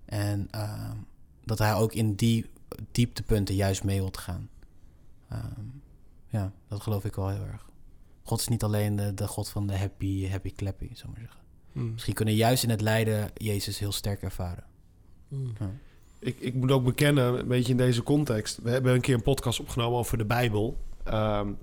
En 0.05 0.49
ehm, 0.51 0.97
dat 1.45 1.59
hij 1.59 1.75
ook 1.75 1.93
in 1.93 2.15
die 2.15 2.51
dieptepunten 2.93 3.55
juist 3.55 3.85
mee 3.85 4.01
wilt 4.01 4.17
gaan. 4.17 4.49
Um, 5.33 5.83
ja, 6.27 6.53
dat 6.69 6.81
geloof 6.81 7.05
ik 7.05 7.15
wel 7.15 7.29
heel 7.29 7.45
erg. 7.45 7.67
God 8.23 8.41
is 8.41 8.49
niet 8.49 8.63
alleen 8.63 8.97
de, 8.97 9.15
de 9.15 9.27
God 9.27 9.49
van 9.49 9.67
de 9.67 9.77
happy, 9.77 10.29
happy 10.29 10.53
clappy, 10.53 10.89
zou 10.93 11.13
maar 11.13 11.21
zeggen. 11.21 11.41
Mm. 11.73 11.93
Misschien 11.93 12.15
kunnen 12.15 12.35
juist 12.35 12.63
in 12.63 12.71
het 12.71 12.81
lijden 12.81 13.31
Jezus 13.35 13.79
heel 13.79 13.93
sterk 13.93 14.23
ervaren. 14.23 14.65
Mm. 15.29 15.53
Ja. 15.59 15.71
Ik, 16.19 16.41
ik 16.41 16.55
moet 16.55 16.71
ook 16.71 16.85
bekennen, 16.85 17.39
een 17.39 17.49
beetje 17.49 17.73
in 17.73 17.79
deze 17.79 18.03
context. 18.03 18.59
We 18.63 18.71
hebben 18.71 18.95
een 18.95 19.01
keer 19.01 19.15
een 19.15 19.23
podcast 19.23 19.61
opgenomen 19.61 19.99
over 19.99 20.19
de 20.19 20.25
Bijbel. 20.25 20.79
Um, 21.07 21.59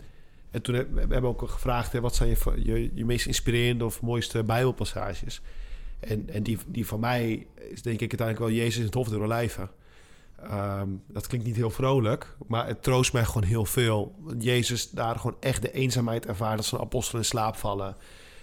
en 0.52 0.62
toen 0.62 0.76
hebben 0.76 1.08
we 1.08 1.14
hebben 1.14 1.30
ook 1.30 1.50
gevraagd: 1.50 1.92
hè, 1.92 2.02
wat 2.02 2.16
zijn 2.16 2.30
je, 2.30 2.64
je, 2.64 2.92
je 2.94 3.06
meest 3.06 3.26
inspirerende 3.26 3.86
of 3.86 4.02
mooiste 4.02 4.44
Bijbelpassages? 4.44 5.42
En, 6.00 6.30
en 6.30 6.44
die, 6.44 6.58
die 6.68 6.86
van 6.86 7.00
mij 7.00 7.48
is 7.56 7.82
denk 7.82 8.02
ik 8.02 8.10
uiteindelijk 8.10 8.40
wel 8.40 8.58
Jezus 8.58 8.78
in 8.78 8.86
het 8.86 8.94
Hof 8.94 9.08
door 9.08 9.24
Olijven. 9.24 9.70
Ehm, 10.50 10.88
dat 11.08 11.28
klinkt 11.28 11.46
niet 11.48 11.56
heel 11.56 11.70
vrolijk, 11.70 12.36
maar 12.48 12.68
het 12.68 12.84
troost 12.84 13.14
mij 13.14 13.26
gewoon 13.26 13.44
heel 13.44 13.66
veel. 13.66 14.16
Jezus 14.40 14.90
daar 14.90 15.16
gewoon 15.16 15.38
echt 15.40 15.62
de 15.62 15.72
eenzaamheid 15.72 16.26
ervaart 16.26 16.58
als 16.58 16.68
zijn 16.68 16.82
apostelen 16.82 17.22
in 17.22 17.28
slaap 17.28 17.56
vallen. 17.56 17.96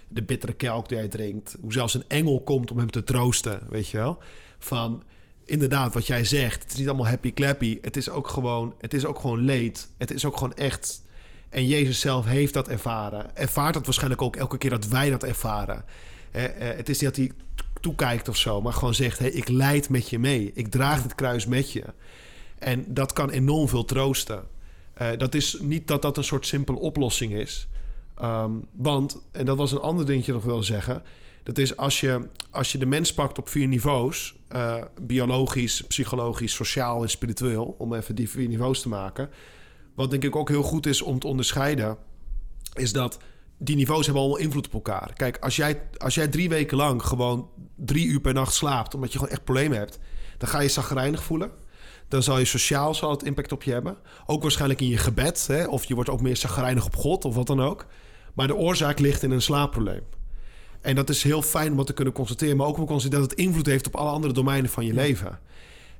De 0.09 0.23
bittere 0.23 0.53
kelk 0.53 0.89
die 0.89 0.99
hij 0.99 1.09
drinkt. 1.09 1.57
Hoe 1.61 1.73
zelfs 1.73 1.95
een 1.95 2.05
engel 2.09 2.41
komt 2.43 2.71
om 2.71 2.79
hem 2.79 2.91
te 2.91 3.05
troosten, 3.05 3.61
weet 3.69 3.89
je 3.89 3.97
wel. 3.97 4.19
Van, 4.59 5.03
inderdaad, 5.45 5.95
wat 5.95 6.07
jij 6.07 6.25
zegt. 6.25 6.63
Het 6.63 6.73
is 6.73 6.79
niet 6.79 6.89
allemaal 6.89 7.07
happy 7.07 7.33
clappy. 7.33 7.79
Het 7.81 7.97
is 7.97 8.09
ook 8.09 8.29
gewoon, 8.29 8.75
het 8.79 8.95
is 8.95 9.05
ook 9.05 9.19
gewoon 9.19 9.41
leed. 9.41 9.91
Het 9.99 10.11
is 10.11 10.25
ook 10.25 10.37
gewoon 10.37 10.55
echt... 10.55 11.03
En 11.49 11.67
Jezus 11.67 12.01
zelf 12.01 12.25
heeft 12.25 12.55
dat 12.55 12.69
ervaren. 12.69 13.37
Ervaart 13.37 13.75
dat 13.75 13.85
waarschijnlijk 13.85 14.23
ook 14.23 14.37
elke 14.37 14.59
keer 14.59 14.71
dat 14.71 14.87
wij 14.87 15.11
dat 15.11 15.25
ervaren. 15.25 15.85
Eh, 16.31 16.43
het 16.59 16.89
is 16.89 17.01
niet 17.01 17.15
dat 17.15 17.17
hij 17.17 17.33
toekijkt 17.81 18.29
of 18.29 18.37
zo, 18.37 18.61
maar 18.61 18.73
gewoon 18.73 18.95
zegt: 18.95 19.19
hey, 19.19 19.31
ik 19.31 19.49
leid 19.49 19.89
met 19.89 20.09
je 20.09 20.19
mee. 20.19 20.51
Ik 20.55 20.69
draag 20.69 21.03
het 21.03 21.15
kruis 21.15 21.47
met 21.47 21.73
je. 21.73 21.85
En 22.59 22.85
dat 22.89 23.13
kan 23.13 23.31
enorm 23.31 23.69
veel 23.69 23.85
troosten. 23.85 24.47
Uh, 25.03 25.09
dat 25.17 25.35
is 25.35 25.59
niet 25.61 25.87
dat 25.89 26.03
dat 26.03 26.17
een 26.17 26.25
soort 26.25 26.47
simpele 26.47 26.79
oplossing 26.79 27.33
is. 27.33 27.69
Um, 28.23 28.65
want, 28.73 29.23
en 29.33 29.47
dat 29.47 29.57
was 29.57 29.73
een 29.73 29.81
ander 29.81 30.07
dingetje 30.07 30.33
nog 30.33 30.45
wil 30.45 30.63
zeggen. 30.63 31.03
Dat 31.43 31.59
is 31.59 31.77
als 31.77 32.01
je, 32.01 32.29
als 32.51 32.73
je 32.73 32.79
de 32.79 32.87
mens 32.87 33.15
pakt 33.15 33.39
op 33.39 33.49
vier 33.49 33.69
niveaus: 33.69 34.35
uh, 34.53 34.85
biologisch, 35.01 35.81
psychologisch, 35.81 36.55
sociaal 36.55 37.03
en 37.03 37.11
spiritueel, 37.11 37.75
om 37.79 37.95
even 37.95 38.15
die 38.15 38.31
vier 38.31 38.49
niveaus 38.49 38.81
te 38.81 38.89
maken. 38.89 39.31
Wat 39.95 40.11
denk 40.11 40.25
ik 40.25 40.37
ook 40.37 40.49
heel 40.49 40.63
goed 40.63 40.87
is 40.87 41.03
om 41.03 41.19
te 41.19 41.27
onderscheiden, 41.27 41.97
is 42.75 42.93
dat 42.93 43.19
die 43.63 43.77
niveaus 43.77 44.05
hebben 44.05 44.23
allemaal 44.23 44.41
invloed 44.41 44.67
op 44.67 44.73
elkaar. 44.73 45.13
Kijk, 45.17 45.39
als 45.39 45.57
jij, 45.57 45.83
als 45.97 46.15
jij 46.15 46.29
drie 46.29 46.49
weken 46.49 46.77
lang 46.77 47.03
gewoon 47.03 47.49
drie 47.77 48.07
uur 48.07 48.21
per 48.21 48.35
nacht 48.35 48.55
slaapt... 48.55 48.95
omdat 48.95 49.13
je 49.13 49.19
gewoon 49.19 49.33
echt 49.33 49.45
problemen 49.45 49.79
hebt... 49.79 49.99
dan 50.39 50.49
ga 50.49 50.61
je 50.61 50.69
zagrijnig 50.69 51.23
voelen. 51.23 51.51
Dan 52.09 52.23
zal 52.23 52.39
je 52.39 52.45
sociaal 52.45 52.95
zal 52.95 53.11
het 53.11 53.23
impact 53.23 53.53
op 53.53 53.63
je 53.63 53.73
hebben. 53.73 53.97
Ook 54.27 54.43
waarschijnlijk 54.43 54.81
in 54.81 54.89
je 54.89 54.97
gebed. 54.97 55.47
Hè? 55.47 55.67
Of 55.67 55.85
je 55.85 55.95
wordt 55.95 56.11
ook 56.11 56.21
meer 56.21 56.37
zagrijnig 56.37 56.87
op 56.87 56.97
God 56.97 57.25
of 57.25 57.35
wat 57.35 57.47
dan 57.47 57.63
ook. 57.63 57.87
Maar 58.35 58.47
de 58.47 58.57
oorzaak 58.57 58.99
ligt 58.99 59.23
in 59.23 59.31
een 59.31 59.43
slaapprobleem. 59.43 60.03
En 60.81 60.95
dat 60.95 61.09
is 61.09 61.23
heel 61.23 61.43
fijn 61.43 61.71
om 61.71 61.77
dat 61.77 61.87
te 61.87 61.93
kunnen 61.93 62.15
constateren. 62.15 62.57
Maar 62.57 62.67
ook 62.67 62.77
om 62.77 62.81
te 62.81 62.91
constateren 62.91 63.23
dat 63.23 63.31
het 63.31 63.41
invloed 63.41 63.67
heeft 63.67 63.87
op 63.87 63.95
alle 63.95 64.11
andere 64.11 64.33
domeinen 64.33 64.71
van 64.71 64.87
je 64.87 64.95
leven. 64.95 65.39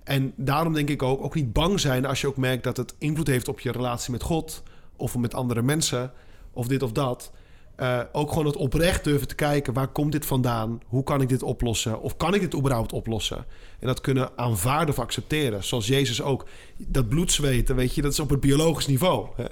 En 0.05 0.33
daarom 0.37 0.73
denk 0.73 0.89
ik 0.89 1.03
ook, 1.03 1.23
ook 1.23 1.35
niet 1.35 1.53
bang 1.53 1.81
zijn 1.81 2.07
als 2.07 2.21
je 2.21 2.27
ook 2.27 2.37
merkt 2.37 2.65
dat 2.65 2.77
het 2.77 2.95
invloed 2.99 3.27
heeft 3.27 3.49
op 3.49 3.61
je 3.61 3.73
relatie 3.73 4.13
met 4.13 4.23
God 4.23 4.63
of 4.97 5.17
met 5.17 5.35
andere 5.35 5.63
mensen 5.63 6.13
of 6.53 6.67
dit 6.67 6.83
of 6.83 6.93
dat. 6.93 7.33
Uh, 7.81 8.01
ook 8.13 8.29
gewoon 8.29 8.47
het 8.47 8.57
oprecht 8.57 9.05
durven 9.05 9.29
te 9.29 9.35
kijken. 9.35 9.73
Waar 9.73 9.89
komt 9.89 10.13
dit 10.13 10.27
vandaan? 10.27 10.81
Hoe 10.87 11.03
kan 11.03 11.21
ik 11.21 11.29
dit 11.29 11.43
oplossen? 11.43 12.01
Of 12.01 12.17
kan 12.17 12.35
ik 12.35 12.41
dit 12.41 12.55
überhaupt 12.55 12.93
oplossen? 12.93 13.47
En 13.79 13.87
dat 13.87 14.01
kunnen 14.01 14.31
aanvaarden 14.37 14.95
of 14.95 14.99
accepteren. 15.01 15.65
Zoals 15.65 15.87
Jezus 15.87 16.23
ook. 16.23 16.47
Dat 16.77 17.09
bloedzweten, 17.09 17.77
weet 17.77 17.95
je, 17.95 18.03
dat 18.03 18.13
is 18.13 18.21
op 18.21 18.31
het 18.31 18.41
biologisch 18.41 18.87
niveau. 18.87 19.29
Hè? 19.37 19.45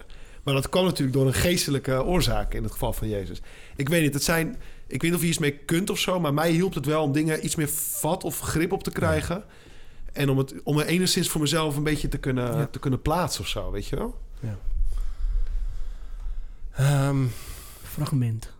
Maar 0.42 0.54
dat 0.54 0.68
kan 0.68 0.84
natuurlijk 0.84 1.16
door 1.16 1.26
een 1.26 1.34
geestelijke 1.34 2.04
oorzaak 2.04 2.54
in 2.54 2.62
het 2.62 2.72
geval 2.72 2.92
van 2.92 3.08
Jezus. 3.08 3.40
Ik 3.76 3.88
weet 3.88 4.02
niet, 4.02 4.14
het 4.14 4.24
zijn... 4.24 4.56
Ik 4.86 5.02
weet 5.02 5.10
niet 5.10 5.14
of 5.14 5.20
je 5.20 5.28
iets 5.28 5.38
mee 5.38 5.58
kunt 5.58 5.90
of 5.90 5.98
zo, 5.98 6.20
maar 6.20 6.34
mij 6.34 6.50
hielp 6.50 6.74
het 6.74 6.86
wel 6.86 7.02
om 7.02 7.12
dingen 7.12 7.44
iets 7.44 7.54
meer 7.56 7.68
vat 7.68 8.24
of 8.24 8.40
grip 8.40 8.72
op 8.72 8.82
te 8.82 8.90
krijgen. 8.90 9.44
En 10.12 10.30
om 10.30 10.38
het 10.38 10.54
om 10.62 10.78
er 10.78 10.86
enigszins 10.86 11.28
voor 11.28 11.40
mezelf 11.40 11.76
een 11.76 11.82
beetje 11.82 12.08
te 12.08 12.18
kunnen, 12.18 12.70
te 12.70 12.78
kunnen 12.78 13.02
plaatsen 13.02 13.40
of 13.40 13.48
zo, 13.48 13.70
weet 13.70 13.86
je 13.86 13.96
wel? 13.96 14.18
Ja. 14.40 14.58
Um, 17.08 17.32
fragment. 17.98 18.52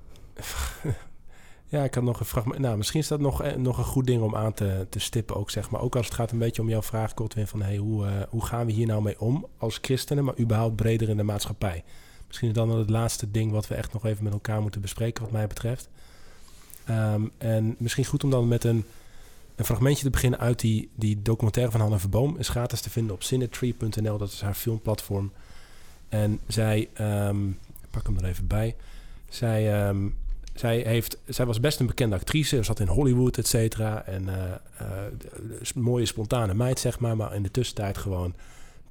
ja, 1.75 1.85
ik 1.85 1.95
had 1.95 2.05
nog 2.05 2.21
een 2.21 2.27
fragment. 2.27 2.61
Nou, 2.61 2.77
misschien 2.77 3.01
is 3.01 3.09
dat 3.09 3.21
nog, 3.21 3.43
eh, 3.43 3.57
nog 3.57 3.79
een 3.79 3.85
goed 3.85 4.07
ding 4.07 4.23
om 4.23 4.37
aan 4.37 4.55
te, 4.55 4.87
te 4.91 4.99
stippen 4.99 5.37
ook, 5.37 5.51
zeg 5.51 5.71
maar. 5.71 5.81
Ook 5.81 5.97
als 5.97 6.07
het 6.07 6.15
gaat 6.15 6.31
een 6.31 6.39
beetje 6.39 6.63
om 6.63 6.69
jouw 6.69 6.83
vraag, 6.83 7.13
Godwin, 7.15 7.47
van 7.47 7.63
hey, 7.63 7.77
hoe, 7.77 8.07
uh, 8.07 8.13
hoe 8.29 8.45
gaan 8.45 8.67
we 8.67 8.73
hier 8.73 8.87
nou 8.87 9.03
mee 9.03 9.21
om 9.21 9.47
als 9.59 9.79
christenen, 9.83 10.25
maar 10.25 10.39
überhaupt 10.39 10.77
breder 10.77 11.09
in 11.09 11.17
de 11.17 11.23
maatschappij? 11.23 11.85
Misschien 12.27 12.49
is 12.49 12.55
dan 12.55 12.79
het 12.79 12.91
laatste 12.91 13.31
ding 13.31 13.53
wat 13.53 13.69
we 13.69 13.75
echt 13.75 13.93
nog 13.93 14.05
even 14.05 14.25
met 14.25 14.33
elkaar 14.33 14.61
moeten 14.61 14.81
bespreken, 14.81 15.23
wat 15.23 15.33
mij 15.33 15.47
betreft. 15.47 15.89
Um, 16.91 17.31
en 17.39 17.75
misschien 17.79 18.05
goed 18.05 18.25
om 18.25 18.31
dan 18.31 18.49
met 18.49 18.65
een, 18.65 18.85
een 19.57 19.65
fragmentje 19.65 20.05
te 20.05 20.11
beginnen 20.11 20.39
uit 20.39 20.61
die, 20.61 20.91
die 20.95 21.23
documentaire 21.23 21.73
van 21.73 21.81
Hanna 21.81 21.99
Verboom. 21.99 22.37
Is 22.39 22.49
gratis 22.49 22.81
te 22.81 22.91
vinden 22.91 23.15
op 23.15 23.23
cinetree.nl, 23.23 24.19
dat 24.19 24.33
is 24.33 24.41
haar 24.41 24.55
filmplatform. 24.55 25.33
En 26.09 26.41
zij, 26.47 26.89
um, 27.01 27.59
pak 27.91 28.07
hem 28.07 28.17
er 28.17 28.25
even 28.25 28.47
bij. 28.47 28.77
Zij, 29.29 29.89
um, 29.89 30.17
zij, 30.55 30.79
heeft, 30.79 31.19
zij 31.27 31.47
was 31.47 31.61
best 31.61 31.81
een 31.81 31.87
bekende 31.87 32.17
actrice, 32.17 32.63
zat 32.63 32.81
in 32.81 32.87
Hollywood, 32.87 33.39
et 33.39 33.47
cetera. 33.47 34.05
En 34.05 34.23
uh, 34.23 34.35
uh, 34.83 35.73
mooie 35.75 36.07
spontane 36.07 36.55
meid, 36.55 36.79
zeg 36.79 36.99
maar. 36.99 37.17
Maar 37.17 37.35
in 37.35 37.43
de 37.43 37.51
tussentijd 37.51 37.99
gewoon 37.99 38.35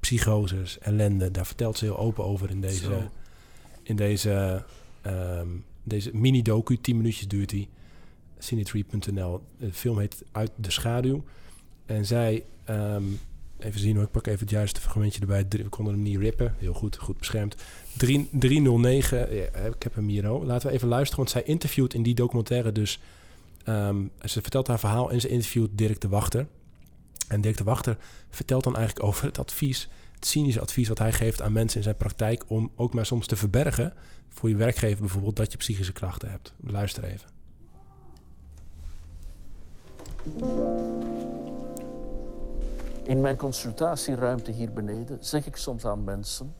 psychoses, 0.00 0.78
ellende. 0.78 1.30
Daar 1.30 1.46
vertelt 1.46 1.78
ze 1.78 1.84
heel 1.84 1.98
open 1.98 2.24
over 2.24 2.50
in 2.50 2.60
deze, 2.60 3.08
in 3.82 3.96
deze, 3.96 4.64
um, 5.06 5.64
deze 5.82 6.10
mini-docu. 6.12 6.78
10 6.80 6.96
minuutjes 6.96 7.28
duurt 7.28 7.48
die. 7.48 7.68
Cinetree.nl. 8.38 9.40
De 9.58 9.72
film 9.72 9.98
heet 9.98 10.24
Uit 10.32 10.50
de 10.56 10.70
Schaduw. 10.70 11.24
En 11.86 12.06
zij 12.06 12.44
um, 12.70 13.20
Even 13.58 13.80
zien 13.80 13.94
hoor, 13.94 14.04
ik 14.04 14.10
pak 14.10 14.26
even 14.26 14.40
het 14.40 14.50
juiste 14.50 14.80
fragmentje 14.80 15.20
erbij. 15.20 15.46
We 15.48 15.68
konden 15.68 15.94
hem 15.94 16.02
niet 16.02 16.18
rippen. 16.18 16.54
Heel 16.58 16.72
goed, 16.72 16.96
goed 16.96 17.18
beschermd. 17.18 17.56
3, 17.96 18.28
309, 18.32 19.34
ja, 19.34 19.44
ik 19.44 19.82
heb 19.82 19.94
hem 19.94 20.08
hier 20.08 20.26
ook. 20.26 20.44
Laten 20.44 20.68
we 20.68 20.74
even 20.74 20.88
luisteren, 20.88 21.16
want 21.16 21.30
zij 21.30 21.42
interviewt 21.42 21.94
in 21.94 22.02
die 22.02 22.14
documentaire 22.14 22.72
dus... 22.72 23.00
Um, 23.68 24.10
ze 24.24 24.42
vertelt 24.42 24.66
haar 24.66 24.78
verhaal 24.78 25.10
en 25.10 25.20
ze 25.20 25.28
interviewt 25.28 25.70
Dirk 25.72 26.00
de 26.00 26.08
Wachter. 26.08 26.46
En 27.28 27.40
Dirk 27.40 27.56
de 27.56 27.64
Wachter 27.64 27.96
vertelt 28.30 28.64
dan 28.64 28.76
eigenlijk 28.76 29.06
over 29.06 29.24
het 29.24 29.38
advies, 29.38 29.88
het 30.14 30.26
cynische 30.26 30.60
advies 30.60 30.88
wat 30.88 30.98
hij 30.98 31.12
geeft 31.12 31.42
aan 31.42 31.52
mensen 31.52 31.76
in 31.76 31.82
zijn 31.82 31.96
praktijk 31.96 32.44
om 32.46 32.70
ook 32.76 32.94
maar 32.94 33.06
soms 33.06 33.26
te 33.26 33.36
verbergen 33.36 33.94
voor 34.28 34.48
je 34.48 34.56
werkgever 34.56 35.00
bijvoorbeeld 35.00 35.36
dat 35.36 35.52
je 35.52 35.58
psychische 35.58 35.92
klachten 35.92 36.30
hebt. 36.30 36.54
Luister 36.60 37.04
even. 37.04 37.36
In 43.08 43.20
mijn 43.20 43.36
consultatieruimte 43.36 44.50
hier 44.50 44.72
beneden 44.72 45.18
zeg 45.20 45.46
ik 45.46 45.56
soms 45.56 45.86
aan 45.86 46.04
mensen: 46.04 46.54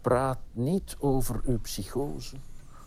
praat 0.00 0.38
niet 0.52 0.96
over 0.98 1.40
uw 1.44 1.60
psychose, 1.60 2.36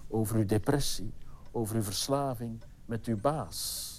over 0.08 0.36
uw 0.36 0.46
depressie, 0.46 1.14
over 1.52 1.76
uw 1.76 1.84
verslaving 1.84 2.62
met 2.86 3.06
uw 3.06 3.20
baas. 3.20 3.92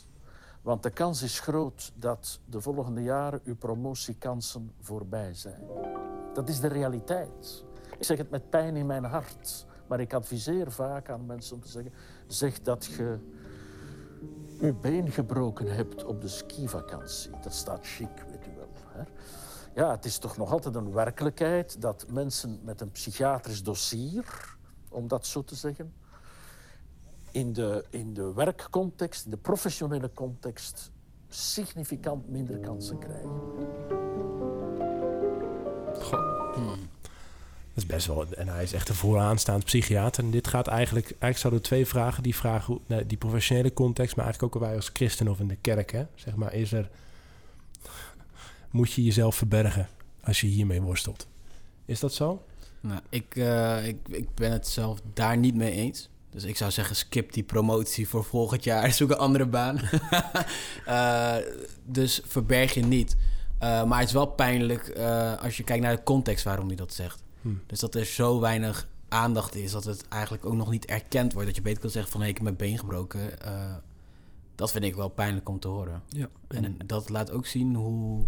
Want 0.62 0.82
de 0.82 0.90
kans 0.90 1.22
is 1.22 1.40
groot 1.40 1.92
dat 1.94 2.40
de 2.44 2.60
volgende 2.60 3.02
jaren 3.02 3.40
uw 3.44 3.56
promotiekansen 3.56 4.72
voorbij 4.80 5.34
zijn. 5.34 5.62
Dat 6.34 6.48
is 6.48 6.60
de 6.60 6.68
realiteit. 6.68 7.64
Ik 7.98 8.04
zeg 8.04 8.18
het 8.18 8.30
met 8.30 8.50
pijn 8.50 8.76
in 8.76 8.86
mijn 8.86 9.04
hart. 9.04 9.66
Maar 9.86 10.00
ik 10.00 10.12
adviseer 10.14 10.72
vaak 10.72 11.10
aan 11.10 11.26
mensen 11.26 11.56
om 11.56 11.62
te 11.62 11.68
zeggen: 11.68 11.92
zeg 12.26 12.62
dat 12.62 12.84
je 12.84 13.18
uw 14.60 14.80
been 14.80 15.10
gebroken 15.10 15.74
hebt 15.74 16.04
op 16.04 16.20
de 16.20 16.28
skivakantie. 16.28 17.30
Dat 17.42 17.54
staat 17.54 17.86
chic, 17.86 18.24
weet 18.30 18.46
u 18.46 18.57
Ja, 19.74 19.90
het 19.90 20.04
is 20.04 20.18
toch 20.18 20.36
nog 20.36 20.52
altijd 20.52 20.74
een 20.74 20.92
werkelijkheid 20.92 21.80
dat 21.80 22.06
mensen 22.10 22.60
met 22.62 22.80
een 22.80 22.90
psychiatrisch 22.90 23.62
dossier, 23.62 24.56
om 24.88 25.08
dat 25.08 25.26
zo 25.26 25.44
te 25.44 25.54
zeggen, 25.54 25.92
in 27.30 27.52
de, 27.52 27.84
in 27.90 28.14
de 28.14 28.32
werkcontext, 28.32 29.24
in 29.24 29.30
de 29.30 29.36
professionele 29.36 30.10
context, 30.14 30.90
significant 31.28 32.28
minder 32.28 32.58
kansen 32.58 32.98
krijgen. 32.98 33.30
Hmm. 36.54 36.88
Dat 37.74 37.86
is 37.86 37.86
best 37.86 38.06
wel. 38.06 38.26
En 38.26 38.48
hij 38.48 38.62
is 38.62 38.72
echt 38.72 38.88
een 38.88 38.94
vooraanstaand 38.94 39.64
psychiater. 39.64 40.24
En 40.24 40.30
dit 40.30 40.48
gaat 40.48 40.66
eigenlijk. 40.66 41.04
Eigenlijk 41.06 41.38
zouden 41.38 41.62
twee 41.62 41.86
vragen. 41.86 42.22
Die 42.22 42.34
vragen. 42.34 42.80
Die 43.06 43.18
professionele 43.18 43.72
context. 43.72 44.16
Maar 44.16 44.24
eigenlijk 44.24 44.54
ook 44.54 44.62
wij 44.62 44.74
als 44.74 44.90
christen 44.92 45.28
of 45.28 45.38
in 45.38 45.48
de 45.48 45.56
kerk. 45.56 45.92
Hè, 45.92 46.06
zeg 46.14 46.36
maar. 46.36 46.54
Is 46.54 46.72
er. 46.72 46.90
Moet 48.70 48.92
je 48.92 49.04
jezelf 49.04 49.36
verbergen. 49.36 49.88
Als 50.22 50.40
je 50.40 50.46
hiermee 50.46 50.82
worstelt. 50.82 51.28
Is 51.84 52.00
dat 52.00 52.14
zo? 52.14 52.42
Nou, 52.80 53.00
ik, 53.08 53.36
uh, 53.36 53.86
ik, 53.86 53.96
ik 54.08 54.34
ben 54.34 54.52
het 54.52 54.68
zelf 54.68 55.00
daar 55.14 55.36
niet 55.36 55.54
mee 55.54 55.72
eens. 55.72 56.08
Dus 56.30 56.44
ik 56.44 56.56
zou 56.56 56.70
zeggen, 56.70 56.96
skip 56.96 57.32
die 57.32 57.42
promotie 57.42 58.08
voor 58.08 58.24
volgend 58.24 58.64
jaar. 58.64 58.92
Zoek 58.92 59.10
een 59.10 59.16
andere 59.16 59.46
baan. 59.46 59.80
uh, 60.86 61.36
dus 61.84 62.20
verberg 62.24 62.74
je 62.74 62.84
niet. 62.84 63.16
Uh, 63.62 63.84
maar 63.84 63.98
het 63.98 64.08
is 64.08 64.14
wel 64.14 64.26
pijnlijk 64.26 64.92
uh, 64.96 65.42
als 65.42 65.56
je 65.56 65.64
kijkt 65.64 65.82
naar 65.82 65.96
de 65.96 66.02
context 66.02 66.44
waarom 66.44 66.66
hij 66.66 66.76
dat 66.76 66.94
zegt. 66.94 67.22
Hm. 67.42 67.48
Dus 67.66 67.80
dat 67.80 67.94
er 67.94 68.04
zo 68.04 68.40
weinig 68.40 68.88
aandacht 69.08 69.54
is 69.54 69.72
dat 69.72 69.84
het 69.84 70.08
eigenlijk 70.08 70.44
ook 70.46 70.54
nog 70.54 70.70
niet 70.70 70.86
erkend 70.86 71.32
wordt. 71.32 71.46
Dat 71.46 71.56
je 71.56 71.62
beter 71.62 71.80
kan 71.80 71.90
zeggen 71.90 72.12
van 72.12 72.20
hey, 72.20 72.28
ik 72.28 72.34
heb 72.34 72.44
mijn 72.44 72.56
been 72.56 72.78
gebroken. 72.78 73.30
dat 74.54 74.70
vind 74.70 74.84
ik 74.84 74.94
wel 74.94 75.08
pijnlijk 75.08 75.48
om 75.48 75.60
te 75.60 75.68
horen. 75.68 76.02
Ja. 76.08 76.28
En 76.48 76.76
dat 76.86 77.08
laat 77.08 77.30
ook 77.30 77.46
zien 77.46 77.74
hoe, 77.74 78.26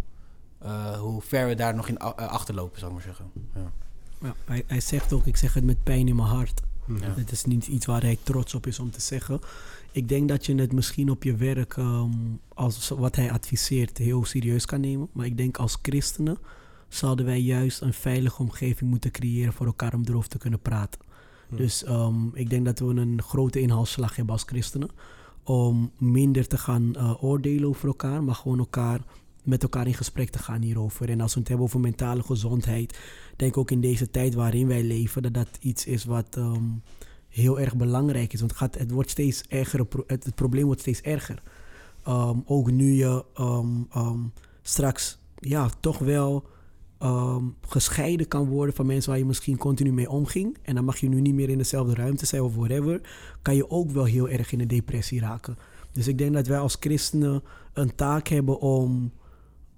hoe 0.98 1.22
ver 1.22 1.48
we 1.48 1.54
daar 1.54 1.74
nog 1.74 1.88
in 1.88 1.98
achterlopen, 1.98 2.78
zou 2.78 2.90
ik 2.90 2.96
maar 2.96 3.06
zeggen. 3.06 3.30
Ja. 3.54 3.72
Ja, 4.22 4.34
hij, 4.44 4.64
hij 4.66 4.80
zegt 4.80 5.12
ook, 5.12 5.26
ik 5.26 5.36
zeg 5.36 5.54
het 5.54 5.64
met 5.64 5.82
pijn 5.82 6.08
in 6.08 6.16
mijn 6.16 6.28
hart. 6.28 6.62
Ja. 6.86 7.14
Het 7.16 7.32
is 7.32 7.44
niet 7.44 7.66
iets 7.66 7.86
waar 7.86 8.02
hij 8.02 8.18
trots 8.22 8.54
op 8.54 8.66
is 8.66 8.78
om 8.78 8.90
te 8.90 9.00
zeggen. 9.00 9.40
Ik 9.92 10.08
denk 10.08 10.28
dat 10.28 10.46
je 10.46 10.54
het 10.54 10.72
misschien 10.72 11.10
op 11.10 11.22
je 11.22 11.36
werk, 11.36 11.76
um, 11.76 12.40
als 12.54 12.88
wat 12.88 13.16
hij 13.16 13.32
adviseert, 13.32 13.98
heel 13.98 14.24
serieus 14.24 14.66
kan 14.66 14.80
nemen. 14.80 15.08
Maar 15.12 15.26
ik 15.26 15.36
denk 15.36 15.56
als 15.56 15.78
christenen 15.82 16.38
zouden 16.88 17.24
wij 17.24 17.40
juist 17.40 17.80
een 17.80 17.92
veilige 17.92 18.42
omgeving 18.42 18.90
moeten 18.90 19.10
creëren 19.10 19.52
voor 19.52 19.66
elkaar 19.66 19.94
om 19.94 20.02
erover 20.04 20.28
te 20.28 20.38
kunnen 20.38 20.60
praten. 20.60 21.00
Dus 21.48 21.88
um, 21.88 22.30
ik 22.34 22.50
denk 22.50 22.64
dat 22.64 22.78
we 22.78 22.86
een 22.86 23.22
grote 23.22 23.60
inhaalslag 23.60 24.16
hebben 24.16 24.34
als 24.34 24.44
christenen. 24.46 24.90
Om 25.42 25.90
minder 25.98 26.46
te 26.46 26.58
gaan 26.58 26.92
uh, 26.96 27.22
oordelen 27.22 27.68
over 27.68 27.88
elkaar, 27.88 28.22
maar 28.22 28.34
gewoon 28.34 28.58
elkaar 28.58 29.00
met 29.44 29.62
elkaar 29.62 29.86
in 29.86 29.94
gesprek 29.94 30.30
te 30.30 30.38
gaan 30.38 30.62
hierover. 30.62 31.08
En 31.10 31.20
als 31.20 31.34
we 31.34 31.38
het 31.40 31.48
hebben 31.48 31.66
over 31.66 31.80
mentale 31.80 32.22
gezondheid, 32.22 32.98
denk 33.36 33.56
ook 33.56 33.70
in 33.70 33.80
deze 33.80 34.10
tijd 34.10 34.34
waarin 34.34 34.66
wij 34.66 34.82
leven, 34.82 35.22
dat 35.22 35.34
dat 35.34 35.48
iets 35.60 35.86
is 35.86 36.04
wat 36.04 36.36
um, 36.36 36.82
heel 37.28 37.60
erg 37.60 37.76
belangrijk 37.76 38.32
is. 38.32 38.38
Want 38.38 38.50
het, 38.50 38.60
gaat, 38.60 38.78
het 38.78 38.90
wordt 38.90 39.10
steeds 39.10 39.42
erger, 39.48 39.86
het, 40.06 40.34
probleem 40.34 40.64
wordt 40.64 40.80
steeds 40.80 41.00
erger. 41.00 41.42
Um, 42.08 42.42
ook 42.46 42.70
nu 42.70 42.92
je 42.92 43.24
um, 43.40 44.32
straks 44.62 45.18
ja, 45.34 45.70
toch 45.80 45.98
wel 45.98 46.44
gescheiden 47.66 48.28
kan 48.28 48.48
worden 48.48 48.74
van 48.74 48.86
mensen 48.86 49.10
waar 49.10 49.18
je 49.18 49.26
misschien 49.26 49.56
continu 49.56 49.92
mee 49.92 50.10
omging. 50.10 50.56
En 50.62 50.74
dan 50.74 50.84
mag 50.84 50.98
je 50.98 51.08
nu 51.08 51.20
niet 51.20 51.34
meer 51.34 51.48
in 51.48 51.58
dezelfde 51.58 51.94
ruimte 51.94 52.26
zijn 52.26 52.42
of 52.42 52.54
whatever. 52.54 53.00
Kan 53.42 53.56
je 53.56 53.70
ook 53.70 53.90
wel 53.90 54.04
heel 54.04 54.28
erg 54.28 54.52
in 54.52 54.60
een 54.60 54.68
depressie 54.68 55.20
raken. 55.20 55.58
Dus 55.92 56.08
ik 56.08 56.18
denk 56.18 56.34
dat 56.34 56.46
wij 56.46 56.58
als 56.58 56.76
christenen 56.80 57.42
een 57.72 57.94
taak 57.94 58.28
hebben 58.28 58.60
om 58.60 59.12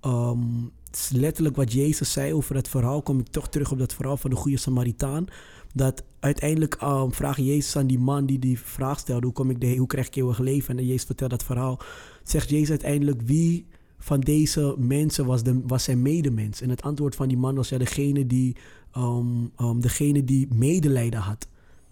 Um, 0.07 0.71
letterlijk 1.11 1.57
wat 1.57 1.73
Jezus 1.73 2.13
zei 2.13 2.35
over 2.35 2.55
het 2.55 2.69
verhaal. 2.69 3.03
Kom 3.03 3.19
ik 3.19 3.29
toch 3.29 3.49
terug 3.49 3.73
op 3.73 3.79
dat 3.79 3.95
verhaal 3.95 4.17
van 4.17 4.31
de 4.31 4.37
goede 4.37 4.57
Samaritaan. 4.57 5.27
Dat 5.75 6.03
uiteindelijk 6.21 6.79
um, 6.83 7.13
vraagt 7.13 7.39
Jezus 7.39 7.77
aan 7.77 7.87
die 7.87 7.99
man 7.99 8.27
die 8.27 8.39
die 8.39 8.59
vraag 8.61 8.99
stelde: 8.99 9.27
hoe, 9.27 9.35
kom 9.35 9.51
ik 9.51 9.61
de, 9.61 9.77
hoe 9.77 9.87
krijg 9.87 10.07
ik 10.07 10.17
eeuwig 10.17 10.39
leven? 10.39 10.79
En 10.79 10.87
Jezus 10.87 11.05
vertelt 11.05 11.31
dat 11.31 11.45
verhaal. 11.45 11.81
Zegt 12.23 12.51
Jezus 12.51 12.71
uiteindelijk: 12.71 13.21
wie 13.23 13.67
van 13.99 14.21
deze 14.21 14.75
mensen 14.79 15.27
was, 15.27 15.43
de, 15.43 15.61
was 15.67 15.85
zijn 15.85 16.03
medemens? 16.03 16.61
En 16.61 16.71
het 16.71 16.83
antwoord 16.83 17.15
van 17.15 17.29
die 17.29 17.39
man 17.39 17.55
was 17.55 17.69
ja, 17.69 17.79
degene 17.79 18.27
die, 18.27 18.57
um, 18.97 19.81
degene 19.81 20.25
die 20.25 20.49
medelijden 20.55 21.21
had. 21.21 21.49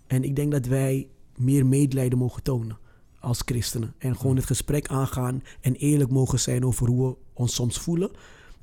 En 0.06 0.24
ik 0.24 0.36
denk 0.36 0.52
dat 0.52 0.66
wij 0.66 1.08
meer 1.36 1.66
medelijden 1.66 2.18
mogen 2.18 2.42
tonen 2.42 2.78
als 3.20 3.42
christenen. 3.44 3.94
En 3.98 4.16
gewoon 4.16 4.36
het 4.36 4.46
gesprek 4.46 4.88
aangaan 4.88 5.42
en 5.60 5.74
eerlijk 5.74 6.10
mogen 6.10 6.40
zijn 6.40 6.64
over 6.64 6.88
hoe 6.88 7.08
we 7.08 7.16
ons 7.32 7.54
soms 7.54 7.78
voelen. 7.78 8.10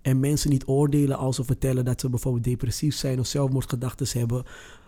En 0.02 0.20
mensen 0.20 0.50
niet 0.50 0.66
oordelen 0.66 1.18
als 1.18 1.36
ze 1.36 1.44
vertellen 1.44 1.86
dat 1.86 2.02
ze 2.02 2.10
bijvoorbeeld 2.10 2.44
depressief 2.44 2.96
zijn 2.96 3.20
of 3.20 3.28
zelfmoordgedachten 3.28 4.20
hebben. 4.20 4.44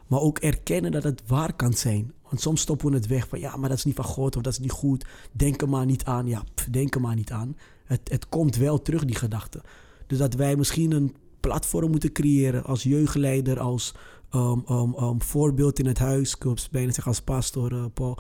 Maar 0.08 0.20
ook 0.20 0.38
erkennen 0.38 0.92
dat 0.92 1.04
het 1.04 1.22
waar 1.28 1.54
kan 1.54 1.74
zijn. 1.74 2.14
Want 2.30 2.42
soms 2.42 2.62
stoppen 2.62 2.90
we 2.90 2.96
het 2.96 3.08
weg 3.08 3.28
van 3.28 3.40
ja, 3.40 3.56
maar 3.56 3.70
dat 3.70 3.78
is 3.78 3.84
niet 3.84 3.96
van 3.96 4.06
God 4.06 4.36
of 4.36 4.42
dat 4.42 4.54
is 4.54 4.60
niet 4.60 4.72
goed. 4.72 5.06
Denk 5.32 5.62
er 5.62 5.70
maar 5.70 5.86
niet 5.86 6.04
aan. 6.04 6.28
Ja, 6.28 6.44
denk 6.72 6.96
er 6.96 7.02
maar 7.02 7.16
niet 7.16 7.32
aan. 7.32 7.58
Het, 7.86 8.02
het 8.04 8.30
komt 8.30 8.56
wel 8.56 8.82
terug, 8.82 9.06
die 9.06 9.16
gedachte. 9.16 9.62
Dus 10.08 10.18
dat 10.18 10.34
wij 10.34 10.56
misschien 10.56 10.92
een 10.92 11.16
platform 11.40 11.92
moeten 11.92 12.12
creëren 12.12 12.64
als 12.64 12.84
jeugdleider, 12.84 13.60
als 13.60 13.94
um, 14.36 15.22
voorbeeld 15.22 15.80
in 15.80 15.86
het 15.86 16.00
huis. 16.00 16.36
Ik 16.36 16.44
wil 16.44 16.58
bijna 16.72 16.92
zeggen 16.92 17.12
als 17.12 17.22
pastor, 17.22 17.74
uh, 17.74 17.86
Paul. 17.94 18.18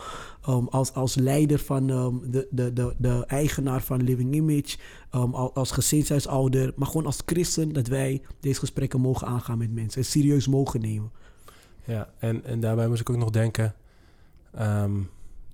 als, 0.69 0.93
als 0.93 1.15
leider 1.15 1.59
van 1.59 1.87
de, 1.87 2.47
de, 2.51 2.73
de, 2.73 2.95
de 2.97 3.23
eigenaar 3.27 3.81
van 3.81 4.03
Living 4.03 4.33
Image. 4.33 4.77
als 5.53 5.71
gezinshuisouder. 5.71 6.73
Maar 6.75 6.87
gewoon 6.87 7.05
als 7.05 7.21
christen 7.25 7.73
dat 7.73 7.87
wij 7.87 8.21
deze 8.39 8.59
gesprekken 8.59 9.01
mogen 9.01 9.27
aangaan 9.27 9.57
met 9.57 9.73
mensen. 9.73 10.01
En 10.01 10.07
serieus 10.07 10.47
mogen 10.47 10.81
nemen. 10.81 11.11
Ja, 11.85 12.09
en, 12.19 12.45
en 12.45 12.59
daarbij 12.59 12.87
moest 12.87 13.01
ik 13.01 13.09
ook 13.09 13.17
nog 13.17 13.29
denken... 13.29 13.75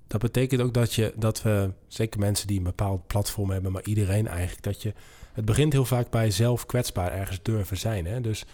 dat 0.06 0.20
betekent 0.20 0.60
ook 0.60 0.74
dat, 0.74 0.94
je, 0.94 1.12
dat 1.16 1.42
we, 1.42 1.72
zeker 1.86 2.20
mensen 2.20 2.46
die 2.46 2.58
een 2.58 2.64
bepaald 2.64 3.06
platform 3.06 3.50
hebben... 3.50 3.72
maar 3.72 3.84
iedereen 3.84 4.26
eigenlijk, 4.26 4.62
dat 4.62 4.82
je... 4.82 4.92
Het 5.32 5.44
begint 5.44 5.72
heel 5.72 5.84
vaak 5.84 6.10
bij 6.10 6.30
zelf 6.30 6.66
kwetsbaar 6.66 7.12
ergens 7.12 7.42
durven 7.42 7.76
zijn. 7.76 8.06
Hè? 8.06 8.20
Dus 8.20 8.44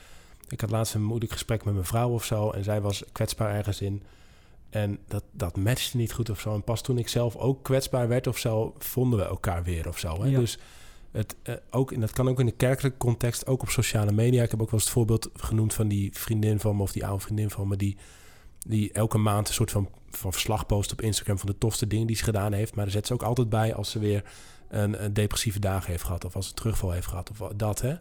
ik 0.53 0.61
had 0.61 0.70
laatst 0.70 0.94
een 0.94 1.05
moeilijk 1.05 1.32
gesprek 1.32 1.64
met 1.64 1.74
mijn 1.74 1.86
vrouw 1.86 2.11
of 2.11 2.24
zo. 2.24 2.50
En 2.50 2.64
zij 2.64 2.80
was 2.80 3.03
kwetsbaar 3.12 3.55
ergens 3.55 3.80
in. 3.80 4.03
En 4.70 4.98
dat, 5.09 5.24
dat 5.30 5.57
matchte 5.57 5.96
niet 5.96 6.12
goed 6.12 6.30
of 6.30 6.40
zo. 6.40 6.55
En 6.55 6.62
pas 6.62 6.82
toen 6.82 6.98
ik 6.98 7.09
zelf 7.09 7.36
ook 7.36 7.62
kwetsbaar 7.62 8.09
werd 8.09 8.26
of 8.26 8.38
zo, 8.38 8.74
vonden 8.78 9.18
we 9.18 9.24
elkaar 9.24 9.62
weer 9.64 9.88
of 9.88 9.98
zo. 9.98 10.22
Hè? 10.22 10.30
Dus 10.30 10.59
het, 11.11 11.36
uh, 11.44 11.55
ook, 11.70 11.92
en 11.92 12.00
dat 12.00 12.12
kan 12.12 12.28
ook 12.28 12.40
in 12.40 12.46
de 12.46 12.53
kerkelijke 12.53 12.98
context, 12.98 13.46
ook 13.46 13.62
op 13.62 13.68
sociale 13.68 14.12
media. 14.12 14.42
Ik 14.42 14.50
heb 14.50 14.61
ook 14.61 14.70
wel 14.70 14.74
eens 14.74 14.88
het 14.88 14.92
voorbeeld 14.92 15.30
genoemd 15.34 15.74
van 15.74 15.88
die 15.88 16.11
vriendin 16.12 16.61
van 16.61 16.76
me, 16.76 16.82
of 16.82 16.92
die 16.92 17.07
oude 17.07 17.22
vriendin 17.22 17.50
van 17.50 17.68
me, 17.68 17.76
die, 17.76 17.96
die 18.59 18.92
elke 18.92 19.18
maand 19.18 19.48
een 19.48 19.55
soort 19.55 19.70
van, 19.70 19.88
van 20.11 20.32
verslag 20.32 20.66
post 20.66 20.92
op 20.92 21.00
Instagram 21.00 21.38
van 21.38 21.46
de 21.46 21.59
tofste 21.59 21.86
dingen 21.86 22.07
die 22.07 22.16
ze 22.16 22.24
gedaan 22.24 22.53
heeft. 22.53 22.74
Maar 22.74 22.84
er 22.84 22.90
zet 22.90 23.07
ze 23.07 23.12
ook 23.12 23.22
altijd 23.22 23.48
bij 23.48 23.74
als 23.74 23.90
ze 23.90 23.98
weer 23.98 24.24
een, 24.68 25.05
een 25.05 25.12
depressieve 25.12 25.61
dag 25.61 25.86
heeft 25.86 26.05
gehad, 26.05 26.24
of 26.24 26.36
als 26.36 26.46
ze 26.46 26.55
terugval 26.55 26.90
heeft 26.90 27.07
gehad, 27.07 27.30
of 27.30 27.53
dat 27.57 27.80
hè. 27.80 27.94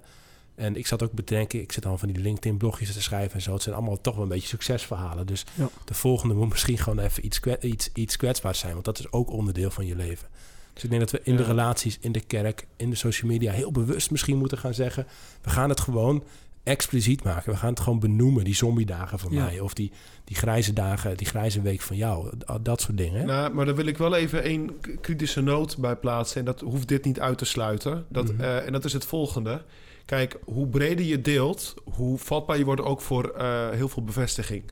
En 0.56 0.76
ik 0.76 0.88
zat 0.88 1.04
ook 1.04 1.12
bedenken, 1.12 1.62
ik 1.62 1.72
zit 1.72 1.84
dan 1.84 2.00
van 2.00 2.08
die 2.08 2.22
LinkedIn-blogjes 2.22 2.94
te 2.94 3.02
schrijven 3.02 3.36
en 3.36 3.42
zo. 3.42 3.54
Het 3.54 3.62
zijn 3.62 3.76
allemaal 3.76 4.02
toch 4.02 4.14
wel 4.14 4.24
een 4.24 4.30
beetje 4.30 4.48
succesverhalen. 4.48 5.26
Dus 5.26 5.46
de 5.86 5.94
volgende 5.94 6.36
moet 6.36 6.50
misschien 6.50 6.78
gewoon 6.78 7.00
even 7.00 7.26
iets, 7.26 7.40
iets, 7.62 7.90
iets 7.94 8.18
kwetsbaars 8.18 8.60
zijn. 8.60 8.74
Want 8.74 8.86
dat 8.86 9.00
is 9.00 9.12
ook 9.12 9.32
onderdeel 9.32 9.72
van 9.72 9.86
je 9.86 9.96
leven. 9.96 10.28
Dus 10.74 10.84
ik 10.84 10.90
denk 10.90 11.02
dat 11.02 11.12
we 11.12 11.22
in 11.24 11.36
de 11.36 11.44
relaties, 11.44 11.98
in 12.02 12.12
de 12.12 12.20
kerk, 12.20 12.68
in 12.76 12.90
de 12.90 12.96
social 12.96 13.32
media 13.32 13.52
heel 13.52 13.72
bewust 13.72 14.12
misschien 14.12 14.38
moeten 14.38 14.58
gaan 14.58 14.74
zeggen: 14.74 15.08
we 15.42 15.50
gaan 15.50 15.70
het 15.70 15.80
gewoon 15.80 16.24
expliciet 16.64 17.24
maken. 17.24 17.52
We 17.52 17.58
gaan 17.58 17.70
het 17.70 17.80
gewoon 17.80 18.00
benoemen, 18.00 18.44
die 18.44 18.56
zombie-dagen 18.56 19.20
van 19.20 19.34
mij. 19.34 19.60
Of 19.60 19.74
die, 19.74 19.92
die 20.24 20.36
grijze 20.36 20.74
dagen, 20.74 21.18
die 21.18 21.28
grijze 21.28 21.62
week 21.62 21.82
van 21.82 21.96
jou. 21.96 22.32
Dat 22.62 22.82
soort 22.82 22.98
dingen. 22.98 23.26
Nou, 23.26 23.54
maar 23.54 23.66
daar 23.66 23.76
wil 23.76 23.86
ik 23.86 23.98
wel 23.98 24.16
even 24.16 24.44
één 24.44 24.80
kritische 25.02 25.42
noot 25.42 25.78
bij 25.78 25.96
plaatsen. 25.96 26.40
En 26.40 26.46
dat 26.46 26.60
hoeft 26.60 26.88
dit 26.88 27.06
niet 27.06 27.20
uit 27.20 27.38
te 27.38 27.46
sluiten. 27.46 28.06
Dat, 28.10 28.32
mhm. 28.32 28.42
eh, 28.42 28.66
en 28.66 28.72
dat 28.72 28.86
is 28.86 28.94
het 28.94 29.06
volgende. 29.06 29.64
Kijk, 30.06 30.38
hoe 30.44 30.68
breder 30.68 31.06
je 31.06 31.22
deelt, 31.22 31.74
hoe 31.84 32.18
vatbaar 32.18 32.58
je 32.58 32.66
wordt 32.66 32.82
ook 32.82 33.02
voor 33.02 33.34
uh, 33.38 33.70
heel 33.70 33.90
veel 33.90 34.04
bevestiging. 34.04 34.64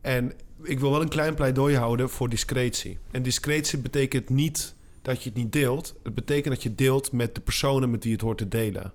En 0.00 0.32
ik 0.62 0.80
wil 0.80 0.90
wel 0.90 1.00
een 1.00 1.08
klein 1.08 1.34
pleidooi 1.34 1.76
houden 1.76 2.10
voor 2.10 2.28
discretie. 2.28 2.98
En 3.10 3.22
discretie 3.22 3.78
betekent 3.78 4.28
niet 4.28 4.74
dat 5.02 5.22
je 5.22 5.28
het 5.28 5.38
niet 5.38 5.52
deelt. 5.52 5.94
Het 6.02 6.14
betekent 6.14 6.54
dat 6.54 6.62
je 6.62 6.74
deelt 6.74 7.12
met 7.12 7.34
de 7.34 7.40
personen 7.40 7.90
met 7.90 8.02
wie 8.02 8.08
je 8.08 8.16
het 8.16 8.24
hoort 8.24 8.38
te 8.38 8.48
delen. 8.48 8.92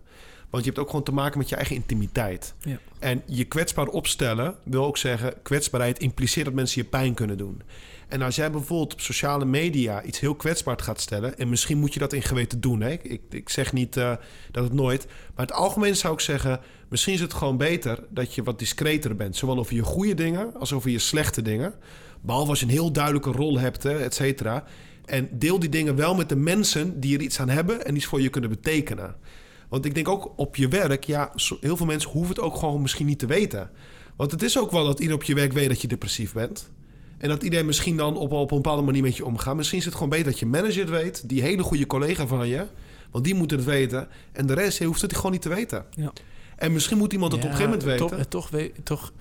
Want 0.50 0.64
je 0.64 0.70
hebt 0.70 0.82
ook 0.82 0.90
gewoon 0.90 1.06
te 1.06 1.12
maken 1.12 1.38
met 1.38 1.50
je 1.50 1.56
eigen 1.56 1.76
intimiteit. 1.76 2.54
Ja. 2.60 2.80
En 3.00 3.24
je 3.26 3.46
kwetsbaar 3.46 3.88
opstellen 3.88 4.56
wil 4.64 4.86
ook 4.86 4.98
zeggen... 4.98 5.34
kwetsbaarheid 5.42 6.00
impliceert 6.00 6.46
dat 6.46 6.54
mensen 6.54 6.82
je 6.82 6.88
pijn 6.88 7.14
kunnen 7.14 7.38
doen. 7.38 7.62
En 8.08 8.22
als 8.22 8.36
jij 8.36 8.52
bijvoorbeeld 8.52 8.94
op 8.94 9.02
sociale 9.02 9.46
media 9.46 10.04
iets 10.04 10.20
heel 10.20 10.36
kwetsbaars 10.36 10.84
gaat 10.84 11.02
stellen... 11.02 11.38
en 11.38 11.50
misschien 11.50 11.78
moet 11.78 11.94
je 11.94 12.00
dat 12.00 12.14
in 12.14 12.22
geweten 12.22 12.62
doen. 12.62 12.82
Hè? 12.82 12.92
Ik, 12.92 13.22
ik 13.30 13.50
zeg 13.50 13.74
niet 13.74 13.98
uh, 13.98 14.16
dat 14.52 14.64
het 14.64 14.74
nooit... 14.74 15.06
maar 15.06 15.46
in 15.46 15.54
het 15.54 15.54
algemeen 15.54 15.96
zou 15.96 16.14
ik 16.14 16.20
zeggen... 16.20 16.60
misschien 16.90 17.14
is 17.14 17.20
het 17.20 17.34
gewoon 17.34 17.58
beter 17.58 18.04
dat 18.10 18.36
je 18.36 18.44
wat 18.44 18.60
discreter 18.60 19.16
bent. 19.16 19.36
Zowel 19.36 19.58
over 19.58 19.76
je 19.76 19.84
goede 19.84 20.14
dingen 20.14 20.54
als 20.60 20.74
over 20.74 20.90
je 20.90 21.00
slechte 21.00 21.42
dingen. 21.42 21.74
Behalve 22.22 22.50
als 22.50 22.60
je 22.60 22.66
een 22.66 22.72
heel 22.72 22.92
duidelijke 22.92 23.32
rol 23.32 23.60
hebt, 23.60 23.86
et 23.86 24.14
cetera. 24.14 24.64
En 25.06 25.30
deel 25.32 25.60
die 25.60 25.70
dingen 25.70 25.96
wel 25.96 26.16
met 26.16 26.30
de 26.30 26.36
mensen 26.36 27.00
die 27.00 27.18
er 27.18 27.24
iets 27.24 27.40
aan 27.40 27.50
hebben... 27.50 27.86
en 27.86 27.96
iets 27.96 28.06
voor 28.06 28.22
je 28.22 28.30
kunnen 28.30 28.50
betekenen. 28.50 29.16
Want 29.70 29.86
ik 29.86 29.96
denk 29.96 30.08
ook 30.08 30.34
op 30.36 30.56
je 30.56 30.68
werk, 30.68 31.04
ja, 31.04 31.32
heel 31.62 31.78
veel 31.78 31.86
mensen 31.86 32.10
hoeven 32.10 32.36
het 32.36 32.44
ook 32.44 32.56
gewoon 32.56 32.82
misschien 32.82 33.06
niet 33.06 33.20
te 33.20 33.26
weten. 33.26 33.70
Want 34.16 34.32
het 34.32 34.42
is 34.42 34.58
ook 34.60 34.72
wel 34.72 34.86
dat 34.86 35.00
iedereen 35.00 35.22
op 35.22 35.24
je 35.24 35.34
werk 35.34 35.54
weet 35.54 35.68
dat 35.68 35.82
je 35.82 35.88
depressief 35.88 36.34
bent. 36.34 36.70
En 37.18 37.30
dat 37.30 37.44
iedereen 37.44 37.66
misschien 37.66 37.98
dan 37.98 38.18
op, 38.18 38.32
op 38.32 38.52
een 38.52 38.58
bepaalde 38.58 38.82
manier 38.82 39.02
met 39.02 39.18
je 39.18 39.26
omgaat. 39.26 39.56
Misschien 39.56 39.80
is 39.80 39.86
het 39.86 39.94
gewoon 39.94 40.10
beter 40.10 40.26
dat 40.26 40.40
je 40.40 40.46
manager 40.46 40.80
het 40.80 40.90
weet, 40.90 41.30
die 41.30 41.42
hele 41.42 41.64
goede 41.64 41.88
collega 41.88 42.28
van 42.28 42.48
je. 42.48 42.66
Want 43.12 43.24
die 43.24 43.36
moet 43.36 43.52
het 43.52 43.64
weten. 43.64 44.08
En 44.32 44.46
de 44.46 44.54
rest 44.54 44.84
hoeft 44.84 45.02
het 45.02 45.16
gewoon 45.16 45.32
niet 45.32 45.42
te 45.42 45.50
weten. 45.50 45.86
Ja. 45.90 46.12
En 46.56 46.74
misschien 46.74 46.98
moet 46.98 47.14
iemand 47.14 47.32
het 47.32 47.42
op 47.44 47.50
een 47.50 47.56
gegeven 47.56 47.78
moment 47.80 48.00
weten. 48.00 48.30
Toch, 48.30 48.50
toch, 48.50 48.72
toch, 48.84 49.14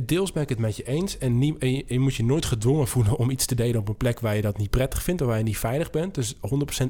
deels 0.00 0.32
ben 0.32 0.42
ik 0.42 0.48
het 0.48 0.58
met 0.58 0.76
je 0.76 0.84
eens. 0.84 1.18
En 1.18 1.42
je, 1.86 1.98
moet 1.98 2.14
je 2.14 2.24
nooit 2.24 2.44
gedwongen 2.44 2.88
voelen 2.88 3.16
om 3.16 3.30
iets 3.30 3.46
te 3.46 3.54
delen 3.54 3.80
op 3.80 3.88
een 3.88 3.96
plek 3.96 4.20
waar 4.20 4.36
je 4.36 4.42
dat 4.42 4.58
niet 4.58 4.70
prettig 4.70 5.02
vindt 5.02 5.22
of 5.22 5.26
waar 5.26 5.38
je 5.38 5.44
niet 5.44 5.58
veilig 5.58 5.90
bent. 5.90 6.14
Dus 6.14 6.34
100% 6.34 6.38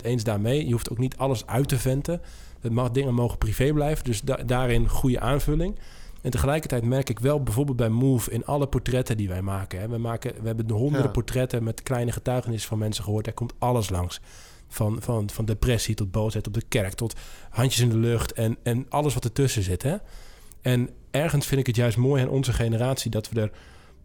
eens 0.03 0.25
daarmee. 0.25 0.67
Je 0.67 0.73
hoeft 0.73 0.91
ook 0.91 0.99
niet 0.99 1.17
alles 1.17 1.47
uit 1.47 1.69
te 1.69 1.79
venten. 1.79 2.21
Het 2.61 2.73
mag, 2.73 2.91
dingen 2.91 3.15
mogen 3.15 3.39
privé 3.39 3.73
blijven, 3.73 4.05
dus 4.05 4.23
daarin 4.47 4.89
goede 4.89 5.21
aanvulling. 5.21 5.79
En 6.25 6.31
tegelijkertijd 6.31 6.85
merk 6.85 7.11
ik 7.11 7.19
wel 7.19 7.43
bijvoorbeeld 7.43 7.77
bij 7.77 7.89
Move 7.89 8.31
in 8.31 8.45
alle 8.45 8.67
portretten 8.67 9.17
die 9.17 9.29
wij 9.29 9.43
maken. 9.43 9.81
Hè. 9.81 9.89
We, 9.89 9.99
maken 9.99 10.35
we 10.41 10.47
hebben 10.47 10.71
honderden 10.71 11.11
portretten 11.11 11.65
met 11.65 11.83
kleine 11.83 12.13
getuigenissen 12.13 12.69
van 12.69 12.79
mensen 12.79 13.05
gehoord. 13.05 13.27
Er 13.27 13.33
komt 13.33 13.55
alles 13.59 13.91
langs. 13.91 14.21
Van, 14.69 15.03
van, 15.03 15.31
van 15.31 15.45
depressie 15.45 15.95
tot 15.95 16.11
boosheid 16.11 16.47
op 16.47 16.55
de 16.55 16.63
kerk, 16.69 16.95
tot 16.95 17.15
handjes 17.51 17.83
in 17.83 17.89
de 17.89 17.97
lucht 17.97 18.33
en, 18.33 18.57
en 18.63 18.87
alles 18.89 19.15
wat 19.15 19.25
ertussen 19.25 19.63
zit. 19.63 19.83
Hè. 19.83 19.97
En 20.61 20.91
ergens 21.11 21.47
vind 21.47 21.61
ik 21.61 21.67
het 21.67 21.77
juist 21.77 21.97
mooi 21.97 22.23
aan 22.23 22.29
onze 22.29 22.53
generatie 22.53 23.11
dat 23.11 23.29
we 23.29 23.41
er 23.41 23.51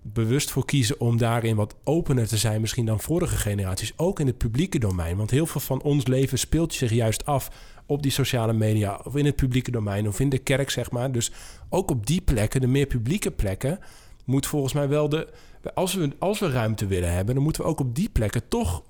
bewust 0.01 0.51
voor 0.51 0.65
kiezen 0.65 0.99
om 0.99 1.17
daarin 1.17 1.55
wat 1.55 1.75
opener 1.83 2.27
te 2.27 2.37
zijn, 2.37 2.61
misschien 2.61 2.85
dan 2.85 2.99
vorige 2.99 3.35
generaties, 3.35 3.93
ook 3.95 4.19
in 4.19 4.27
het 4.27 4.37
publieke 4.37 4.79
domein. 4.79 5.17
Want 5.17 5.31
heel 5.31 5.45
veel 5.45 5.61
van 5.61 5.81
ons 5.81 6.07
leven 6.07 6.39
speelt 6.39 6.73
zich 6.73 6.91
juist 6.91 7.25
af 7.25 7.51
op 7.89 8.03
die 8.03 8.11
sociale 8.11 8.53
media 8.53 8.99
of 9.03 9.15
in 9.15 9.25
het 9.25 9.35
publieke 9.35 9.71
domein 9.71 10.07
of 10.07 10.19
in 10.19 10.29
de 10.29 10.37
kerk, 10.37 10.69
zeg 10.69 10.91
maar. 10.91 11.11
Dus 11.11 11.31
ook 11.69 11.91
op 11.91 12.05
die 12.05 12.21
plekken, 12.21 12.61
de 12.61 12.67
meer 12.67 12.85
publieke 12.85 13.31
plekken, 13.31 13.79
moet 14.25 14.45
volgens 14.45 14.73
mij 14.73 14.87
wel 14.87 15.09
de. 15.09 15.27
Als 15.73 15.93
we, 15.93 16.11
als 16.19 16.39
we 16.39 16.51
ruimte 16.51 16.87
willen 16.87 17.13
hebben, 17.13 17.35
dan 17.35 17.43
moeten 17.43 17.61
we 17.61 17.67
ook 17.67 17.79
op 17.79 17.95
die 17.95 18.09
plekken 18.09 18.47
toch. 18.47 18.83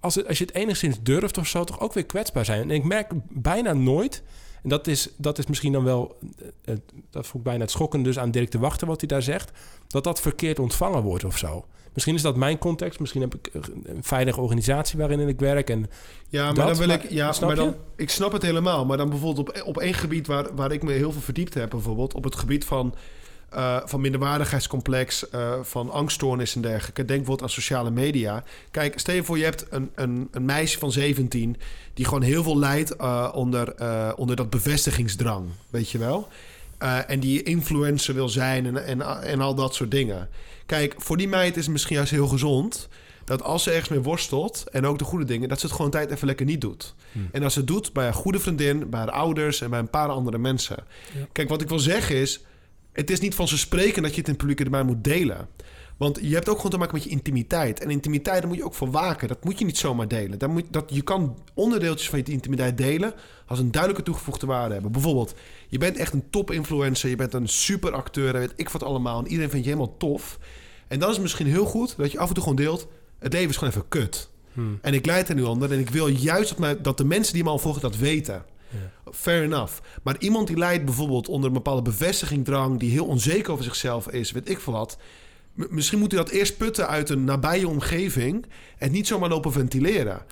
Als, 0.00 0.14
het, 0.14 0.26
als 0.26 0.38
je 0.38 0.44
het 0.44 0.54
enigszins 0.54 1.02
durft 1.02 1.38
of 1.38 1.46
zo, 1.46 1.64
toch 1.64 1.80
ook 1.80 1.92
weer 1.92 2.06
kwetsbaar 2.06 2.44
zijn. 2.44 2.62
En 2.62 2.70
ik 2.70 2.84
merk 2.84 3.12
bijna 3.28 3.72
nooit. 3.72 4.22
En 4.62 4.68
dat 4.68 4.86
is, 4.86 5.08
dat 5.16 5.38
is 5.38 5.46
misschien 5.46 5.72
dan 5.72 5.84
wel. 5.84 6.18
Eh, 6.64 6.74
dat 7.10 7.26
vond 7.26 7.34
ik 7.34 7.42
bijna 7.42 7.60
het 7.60 7.70
schokken 7.70 8.02
dus 8.02 8.18
aan 8.18 8.30
Dirk 8.30 8.50
de 8.50 8.58
Wachter 8.58 8.86
wat 8.86 9.00
hij 9.00 9.08
daar 9.08 9.22
zegt. 9.22 9.50
Dat 9.86 10.04
dat 10.04 10.20
verkeerd 10.20 10.58
ontvangen 10.58 11.02
wordt 11.02 11.24
of 11.24 11.38
zo. 11.38 11.64
Misschien 11.92 12.14
is 12.14 12.22
dat 12.22 12.36
mijn 12.36 12.58
context. 12.58 13.00
Misschien 13.00 13.20
heb 13.20 13.34
ik 13.34 13.50
een 13.84 14.02
veilige 14.04 14.40
organisatie 14.40 14.98
waarin 14.98 15.28
ik 15.28 15.40
werk. 15.40 15.70
En 15.70 15.90
ja, 16.28 16.52
maar 16.52 16.66
dan 16.66 16.76
wil 16.76 16.88
ik. 16.88 17.10
Ja, 17.10 17.34
maar 17.40 17.54
dan, 17.54 17.74
ik 17.96 18.10
snap 18.10 18.32
het 18.32 18.42
helemaal. 18.42 18.84
Maar 18.84 18.96
dan 18.96 19.08
bijvoorbeeld 19.08 19.48
op, 19.48 19.62
op 19.66 19.78
één 19.78 19.94
gebied 19.94 20.26
waar, 20.26 20.54
waar 20.54 20.72
ik 20.72 20.82
me 20.82 20.92
heel 20.92 21.12
veel 21.12 21.20
verdiept 21.20 21.54
heb, 21.54 21.70
bijvoorbeeld 21.70 22.14
op 22.14 22.24
het 22.24 22.36
gebied 22.36 22.64
van. 22.64 22.94
Uh, 23.54 23.76
van 23.84 24.00
minderwaardigheidscomplex, 24.00 25.24
uh, 25.34 25.52
van 25.62 25.90
angststoornis 25.90 26.54
en 26.54 26.60
dergelijke. 26.60 27.04
Denk 27.04 27.18
bijvoorbeeld 27.18 27.42
aan 27.42 27.54
sociale 27.54 27.90
media. 27.90 28.44
Kijk, 28.70 28.98
stel 28.98 29.14
je 29.14 29.24
voor, 29.24 29.38
je 29.38 29.44
hebt 29.44 29.66
een, 29.70 29.90
een, 29.94 30.28
een 30.30 30.44
meisje 30.44 30.78
van 30.78 30.92
17 30.92 31.56
die 31.94 32.04
gewoon 32.04 32.22
heel 32.22 32.42
veel 32.42 32.58
lijdt 32.58 32.94
uh, 33.00 33.28
onder, 33.34 33.74
onder 34.16 34.36
dat 34.36 34.50
bevestigingsdrang, 34.50 35.46
weet 35.70 35.90
je 35.90 35.98
wel. 35.98 36.28
en 37.06 37.20
die 37.20 37.42
influencer 37.42 38.14
wil 38.14 38.28
zijn 38.28 38.66
en, 38.66 38.86
en, 38.86 39.22
en 39.22 39.40
al 39.40 39.54
dat 39.54 39.74
soort 39.74 39.90
dingen. 39.90 40.28
Kijk, 40.66 40.94
voor 40.96 41.16
die 41.16 41.28
meid 41.28 41.56
is 41.56 41.62
het 41.62 41.72
misschien 41.72 41.96
juist 41.96 42.10
heel 42.10 42.28
gezond 42.28 42.88
dat 43.30 43.42
als 43.42 43.62
ze 43.62 43.70
ergens 43.70 43.88
mee 43.88 44.00
worstelt 44.00 44.64
en 44.72 44.86
ook 44.86 44.98
de 44.98 45.04
goede 45.04 45.24
dingen, 45.24 45.48
dat 45.48 45.60
ze 45.60 45.66
het 45.66 45.74
gewoon 45.74 45.90
tijd 45.90 46.10
even 46.10 46.26
lekker 46.26 46.46
niet 46.46 46.60
doet. 46.60 46.94
Hmm. 47.12 47.28
En 47.32 47.42
als 47.42 47.52
ze 47.52 47.58
het 47.58 47.68
doet 47.68 47.92
bij 47.92 48.06
een 48.06 48.12
goede 48.12 48.38
vriendin, 48.38 48.90
bij 48.90 49.00
haar 49.00 49.10
ouders 49.10 49.60
en 49.60 49.70
bij 49.70 49.78
een 49.78 49.90
paar 49.90 50.08
andere 50.08 50.38
mensen. 50.38 50.84
Kijk, 51.32 51.48
wat 51.48 51.60
ik 51.60 51.68
wil 51.68 51.78
zeggen 51.78 52.16
is, 52.16 52.40
het 52.92 53.10
is 53.10 53.20
niet 53.20 53.34
van 53.34 53.48
ze 53.48 53.58
spreken 53.58 54.02
dat 54.02 54.10
je 54.10 54.18
het 54.18 54.26
in 54.26 54.32
het 54.32 54.42
publieke 54.42 54.64
domein 54.64 54.86
moet 54.86 55.04
delen. 55.04 55.48
Want 56.00 56.18
je 56.22 56.34
hebt 56.34 56.48
ook 56.48 56.56
gewoon 56.56 56.70
te 56.70 56.78
maken 56.78 56.94
met 56.94 57.04
je 57.04 57.10
intimiteit. 57.10 57.80
En 57.80 57.90
intimiteit, 57.90 58.38
daar 58.38 58.48
moet 58.48 58.56
je 58.56 58.64
ook 58.64 58.74
voor 58.74 58.90
waken. 58.90 59.28
Dat 59.28 59.44
moet 59.44 59.58
je 59.58 59.64
niet 59.64 59.78
zomaar 59.78 60.08
delen. 60.08 60.38
Dat 60.38 60.48
moet, 60.48 60.64
dat, 60.70 60.90
je 60.94 61.02
kan 61.02 61.38
onderdeeltjes 61.54 62.08
van 62.08 62.18
je 62.18 62.32
intimiteit 62.32 62.78
delen... 62.78 63.14
als 63.46 63.58
een 63.58 63.70
duidelijke 63.70 64.04
toegevoegde 64.04 64.46
waarde 64.46 64.72
hebben. 64.72 64.92
Bijvoorbeeld, 64.92 65.34
je 65.68 65.78
bent 65.78 65.96
echt 65.96 66.12
een 66.12 66.30
top-influencer... 66.30 67.08
je 67.10 67.16
bent 67.16 67.34
een 67.34 67.48
superacteur, 67.48 68.32
weet 68.32 68.52
ik 68.56 68.68
wat 68.68 68.82
allemaal... 68.82 69.18
en 69.18 69.26
iedereen 69.26 69.50
vindt 69.50 69.66
je 69.66 69.72
helemaal 69.72 69.96
tof. 69.96 70.38
En 70.88 70.98
dan 70.98 71.08
is 71.08 71.14
het 71.14 71.22
misschien 71.22 71.46
heel 71.46 71.64
goed 71.64 71.96
dat 71.96 72.12
je 72.12 72.18
af 72.18 72.28
en 72.28 72.34
toe 72.34 72.42
gewoon 72.42 72.58
deelt... 72.58 72.88
het 73.18 73.32
leven 73.32 73.48
is 73.48 73.56
gewoon 73.56 73.72
even 73.72 73.88
kut. 73.88 74.30
Hmm. 74.52 74.78
En 74.82 74.94
ik 74.94 75.06
leid 75.06 75.28
er 75.28 75.34
nu 75.34 75.42
onder... 75.42 75.72
en 75.72 75.78
ik 75.78 75.90
wil 75.90 76.06
juist 76.06 76.60
dat, 76.60 76.84
dat 76.84 76.98
de 76.98 77.04
mensen 77.04 77.34
die 77.34 77.44
me 77.44 77.50
al 77.50 77.58
volgen 77.58 77.82
dat 77.82 77.96
weten... 77.96 78.44
Ja. 78.70 79.12
Fair 79.12 79.42
enough. 79.42 79.72
Maar 80.02 80.16
iemand 80.18 80.46
die 80.46 80.56
leidt 80.56 80.84
bijvoorbeeld 80.84 81.28
onder 81.28 81.48
een 81.48 81.54
bepaalde 81.54 81.82
bevestigingdrang... 81.82 82.78
die 82.78 82.90
heel 82.90 83.06
onzeker 83.06 83.52
over 83.52 83.64
zichzelf 83.64 84.08
is, 84.08 84.32
weet 84.32 84.48
ik 84.48 84.60
veel 84.60 84.72
wat... 84.72 84.98
Misschien 85.54 85.98
moet 85.98 86.12
hij 86.12 86.22
dat 86.22 86.32
eerst 86.32 86.56
putten 86.56 86.88
uit 86.88 87.10
een 87.10 87.24
nabije 87.24 87.68
omgeving... 87.68 88.46
en 88.78 88.92
niet 88.92 89.06
zomaar 89.06 89.28
lopen 89.28 89.52
ventileren. 89.52 90.22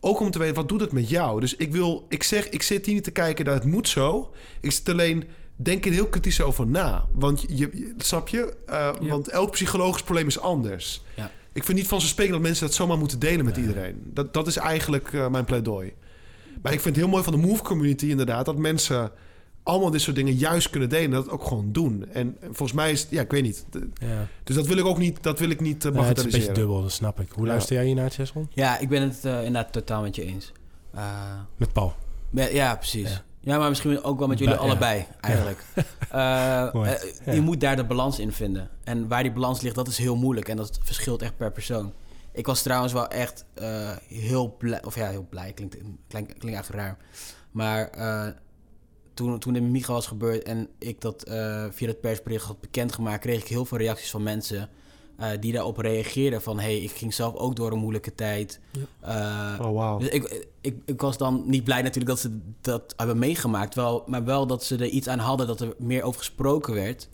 Ook 0.00 0.20
om 0.20 0.30
te 0.30 0.38
weten, 0.38 0.54
wat 0.54 0.68
doet 0.68 0.80
het 0.80 0.92
met 0.92 1.08
jou? 1.08 1.40
Dus 1.40 1.56
ik 1.56 1.72
wil, 1.72 2.06
ik 2.08 2.22
zeg, 2.22 2.48
ik 2.48 2.62
zit 2.62 2.86
hier 2.86 2.94
niet 2.94 3.04
te 3.04 3.10
kijken 3.10 3.44
dat 3.44 3.54
het 3.54 3.64
moet 3.64 3.88
zo. 3.88 4.32
Ik 4.60 4.72
zit 4.72 4.88
alleen, 4.88 5.24
denk 5.56 5.86
er 5.86 5.92
heel 5.92 6.06
kritisch 6.06 6.40
over 6.40 6.66
na. 6.66 7.08
Want 7.12 7.44
je, 7.48 7.94
snap 7.98 8.28
je? 8.28 8.56
Uh, 8.70 8.90
Want 9.00 9.28
elk 9.28 9.50
psychologisch 9.50 10.02
probleem 10.02 10.26
is 10.26 10.40
anders. 10.40 11.02
Ja. 11.14 11.30
Ik 11.52 11.64
vind 11.64 11.78
niet 11.78 11.88
van 11.88 12.00
zo 12.00 12.06
spreken 12.06 12.32
dat 12.32 12.42
mensen 12.42 12.66
dat 12.66 12.74
zomaar 12.74 12.98
moeten 12.98 13.18
delen 13.18 13.44
met 13.44 13.56
iedereen. 13.56 14.00
Dat, 14.04 14.34
dat 14.34 14.46
is 14.46 14.56
eigenlijk 14.56 15.12
uh, 15.12 15.28
mijn 15.28 15.44
pleidooi. 15.44 15.92
Maar 16.62 16.72
ik 16.72 16.80
vind 16.80 16.94
het 16.94 17.04
heel 17.04 17.12
mooi 17.12 17.24
van 17.24 17.32
de 17.32 17.46
Move 17.46 17.62
community 17.62 18.06
inderdaad... 18.06 18.46
dat 18.46 18.56
mensen 18.56 19.12
allemaal 19.68 19.90
dit 19.90 20.00
soort 20.00 20.16
dingen 20.16 20.34
juist 20.34 20.70
kunnen 20.70 20.88
delen. 20.88 21.04
En 21.04 21.10
dat 21.10 21.30
ook 21.30 21.44
gewoon 21.44 21.72
doen. 21.72 22.06
En 22.12 22.36
volgens 22.42 22.72
mij 22.72 22.90
is 22.90 23.06
ja, 23.10 23.20
ik 23.20 23.30
weet 23.30 23.42
niet. 23.42 23.64
Ja. 23.94 24.26
Dus 24.44 24.56
dat 24.56 24.66
wil 24.66 24.76
ik 24.76 24.84
ook 24.84 24.98
niet, 24.98 25.22
dat 25.22 25.38
wil 25.38 25.50
ik 25.50 25.60
niet 25.60 25.84
uh, 25.84 25.92
nee, 25.92 26.02
het 26.02 26.18
is 26.18 26.24
een 26.24 26.30
beetje 26.30 26.52
dubbel, 26.52 26.82
dat 26.82 26.92
snap 26.92 27.20
ik. 27.20 27.32
Hoe 27.32 27.46
luister 27.46 27.76
jij 27.76 27.84
hier 27.84 27.94
naar, 27.94 28.10
Chesson? 28.10 28.48
Ja, 28.50 28.78
ik 28.78 28.88
ben 28.88 29.02
het 29.02 29.24
uh, 29.24 29.36
inderdaad 29.44 29.72
totaal 29.72 30.02
met 30.02 30.16
je 30.16 30.24
eens. 30.24 30.52
Uh, 30.94 31.02
met 31.56 31.72
Paul? 31.72 31.94
ja, 32.30 32.76
precies. 32.76 33.22
Ja. 33.40 33.58
maar 33.58 33.68
misschien 33.68 34.02
ook 34.02 34.18
wel 34.18 34.28
met 34.28 34.38
jullie 34.38 34.54
allebei, 34.54 35.06
eigenlijk. 35.20 35.64
je 37.36 37.40
moet 37.40 37.60
daar 37.60 37.76
de 37.76 37.84
balans 37.84 38.18
in 38.18 38.32
vinden. 38.32 38.68
En 38.84 39.08
waar 39.08 39.22
die 39.22 39.32
balans 39.32 39.60
ligt, 39.60 39.74
dat 39.74 39.88
is 39.88 39.98
heel 39.98 40.16
moeilijk. 40.16 40.48
En 40.48 40.56
dat 40.56 40.78
verschilt 40.82 41.22
echt 41.22 41.36
per 41.36 41.52
persoon. 41.52 41.92
Ik 42.38 42.46
was 42.46 42.62
trouwens 42.62 42.92
wel 42.92 43.08
echt 43.08 43.44
heel 44.08 44.56
blij, 44.58 44.84
of 44.84 44.94
ja, 44.94 45.08
heel 45.08 45.26
blij, 45.30 45.52
klinkt, 45.52 45.76
klinkt, 46.08 46.38
klinkt 46.38 46.58
echt 46.58 46.68
raar. 46.68 46.96
Maar 47.50 47.90
toen, 49.14 49.38
toen 49.38 49.52
de 49.52 49.60
Micha 49.60 49.92
was 49.92 50.06
gebeurd 50.06 50.42
en 50.42 50.68
ik 50.78 51.00
dat 51.00 51.28
uh, 51.28 51.64
via 51.70 51.88
het 51.88 52.00
persbericht 52.00 52.44
had 52.44 52.60
bekendgemaakt, 52.60 53.20
kreeg 53.20 53.40
ik 53.40 53.48
heel 53.48 53.64
veel 53.64 53.78
reacties 53.78 54.10
van 54.10 54.22
mensen 54.22 54.68
uh, 55.20 55.26
die 55.40 55.52
daarop 55.52 55.78
reageerden. 55.78 56.42
Van 56.42 56.58
hey, 56.58 56.78
ik 56.78 56.90
ging 56.90 57.14
zelf 57.14 57.34
ook 57.34 57.56
door 57.56 57.72
een 57.72 57.78
moeilijke 57.78 58.14
tijd. 58.14 58.60
Ja. 59.02 59.56
Uh, 59.58 59.66
oh, 59.66 59.72
wow. 59.72 60.00
Dus 60.00 60.08
ik, 60.08 60.46
ik, 60.60 60.76
ik 60.84 61.00
was 61.00 61.16
dan 61.16 61.42
niet 61.46 61.64
blij 61.64 61.82
natuurlijk 61.82 62.08
dat 62.08 62.18
ze 62.18 62.38
dat 62.60 62.94
hebben 62.96 63.18
meegemaakt, 63.18 63.74
wel, 63.74 64.04
maar 64.06 64.24
wel 64.24 64.46
dat 64.46 64.64
ze 64.64 64.76
er 64.76 64.86
iets 64.86 65.08
aan 65.08 65.18
hadden 65.18 65.46
dat 65.46 65.60
er 65.60 65.74
meer 65.78 66.02
over 66.02 66.18
gesproken 66.18 66.74
werd. 66.74 67.08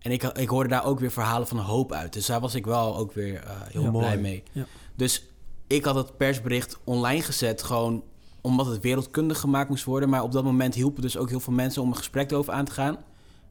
En 0.00 0.10
ik, 0.10 0.22
ik 0.22 0.48
hoorde 0.48 0.68
daar 0.68 0.84
ook 0.84 1.00
weer 1.00 1.10
verhalen 1.10 1.48
van 1.48 1.58
hoop 1.58 1.92
uit. 1.92 2.12
Dus 2.12 2.26
daar 2.26 2.40
was 2.40 2.54
ik 2.54 2.66
wel 2.66 2.96
ook 2.96 3.12
weer 3.12 3.44
heel 3.70 3.90
blij 3.90 4.18
mee. 4.18 4.42
Ja. 4.52 4.66
Dus 4.94 5.24
ik 5.66 5.84
had 5.84 5.94
het 5.94 6.16
persbericht 6.16 6.78
online 6.84 7.22
gezet, 7.22 7.62
gewoon 7.62 8.02
omdat 8.40 8.66
het 8.66 8.80
wereldkundig 8.80 9.40
gemaakt 9.40 9.68
moest 9.68 9.84
worden. 9.84 10.08
Maar 10.08 10.22
op 10.22 10.32
dat 10.32 10.44
moment 10.44 10.74
hielpen 10.74 11.02
dus 11.02 11.16
ook 11.16 11.28
heel 11.28 11.40
veel 11.40 11.52
mensen 11.52 11.82
om 11.82 11.88
een 11.88 11.96
gesprek 11.96 12.30
erover 12.30 12.52
aan 12.52 12.64
te 12.64 12.72
gaan. 12.72 12.98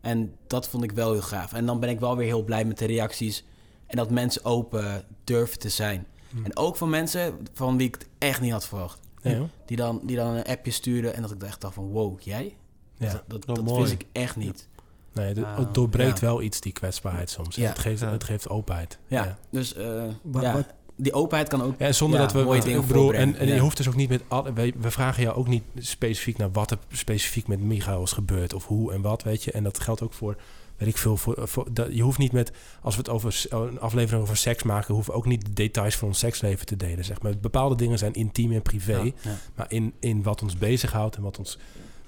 En 0.01 0.35
dat 0.47 0.69
vond 0.69 0.83
ik 0.83 0.91
wel 0.91 1.11
heel 1.11 1.21
gaaf. 1.21 1.53
En 1.53 1.65
dan 1.65 1.79
ben 1.79 1.89
ik 1.89 1.99
wel 1.99 2.17
weer 2.17 2.27
heel 2.27 2.43
blij 2.43 2.65
met 2.65 2.77
de 2.77 2.85
reacties. 2.85 3.43
En 3.85 3.97
dat 3.97 4.09
mensen 4.11 4.45
open 4.45 5.03
durven 5.23 5.59
te 5.59 5.69
zijn. 5.69 6.07
Hm. 6.29 6.43
En 6.45 6.57
ook 6.57 6.75
van 6.75 6.89
mensen 6.89 7.37
van 7.53 7.77
wie 7.77 7.87
ik 7.87 7.93
het 7.95 8.07
echt 8.17 8.41
niet 8.41 8.51
had 8.51 8.67
verwacht. 8.67 8.99
Ja, 9.21 9.47
Die 9.65 9.77
dan, 9.77 9.99
die 10.03 10.15
dan 10.15 10.27
een 10.27 10.43
appje 10.43 10.71
sturen 10.71 11.13
en 11.15 11.21
dat 11.21 11.31
ik 11.31 11.43
echt 11.43 11.61
dacht 11.61 11.73
van... 11.73 11.87
Wow, 11.87 12.19
jij? 12.19 12.55
ja. 12.97 13.11
Dat, 13.11 13.23
dat, 13.27 13.45
dat 13.45 13.65
mooi. 13.65 13.81
wist 13.81 13.93
ik 13.93 14.05
echt 14.11 14.35
niet. 14.35 14.67
Nee, 15.13 15.27
het- 15.27 15.43
Ah, 15.43 15.57
het 15.57 15.73
doorbreekt 15.73 16.19
ja. 16.19 16.25
wel 16.25 16.41
iets, 16.41 16.59
die 16.61 16.71
kwetsbaarheid 16.71 17.29
soms. 17.29 17.55
Ja. 17.55 17.67
Het, 17.69 17.79
geeft, 17.79 18.01
het 18.01 18.23
geeft 18.23 18.49
openheid. 18.49 18.99
Ja, 19.07 19.37
dus 19.49 19.73
eh, 19.73 20.03
Wat- 20.21 20.41
ja, 20.43 20.53
wat- 20.53 20.73
die 20.95 21.13
openheid 21.13 21.47
kan 21.49 21.61
ook... 21.61 21.75
Ja, 21.79 21.85
en 21.85 21.95
zonder 21.95 22.19
Ja, 22.19 22.25
dat 22.25 22.35
we... 22.35 22.43
mooie 22.43 22.61
dingen 22.61 22.87
bedoel, 22.87 23.13
en, 23.13 23.35
en 23.35 23.47
je 23.47 23.59
hoeft 23.59 23.77
dus 23.77 23.87
ook 23.87 23.95
niet 23.95 24.09
met... 24.09 24.21
Al, 24.27 24.53
we, 24.53 24.73
we 24.79 24.91
vragen 24.91 25.23
jou 25.23 25.35
ook 25.35 25.47
niet 25.47 25.63
specifiek 25.77 26.37
naar 26.37 26.51
wat 26.51 26.71
er 26.71 26.77
specifiek 26.91 27.47
met 27.47 27.59
Michael 27.59 28.03
is 28.03 28.11
gebeurd. 28.11 28.53
Of 28.53 28.65
hoe 28.67 28.93
en 28.93 29.01
wat, 29.01 29.23
weet 29.23 29.43
je. 29.43 29.51
En 29.51 29.63
dat 29.63 29.79
geldt 29.79 30.01
ook 30.01 30.13
voor... 30.13 30.35
Weet 30.77 30.87
ik 30.89 30.97
veel, 30.97 31.17
voor, 31.17 31.35
voor, 31.47 31.67
dat, 31.71 31.87
je 31.91 32.01
hoeft 32.01 32.17
niet 32.17 32.31
met... 32.31 32.51
Als 32.81 32.95
we 32.95 33.01
het 33.01 33.09
over 33.09 33.45
een 33.49 33.79
aflevering 33.79 34.21
over 34.23 34.37
seks 34.37 34.63
maken... 34.63 34.93
hoeven 34.93 35.11
we 35.13 35.17
ook 35.19 35.25
niet 35.25 35.45
de 35.45 35.53
details 35.53 35.95
van 35.95 36.07
ons 36.07 36.19
seksleven 36.19 36.65
te 36.65 36.75
delen, 36.75 37.05
zeg 37.05 37.21
maar. 37.21 37.37
Bepaalde 37.37 37.75
dingen 37.75 37.97
zijn 37.97 38.13
intiem 38.13 38.51
en 38.51 38.61
privé. 38.61 38.97
Ja, 38.97 39.11
ja. 39.21 39.35
Maar 39.55 39.65
in, 39.71 39.93
in 39.99 40.23
wat 40.23 40.41
ons 40.41 40.57
bezighoudt 40.57 41.15
en 41.15 41.21
wat 41.21 41.37
ons, 41.39 41.57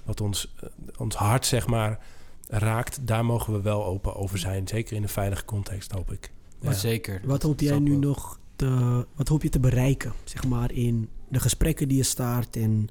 wat 0.04 0.20
ons, 0.20 0.52
eh, 0.60 0.68
ons 0.98 1.14
hart, 1.14 1.46
zeg 1.46 1.66
maar, 1.66 1.98
raakt... 2.58 3.06
daar 3.06 3.24
mogen 3.24 3.52
we 3.52 3.60
wel 3.60 3.84
open 3.84 4.14
over 4.16 4.38
zijn. 4.38 4.68
Zeker 4.68 4.96
in 4.96 5.02
een 5.02 5.08
veilige 5.08 5.44
context, 5.44 5.92
hoop 5.92 6.12
ik. 6.12 6.32
Maar 6.62 6.74
zeker. 6.74 7.20
Wat 7.24 7.42
hoop 7.42 7.60
jij 7.60 7.78
nu 7.78 7.96
nog 7.96 8.38
te, 8.56 9.06
wat 9.14 9.28
hoop 9.28 9.42
je 9.42 9.48
te 9.48 9.60
bereiken, 9.60 10.12
zeg 10.24 10.44
maar, 10.44 10.72
in 10.72 11.08
de 11.28 11.40
gesprekken 11.40 11.88
die 11.88 11.96
je 11.96 12.02
start 12.02 12.56
en 12.56 12.88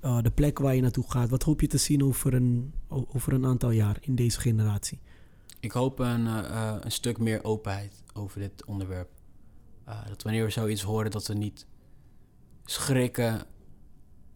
eh, 0.00 0.22
de 0.22 0.30
plek 0.30 0.58
waar 0.58 0.74
je 0.74 0.82
naartoe 0.82 1.10
gaat? 1.10 1.28
Wat 1.28 1.42
hoop 1.42 1.60
je 1.60 1.66
te 1.66 1.78
zien 1.78 2.04
over 2.04 2.34
een, 2.34 2.74
over 2.88 3.32
een 3.32 3.46
aantal 3.46 3.70
jaar 3.70 3.96
in 4.00 4.14
deze 4.14 4.40
generatie? 4.40 5.00
Ik 5.64 5.72
hoop 5.72 5.98
een, 5.98 6.26
eh, 6.26 6.44
eh, 6.44 6.76
een 6.80 6.92
stuk 6.92 7.18
meer 7.18 7.44
openheid 7.44 8.02
over 8.14 8.40
dit 8.40 8.64
onderwerp. 8.64 9.08
Eh, 9.84 10.06
dat 10.08 10.22
wanneer 10.22 10.44
we 10.44 10.50
zoiets 10.50 10.82
horen, 10.82 11.10
dat 11.10 11.26
we 11.26 11.34
niet 11.34 11.66
schrikken 12.64 13.42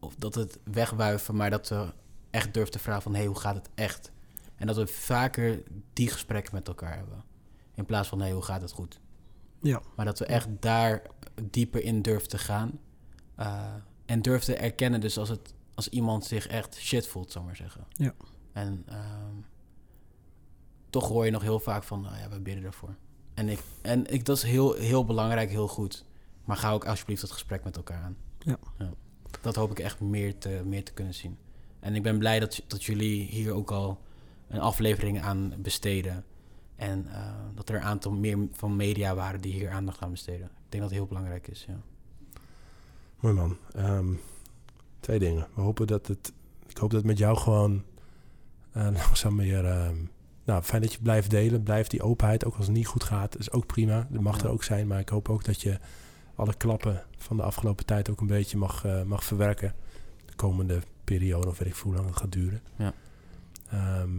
of 0.01 0.15
dat 0.15 0.35
het 0.35 0.59
wegwuiven, 0.65 1.37
maar 1.37 1.51
dat 1.51 1.69
we 1.69 1.93
echt 2.31 2.55
durven 2.55 2.73
te 2.73 2.79
vragen 2.79 3.03
van 3.03 3.13
hé, 3.13 3.19
hey, 3.19 3.27
hoe 3.27 3.39
gaat 3.39 3.55
het 3.55 3.69
echt? 3.75 4.13
En 4.59 4.67
dat 4.67 4.77
we 4.77 4.87
vaker 4.87 5.63
die 5.93 6.09
gesprekken 6.09 6.55
met 6.55 6.69
elkaar 6.69 6.97
hebben. 6.97 7.25
In 7.75 7.85
plaats 7.85 8.09
van 8.09 8.19
hé, 8.19 8.25
hey, 8.25 8.35
hoe 8.35 8.43
gaat 8.43 8.61
het 8.61 8.73
goed? 8.73 9.01
Ja. 9.61 9.83
Maar 9.97 10.05
dat 10.05 10.19
we 10.19 10.25
echt 10.25 10.49
daar 10.61 11.03
dieper 11.51 11.83
in 11.83 12.03
durven 12.03 12.29
te 12.29 12.39
gaan. 12.39 12.81
eh, 13.35 13.75
en 14.07 14.23
durven 14.23 14.55
te 14.55 14.61
erkennen, 14.61 15.01
dus 15.01 15.19
als, 15.19 15.29
het, 15.29 15.55
als 15.75 15.89
iemand 15.89 16.25
zich 16.25 16.47
echt 16.47 16.77
shit 16.77 17.07
voelt, 17.07 17.33
zal 17.33 17.41
ik 17.41 17.47
maar 17.47 17.57
zeggen. 17.57 17.87
Ja. 17.91 18.15
En 18.53 18.83
ehm, 18.87 19.35
toch 20.91 21.09
hoor 21.09 21.25
je 21.25 21.31
nog 21.31 21.43
heel 21.43 21.61
vaak 21.61 21.83
van, 21.83 22.01
nou 22.01 22.17
ja, 22.17 22.29
we 22.29 22.41
bidden 22.41 22.65
ervoor. 22.65 22.97
En, 23.35 23.49
ik, 23.49 23.61
en 23.83 24.13
ik, 24.13 24.25
dat 24.25 24.37
is 24.37 24.43
heel, 24.43 24.73
heel 24.75 25.05
belangrijk, 25.05 25.51
heel 25.51 25.69
goed. 25.69 26.05
Maar 26.45 26.57
ga 26.57 26.73
ook 26.73 26.87
alsjeblieft 26.87 27.23
het 27.23 27.31
gesprek 27.31 27.65
met 27.65 27.77
elkaar 27.77 28.03
aan. 28.03 28.17
Ja. 28.39 28.59
Dat 29.41 29.55
hoop 29.55 29.71
ik 29.71 29.79
echt 29.79 30.01
meer 30.01 30.39
te, 30.39 30.63
meer 30.65 30.85
te 30.85 30.93
kunnen 30.93 31.15
zien. 31.15 31.39
En 31.81 31.95
ik 31.95 32.03
ben 32.03 32.19
blij 32.19 32.41
dat, 32.41 32.63
dat 32.67 32.85
jullie 32.85 33.23
hier 33.23 33.53
ook 33.53 33.71
al 33.71 34.01
een 34.49 34.61
aflevering 34.61 35.23
aan 35.23 35.55
besteden. 35.59 36.25
En 36.77 37.07
eh, 37.13 37.33
dat 37.55 37.69
er 37.69 37.75
een 37.75 37.83
aantal 37.83 38.13
meer 38.13 38.39
van 38.53 38.77
media 38.77 39.15
waren 39.15 39.41
die 39.41 39.53
hier 39.53 39.71
aandacht 39.71 40.01
aan 40.03 40.11
besteden. 40.11 40.47
Ik 40.47 40.51
denk 40.69 40.83
dat 40.83 40.91
het 40.93 40.99
heel 41.01 41.07
belangrijk 41.09 41.49
is, 41.49 41.65
ja. 41.69 41.81
Mooi 43.21 43.35
man. 43.35 43.57
Ehm, 43.75 44.13
twee 45.01 45.19
dingen. 45.19 45.47
We 45.55 45.61
hopen 45.61 45.87
dat 45.87 46.07
het... 46.07 46.33
Ik 46.67 46.77
hoop 46.77 46.91
dat 46.91 46.99
het 46.99 47.09
met 47.09 47.19
jou 47.19 47.37
gewoon 47.37 47.85
eh, 48.73 48.83
langzaam 49.07 49.35
meer... 49.35 49.65
ehm, 49.65 49.97
nou, 50.45 50.63
fijn 50.63 50.83
dat 50.83 50.93
je 50.93 51.03
blijft 51.03 51.31
delen. 51.31 51.63
Blijf 51.63 51.87
die 51.87 52.03
openheid, 52.03 52.45
ook 52.45 52.57
als 52.57 52.67
het 52.67 52.77
niet 52.77 52.87
goed 52.87 53.05
gaat, 53.05 53.39
is 53.39 53.51
ook 53.51 53.67
prima. 53.67 54.07
Dat 54.11 54.23
mag 54.23 54.37
Ja. 54.37 54.43
er 54.45 54.51
ook 54.51 54.63
zijn. 54.65 54.87
Maar 54.87 54.99
ik 55.01 55.09
hoop 55.09 55.29
ook 55.29 55.45
dat 55.45 55.61
je 55.63 55.79
alle 56.35 56.55
klappen 56.55 57.03
van 57.17 57.37
de 57.37 57.43
afgelopen 57.43 57.87
tijd 57.87 58.11
ook 58.11 58.21
een 58.21 58.27
beetje 58.27 58.57
mag, 58.57 58.85
eh, 58.85 59.03
mag 59.03 59.25
verwerken. 59.25 59.75
De 60.27 60.35
komende 60.35 60.81
periode, 61.05 61.49
of 61.49 61.59
weet 61.59 61.69
ik 61.69 61.75
hoe 61.75 61.95
lang 61.95 62.07
het 62.07 62.17
gaat 62.17 62.33
duren. 62.33 62.63
Ja. 62.77 62.93
Ehm, 63.71 64.11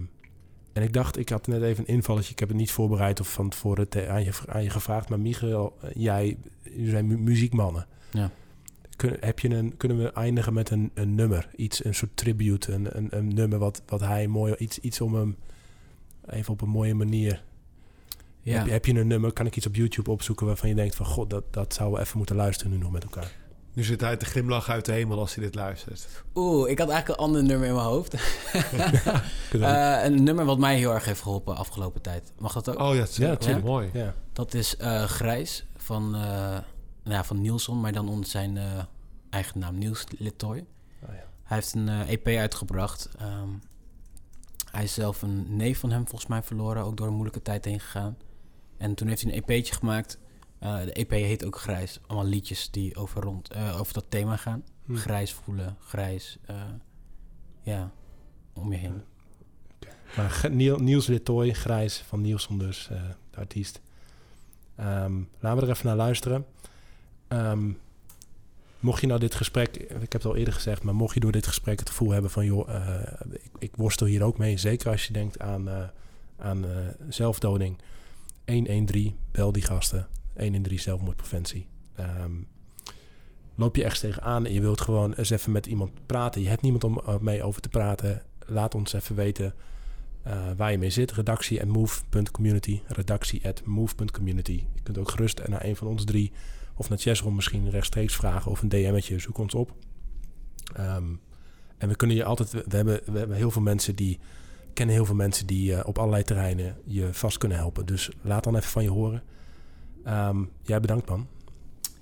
en 0.79 0.85
ik 0.85 0.93
dacht, 0.93 1.17
ik 1.17 1.29
had 1.29 1.47
net 1.47 1.61
even 1.61 1.83
een 1.87 1.93
invalletje. 1.93 2.31
Ik 2.31 2.39
heb 2.39 2.47
het 2.47 2.57
niet 2.57 2.71
voorbereid 2.71 3.19
of 3.19 3.33
van 3.33 3.49
tevoren 3.49 3.89
te- 3.89 4.07
aan, 4.07 4.23
je, 4.23 4.31
aan 4.47 4.63
je 4.63 4.69
gevraagd. 4.69 5.09
Maar 5.09 5.19
Michael, 5.19 5.77
eh, 5.81 5.89
jij, 5.93 6.37
jullie 6.63 6.89
zijn 6.89 7.07
mu- 7.07 7.17
muziekmannen. 7.17 7.87
Ja. 8.11 8.31
Kun, 8.95 9.17
heb 9.19 9.39
je 9.39 9.49
een, 9.49 9.77
kunnen 9.77 9.97
we 9.97 10.11
eindigen 10.11 10.53
met 10.53 10.69
een, 10.69 10.91
een 10.93 11.15
nummer? 11.15 11.49
Iets, 11.55 11.85
een 11.85 11.95
soort 11.95 12.17
tribute, 12.17 12.73
een, 12.73 12.97
een, 12.97 13.07
een 13.09 13.27
nummer 13.33 13.59
wat, 13.59 13.81
wat 13.85 13.99
hij 13.99 14.27
mooi... 14.27 14.55
Iets, 14.57 14.79
iets 14.79 15.01
om 15.01 15.13
hem 15.15 15.35
even 16.29 16.53
op 16.53 16.61
een 16.61 16.69
mooie 16.69 16.95
manier... 16.95 17.43
Ja. 18.41 18.57
Heb, 18.57 18.65
je, 18.65 18.71
heb 18.71 18.85
je 18.85 18.93
een 18.93 19.07
nummer? 19.07 19.33
Kan 19.33 19.45
ik 19.45 19.55
iets 19.55 19.65
op 19.65 19.75
YouTube 19.75 20.11
opzoeken 20.11 20.45
waarvan 20.45 20.69
je 20.69 20.75
denkt 20.75 20.95
van... 20.95 21.05
God, 21.05 21.29
dat, 21.29 21.43
dat 21.51 21.73
zouden 21.73 21.99
we 21.99 22.05
even 22.05 22.17
moeten 22.17 22.35
luisteren 22.35 22.71
nu 22.71 22.77
nog 22.77 22.91
met 22.91 23.03
elkaar. 23.03 23.31
Nu 23.79 23.85
zit 23.85 24.01
hij 24.01 24.17
te 24.17 24.25
glimlachen 24.25 24.73
uit 24.73 24.85
de 24.85 24.91
hemel 24.91 25.19
als 25.19 25.35
hij 25.35 25.43
dit 25.43 25.55
luistert. 25.55 26.07
Oeh, 26.35 26.69
ik 26.69 26.79
had 26.79 26.89
eigenlijk 26.89 27.19
een 27.19 27.25
ander 27.25 27.43
nummer 27.43 27.67
in 27.67 27.73
mijn 27.73 27.85
hoofd. 27.85 28.13
Eh, 29.51 30.03
een 30.03 30.23
nummer 30.23 30.45
wat 30.45 30.57
mij 30.57 30.77
heel 30.77 30.93
erg 30.93 31.05
heeft 31.05 31.21
geholpen 31.21 31.55
afgelopen 31.55 32.01
tijd. 32.01 32.31
Mag 32.37 32.53
dat 32.53 32.69
ook? 32.69 32.79
Oh 32.79 32.93
ja, 32.93 32.99
het 32.99 33.09
is 33.09 33.17
Ja, 33.17 33.27
ja, 33.27 33.35
tuurlijk. 33.35 33.65
mooi. 33.65 33.89
ja. 33.93 34.13
Dat 34.33 34.53
is 34.53 34.77
eh, 34.77 35.03
Grijs 35.03 35.65
van, 35.77 36.15
eh 36.15 36.21
nou 36.21 36.61
ja, 37.03 37.23
van 37.23 37.41
Nielsen, 37.41 37.79
maar 37.79 37.91
dan 37.91 38.09
onder 38.09 38.29
zijn 38.29 38.57
eh, 38.57 38.63
eigen 39.29 39.59
naam, 39.59 39.77
Niels 39.77 40.03
Litoy. 40.17 40.65
Oh, 41.03 41.09
ja. 41.09 41.23
Hij 41.43 41.57
heeft 41.57 41.73
een 41.73 41.89
EP 41.89 42.27
uitgebracht. 42.27 43.09
Ehm, 43.19 43.49
hij 44.71 44.83
is 44.83 44.93
zelf 44.93 45.21
een 45.21 45.55
neef 45.55 45.79
van 45.79 45.91
hem 45.91 46.07
volgens 46.07 46.29
mij 46.29 46.43
verloren, 46.43 46.83
ook 46.83 46.97
door 46.97 47.07
een 47.07 47.13
moeilijke 47.13 47.41
tijd 47.41 47.65
heen 47.65 47.79
gegaan. 47.79 48.17
En 48.77 48.93
toen 48.93 49.07
heeft 49.07 49.21
hij 49.21 49.31
een 49.33 49.43
EP'tje 49.47 49.73
gemaakt. 49.73 50.17
Eh, 50.59 50.83
de 50.83 50.91
EP 50.91 51.09
heet 51.09 51.45
ook 51.45 51.59
Grijs. 51.59 51.99
Allemaal 52.07 52.29
liedjes 52.29 52.71
die 52.71 52.95
over, 52.95 53.21
rond, 53.21 53.51
eh, 53.51 53.79
over 53.79 53.93
dat 53.93 54.05
thema 54.09 54.35
gaan. 54.35 54.63
Hm. 54.85 54.95
Grijs 54.95 55.33
voelen, 55.33 55.77
grijs, 55.79 56.37
eh, 56.45 56.55
ja, 57.61 57.91
om 58.53 58.71
je 58.71 58.77
heen. 58.77 59.01
Maar 60.15 60.47
Niels 60.81 61.07
Litoy, 61.07 61.53
Grijs 61.53 61.97
van 61.97 62.21
Nielsen 62.21 62.57
dus, 62.57 62.87
de 63.31 63.37
artiest. 63.37 63.81
Ehm, 64.75 65.13
laten 65.39 65.59
we 65.59 65.65
er 65.65 65.69
even 65.75 65.85
naar 65.85 65.95
luisteren. 65.95 66.45
Ehm, 67.27 67.71
mocht 68.79 69.01
je 69.01 69.07
nou 69.07 69.19
dit 69.19 69.35
gesprek, 69.35 69.77
ik 69.77 69.89
heb 69.89 70.11
het 70.11 70.25
al 70.25 70.35
eerder 70.35 70.53
gezegd, 70.53 70.83
maar 70.83 70.95
mocht 70.95 71.13
je 71.13 71.19
door 71.19 71.31
dit 71.31 71.47
gesprek 71.47 71.79
het 71.79 71.89
gevoel 71.89 72.11
hebben 72.11 72.31
van, 72.31 72.45
joh, 72.45 72.69
ik, 73.31 73.51
ik 73.59 73.75
worstel 73.75 74.07
hier 74.07 74.23
ook 74.23 74.37
mee, 74.37 74.57
zeker 74.57 74.91
als 74.91 75.07
je 75.07 75.13
denkt 75.13 75.39
aan, 75.39 75.91
aan 76.37 76.65
zelfdoding. 77.09 77.77
113, 78.45 79.17
bel 79.31 79.51
die 79.51 79.63
gasten. 79.63 80.07
113 80.39 80.79
zelfmoordpreventie. 80.79 81.67
Ehm, 81.95 82.31
loop 83.55 83.75
je 83.75 83.83
echt 83.83 83.99
tegenaan 83.99 84.45
en 84.45 84.53
je 84.53 84.61
wilt 84.61 84.81
gewoon 84.81 85.13
eens 85.13 85.29
even 85.29 85.51
met 85.51 85.65
iemand 85.65 85.91
praten. 86.05 86.41
Je 86.41 86.49
hebt 86.49 86.61
niemand 86.61 86.83
om 86.83 86.99
eh, 86.99 87.17
mee 87.17 87.43
over 87.43 87.61
te 87.61 87.69
praten. 87.69 88.21
Laat 88.45 88.75
ons 88.75 88.93
even 88.93 89.15
weten 89.15 89.53
eh, 90.23 90.51
waar 90.57 90.71
je 90.71 90.77
mee 90.77 90.89
zit. 90.89 91.11
Redactie 91.11 91.61
at 91.61 91.67
move.community. 91.67 92.81
Redactie 92.87 93.41
move.community. 93.63 94.63
Je 94.73 94.81
kunt 94.83 94.97
ook 94.97 95.09
gerust 95.09 95.47
naar 95.47 95.65
een 95.65 95.75
van 95.75 95.87
ons 95.87 96.05
drie 96.05 96.31
of 96.75 96.89
naar 96.89 96.97
Chesron 96.97 97.35
misschien 97.35 97.69
rechtstreeks 97.69 98.15
vragen 98.15 98.51
of 98.51 98.61
een 98.61 98.69
DM'tje. 98.69 99.19
Zoek 99.19 99.37
ons 99.37 99.53
op. 99.53 99.73
Ehm, 100.75 101.13
en 101.77 101.89
we 101.89 101.95
kunnen 101.95 102.15
je 102.15 102.23
altijd... 102.23 102.51
We 102.51 102.75
hebben, 102.75 103.01
we 103.05 103.17
hebben 103.17 103.37
heel 103.37 103.51
veel 103.51 103.61
mensen 103.61 103.95
die... 103.95 104.19
kennen 104.73 104.95
heel 104.95 105.05
veel 105.05 105.15
mensen 105.15 105.47
die 105.47 105.75
eh, 105.75 105.87
op 105.87 105.97
allerlei 105.97 106.23
terreinen 106.23 106.77
je 106.85 107.13
vast 107.13 107.37
kunnen 107.37 107.57
helpen. 107.57 107.85
Dus 107.85 108.09
laat 108.21 108.43
dan 108.43 108.55
even 108.55 108.69
van 108.69 108.83
je 108.83 108.89
horen. 108.89 109.23
Ehm, 110.03 110.43
jij 110.63 110.79
bedankt 110.79 111.09
man 111.09 111.27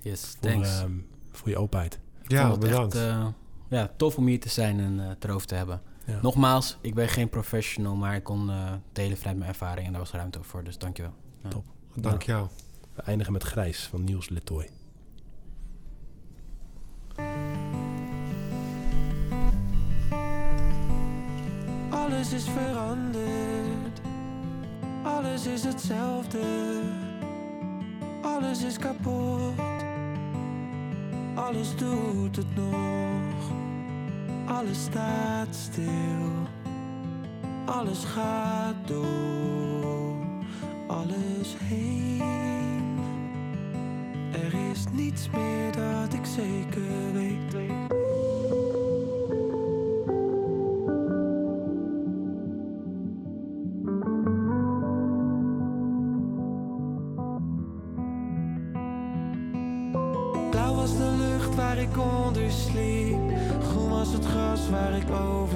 Yes, 0.02 0.36
voor, 0.40 0.50
thanks. 0.50 0.80
ehm, 0.80 0.92
voor 1.32 1.48
je 1.48 1.58
openheid. 1.58 1.98
Ja, 2.26 2.56
bedankt. 2.56 2.94
Echt, 2.94 3.04
eh, 3.04 3.26
ja, 3.68 3.90
tof 3.96 4.16
om 4.16 4.26
hier 4.26 4.40
te 4.40 4.48
zijn 4.48 4.80
en 4.80 5.00
eh, 5.00 5.08
het 5.08 5.24
erover 5.24 5.46
te 5.46 5.54
hebben. 5.54 5.80
Ja. 6.06 6.18
Nogmaals, 6.22 6.78
ik 6.80 6.94
ben 6.94 7.08
geen 7.08 7.28
professional, 7.28 7.94
maar 7.94 8.14
ik 8.14 8.24
kon 8.24 8.50
eh 8.50 8.72
delen 8.92 9.16
vanuit 9.16 9.36
mijn 9.36 9.50
ervaring 9.50 9.86
en 9.86 9.92
daar 9.92 10.00
was 10.00 10.10
ruimte 10.10 10.42
voor, 10.42 10.64
dus 10.64 10.78
dankjewel. 10.78 11.12
Dank 11.94 12.22
jou. 12.22 12.48
We 12.94 13.02
eindigen 13.02 13.32
met 13.32 13.42
Grijs 13.42 13.86
van 13.86 14.04
Niels 14.04 14.28
Letoy. 14.28 14.68
Alles 21.90 22.32
is 22.32 22.44
veranderd. 22.48 24.00
Alles 25.04 25.46
is 25.46 25.64
hetzelfde. 25.64 26.40
Alles 28.22 28.62
is 28.62 28.78
kapot. 28.78 29.52
Alles 31.34 31.76
doet 31.76 32.36
het 32.36 32.56
nog. 32.56 33.52
Alles 34.46 34.82
staat 34.82 35.54
stil. 35.54 36.30
Alles 37.66 38.04
gaat 38.04 38.86
door. 38.86 40.16
Alles 40.86 41.56
heen. 41.64 42.98
Er 44.32 44.70
is 44.70 44.84
niets 44.92 45.30
meer 45.30 45.72
dat 45.72 46.12
ik 46.12 46.24
zeker 46.24 47.12
weet. 47.12 48.07
over. 65.10 65.47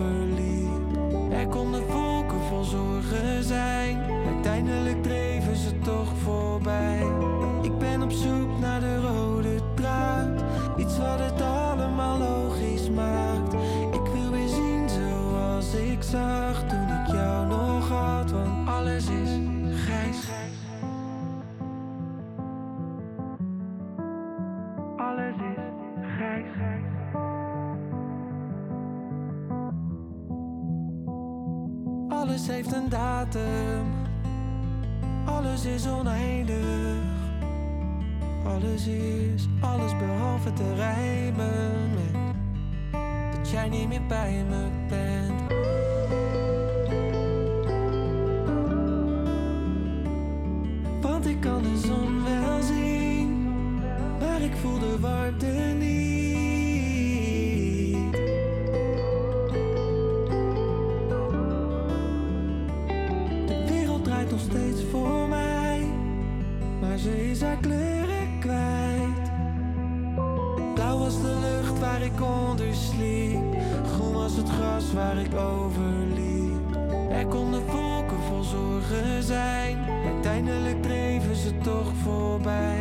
waar 71.82 72.02
ik 72.02 72.22
onder 72.22 72.74
sliep. 72.74 73.54
Groen 73.94 74.12
was 74.12 74.36
het 74.36 74.48
gras 74.48 74.92
waar 74.92 75.16
ik 75.16 75.34
overliep. 75.34 76.76
Er 77.10 77.26
konden 77.26 77.62
volken 77.68 78.22
vol 78.28 78.42
zorgen 78.42 79.22
zijn. 79.22 79.78
Uiteindelijk 80.14 80.82
dreven 80.82 81.36
ze 81.36 81.58
toch 81.58 81.92
voorbij. 82.02 82.78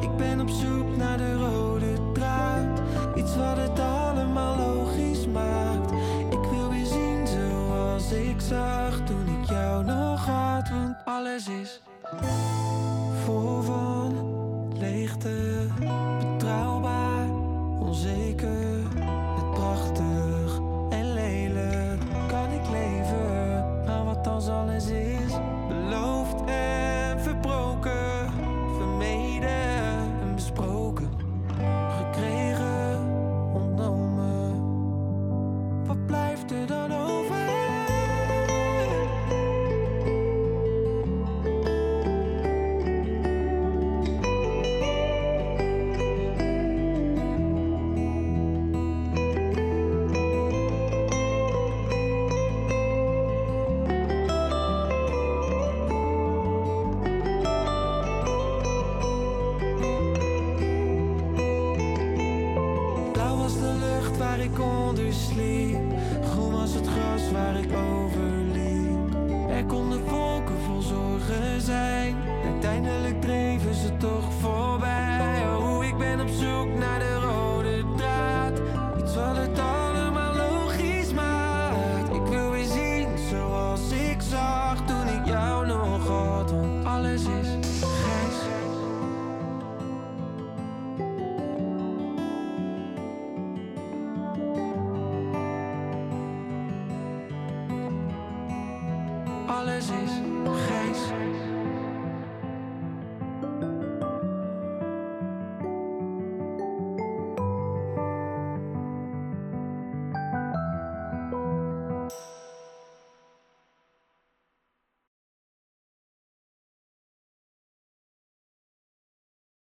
Ik 0.00 0.16
ben 0.16 0.40
op 0.40 0.48
zoek 0.48 0.96
naar 0.96 1.18
de 1.18 1.34
rode 1.36 2.12
draad. 2.12 2.82
Iets 3.14 3.36
wat 3.36 3.56
het 3.56 3.78
allemaal 3.78 4.56
logisch 4.56 5.26
maakt. 5.26 5.92
Ik 6.30 6.50
wil 6.50 6.70
weer 6.70 6.86
zien 6.86 7.26
zoals 7.26 8.12
ik 8.12 8.40
zag 8.40 9.00
toen 9.04 9.40
ik 9.40 9.48
jou 9.48 9.84
nog 9.84 10.26
had. 10.26 10.68
Want 10.68 10.96
alles 11.04 11.48
is 11.48 11.80